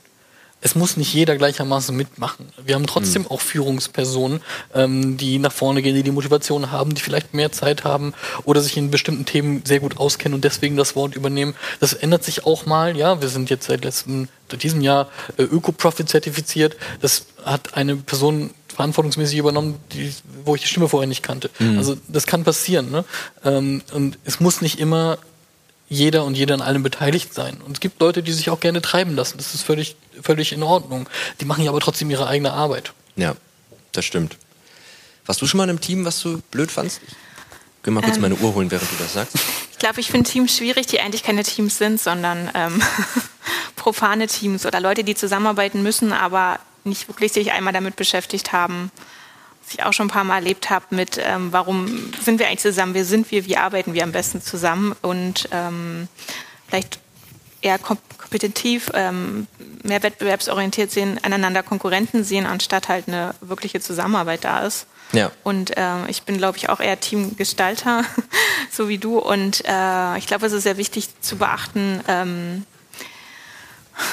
Es 0.65 0.73
muss 0.73 0.97
nicht 0.97 1.13
jeder 1.13 1.37
gleichermaßen 1.37 1.95
mitmachen. 1.95 2.47
Wir 2.65 2.73
haben 2.73 2.87
trotzdem 2.87 3.21
Mhm. 3.21 3.27
auch 3.27 3.39
Führungspersonen, 3.39 4.41
ähm, 4.73 5.15
die 5.15 5.37
nach 5.37 5.51
vorne 5.51 5.83
gehen, 5.83 5.93
die 5.93 6.01
die 6.01 6.09
Motivation 6.09 6.71
haben, 6.71 6.95
die 6.95 7.01
vielleicht 7.03 7.35
mehr 7.35 7.51
Zeit 7.51 7.83
haben 7.83 8.15
oder 8.45 8.61
sich 8.61 8.75
in 8.75 8.89
bestimmten 8.89 9.25
Themen 9.25 9.61
sehr 9.63 9.79
gut 9.79 9.97
auskennen 9.97 10.33
und 10.33 10.43
deswegen 10.43 10.75
das 10.75 10.95
Wort 10.95 11.15
übernehmen. 11.15 11.53
Das 11.81 11.93
ändert 11.93 12.23
sich 12.23 12.47
auch 12.47 12.65
mal. 12.65 12.97
Ja, 12.97 13.21
wir 13.21 13.29
sind 13.29 13.51
jetzt 13.51 13.67
seit 13.67 13.83
letztem, 13.85 14.27
seit 14.49 14.63
diesem 14.63 14.81
Jahr 14.81 15.07
äh, 15.37 15.43
Öko-Profit 15.43 16.09
zertifiziert. 16.09 16.77
Das 16.99 17.27
hat 17.45 17.75
eine 17.75 17.95
Person 17.97 18.49
verantwortungsmäßig 18.69 19.37
übernommen, 19.37 19.75
die, 19.93 20.11
wo 20.45 20.55
ich 20.55 20.61
die 20.63 20.67
Stimme 20.67 20.89
vorher 20.89 21.07
nicht 21.07 21.21
kannte. 21.21 21.51
Also 21.77 21.95
das 22.07 22.25
kann 22.25 22.43
passieren. 22.43 22.89
Ne? 22.89 23.05
Ähm, 23.43 23.83
und 23.93 24.17
es 24.25 24.39
muss 24.39 24.61
nicht 24.61 24.79
immer 24.79 25.19
jeder 25.87 26.23
und 26.25 26.35
jeder 26.35 26.55
an 26.55 26.61
allem 26.61 26.83
beteiligt 26.83 27.33
sein. 27.33 27.61
Und 27.65 27.73
es 27.73 27.79
gibt 27.79 27.99
Leute, 28.01 28.23
die 28.23 28.33
sich 28.33 28.49
auch 28.49 28.59
gerne 28.59 28.81
treiben 28.81 29.15
lassen. 29.15 29.37
Das 29.37 29.53
ist 29.53 29.63
völlig, 29.63 29.95
völlig 30.21 30.51
in 30.51 30.63
Ordnung. 30.63 31.07
Die 31.39 31.45
machen 31.45 31.63
ja 31.63 31.69
aber 31.69 31.79
trotzdem 31.79 32.09
ihre 32.09 32.27
eigene 32.27 32.53
Arbeit. 32.53 32.93
Ja, 33.15 33.35
das 33.91 34.05
stimmt. 34.05 34.37
Warst 35.25 35.41
du 35.41 35.47
schon 35.47 35.57
mal 35.59 35.65
in 35.65 35.71
einem 35.71 35.81
Team, 35.81 36.05
was 36.05 36.19
du 36.21 36.41
blöd 36.51 36.71
fandst? 36.71 37.01
Ich 37.07 37.13
geh 37.83 37.91
mal 37.91 38.01
kurz 38.01 38.15
Ähm. 38.15 38.21
meine 38.21 38.35
Uhr 38.35 38.53
holen, 38.55 38.69
während 38.71 38.91
du 38.91 38.95
das 38.99 39.13
sagst. 39.13 39.35
Ich 39.75 39.79
glaube, 39.79 39.99
ich 39.99 40.09
finde 40.09 40.27
Teams 40.27 40.55
schwierig, 40.55 40.87
die 40.87 41.01
eigentlich 41.01 41.21
keine 41.21 41.43
Teams 41.43 41.77
sind, 41.77 41.99
sondern 41.99 42.49
ähm, 42.55 42.81
profane 43.75 44.25
Teams 44.27 44.65
oder 44.65 44.79
Leute, 44.79 45.03
die 45.03 45.15
zusammenarbeiten 45.15 45.83
müssen, 45.83 46.13
aber 46.13 46.59
nicht 46.85 47.09
wirklich 47.09 47.33
sich 47.33 47.51
einmal 47.51 47.73
damit 47.73 47.97
beschäftigt 47.97 48.53
haben, 48.53 48.89
ich 49.71 49.83
auch 49.83 49.93
schon 49.93 50.07
ein 50.07 50.11
paar 50.11 50.23
Mal 50.23 50.37
erlebt 50.37 50.69
habe 50.69 50.85
mit, 50.89 51.19
ähm, 51.21 51.51
warum 51.51 52.13
sind 52.21 52.39
wir 52.39 52.47
eigentlich 52.47 52.59
zusammen, 52.59 52.93
wer 52.93 53.05
sind 53.05 53.31
wir, 53.31 53.45
wie 53.45 53.57
arbeiten 53.57 53.93
wir 53.93 54.03
am 54.03 54.11
besten 54.11 54.41
zusammen 54.41 54.95
und 55.01 55.49
ähm, 55.51 56.07
vielleicht 56.67 56.99
eher 57.61 57.79
kompetitiv, 57.79 58.91
ähm, 58.93 59.47
mehr 59.83 60.03
wettbewerbsorientiert 60.03 60.91
sehen, 60.91 61.19
aneinander 61.23 61.63
Konkurrenten 61.63 62.23
sehen, 62.23 62.45
anstatt 62.45 62.89
halt 62.89 63.07
eine 63.07 63.33
wirkliche 63.41 63.79
Zusammenarbeit 63.79 64.43
da 64.43 64.59
ist. 64.59 64.87
Ja. 65.11 65.31
Und 65.43 65.75
äh, 65.77 66.07
ich 66.09 66.23
bin, 66.23 66.37
glaube 66.37 66.57
ich, 66.57 66.69
auch 66.69 66.79
eher 66.79 66.99
Teamgestalter, 66.99 68.03
so 68.71 68.89
wie 68.89 68.97
du. 68.97 69.17
Und 69.17 69.63
äh, 69.65 70.17
ich 70.17 70.27
glaube, 70.27 70.45
es 70.45 70.53
ist 70.53 70.63
sehr 70.63 70.77
wichtig 70.77 71.09
zu 71.21 71.37
beachten, 71.37 72.01
ähm, 72.07 72.65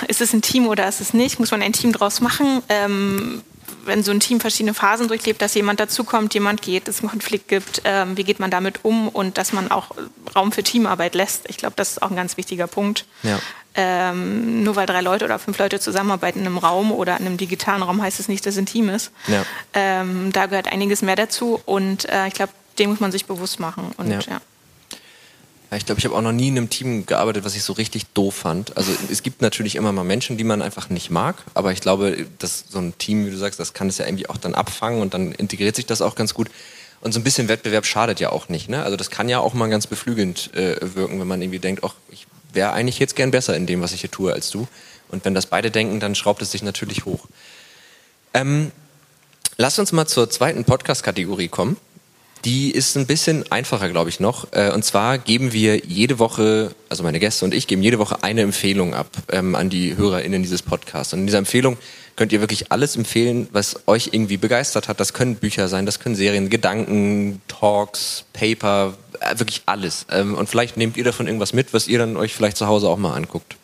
ist 0.07 0.21
es 0.21 0.33
ein 0.33 0.43
Team 0.43 0.69
oder 0.69 0.89
ist 0.89 1.01
es 1.01 1.13
nicht? 1.13 1.41
Muss 1.41 1.51
man 1.51 1.63
ein 1.63 1.73
Team 1.73 1.93
draus 1.93 2.21
machen? 2.21 2.63
Ähm, 2.69 3.43
wenn 3.85 4.03
so 4.03 4.11
ein 4.11 4.21
Team 4.21 4.41
verschiedene 4.41 4.75
Phasen 4.75 5.09
durchlebt, 5.09 5.43
dass 5.43 5.55
jemand 5.55 5.81
dazukommt, 5.81 6.35
jemand 6.35 6.63
geht, 6.63 6.89
es 6.89 7.01
einen 7.01 7.11
Konflikt 7.11 7.49
gibt, 7.49 7.83
ähm, 7.85 8.17
wie 8.17 8.25
geht 8.25 8.41
man 8.41 8.51
damit 8.51 8.85
um 8.85 9.09
und 9.09 9.39
dass 9.39 9.53
man 9.53 9.71
auch 9.71 9.93
Raum 10.35 10.53
für 10.53 10.63
Teamarbeit 10.63 11.15
lässt. 11.15 11.49
Ich 11.49 11.57
glaube, 11.57 11.75
das 11.77 11.93
ist 11.93 12.03
auch 12.03 12.11
ein 12.11 12.17
ganz 12.17 12.37
wichtiger 12.37 12.67
Punkt. 12.67 13.07
Ja. 13.23 13.39
Ähm, 13.75 14.63
nur 14.65 14.77
weil 14.77 14.87
drei 14.87 15.01
Leute 15.01 15.25
oder 15.25 15.39
fünf 15.39 15.59
Leute 15.59 15.81
zusammenarbeiten 15.81 16.41
in 16.41 16.47
einem 16.47 16.59
Raum 16.59 16.93
oder 16.93 17.19
in 17.19 17.27
einem 17.27 17.39
digitalen 17.39 17.83
Raum, 17.83 18.03
heißt 18.03 18.21
es 18.21 18.29
nicht, 18.29 18.45
dass 18.45 18.55
es 18.55 18.59
ein 18.59 18.67
Team 18.67 18.91
ist. 18.91 19.13
Ja. 19.29 19.45
Ähm, 19.73 20.31
da 20.33 20.47
gehört 20.47 20.71
einiges 20.71 21.01
mehr 21.01 21.17
dazu 21.17 21.61
und 21.65 22.09
äh, 22.11 22.27
ich 22.27 22.35
glaube, 22.35 22.53
dem 22.79 22.91
muss 22.91 23.01
man 23.01 23.13
sich 23.13 23.25
bewusst 23.25 23.61
machen. 23.61 23.93
Und, 23.97 24.27
ja. 24.27 24.41
Ja. 25.73 25.77
Ich 25.77 25.87
glaube, 25.87 25.99
ich 25.99 26.05
habe 26.05 26.15
auch 26.15 26.23
noch 26.23 26.33
nie 26.33 26.49
in 26.49 26.57
einem 26.57 26.71
Team 26.71 27.07
gearbeitet, 27.07 27.45
was 27.45 27.57
ich 27.57 27.63
so 27.63 27.73
richtig 27.73 28.07
doof 28.15 28.35
fand. 28.35 28.77
Also 28.77 28.93
es 29.11 29.23
gibt 29.23 29.43
natürlich 29.43 29.75
immer 29.75 29.93
mal 29.93 30.05
Menschen, 30.05 30.37
die 30.37 30.45
man 30.45 30.63
einfach 30.63 30.91
nicht 30.91 31.11
mag, 31.11 31.37
aber 31.55 31.73
ich 31.73 31.81
glaube, 31.81 32.27
dass 32.39 32.65
so 32.69 32.79
ein 32.79 32.97
Team, 32.99 33.27
wie 33.27 33.31
du 33.31 33.37
sagst, 33.37 33.59
das 33.59 33.73
kann 33.73 33.89
es 33.89 33.99
ja 33.99 34.07
irgendwie 34.07 34.29
auch 34.29 34.37
dann 34.37 34.55
abfangen 34.55 35.01
und 35.01 35.15
dann 35.15 35.33
integriert 35.33 35.75
sich 35.75 35.87
das 35.87 36.03
auch 36.03 36.15
ganz 36.15 36.35
gut. 36.35 36.49
Und 37.01 37.13
so 37.13 37.19
ein 37.19 37.25
bisschen 37.25 37.49
Wettbewerb 37.49 37.85
schadet 37.85 38.21
ja 38.21 38.31
auch 38.31 38.49
nicht. 38.49 38.69
Ne? 38.69 38.83
Also 38.85 38.97
das 38.97 39.11
kann 39.11 39.29
ja 39.29 39.41
auch 39.41 39.55
mal 39.55 39.69
ganz 39.69 39.89
beflügelnd 39.89 40.55
äh, 40.55 40.77
wirken, 40.95 41.19
wenn 41.19 41.27
man 41.27 41.43
irgendwie 41.43 41.59
denkt, 41.59 41.83
ach, 41.85 41.95
ich 42.11 42.29
wäre 42.53 42.73
eigentlich 42.73 43.01
jetzt 43.01 43.17
gern 43.17 43.33
besser 43.33 43.57
in 43.57 43.67
dem, 43.67 43.81
was 43.81 43.93
ich 43.93 44.03
hier 44.03 44.11
tue, 44.11 44.33
als 44.33 44.51
du. 44.51 44.69
Und 45.09 45.25
wenn 45.25 45.35
das 45.35 45.47
beide 45.47 45.71
denken, 45.71 45.99
dann 45.99 46.15
schraubt 46.15 46.43
es 46.43 46.53
sich 46.53 46.63
natürlich 46.63 47.05
hoch. 47.05 47.27
Ähm, 48.35 48.71
lass 49.57 49.79
uns 49.79 49.91
mal 49.93 50.07
zur 50.07 50.31
zweiten 50.31 50.65
Podcast-Kategorie 50.65 51.49
kommen. 51.49 51.77
Die 52.45 52.73
ist 52.73 52.97
ein 52.97 53.07
bisschen 53.07 53.51
einfacher, 53.53 53.89
glaube 53.89 54.11
ich, 54.11 54.19
noch. 54.19 54.53
Äh, 54.53 54.73
und 54.73 54.85
zwar 54.85 55.19
geben 55.19 55.53
wir 55.53 55.85
jede 55.85 56.19
Woche, 56.19 56.75
also 56.89 57.05
meine 57.05 57.21
Gäste 57.21 57.45
und 57.45 57.55
ich 57.55 57.69
geben 57.69 57.83
jede 57.83 58.01
Woche 58.01 58.25
eine 58.25 58.41
Empfehlung 58.41 58.95
ab 58.95 59.07
ähm, 59.31 59.55
an 59.55 59.71
die 59.71 59.97
HörerInnen 59.97 60.43
dieses 60.43 60.63
Podcasts. 60.63 61.13
Und 61.13 61.21
in 61.21 61.27
dieser 61.27 61.39
Empfehlung 61.39 61.77
könnt 62.17 62.33
ihr 62.33 62.41
wirklich 62.41 62.73
alles 62.73 62.97
empfehlen, 62.97 63.49
was 63.53 63.87
euch 63.87 64.11
irgendwie 64.13 64.39
begeistert 64.39 64.89
hat. 64.89 64.99
Das 64.99 65.13
können 65.13 65.37
Bücher 65.37 65.69
sein, 65.69 65.87
das 65.87 66.01
können 66.01 66.17
Serien, 66.17 66.51
Gedanken, 66.51 67.41
Talks, 67.47 68.25
Paper, 68.33 68.95
äh, 69.21 69.39
wirklich 69.39 69.63
alles. 69.67 70.07
Ähm, 70.11 70.35
und 70.35 70.49
vielleicht 70.49 70.77
nehmt 70.77 70.97
ihr 70.97 71.05
davon 71.05 71.27
irgendwas 71.27 71.53
mit, 71.53 71.73
was 71.73 71.87
ihr 71.87 71.99
dann 71.99 72.17
euch 72.17 72.35
vielleicht 72.35 72.57
zu 72.57 72.67
Hause 72.67 72.89
auch 72.89 72.99
mal 72.99 73.15
anguckt. 73.15 73.57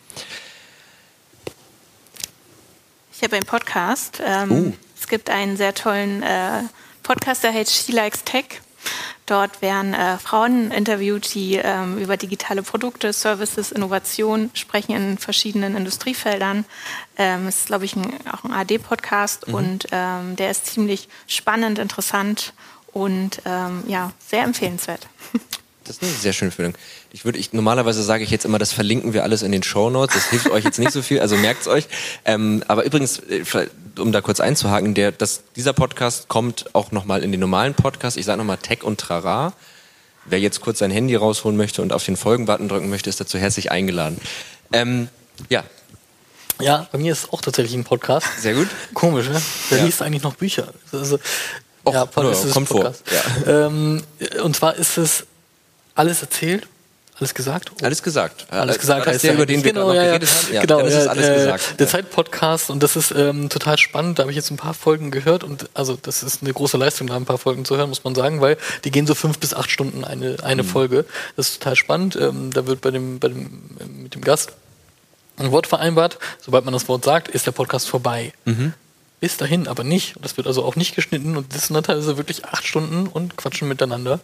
Ich 3.13 3.23
habe 3.23 3.35
einen 3.35 3.45
Podcast. 3.45 4.21
Ähm, 4.25 4.51
uh. 4.51 4.73
Es 4.97 5.09
gibt 5.09 5.29
einen 5.29 5.57
sehr 5.57 5.73
tollen 5.73 6.23
äh, 6.23 6.63
Podcast, 7.03 7.43
der 7.43 7.53
heißt 7.53 7.73
She 7.73 7.91
Likes 7.91 8.23
Tech. 8.23 8.61
Dort 9.25 9.61
werden 9.61 9.93
äh, 9.93 10.17
Frauen 10.17 10.71
interviewt, 10.71 11.33
die 11.33 11.55
ähm, 11.55 11.97
über 11.97 12.17
digitale 12.17 12.63
Produkte, 12.63 13.13
Services, 13.13 13.71
Innovation 13.71 14.49
sprechen 14.53 14.95
in 14.95 15.17
verschiedenen 15.17 15.75
Industriefeldern. 15.75 16.65
Ähm, 17.17 17.47
ist, 17.47 17.67
glaube 17.67 17.85
ich, 17.85 17.95
ein, 17.95 18.11
auch 18.31 18.43
ein 18.43 18.51
AD-Podcast 18.51 19.47
mhm. 19.47 19.53
und 19.53 19.87
ähm, 19.91 20.35
der 20.35 20.49
ist 20.51 20.65
ziemlich 20.65 21.09
spannend, 21.27 21.77
interessant 21.77 22.53
und 22.91 23.41
ähm, 23.45 23.83
ja, 23.87 24.11
sehr 24.25 24.43
empfehlenswert. 24.43 25.07
Das 25.89 25.97
ist 25.97 26.03
eine 26.03 26.11
sehr 26.11 26.33
schöne 26.33 26.49
Empfehlung. 26.49 26.75
Ich 27.11 27.25
würde, 27.25 27.39
ich, 27.39 27.51
normalerweise 27.51 28.03
sage 28.03 28.23
ich 28.23 28.29
jetzt 28.29 28.45
immer, 28.45 28.59
das 28.59 28.71
verlinken 28.71 29.13
wir 29.13 29.23
alles 29.23 29.41
in 29.41 29.51
den 29.51 29.63
Show 29.63 29.89
Notes. 29.89 30.13
Das 30.13 30.29
hilft 30.29 30.51
euch 30.51 30.63
jetzt 30.63 30.77
nicht 30.77 30.91
so 30.91 31.01
viel, 31.01 31.19
also 31.19 31.35
merkt's 31.35 31.67
euch. 31.67 31.87
Ähm, 32.25 32.63
aber 32.67 32.83
übrigens, 32.83 33.17
äh, 33.17 33.43
um 33.97 34.11
da 34.11 34.21
kurz 34.21 34.39
einzuhaken, 34.39 34.93
der, 34.93 35.11
das, 35.11 35.41
dieser 35.55 35.73
Podcast 35.73 36.27
kommt 36.27 36.75
auch 36.75 36.91
nochmal 36.91 37.23
in 37.23 37.31
den 37.31 37.39
normalen 37.39 37.73
Podcast. 37.73 38.17
Ich 38.17 38.25
sage 38.25 38.37
nochmal 38.37 38.57
Tech 38.57 38.83
und 38.83 38.99
Trara. 38.99 39.53
Wer 40.25 40.39
jetzt 40.39 40.61
kurz 40.61 40.77
sein 40.77 40.91
Handy 40.91 41.15
rausholen 41.15 41.57
möchte 41.57 41.81
und 41.81 41.91
auf 41.91 42.05
den 42.05 42.17
Folgen-Button 42.17 42.69
drücken 42.69 42.91
möchte, 42.91 43.09
ist 43.09 43.19
dazu 43.19 43.39
herzlich 43.39 43.71
eingeladen. 43.71 44.21
Ähm, 44.71 45.09
ja. 45.49 45.63
Ja, 46.61 46.87
bei 46.91 46.99
mir 46.99 47.13
ist 47.13 47.23
es 47.23 47.33
auch 47.33 47.41
tatsächlich 47.41 47.73
ein 47.73 47.83
Podcast. 47.83 48.27
Sehr 48.39 48.53
gut. 48.53 48.67
Komisch, 48.93 49.27
ne? 49.27 49.41
Wer 49.69 49.79
ja. 49.79 49.85
liest 49.85 50.03
eigentlich 50.03 50.21
noch 50.21 50.35
Bücher? 50.35 50.67
Also, 50.91 51.17
Och, 51.83 51.93
ja, 51.93 52.07
ja, 52.15 52.51
kommt 52.51 52.67
vor. 52.67 52.93
Ja. 53.45 53.65
Ähm, 53.65 54.03
und 54.43 54.55
zwar 54.55 54.75
ist 54.75 54.97
es 54.97 55.25
alles 55.99 56.21
erzählt, 56.21 56.67
alles 57.19 57.33
gesagt? 57.33 57.71
Alles 57.81 58.01
gesagt. 58.01 58.47
Alles 58.49 58.79
gesagt 58.79 59.05
heißt 59.05 59.23
der, 59.25 59.33
über 59.33 59.45
den 59.45 59.61
wir 59.61 59.73
genau, 59.73 59.91
ja, 59.91 60.05
geredet 60.05 60.29
haben. 60.29 60.53
Ja, 60.53 60.61
genau, 60.61 60.81
das 60.81 60.93
ist 60.93 61.07
alles 61.07 61.27
äh, 61.27 61.33
gesagt. 61.35 61.79
Der 61.79 61.87
Zeitpodcast 61.87 62.69
und 62.69 62.81
das 62.81 62.95
ist 62.95 63.11
ähm, 63.11 63.49
total 63.49 63.77
spannend. 63.77 64.17
Da 64.17 64.23
habe 64.23 64.31
ich 64.31 64.37
jetzt 64.37 64.49
ein 64.51 64.57
paar 64.57 64.73
Folgen 64.73 65.11
gehört 65.11 65.43
und 65.43 65.69
also 65.73 65.97
das 66.01 66.23
ist 66.23 66.41
eine 66.41 66.53
große 66.53 66.77
Leistung, 66.77 67.07
da 67.07 67.17
ein 67.17 67.25
paar 67.25 67.37
Folgen 67.37 67.65
zu 67.65 67.75
hören, 67.75 67.89
muss 67.89 68.05
man 68.05 68.15
sagen, 68.15 68.39
weil 68.39 68.57
die 68.85 68.91
gehen 68.91 69.05
so 69.05 69.15
fünf 69.15 69.37
bis 69.37 69.53
acht 69.53 69.69
Stunden 69.69 70.05
eine, 70.05 70.37
eine 70.43 70.63
mhm. 70.63 70.67
Folge. 70.67 71.05
Das 71.35 71.49
ist 71.49 71.61
total 71.61 71.75
spannend. 71.75 72.15
Ähm, 72.15 72.53
da 72.53 72.65
wird 72.67 72.79
bei 72.79 72.91
dem, 72.91 73.19
bei 73.19 73.27
dem 73.27 73.63
mit 74.01 74.15
dem 74.15 74.21
Gast 74.21 74.53
ein 75.35 75.51
Wort 75.51 75.67
vereinbart. 75.67 76.19
Sobald 76.39 76.63
man 76.63 76.73
das 76.73 76.87
Wort 76.87 77.03
sagt, 77.03 77.27
ist 77.27 77.45
der 77.45 77.51
Podcast 77.51 77.89
vorbei. 77.89 78.31
Mhm. 78.45 78.73
Bis 79.19 79.35
dahin 79.35 79.67
aber 79.67 79.83
nicht. 79.83 80.15
Das 80.21 80.37
wird 80.37 80.47
also 80.47 80.63
auch 80.63 80.77
nicht 80.77 80.95
geschnitten 80.95 81.35
und 81.35 81.53
das 81.53 81.67
sind 81.67 81.73
dann 81.73 81.83
teilweise 81.83 82.15
wirklich 82.15 82.45
acht 82.45 82.65
Stunden 82.65 83.07
und 83.07 83.35
quatschen 83.35 83.67
miteinander. 83.67 84.21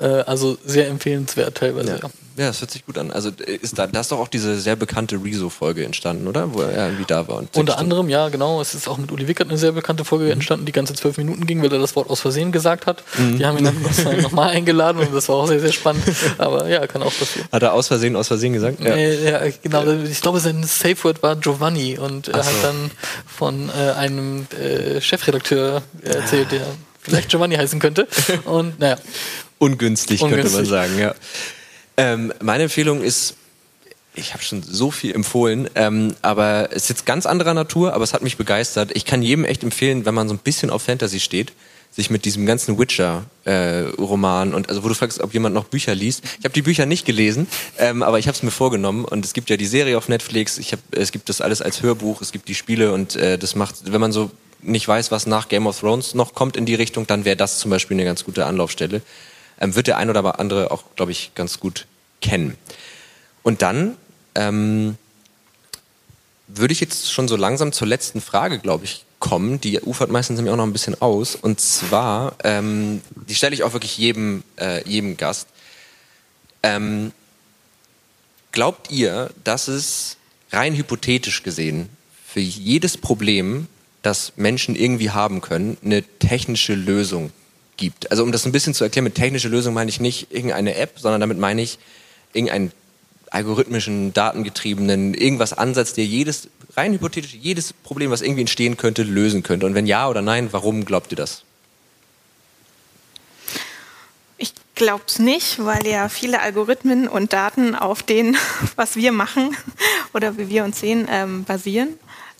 Äh, 0.00 0.06
also 0.06 0.56
sehr 0.64 0.88
empfehlenswert 0.88 1.56
teilweise. 1.56 2.00
Ja. 2.02 2.10
ja, 2.36 2.46
das 2.48 2.60
hört 2.60 2.70
sich 2.70 2.86
gut 2.86 2.96
an. 2.96 3.10
Also 3.10 3.30
äh, 3.46 3.56
ist 3.56 3.78
da, 3.78 3.86
da 3.86 4.00
ist 4.00 4.10
doch 4.10 4.18
auch 4.18 4.28
diese 4.28 4.58
sehr 4.58 4.74
bekannte 4.74 5.16
Rezo-Folge 5.22 5.84
entstanden, 5.84 6.26
oder? 6.26 6.54
Wo 6.54 6.62
er 6.62 6.86
irgendwie 6.86 7.04
da 7.06 7.28
war. 7.28 7.42
Unter 7.54 7.78
anderem, 7.78 8.08
ja, 8.08 8.30
genau. 8.30 8.60
Es 8.60 8.74
ist 8.74 8.88
auch 8.88 8.96
mit 8.96 9.12
Uli 9.12 9.28
Wickert 9.28 9.48
eine 9.48 9.58
sehr 9.58 9.72
bekannte 9.72 10.04
Folge 10.04 10.26
mhm. 10.26 10.32
entstanden, 10.32 10.64
die 10.66 10.72
ganze 10.72 10.94
zwölf 10.94 11.18
Minuten 11.18 11.46
ging, 11.46 11.62
weil 11.62 11.72
er 11.72 11.78
das 11.78 11.94
Wort 11.94 12.08
aus 12.08 12.20
Versehen 12.20 12.52
gesagt 12.52 12.86
hat. 12.86 13.04
Mhm. 13.18 13.38
Die 13.38 13.44
haben 13.46 13.58
ihn 13.58 13.64
dann 13.64 14.20
nochmal 14.22 14.50
eingeladen 14.50 14.98
und 14.98 15.14
das 15.14 15.28
war 15.28 15.36
auch 15.36 15.46
sehr, 15.46 15.60
sehr 15.60 15.72
spannend. 15.72 16.04
Aber 16.38 16.68
ja, 16.68 16.86
kann 16.86 17.02
auch 17.02 17.12
passieren. 17.16 17.46
Hat 17.52 17.62
er 17.62 17.74
aus 17.74 17.88
Versehen, 17.88 18.16
aus 18.16 18.28
Versehen 18.28 18.54
gesagt? 18.54 18.80
Ja, 18.80 18.94
äh, 18.94 19.30
ja 19.30 19.40
genau. 19.62 19.86
Ich 20.04 20.22
glaube, 20.22 20.40
sein 20.40 20.62
Safe 20.64 20.96
Word 21.04 21.22
war 21.22 21.36
Giovanni 21.36 21.98
und 21.98 22.28
er 22.28 22.42
so. 22.42 22.48
hat 22.48 22.64
dann 22.64 22.90
von 23.26 23.68
äh, 23.68 23.92
einem 23.92 24.46
äh, 24.58 25.00
Chefredakteur 25.02 25.82
erzählt, 26.02 26.50
der 26.50 26.62
vielleicht 27.02 27.28
Giovanni 27.28 27.56
heißen 27.56 27.78
könnte. 27.78 28.08
Und 28.44 28.80
naja. 28.80 28.96
Ungünstig, 29.62 30.20
Ungünstig, 30.22 30.52
könnte 30.52 30.56
man 30.56 30.66
sagen, 30.66 30.98
ja. 30.98 31.14
Ähm, 31.96 32.32
meine 32.42 32.64
Empfehlung 32.64 33.00
ist, 33.00 33.36
ich 34.12 34.34
habe 34.34 34.42
schon 34.42 34.60
so 34.64 34.90
viel 34.90 35.14
empfohlen, 35.14 35.70
ähm, 35.76 36.16
aber 36.20 36.70
es 36.72 36.84
ist 36.84 36.88
jetzt 36.88 37.06
ganz 37.06 37.26
anderer 37.26 37.54
Natur, 37.54 37.94
aber 37.94 38.02
es 38.02 38.12
hat 38.12 38.22
mich 38.22 38.36
begeistert. 38.36 38.90
Ich 38.94 39.04
kann 39.04 39.22
jedem 39.22 39.44
echt 39.44 39.62
empfehlen, 39.62 40.04
wenn 40.04 40.14
man 40.14 40.26
so 40.26 40.34
ein 40.34 40.38
bisschen 40.38 40.68
auf 40.70 40.82
Fantasy 40.82 41.20
steht, 41.20 41.52
sich 41.92 42.10
mit 42.10 42.24
diesem 42.24 42.44
ganzen 42.44 42.76
Witcher-Roman 42.76 44.50
äh, 44.50 44.54
und 44.56 44.68
also 44.68 44.82
wo 44.82 44.88
du 44.88 44.94
fragst, 44.94 45.20
ob 45.20 45.32
jemand 45.32 45.54
noch 45.54 45.66
Bücher 45.66 45.94
liest. 45.94 46.24
Ich 46.40 46.44
habe 46.44 46.54
die 46.54 46.62
Bücher 46.62 46.84
nicht 46.84 47.06
gelesen, 47.06 47.46
ähm, 47.78 48.02
aber 48.02 48.18
ich 48.18 48.26
habe 48.26 48.34
es 48.34 48.42
mir 48.42 48.50
vorgenommen 48.50 49.04
und 49.04 49.24
es 49.24 49.32
gibt 49.32 49.48
ja 49.48 49.56
die 49.56 49.66
Serie 49.66 49.96
auf 49.96 50.08
Netflix. 50.08 50.58
Ich 50.58 50.72
hab, 50.72 50.80
es 50.90 51.12
gibt 51.12 51.28
das 51.28 51.40
alles 51.40 51.62
als 51.62 51.82
Hörbuch, 51.82 52.20
es 52.20 52.32
gibt 52.32 52.48
die 52.48 52.56
Spiele 52.56 52.92
und 52.92 53.14
äh, 53.14 53.38
das 53.38 53.54
macht, 53.54 53.92
wenn 53.92 54.00
man 54.00 54.10
so 54.10 54.32
nicht 54.60 54.88
weiß, 54.88 55.12
was 55.12 55.26
nach 55.26 55.48
Game 55.48 55.68
of 55.68 55.78
Thrones 55.78 56.14
noch 56.14 56.34
kommt 56.34 56.56
in 56.56 56.66
die 56.66 56.74
Richtung, 56.74 57.06
dann 57.06 57.24
wäre 57.24 57.36
das 57.36 57.60
zum 57.60 57.70
Beispiel 57.70 57.94
eine 57.94 58.04
ganz 58.04 58.24
gute 58.24 58.44
Anlaufstelle 58.46 59.02
ähm, 59.62 59.74
wird 59.74 59.86
der 59.86 59.96
ein 59.96 60.10
oder 60.10 60.38
andere 60.38 60.70
auch, 60.70 60.82
glaube 60.96 61.12
ich, 61.12 61.34
ganz 61.34 61.60
gut 61.60 61.86
kennen. 62.20 62.58
Und 63.42 63.62
dann 63.62 63.96
ähm, 64.34 64.96
würde 66.48 66.72
ich 66.72 66.80
jetzt 66.80 67.12
schon 67.12 67.28
so 67.28 67.36
langsam 67.36 67.72
zur 67.72 67.86
letzten 67.86 68.20
Frage, 68.20 68.58
glaube 68.58 68.84
ich, 68.84 69.04
kommen. 69.20 69.60
Die 69.60 69.80
ufert 69.80 70.10
meistens 70.10 70.36
nämlich 70.36 70.52
auch 70.52 70.56
noch 70.56 70.66
ein 70.66 70.72
bisschen 70.72 71.00
aus. 71.00 71.36
Und 71.36 71.60
zwar, 71.60 72.34
ähm, 72.44 73.00
die 73.28 73.34
stelle 73.34 73.54
ich 73.54 73.62
auch 73.62 73.72
wirklich 73.72 73.96
jedem, 73.96 74.42
äh, 74.60 74.86
jedem 74.88 75.16
Gast. 75.16 75.48
Ähm, 76.64 77.12
glaubt 78.50 78.90
ihr, 78.90 79.30
dass 79.44 79.68
es 79.68 80.16
rein 80.50 80.74
hypothetisch 80.74 81.42
gesehen 81.42 81.88
für 82.26 82.40
jedes 82.40 82.98
Problem, 82.98 83.68
das 84.02 84.32
Menschen 84.36 84.74
irgendwie 84.74 85.10
haben 85.10 85.40
können, 85.40 85.76
eine 85.84 86.02
technische 86.02 86.74
Lösung 86.74 87.30
gibt. 87.76 88.10
Also 88.10 88.22
um 88.22 88.32
das 88.32 88.46
ein 88.46 88.52
bisschen 88.52 88.74
zu 88.74 88.84
erklären, 88.84 89.04
mit 89.04 89.14
technischer 89.14 89.48
Lösung 89.48 89.74
meine 89.74 89.90
ich 89.90 90.00
nicht 90.00 90.32
irgendeine 90.32 90.74
App, 90.76 90.98
sondern 90.98 91.20
damit 91.20 91.38
meine 91.38 91.62
ich 91.62 91.78
irgendeinen 92.32 92.72
algorithmischen, 93.30 94.12
datengetriebenen, 94.12 95.14
irgendwas 95.14 95.52
Ansatz, 95.52 95.94
der 95.94 96.04
jedes, 96.04 96.48
rein 96.76 96.92
hypothetisch, 96.92 97.34
jedes 97.34 97.72
Problem, 97.72 98.10
was 98.10 98.20
irgendwie 98.20 98.42
entstehen 98.42 98.76
könnte, 98.76 99.02
lösen 99.02 99.42
könnte. 99.42 99.66
Und 99.66 99.74
wenn 99.74 99.86
ja 99.86 100.08
oder 100.08 100.22
nein, 100.22 100.52
warum 100.52 100.84
glaubt 100.84 101.12
ihr 101.12 101.16
das? 101.16 101.44
Ich 104.36 104.52
glaube 104.74 105.04
es 105.06 105.18
nicht, 105.18 105.64
weil 105.64 105.86
ja 105.86 106.08
viele 106.08 106.40
Algorithmen 106.40 107.08
und 107.08 107.32
Daten 107.32 107.74
auf 107.74 108.02
dem, 108.02 108.36
was 108.76 108.96
wir 108.96 109.12
machen 109.12 109.56
oder 110.12 110.36
wie 110.36 110.48
wir 110.50 110.64
uns 110.64 110.80
sehen, 110.80 111.08
ähm, 111.10 111.44
basieren 111.44 111.94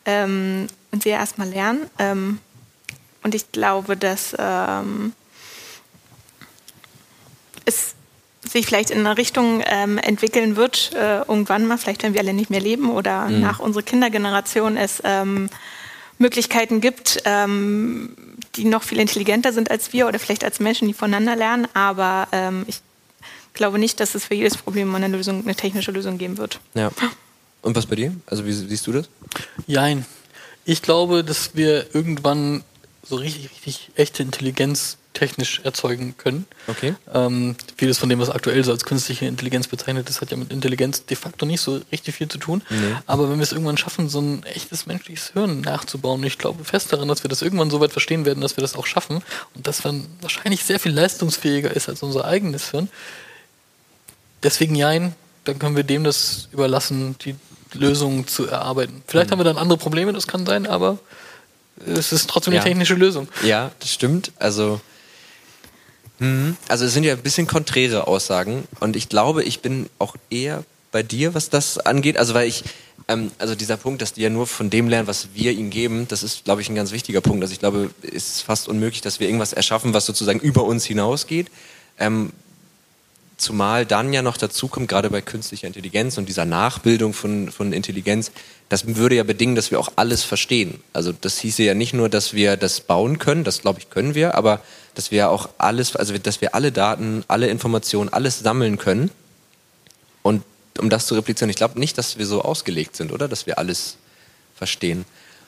ähm, 0.05 0.67
und 0.91 1.03
sie 1.03 1.11
erstmal 1.11 1.49
lernen. 1.49 1.89
Ähm, 1.99 2.39
und 3.23 3.35
ich 3.35 3.51
glaube, 3.53 3.97
dass 3.97 4.35
ähm, 4.39 5.13
es 7.65 7.95
sich 8.49 8.67
vielleicht 8.67 8.91
in 8.91 9.01
eine 9.01 9.17
Richtung 9.17 9.63
ähm, 9.67 9.99
entwickeln 9.99 10.57
wird, 10.57 10.93
äh, 10.95 11.19
irgendwann 11.19 11.67
mal, 11.67 11.79
vielleicht 11.79 12.03
wenn 12.03 12.13
wir 12.13 12.21
alle 12.21 12.35
nicht 12.35 12.51
mehr 12.51 12.61
leben 12.61 12.91
oder 12.91 13.29
mhm. 13.29 13.41
nach 13.41 13.61
unserer 13.61 13.85
Kindergeneration 13.85 14.77
es 14.77 15.01
ähm, 15.05 15.49
Möglichkeiten 16.19 16.81
gibt, 16.81 17.23
ähm, 17.25 18.17
die 18.57 18.65
noch 18.65 18.83
viel 18.83 18.99
intelligenter 18.99 19.53
sind 19.53 19.71
als 19.71 19.93
wir 19.93 20.07
oder 20.09 20.19
vielleicht 20.19 20.45
als 20.45 20.61
Menschen, 20.61 20.89
die 20.89 20.95
voneinander 20.95 21.37
lernen. 21.37 21.69
Aber 21.75 22.29
ähm, 22.33 22.65
ich 22.67 22.81
glaube 23.55 23.79
nicht, 23.79 24.01
dass 24.01 24.15
es 24.15 24.25
für 24.25 24.35
jedes 24.35 24.57
Problem 24.57 24.95
eine 24.95 25.09
Lösung, 25.09 25.43
eine 25.43 25.55
technische 25.55 25.93
Lösung 25.93 26.19
geben 26.19 26.39
wird. 26.39 26.61
Ja. 26.75 26.91
Und 27.63 27.77
was 27.77 27.87
bei 27.87 27.97
dir? 27.97 28.15
Also 28.27 28.45
wie 28.45 28.53
siehst 28.53 28.87
du 28.87 28.93
das? 28.93 29.09
Jein. 29.67 30.05
Ich 30.65 30.83
glaube, 30.83 31.23
dass 31.23 31.55
wir 31.55 31.95
irgendwann 31.95 32.65
so 33.03 33.17
richtig, 33.17 33.51
richtig 33.67 33.91
echte 33.95 34.23
Intelligenz 34.23 34.97
technisch 35.13 35.61
erzeugen 35.65 36.15
können. 36.17 36.47
Okay. 36.67 36.95
Ähm, 37.13 37.57
vieles 37.77 37.99
von 37.99 38.09
dem, 38.09 38.19
was 38.19 38.31
aktuell 38.31 38.63
so 38.65 38.73
als 38.73 38.85
künstliche 38.85 39.27
Intelligenz 39.27 39.69
bezeichnet 39.69 40.09
ist, 40.09 40.21
hat 40.21 40.31
ja 40.31 40.37
mit 40.37 40.53
Intelligenz 40.53 41.05
de 41.05 41.17
facto 41.17 41.47
nicht 41.47 41.61
so 41.61 41.81
richtig 41.91 42.15
viel 42.15 42.29
zu 42.29 42.39
tun. 42.39 42.63
Nee. 42.71 42.77
Aber 43.07 43.31
wenn 43.31 43.39
wir 43.39 43.43
es 43.43 43.53
irgendwann 43.53 43.77
schaffen, 43.77 44.09
so 44.09 44.21
ein 44.21 44.43
echtes 44.45 44.87
menschliches 44.87 45.33
Hirn 45.33 45.61
nachzubauen, 45.61 46.23
ich 46.25 46.39
glaube 46.39 46.65
fest 46.65 46.93
daran, 46.93 47.09
dass 47.09 47.25
wir 47.25 47.29
das 47.29 47.43
irgendwann 47.43 47.71
so 47.71 47.81
weit 47.81 47.93
verstehen 47.93 48.25
werden, 48.25 48.41
dass 48.41 48.57
wir 48.57 48.63
das 48.63 48.75
auch 48.75 48.87
schaffen 48.87 49.23
und 49.55 49.67
das 49.67 49.83
dann 49.83 50.07
wahrscheinlich 50.21 50.65
sehr 50.65 50.81
viel 50.81 50.93
leistungsfähiger 50.93 51.71
ist 51.75 51.89
als 51.89 52.03
unser 52.03 52.25
eigenes 52.25 52.71
Hirn. 52.71 52.89
Deswegen 54.43 54.77
nein, 54.77 55.15
dann 55.45 55.59
können 55.59 55.77
wir 55.77 55.85
dem 55.85 56.05
das 56.05 56.49
überlassen, 56.53 57.17
die 57.25 57.37
Lösungen 57.75 58.27
zu 58.27 58.47
erarbeiten. 58.47 59.03
Vielleicht 59.07 59.29
mhm. 59.29 59.33
haben 59.33 59.41
wir 59.41 59.45
dann 59.45 59.59
andere 59.59 59.79
Probleme, 59.79 60.13
das 60.13 60.27
kann 60.27 60.47
sein, 60.47 60.67
aber 60.67 60.99
es 61.87 62.13
ist 62.13 62.29
trotzdem 62.29 62.55
eine 62.55 62.63
technische 62.63 62.95
Lösung. 62.95 63.29
Ja, 63.43 63.71
das 63.81 63.91
stimmt. 63.91 64.33
Also, 64.39 64.81
hm, 66.23 66.57
also 66.69 66.85
es 66.85 66.95
sind 66.95 67.03
ja 67.03 67.15
ein 67.15 67.21
bisschen 67.21 67.49
konträre 67.49 68.07
Aussagen 68.07 68.63
und 68.79 68.95
ich 68.95 69.09
glaube, 69.09 69.43
ich 69.43 69.59
bin 69.59 69.91
auch 69.99 70.15
eher 70.31 70.63
bei 70.93 71.03
dir, 71.03 71.35
was 71.35 71.51
das 71.51 71.79
angeht. 71.79 72.17
Also 72.17 72.33
weil 72.33 72.47
ich, 72.47 72.63
ähm, 73.09 73.33
also 73.39 73.57
dieser 73.57 73.77
Punkt, 73.77 74.03
dass 74.03 74.13
die 74.13 74.23
ja 74.23 74.31
nur 74.31 74.47
von 74.47 74.71
dem 74.71 74.89
lernen, 74.89 75.09
was 75.09 75.31
wir 75.35 75.51
ihnen 75.51 75.71
geben, 75.71 76.07
das 76.07 76.23
ist, 76.23 76.45
glaube 76.45 76.61
ich, 76.61 76.69
ein 76.69 76.77
ganz 76.77 76.93
wichtiger 76.93 77.21
Punkt. 77.23 77.43
Also 77.43 77.53
ich 77.53 77.59
glaube, 77.59 77.91
es 78.03 78.29
ist 78.29 78.43
fast 78.43 78.69
unmöglich, 78.69 79.01
dass 79.01 79.19
wir 79.19 79.27
irgendwas 79.27 79.53
erschaffen, 79.53 79.95
was 79.95 80.07
sozusagen 80.07 80.39
über 80.39 80.63
uns 80.63 80.85
hinausgeht. 80.85 81.49
Ähm, 81.99 82.31
Zumal 83.43 83.85
dann 83.85 84.13
ja 84.13 84.23
noch 84.23 84.37
dazu 84.37 84.69
kommt, 84.69 84.87
gerade 84.87 85.11
bei 85.11 85.21
künstlicher 85.21 85.67
Intelligenz 85.67 86.17
und 86.17 86.29
dieser 86.29 86.45
Nachbildung 86.45 87.13
von, 87.13 87.51
von 87.51 87.73
Intelligenz, 87.73 88.31
das 88.69 88.95
würde 88.95 89.17
ja 89.17 89.25
bedingen, 89.25 89.57
dass 89.57 89.73
wir 89.73 89.81
auch 89.81 89.91
alles 89.97 90.23
verstehen. 90.23 90.81
Also 90.93 91.11
das 91.11 91.41
hieße 91.41 91.65
ja 91.65 91.75
nicht 91.75 91.93
nur, 91.93 92.09
dass 92.09 92.35
wir 92.35 92.57
das 92.57 92.81
bauen 92.83 93.19
können, 93.19 93.43
das 93.43 93.63
glaube 93.63 93.81
ich 93.81 93.91
können 93.91 94.15
wir, 94.15 94.37
aber 94.37 94.61
dass 94.95 95.11
wir 95.11 95.31
auch 95.31 95.49
alles, 95.59 95.97
also 95.97 96.17
dass 96.19 96.41
wir 96.41 96.55
alle 96.55 96.73
Daten, 96.73 97.25
alle 97.29 97.49
Informationen, 97.49 98.13
alles 98.13 98.41
sammeln 98.41 98.79
können. 98.79 99.11
Und 100.23 100.43
um 100.79 100.91
das 100.91 101.07
zu 101.07 101.15
replizieren, 101.15 101.51
ich 101.51 101.57
glaube 101.57 101.79
nicht, 101.79 101.99
dass 101.99 102.19
wir 102.19 102.27
so 102.27 102.43
ausgelegt 102.43 102.97
sind, 102.97 103.13
oder? 103.13 103.29
Dass 103.29 103.47
wir 103.47 103.59
alles 103.59 103.97
verstehen. 104.57 105.05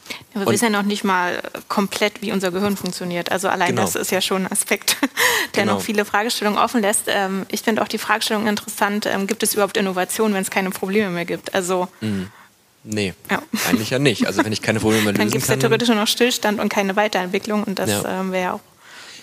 Ja, 0.08 0.40
wir 0.40 0.46
und, 0.46 0.52
wissen 0.52 0.64
ja 0.64 0.70
noch 0.70 0.82
nicht 0.82 1.04
mal 1.04 1.40
komplett, 1.68 2.20
wie 2.20 2.32
unser 2.32 2.50
Gehirn 2.50 2.76
funktioniert. 2.76 3.32
Also 3.32 3.48
allein 3.48 3.70
genau. 3.70 3.82
das 3.82 3.94
ist 3.94 4.10
ja 4.10 4.20
schon 4.20 4.44
ein 4.44 4.52
Aspekt, 4.52 4.96
der 5.54 5.62
genau. 5.62 5.74
noch 5.74 5.80
viele 5.80 6.04
Fragestellungen 6.04 6.58
offen 6.58 6.82
lässt. 6.82 7.04
Ähm, 7.06 7.46
ich 7.50 7.62
finde 7.62 7.82
auch 7.82 7.88
die 7.88 7.98
Fragestellung 7.98 8.46
interessant, 8.46 9.06
ähm, 9.06 9.26
gibt 9.26 9.42
es 9.42 9.54
überhaupt 9.54 9.76
Innovation, 9.76 10.34
wenn 10.34 10.42
es 10.42 10.50
keine 10.50 10.70
Probleme 10.70 11.10
mehr 11.10 11.24
gibt? 11.24 11.54
Also 11.54 11.88
mhm. 12.00 12.30
Nee, 12.86 13.14
ja. 13.30 13.42
eigentlich 13.66 13.88
ja 13.88 13.98
nicht. 13.98 14.26
Also 14.26 14.44
wenn 14.44 14.52
ich 14.52 14.60
keine 14.60 14.78
Probleme 14.78 15.04
mehr 15.04 15.12
lösen 15.14 15.18
kann. 15.18 15.30
Dann 15.30 15.32
gibt 15.32 15.44
es 15.44 15.48
ja 15.48 15.56
theoretisch 15.56 15.88
nur 15.88 15.96
noch 15.96 16.06
Stillstand 16.06 16.60
und 16.60 16.68
keine 16.68 16.96
Weiterentwicklung 16.96 17.64
und 17.64 17.78
das 17.78 17.88
ja. 17.88 18.20
ähm, 18.20 18.30
wäre 18.30 18.44
ja 18.44 18.52
auch 18.52 18.60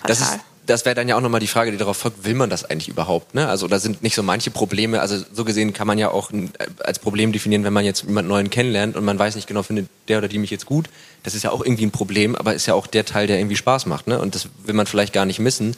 Das 0.07 0.39
das 0.65 0.85
wäre 0.85 0.95
dann 0.95 1.07
ja 1.07 1.17
auch 1.17 1.21
nochmal 1.21 1.39
die 1.39 1.47
Frage, 1.47 1.71
die 1.71 1.77
darauf 1.77 1.97
folgt, 1.97 2.23
will 2.23 2.35
man 2.35 2.49
das 2.49 2.65
eigentlich 2.65 2.87
überhaupt? 2.87 3.33
Ne? 3.33 3.47
Also 3.47 3.67
da 3.67 3.79
sind 3.79 4.03
nicht 4.03 4.15
so 4.15 4.23
manche 4.23 4.51
Probleme, 4.51 5.01
also 5.01 5.23
so 5.33 5.43
gesehen 5.43 5.73
kann 5.73 5.87
man 5.87 5.97
ja 5.97 6.11
auch 6.11 6.31
äh, 6.31 6.47
als 6.83 6.99
Problem 6.99 7.31
definieren, 7.31 7.63
wenn 7.63 7.73
man 7.73 7.83
jetzt 7.83 8.03
jemanden 8.03 8.29
neuen 8.29 8.49
kennenlernt 8.49 8.95
und 8.95 9.03
man 9.03 9.17
weiß 9.17 9.35
nicht 9.35 9.47
genau, 9.47 9.63
findet 9.63 9.89
der 10.07 10.19
oder 10.19 10.27
die 10.27 10.37
mich 10.37 10.51
jetzt 10.51 10.65
gut, 10.65 10.87
das 11.23 11.35
ist 11.35 11.43
ja 11.43 11.51
auch 11.51 11.63
irgendwie 11.63 11.85
ein 11.85 11.91
Problem, 11.91 12.35
aber 12.35 12.53
ist 12.53 12.67
ja 12.67 12.73
auch 12.73 12.87
der 12.87 13.05
Teil, 13.05 13.27
der 13.27 13.39
irgendwie 13.39 13.55
Spaß 13.55 13.85
macht. 13.85 14.07
Ne? 14.07 14.19
Und 14.19 14.35
das 14.35 14.47
will 14.63 14.73
man 14.73 14.85
vielleicht 14.85 15.13
gar 15.13 15.25
nicht 15.25 15.39
missen. 15.39 15.75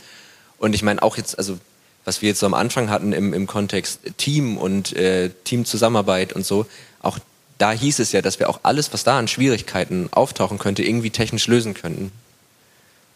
Und 0.58 0.76
ich 0.76 0.84
meine 0.84 1.02
auch 1.02 1.18
jetzt, 1.18 1.38
also 1.38 1.58
was 2.06 2.22
wir 2.22 2.30
jetzt 2.30 2.40
so 2.40 2.46
am 2.46 2.54
Anfang 2.54 2.90
hatten 2.90 3.14
im, 3.14 3.34
im 3.34 3.48
Kontext 3.48 4.00
Team 4.18 4.58
und 4.58 4.94
äh, 4.96 5.30
Teamzusammenarbeit 5.46 6.34
und 6.34 6.46
so, 6.46 6.66
auch 7.02 7.20
da 7.58 7.72
hieß 7.72 8.00
es 8.00 8.12
ja, 8.12 8.22
dass 8.22 8.40
wir 8.40 8.50
auch 8.50 8.60
alles, 8.64 8.92
was 8.92 9.06
da 9.06 9.18
an 9.18 9.30
Schwierigkeiten 9.30 10.10
auftauchen 10.12 10.60
könnte, 10.60 10.84
irgendwie 10.84 11.12
technisch 11.12 11.48
lösen 11.48 11.74
könnten. 11.74 12.12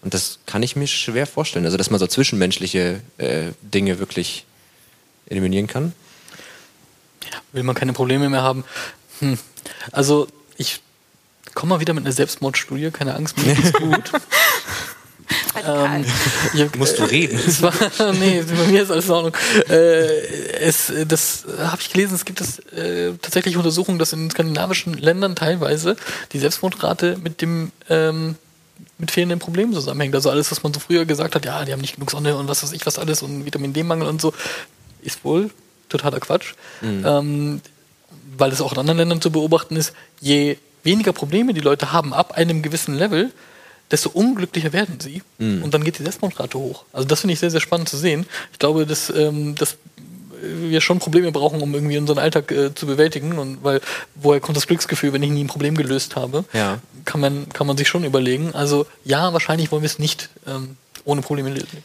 Und 0.01 0.13
das 0.13 0.39
kann 0.45 0.63
ich 0.63 0.75
mir 0.75 0.87
schwer 0.87 1.27
vorstellen. 1.27 1.65
Also, 1.65 1.77
dass 1.77 1.89
man 1.89 1.99
so 1.99 2.07
zwischenmenschliche 2.07 3.01
äh, 3.17 3.51
Dinge 3.61 3.99
wirklich 3.99 4.45
eliminieren 5.29 5.67
kann. 5.67 5.93
Ja, 7.31 7.39
will 7.51 7.63
man 7.63 7.75
keine 7.75 7.93
Probleme 7.93 8.29
mehr 8.29 8.41
haben. 8.41 8.63
Hm. 9.19 9.37
Also, 9.91 10.27
ich 10.57 10.81
komme 11.53 11.71
mal 11.71 11.79
wieder 11.79 11.93
mit 11.93 12.05
einer 12.05 12.13
Selbstmordstudie, 12.13 12.91
keine 12.91 13.15
Angst, 13.15 13.37
mir 13.37 13.55
geht's 13.55 13.73
gut. 13.79 14.11
ähm, 15.65 16.05
ja, 16.53 16.67
Musst 16.77 16.99
du 16.99 17.03
reden? 17.03 17.39
Es 17.45 17.61
war, 17.61 17.73
nee, 18.13 18.43
bei 18.43 18.67
mir 18.67 18.83
ist 18.83 18.91
alles 18.91 19.05
in 19.05 19.11
Ordnung. 19.11 19.33
Äh, 19.67 20.05
es, 20.59 20.93
das 21.07 21.45
habe 21.59 21.81
ich 21.81 21.91
gelesen, 21.91 22.15
es 22.15 22.25
gibt 22.25 22.41
es 22.41 22.59
äh, 22.59 23.13
tatsächlich 23.21 23.57
Untersuchungen, 23.57 23.99
dass 23.99 24.13
in 24.13 24.29
skandinavischen 24.29 24.93
Ländern 24.93 25.35
teilweise 25.35 25.97
die 26.31 26.39
Selbstmordrate 26.39 27.17
mit 27.17 27.41
dem 27.41 27.71
ähm, 27.89 28.35
mit 28.97 29.11
fehlenden 29.11 29.39
Problemen 29.39 29.73
zusammenhängt. 29.73 30.15
Also 30.15 30.29
alles, 30.29 30.51
was 30.51 30.63
man 30.63 30.73
so 30.73 30.79
früher 30.79 31.05
gesagt 31.05 31.35
hat, 31.35 31.45
ja, 31.45 31.65
die 31.65 31.71
haben 31.71 31.81
nicht 31.81 31.95
genug 31.95 32.11
Sonne 32.11 32.35
und 32.35 32.47
was 32.47 32.63
weiß 32.63 32.71
ich 32.73 32.85
was 32.85 32.99
alles 32.99 33.21
und 33.21 33.45
Vitamin 33.45 33.73
D-Mangel 33.73 34.07
und 34.07 34.21
so, 34.21 34.33
ist 35.01 35.23
wohl 35.23 35.51
totaler 35.89 36.19
Quatsch. 36.19 36.53
Mhm. 36.81 37.03
Ähm, 37.05 37.61
weil 38.37 38.51
es 38.51 38.61
auch 38.61 38.73
in 38.73 38.79
anderen 38.79 38.97
Ländern 38.97 39.21
zu 39.21 39.31
beobachten 39.31 39.75
ist, 39.75 39.93
je 40.19 40.57
weniger 40.83 41.13
Probleme 41.13 41.53
die 41.53 41.61
Leute 41.61 41.91
haben 41.91 42.13
ab 42.13 42.33
einem 42.37 42.61
gewissen 42.61 42.95
Level, 42.95 43.31
desto 43.91 44.09
unglücklicher 44.09 44.73
werden 44.73 44.99
sie. 44.99 45.21
Mhm. 45.37 45.63
Und 45.63 45.73
dann 45.73 45.83
geht 45.83 45.97
die 45.99 46.03
Selbstmordrate 46.03 46.57
hoch. 46.57 46.85
Also 46.93 47.07
das 47.07 47.21
finde 47.21 47.33
ich 47.33 47.39
sehr, 47.39 47.51
sehr 47.51 47.61
spannend 47.61 47.89
zu 47.89 47.97
sehen. 47.97 48.25
Ich 48.51 48.59
glaube, 48.59 48.85
dass, 48.85 49.09
ähm, 49.09 49.55
dass 49.55 49.77
wir 50.41 50.81
schon 50.81 50.99
Probleme 50.99 51.31
brauchen, 51.31 51.61
um 51.61 51.73
irgendwie 51.73 51.97
unseren 51.97 52.19
Alltag 52.19 52.51
äh, 52.51 52.73
zu 52.73 52.85
bewältigen. 52.85 53.37
Und 53.37 53.63
weil, 53.63 53.81
woher 54.15 54.39
kommt 54.39 54.57
das 54.57 54.67
Glücksgefühl, 54.67 55.13
wenn 55.13 55.23
ich 55.23 55.29
nie 55.29 55.43
ein 55.43 55.47
Problem 55.47 55.75
gelöst 55.75 56.15
habe? 56.15 56.45
Ja. 56.53 56.79
Kann 57.05 57.21
man, 57.21 57.49
kann 57.49 57.67
man 57.67 57.77
sich 57.77 57.87
schon 57.87 58.03
überlegen. 58.03 58.53
Also 58.53 58.85
ja, 59.03 59.33
wahrscheinlich 59.33 59.71
wollen 59.71 59.81
wir 59.81 59.87
es 59.87 59.99
nicht 59.99 60.29
ähm, 60.45 60.77
ohne 61.05 61.21
Probleme 61.21 61.49
lösen. 61.49 61.83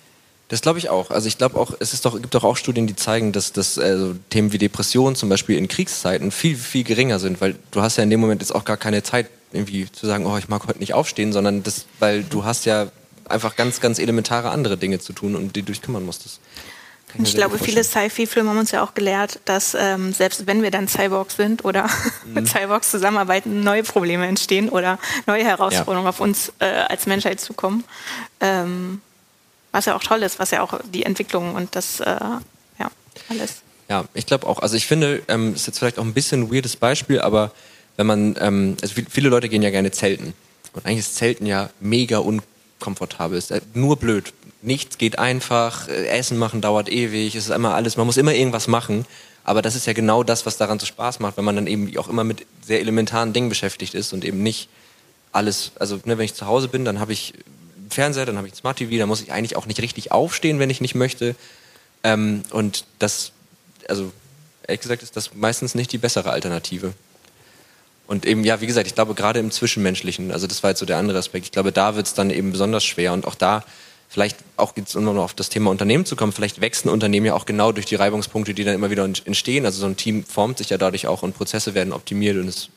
Das 0.49 0.61
glaube 0.61 0.79
ich 0.79 0.91
auch. 0.91 1.11
Also 1.11 1.29
ich 1.29 1.39
glaube 1.39 1.59
auch, 1.59 1.73
es 1.81 1.95
ist 1.95 2.05
doch, 2.05 2.21
gibt 2.21 2.35
doch 2.35 2.45
auch 2.45 2.59
Studien, 2.59 2.87
die 2.87 2.95
zeigen, 2.95 3.33
dass, 3.33 3.53
dass 3.53 3.79
also 3.79 4.15
Themen 4.29 4.53
wie 4.53 4.59
Depressionen 4.59 5.17
zum 5.17 5.31
Beispiel 5.31 5.57
in 5.57 5.67
Kriegszeiten 5.67 6.31
viel, 6.31 6.57
viel 6.57 6.85
geringer 6.85 7.19
sind, 7.19 7.41
weil 7.41 7.55
du 7.71 7.81
hast 7.81 7.97
ja 7.97 8.03
in 8.03 8.11
dem 8.11 8.21
Moment 8.21 8.43
jetzt 8.43 8.55
auch 8.55 8.67
gar 8.67 8.77
keine 8.77 9.03
Zeit, 9.03 9.31
irgendwie 9.53 9.91
zu 9.91 10.07
sagen, 10.07 10.27
oh, 10.27 10.37
ich 10.37 10.49
mag 10.49 10.67
heute 10.67 10.79
nicht 10.79 10.93
aufstehen, 10.93 11.33
sondern 11.33 11.63
das, 11.63 11.87
weil 12.01 12.23
du 12.23 12.45
hast 12.45 12.67
ja 12.67 12.89
einfach 13.27 13.57
ganz, 13.57 13.81
ganz 13.81 13.99
elementare 13.99 14.51
andere 14.51 14.77
Dinge 14.77 14.99
zu 14.99 15.15
tun, 15.15 15.37
um 15.37 15.53
die 15.53 15.63
du 15.63 15.73
dich 15.73 15.81
kümmern 15.81 16.05
musstest. 16.05 16.41
Ich, 17.15 17.23
ich 17.23 17.35
glaube, 17.35 17.59
viele 17.59 17.85
Sci-Fi-Filme 17.85 18.51
haben 18.51 18.59
uns 18.59 18.71
ja 18.71 18.83
auch 18.83 18.95
gelehrt, 18.95 19.41
dass 19.45 19.75
ähm, 19.79 20.13
selbst 20.13 20.47
wenn 20.47 20.63
wir 20.63 20.71
dann 20.71 20.89
Cyborgs 20.89 21.37
sind 21.37 21.65
oder 21.65 21.85
mhm. 22.27 22.35
mit 22.35 22.49
Cyborgs 22.49 22.91
zusammenarbeiten, 22.91 23.63
neue 23.63 23.83
Probleme 23.83 24.27
entstehen 24.27 24.69
oder 24.69 24.99
neue 25.27 25.45
Herausforderungen 25.45 26.05
ja. 26.05 26.11
auf 26.11 26.21
uns 26.21 26.53
äh, 26.59 26.65
als 26.65 27.07
Menschheit 27.07 27.41
zukommen. 27.41 27.85
Ähm, 28.41 29.01
was 29.73 29.86
ja 29.86 29.97
auch 29.97 30.03
toll 30.03 30.23
ist, 30.23 30.39
was 30.39 30.51
ja 30.51 30.62
auch 30.62 30.81
die 30.93 31.05
Entwicklung 31.05 31.55
und 31.55 31.74
das, 31.74 32.01
äh, 32.01 32.05
ja, 32.05 32.91
alles. 33.28 33.62
Ja, 33.89 34.05
ich 34.15 34.27
glaube 34.27 34.47
auch. 34.47 34.61
Also 34.61 34.77
ich 34.77 34.86
finde, 34.86 35.23
ähm, 35.28 35.55
ist 35.55 35.66
jetzt 35.66 35.78
vielleicht 35.78 35.99
auch 35.99 36.05
ein 36.05 36.15
bisschen 36.15 36.43
ein 36.43 36.53
weirdes 36.53 36.77
Beispiel, 36.77 37.20
aber 37.20 37.53
wenn 37.97 38.07
man, 38.07 38.36
ähm, 38.41 38.77
also 38.81 38.95
viele 39.09 39.28
Leute 39.28 39.49
gehen 39.49 39.62
ja 39.62 39.70
gerne 39.70 39.91
zelten. 39.91 40.35
Und 40.73 40.86
eigentlich 40.86 41.01
ist 41.01 41.16
Zelten 41.16 41.47
ja 41.47 41.70
mega 41.81 42.19
unkomfortabel. 42.19 43.36
Ist 43.36 43.53
nur 43.74 43.97
blöd 43.97 44.32
nichts 44.62 44.98
geht 44.98 45.18
einfach, 45.18 45.89
äh, 45.89 46.06
Essen 46.06 46.39
machen 46.39 46.60
dauert 46.60 46.89
ewig, 46.89 47.34
es 47.34 47.48
ist 47.48 47.55
immer 47.55 47.74
alles, 47.74 47.97
man 47.97 48.06
muss 48.06 48.16
immer 48.16 48.32
irgendwas 48.32 48.68
machen. 48.68 49.05
Aber 49.44 49.60
das 49.60 49.74
ist 49.74 49.86
ja 49.86 49.93
genau 49.93 50.22
das, 50.22 50.47
was 50.47 50.56
daran 50.56 50.78
so 50.78 50.86
Spaß 50.86 51.18
macht, 51.18 51.36
wenn 51.36 51.44
man 51.44 51.56
dann 51.56 51.66
eben 51.66 51.97
auch 51.98 52.09
immer 52.09 52.22
mit 52.22 52.47
sehr 52.64 52.80
elementaren 52.80 53.32
Dingen 53.32 53.48
beschäftigt 53.48 53.94
ist 53.94 54.12
und 54.12 54.24
eben 54.24 54.43
nicht 54.43 54.68
alles, 55.32 55.72
also 55.80 55.97
ne, 56.05 56.16
wenn 56.16 56.24
ich 56.24 56.34
zu 56.34 56.47
Hause 56.47 56.68
bin, 56.68 56.84
dann 56.84 57.01
habe 57.01 57.12
ich 57.12 57.34
Fernseher, 57.90 58.26
dann 58.26 58.36
habe 58.36 58.47
ich 58.47 58.55
Smart 58.55 58.78
TV, 58.78 58.98
dann 58.98 59.09
muss 59.09 59.20
ich 59.20 59.32
eigentlich 59.32 59.56
auch 59.56 59.66
nicht 59.66 59.82
richtig 59.82 60.12
aufstehen, 60.12 60.59
wenn 60.59 60.70
ich 60.70 60.80
nicht 60.80 60.94
möchte. 60.94 61.34
Ähm, 62.05 62.43
und 62.51 62.84
das, 62.98 63.32
also 63.89 64.12
ehrlich 64.66 64.80
gesagt, 64.80 65.02
ist 65.02 65.16
das 65.16 65.34
meistens 65.34 65.74
nicht 65.74 65.90
die 65.90 65.98
bessere 65.98 66.30
Alternative. 66.30 66.93
Und 68.06 68.26
eben, 68.26 68.44
ja, 68.44 68.60
wie 68.60 68.66
gesagt, 68.66 68.86
ich 68.86 68.94
glaube, 68.94 69.14
gerade 69.14 69.40
im 69.40 69.51
Zwischenmenschlichen, 69.51 70.32
also 70.32 70.47
das 70.47 70.62
war 70.62 70.70
jetzt 70.70 70.80
so 70.80 70.86
der 70.86 70.98
andere 70.98 71.18
Aspekt, 71.18 71.47
ich 71.47 71.52
glaube, 71.52 71.72
da 71.72 71.97
wird 71.97 72.06
es 72.06 72.14
dann 72.14 72.30
eben 72.30 72.52
besonders 72.52 72.84
schwer 72.84 73.12
und 73.12 73.26
auch 73.26 73.34
da 73.34 73.64
vielleicht 74.12 74.36
auch 74.59 74.76
jetzt 74.76 74.94
um 74.94 75.05
noch 75.05 75.16
auf 75.16 75.32
das 75.32 75.48
Thema 75.48 75.70
Unternehmen 75.70 76.05
zu 76.05 76.16
kommen, 76.16 76.32
vielleicht 76.32 76.60
wechseln 76.60 76.90
Unternehmen 76.90 77.24
ja 77.24 77.34
auch 77.34 77.47
genau 77.47 77.72
durch 77.72 77.86
die 77.86 77.94
Reibungspunkte, 77.94 78.52
die 78.52 78.62
dann 78.62 78.74
immer 78.74 78.90
wieder 78.90 79.05
entstehen. 79.05 79.64
Also 79.64 79.80
so 79.80 79.86
ein 79.86 79.97
Team 79.97 80.22
formt 80.22 80.59
sich 80.59 80.68
ja 80.68 80.76
dadurch 80.76 81.06
auch 81.06 81.22
und 81.22 81.34
Prozesse 81.34 81.74
werden 81.74 81.94
optimiert 81.94 82.36
und 82.36 82.47
es 82.47 82.68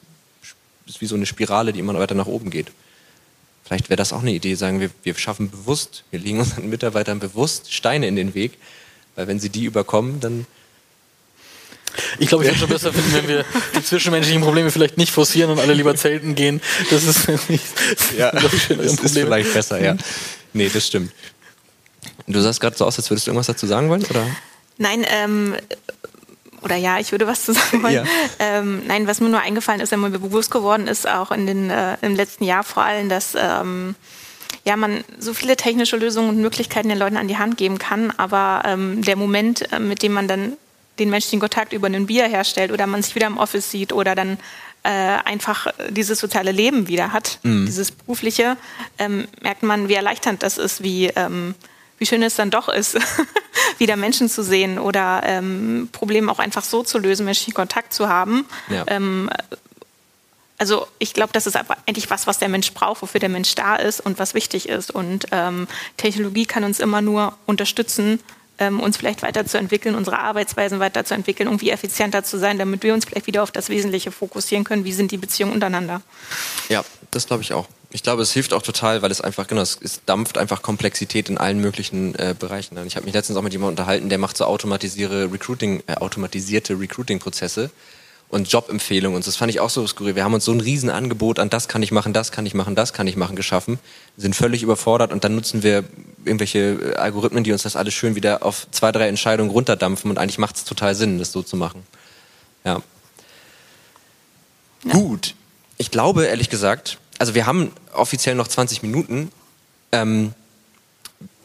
ist 0.87 1.01
wie 1.01 1.05
so 1.07 1.15
eine 1.15 1.25
Spirale, 1.25 1.73
die 1.73 1.81
immer 1.81 1.93
weiter 1.99 2.15
nach 2.15 2.25
oben 2.25 2.51
geht. 2.51 2.67
Vielleicht 3.65 3.89
wäre 3.89 3.97
das 3.97 4.13
auch 4.13 4.21
eine 4.21 4.31
Idee, 4.31 4.55
sagen 4.55 4.79
wir, 4.79 4.89
wir 5.03 5.13
schaffen 5.15 5.49
bewusst, 5.49 6.05
wir 6.09 6.19
legen 6.19 6.39
unseren 6.39 6.69
Mitarbeitern 6.69 7.19
bewusst 7.19 7.73
Steine 7.73 8.07
in 8.07 8.15
den 8.15 8.33
Weg, 8.33 8.53
weil 9.15 9.27
wenn 9.27 9.41
sie 9.41 9.49
die 9.49 9.65
überkommen, 9.65 10.21
dann 10.21 10.47
ich 12.17 12.29
glaube, 12.29 12.45
ich 12.45 12.49
würde 12.49 12.59
schon 12.59 12.69
besser 12.69 12.93
finden, 12.93 13.13
wenn 13.13 13.27
wir 13.27 13.45
die 13.75 13.83
zwischenmenschlichen 13.83 14.41
Probleme 14.41 14.71
vielleicht 14.71 14.97
nicht 14.97 15.11
forcieren 15.11 15.51
und 15.51 15.59
alle 15.59 15.73
lieber 15.73 15.95
zelten 15.95 16.35
gehen. 16.35 16.61
Das 16.89 17.03
ist 17.03 17.27
nämlich 17.27 17.61
ja, 18.17 18.31
das 18.69 18.69
ist 18.79 19.13
vielleicht 19.17 19.53
besser, 19.53 19.81
ja. 19.81 19.97
Nee, 20.55 20.69
das 20.73 20.87
stimmt. 20.87 21.11
Du 22.27 22.39
sahst 22.39 22.61
gerade 22.61 22.77
so 22.77 22.85
aus, 22.85 22.97
als 22.97 23.09
würdest 23.09 23.27
du 23.27 23.31
irgendwas 23.31 23.47
dazu 23.47 23.67
sagen 23.67 23.89
wollen, 23.89 24.05
oder? 24.05 24.25
Nein, 24.77 25.05
ähm, 25.09 25.55
oder 26.61 26.77
ja, 26.77 26.97
ich 26.97 27.11
würde 27.11 27.27
was 27.27 27.43
zu 27.43 27.53
sagen 27.53 27.83
wollen. 27.83 27.93
Ja. 27.93 28.03
Ähm, 28.39 28.81
nein, 28.87 29.05
was 29.05 29.19
mir 29.19 29.29
nur 29.29 29.41
eingefallen 29.41 29.81
ist, 29.81 29.91
wenn 29.91 29.99
mir 29.99 30.09
bewusst 30.09 30.51
geworden 30.51 30.87
ist, 30.87 31.07
auch 31.07 31.31
in 31.31 31.45
den, 31.45 31.69
äh, 31.69 31.97
im 32.01 32.15
letzten 32.15 32.45
Jahr 32.45 32.63
vor 32.63 32.83
allem, 32.83 33.09
dass 33.09 33.35
ähm, 33.37 33.95
ja, 34.63 34.77
man 34.77 35.03
so 35.19 35.33
viele 35.33 35.57
technische 35.57 35.97
Lösungen 35.97 36.29
und 36.29 36.41
Möglichkeiten 36.41 36.87
den 36.87 36.97
Leuten 36.97 37.17
an 37.17 37.27
die 37.27 37.37
Hand 37.37 37.57
geben 37.57 37.77
kann, 37.77 38.11
aber 38.15 38.63
ähm, 38.65 39.03
der 39.03 39.17
Moment, 39.17 39.71
äh, 39.73 39.79
mit 39.79 40.03
dem 40.03 40.13
man 40.13 40.29
dann 40.29 40.53
den 40.99 41.09
menschlichen 41.09 41.41
Kontakt 41.41 41.73
über 41.73 41.87
ein 41.87 42.07
Bier 42.07 42.27
herstellt 42.27 42.71
oder 42.71 42.87
man 42.87 43.03
sich 43.03 43.13
wieder 43.13 43.27
im 43.27 43.37
Office 43.37 43.69
sieht 43.69 43.91
oder 43.91 44.15
dann 44.15 44.37
äh, 44.85 45.17
einfach 45.25 45.67
dieses 45.89 46.19
soziale 46.19 46.51
Leben 46.51 46.87
wieder 46.87 47.11
hat, 47.11 47.39
mhm. 47.41 47.65
dieses 47.65 47.91
berufliche, 47.91 48.55
ähm, 48.99 49.27
merkt 49.41 49.63
man, 49.63 49.89
wie 49.89 49.95
erleichternd 49.95 50.43
das 50.43 50.59
ist, 50.59 50.83
wie, 50.83 51.07
ähm, 51.07 51.55
wie 51.97 52.05
schön 52.05 52.21
es 52.21 52.35
dann 52.35 52.51
doch 52.51 52.69
ist, 52.69 52.95
wieder 53.79 53.95
Menschen 53.95 54.29
zu 54.29 54.43
sehen 54.43 54.77
oder 54.77 55.23
ähm, 55.25 55.89
Probleme 55.91 56.31
auch 56.31 56.37
einfach 56.37 56.63
so 56.63 56.83
zu 56.83 56.99
lösen, 56.99 57.25
menschlichen 57.25 57.55
Kontakt 57.55 57.93
zu 57.93 58.07
haben. 58.07 58.45
Ja. 58.69 58.83
Ähm, 58.85 59.29
also 60.59 60.87
ich 60.99 61.13
glaube, 61.13 61.33
das 61.33 61.47
ist 61.47 61.57
aber 61.57 61.77
eigentlich 61.87 62.11
was, 62.11 62.27
was 62.27 62.37
der 62.37 62.49
Mensch 62.49 62.71
braucht, 62.73 63.01
wofür 63.01 63.19
der 63.19 63.29
Mensch 63.29 63.55
da 63.55 63.75
ist 63.75 63.99
und 63.99 64.19
was 64.19 64.35
wichtig 64.35 64.69
ist. 64.69 64.91
Und 64.91 65.25
ähm, 65.31 65.67
Technologie 65.97 66.45
kann 66.45 66.63
uns 66.63 66.79
immer 66.79 67.01
nur 67.01 67.35
unterstützen, 67.47 68.19
ähm, 68.59 68.79
uns 68.79 68.97
vielleicht 68.97 69.21
weiterzuentwickeln, 69.21 69.95
unsere 69.95 70.19
Arbeitsweisen 70.19 70.79
weiterzuentwickeln, 70.79 71.47
irgendwie 71.47 71.69
effizienter 71.69 72.23
zu 72.23 72.37
sein, 72.37 72.57
damit 72.57 72.83
wir 72.83 72.93
uns 72.93 73.05
vielleicht 73.05 73.27
wieder 73.27 73.43
auf 73.43 73.51
das 73.51 73.69
Wesentliche 73.69 74.11
fokussieren 74.11 74.63
können. 74.63 74.85
Wie 74.85 74.93
sind 74.93 75.11
die 75.11 75.17
Beziehungen 75.17 75.53
untereinander? 75.53 76.01
Ja, 76.69 76.83
das 77.11 77.27
glaube 77.27 77.43
ich 77.43 77.53
auch. 77.53 77.67
Ich 77.91 78.03
glaube, 78.03 78.21
es 78.21 78.33
hilft 78.33 78.53
auch 78.53 78.61
total, 78.61 79.01
weil 79.01 79.11
es 79.11 79.21
einfach, 79.21 79.47
genau, 79.47 79.61
es, 79.61 79.79
es 79.81 80.01
dampft 80.05 80.37
einfach 80.37 80.61
Komplexität 80.61 81.29
in 81.29 81.37
allen 81.37 81.59
möglichen 81.59 82.13
äh, 82.15 82.35
Bereichen. 82.37 82.77
Ich 82.85 82.97
habe 82.97 83.05
mich 83.05 83.13
letztens 83.13 83.37
auch 83.37 83.41
mit 83.41 83.53
jemandem 83.53 83.73
unterhalten, 83.73 84.09
der 84.09 84.17
macht 84.17 84.35
so 84.35 84.45
automatisierte 84.45 85.31
Recruiting, 85.31 85.81
äh, 85.87 85.95
automatisierte 85.95 86.77
Recruiting-Prozesse 86.77 87.71
und 88.27 88.51
Jobempfehlungen. 88.51 89.15
Und 89.15 89.27
das 89.27 89.37
fand 89.37 89.49
ich 89.49 89.59
auch 89.59 89.69
so 89.69 89.85
skurril. 89.87 90.15
Wir 90.15 90.23
haben 90.23 90.33
uns 90.33 90.45
so 90.45 90.51
ein 90.51 90.59
Riesenangebot 90.59 91.39
an 91.39 91.49
das 91.49 91.67
kann 91.67 91.83
ich 91.83 91.91
machen, 91.91 92.11
das 92.11 92.31
kann 92.31 92.45
ich 92.45 92.53
machen, 92.53 92.75
das 92.75 92.91
kann 92.91 93.07
ich 93.07 93.15
machen 93.15 93.35
geschaffen, 93.35 93.79
sind 94.17 94.35
völlig 94.35 94.63
überfordert 94.63 95.13
und 95.13 95.23
dann 95.23 95.35
nutzen 95.35 95.63
wir 95.63 95.85
irgendwelche 96.25 96.59
äh, 96.59 96.95
Algorithmen, 96.95 97.43
die 97.43 97.51
uns 97.51 97.63
das 97.63 97.75
alles 97.75 97.93
schön 97.93 98.15
wieder 98.15 98.43
auf 98.43 98.67
zwei, 98.71 98.91
drei 98.91 99.07
Entscheidungen 99.07 99.51
runterdampfen 99.51 100.09
und 100.09 100.17
eigentlich 100.17 100.37
macht 100.37 100.55
es 100.55 100.65
total 100.65 100.95
Sinn, 100.95 101.19
das 101.19 101.31
so 101.31 101.43
zu 101.43 101.57
machen. 101.57 101.83
Ja. 102.63 102.81
ja. 104.83 104.93
Gut. 104.93 105.35
Ich 105.77 105.91
glaube, 105.91 106.25
ehrlich 106.25 106.49
gesagt, 106.49 106.97
also 107.17 107.35
wir 107.35 107.45
haben 107.45 107.71
offiziell 107.93 108.35
noch 108.35 108.47
20 108.47 108.81
Minuten. 108.81 109.31
Ähm, 109.91 110.33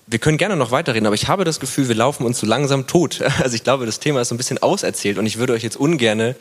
wir 0.06 0.18
können 0.18 0.38
gerne 0.38 0.56
noch 0.56 0.72
weiterreden, 0.72 1.06
aber 1.06 1.14
ich 1.14 1.28
habe 1.28 1.44
das 1.44 1.60
Gefühl, 1.60 1.88
wir 1.88 1.94
laufen 1.94 2.26
uns 2.26 2.40
so 2.40 2.46
langsam 2.46 2.86
tot. 2.86 3.22
Also 3.40 3.54
ich 3.54 3.64
glaube, 3.64 3.86
das 3.86 4.00
Thema 4.00 4.20
ist 4.20 4.28
so 4.28 4.34
ein 4.34 4.38
bisschen 4.38 4.58
auserzählt 4.58 5.18
und 5.18 5.26
ich 5.26 5.38
würde 5.38 5.52
euch 5.52 5.62
jetzt 5.62 5.76
ungerne 5.76 6.36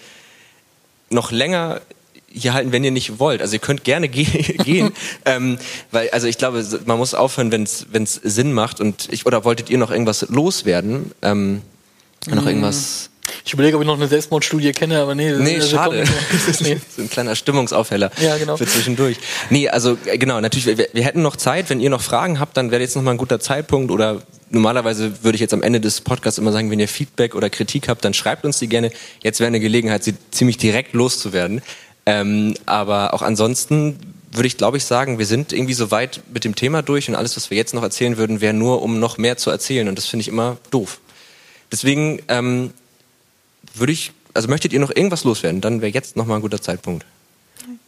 noch 1.09 1.31
länger 1.31 1.81
hier 2.31 2.53
halten, 2.53 2.71
wenn 2.71 2.83
ihr 2.83 2.91
nicht 2.91 3.19
wollt. 3.19 3.41
Also 3.41 3.53
ihr 3.53 3.59
könnt 3.59 3.83
gerne 3.83 4.09
ge 4.09 4.25
gehen, 4.63 4.91
ähm, 5.25 5.57
weil 5.91 6.09
also 6.11 6.27
ich 6.27 6.37
glaube, 6.37 6.65
man 6.85 6.97
muss 6.97 7.13
aufhören, 7.13 7.51
wenn 7.51 7.63
es 7.63 8.13
Sinn 8.23 8.53
macht. 8.53 8.79
Und 8.79 9.07
ich 9.11 9.25
oder 9.25 9.43
wolltet 9.45 9.69
ihr 9.69 9.77
noch 9.77 9.91
irgendwas 9.91 10.27
loswerden? 10.29 11.11
Ähm, 11.21 11.61
noch 12.27 12.45
irgendwas? 12.45 13.09
Ich 13.45 13.53
überlege, 13.53 13.77
ob 13.77 13.83
ich 13.83 13.87
noch 13.87 13.95
eine 13.95 14.07
Selbstmordstudie 14.07 14.71
kenne, 14.71 14.99
aber 14.99 15.15
nee. 15.15 15.31
Nee, 15.31 15.55
also 15.55 15.69
schade. 15.75 16.03
Das 16.31 16.61
ist 16.61 16.99
ein 16.99 17.09
kleiner 17.09 17.35
Stimmungsaufheller 17.35 18.11
ja, 18.21 18.37
genau. 18.37 18.57
für 18.57 18.65
zwischendurch. 18.65 19.17
Nee, 19.49 19.69
also 19.69 19.97
äh, 20.05 20.17
genau, 20.17 20.39
natürlich, 20.41 20.77
wir, 20.77 20.87
wir 20.91 21.03
hätten 21.03 21.21
noch 21.21 21.35
Zeit. 21.35 21.69
Wenn 21.69 21.79
ihr 21.79 21.89
noch 21.89 22.01
Fragen 22.01 22.39
habt, 22.39 22.57
dann 22.57 22.71
wäre 22.71 22.81
jetzt 22.81 22.95
noch 22.95 23.03
mal 23.03 23.11
ein 23.11 23.17
guter 23.17 23.39
Zeitpunkt 23.39 23.91
oder 23.91 24.21
normalerweise 24.49 25.23
würde 25.23 25.35
ich 25.35 25.41
jetzt 25.41 25.53
am 25.53 25.61
Ende 25.61 25.79
des 25.79 26.01
Podcasts 26.01 26.39
immer 26.39 26.51
sagen, 26.51 26.71
wenn 26.71 26.79
ihr 26.79 26.87
Feedback 26.87 27.35
oder 27.35 27.49
Kritik 27.49 27.87
habt, 27.87 28.03
dann 28.03 28.13
schreibt 28.13 28.45
uns 28.45 28.59
die 28.59 28.67
gerne. 28.67 28.91
Jetzt 29.21 29.39
wäre 29.39 29.47
eine 29.47 29.59
Gelegenheit, 29.59 30.03
sie 30.03 30.15
ziemlich 30.31 30.57
direkt 30.57 30.93
loszuwerden. 30.93 31.61
Ähm, 32.05 32.55
aber 32.65 33.13
auch 33.13 33.21
ansonsten 33.21 33.99
würde 34.31 34.47
ich, 34.47 34.57
glaube 34.57 34.77
ich, 34.77 34.85
sagen, 34.85 35.17
wir 35.17 35.25
sind 35.25 35.53
irgendwie 35.53 35.73
so 35.73 35.91
weit 35.91 36.21
mit 36.31 36.43
dem 36.43 36.55
Thema 36.55 36.81
durch 36.81 37.09
und 37.09 37.15
alles, 37.15 37.35
was 37.35 37.49
wir 37.49 37.57
jetzt 37.57 37.73
noch 37.73 37.83
erzählen 37.83 38.17
würden, 38.17 38.41
wäre 38.41 38.53
nur, 38.53 38.81
um 38.81 38.99
noch 38.99 39.17
mehr 39.17 39.37
zu 39.37 39.49
erzählen. 39.49 39.87
Und 39.87 39.97
das 39.97 40.05
finde 40.05 40.21
ich 40.21 40.27
immer 40.27 40.57
doof. 40.71 40.99
Deswegen 41.71 42.21
ähm, 42.27 42.71
würde 43.73 43.93
ich, 43.93 44.11
also 44.33 44.47
möchtet 44.47 44.73
ihr 44.73 44.79
noch 44.79 44.95
irgendwas 44.95 45.23
loswerden, 45.23 45.61
dann 45.61 45.81
wäre 45.81 45.91
jetzt 45.91 46.15
nochmal 46.15 46.37
ein 46.37 46.41
guter 46.41 46.61
Zeitpunkt. 46.61 47.05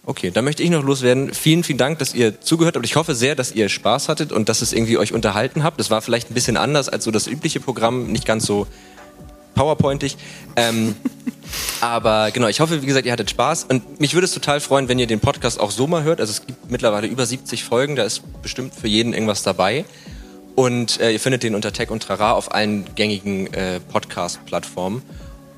Okay, 0.03 0.31
dann 0.31 0.45
möchte 0.45 0.63
ich 0.63 0.71
noch 0.71 0.83
loswerden. 0.83 1.31
Vielen, 1.31 1.63
vielen 1.63 1.77
Dank, 1.77 1.99
dass 1.99 2.15
ihr 2.15 2.41
zugehört 2.41 2.75
habt. 2.75 2.85
Ich 2.85 2.95
hoffe 2.95 3.13
sehr, 3.13 3.35
dass 3.35 3.51
ihr 3.51 3.69
Spaß 3.69 4.09
hattet 4.09 4.31
und 4.31 4.49
dass 4.49 4.63
es 4.63 4.73
irgendwie 4.73 4.97
euch 4.97 5.13
unterhalten 5.13 5.63
habt. 5.63 5.79
Das 5.79 5.91
war 5.91 6.01
vielleicht 6.01 6.31
ein 6.31 6.33
bisschen 6.33 6.57
anders 6.57 6.89
als 6.89 7.03
so 7.03 7.11
das 7.11 7.27
übliche 7.27 7.59
Programm, 7.59 8.11
nicht 8.11 8.25
ganz 8.25 8.45
so 8.45 8.65
powerpointig. 9.53 10.18
Ähm, 10.56 10.95
aber 11.82 12.32
genau, 12.32 12.48
ich 12.48 12.60
hoffe, 12.60 12.82
wie 12.82 12.86
gesagt, 12.86 13.06
ihr 13.06 13.11
hattet 13.11 13.30
Spaß. 13.30 13.65
Und 13.65 13.99
mich 13.99 14.14
würde 14.14 14.26
es 14.26 14.34
total 14.34 14.60
freuen, 14.60 14.88
wenn 14.88 14.99
ihr 14.99 15.07
den 15.07 15.19
Podcast 15.19 15.60
auch 15.60 15.72
so 15.72 15.88
mal 15.88 16.03
hört. 16.03 16.19
Also 16.19 16.32
es 16.32 16.45
gibt 16.45 16.72
mittlerweile 16.72 17.07
über 17.07 17.26
70 17.26 17.64
Folgen, 17.64 17.95
da 17.95 18.03
ist 18.03 18.22
bestimmt 18.41 18.73
für 18.73 18.88
jeden 18.88 19.14
irgendwas 19.14 19.44
dabei. 19.44 19.86
Und 20.56 20.99
äh, 20.99 21.11
ihr 21.11 21.19
findet 21.19 21.44
den 21.44 21.56
unter 21.56 21.72
Tech 21.72 21.90
und 21.90 22.03
Trara 22.03 22.34
auf 22.34 22.53
allen 22.53 22.86
gängigen 22.95 23.53
äh, 23.53 23.80
Podcast-Plattformen. 23.80 25.02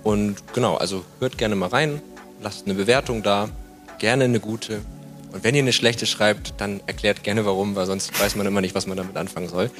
Und 0.03 0.35
genau, 0.53 0.75
also 0.75 1.03
hört 1.19 1.37
gerne 1.37 1.55
mal 1.55 1.69
rein, 1.69 2.01
lasst 2.41 2.65
eine 2.65 2.75
Bewertung 2.75 3.23
da 3.23 3.49
gerne 4.03 4.25
eine 4.25 4.41
gute. 4.41 4.81
Und 5.31 5.45
wenn 5.45 5.55
ihr 5.55 5.61
eine 5.61 5.71
schlechte 5.71 6.05
schreibt, 6.05 6.55
dann 6.57 6.81
erklärt 6.87 7.23
gerne 7.23 7.45
warum, 7.45 7.75
weil 7.77 7.85
sonst 7.85 8.19
weiß 8.19 8.35
man 8.35 8.45
immer 8.45 8.59
nicht, 8.59 8.75
was 8.75 8.85
man 8.85 8.97
damit 8.97 9.15
anfangen 9.15 9.47
soll. 9.47 9.71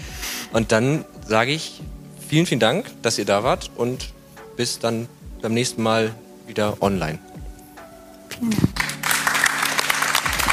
Und 0.53 0.71
dann 0.71 1.03
sage 1.27 1.51
ich 1.51 1.81
vielen, 2.27 2.45
vielen 2.45 2.59
Dank, 2.59 2.85
dass 3.01 3.17
ihr 3.17 3.25
da 3.25 3.43
wart 3.43 3.71
und 3.75 4.09
bis 4.55 4.79
dann 4.79 5.07
beim 5.41 5.53
nächsten 5.53 5.83
Mal 5.83 6.13
wieder 6.47 6.81
online. 6.81 7.19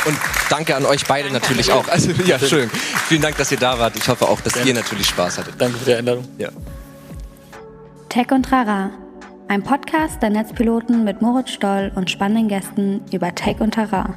Und 0.06 0.16
danke 0.48 0.76
an 0.76 0.86
euch 0.86 1.04
beide 1.04 1.28
danke 1.28 1.46
natürlich 1.46 1.72
auch. 1.72 1.88
Also 1.88 2.12
ja, 2.24 2.38
schön. 2.38 2.70
Vielen 3.08 3.22
Dank, 3.22 3.36
dass 3.36 3.52
ihr 3.52 3.58
da 3.58 3.78
wart. 3.78 3.96
Ich 3.96 4.08
hoffe 4.08 4.26
auch, 4.28 4.40
dass 4.40 4.54
ja. 4.54 4.64
ihr 4.64 4.74
natürlich 4.74 5.08
Spaß 5.08 5.38
hattet. 5.38 5.54
Danke 5.58 5.78
für 5.78 5.84
die 5.84 5.94
Einladung. 5.94 6.26
Ja. 6.38 6.48
Tech 8.08 8.30
und 8.30 8.50
Rara 8.50 8.90
ein 9.50 9.64
Podcast 9.64 10.22
der 10.22 10.30
Netzpiloten 10.30 11.02
mit 11.02 11.22
Moritz 11.22 11.50
Stoll 11.50 11.90
und 11.96 12.08
spannenden 12.08 12.46
Gästen 12.46 13.00
über 13.10 13.34
Tech 13.34 13.58
und 13.58 13.72
Terrain. 13.72 14.14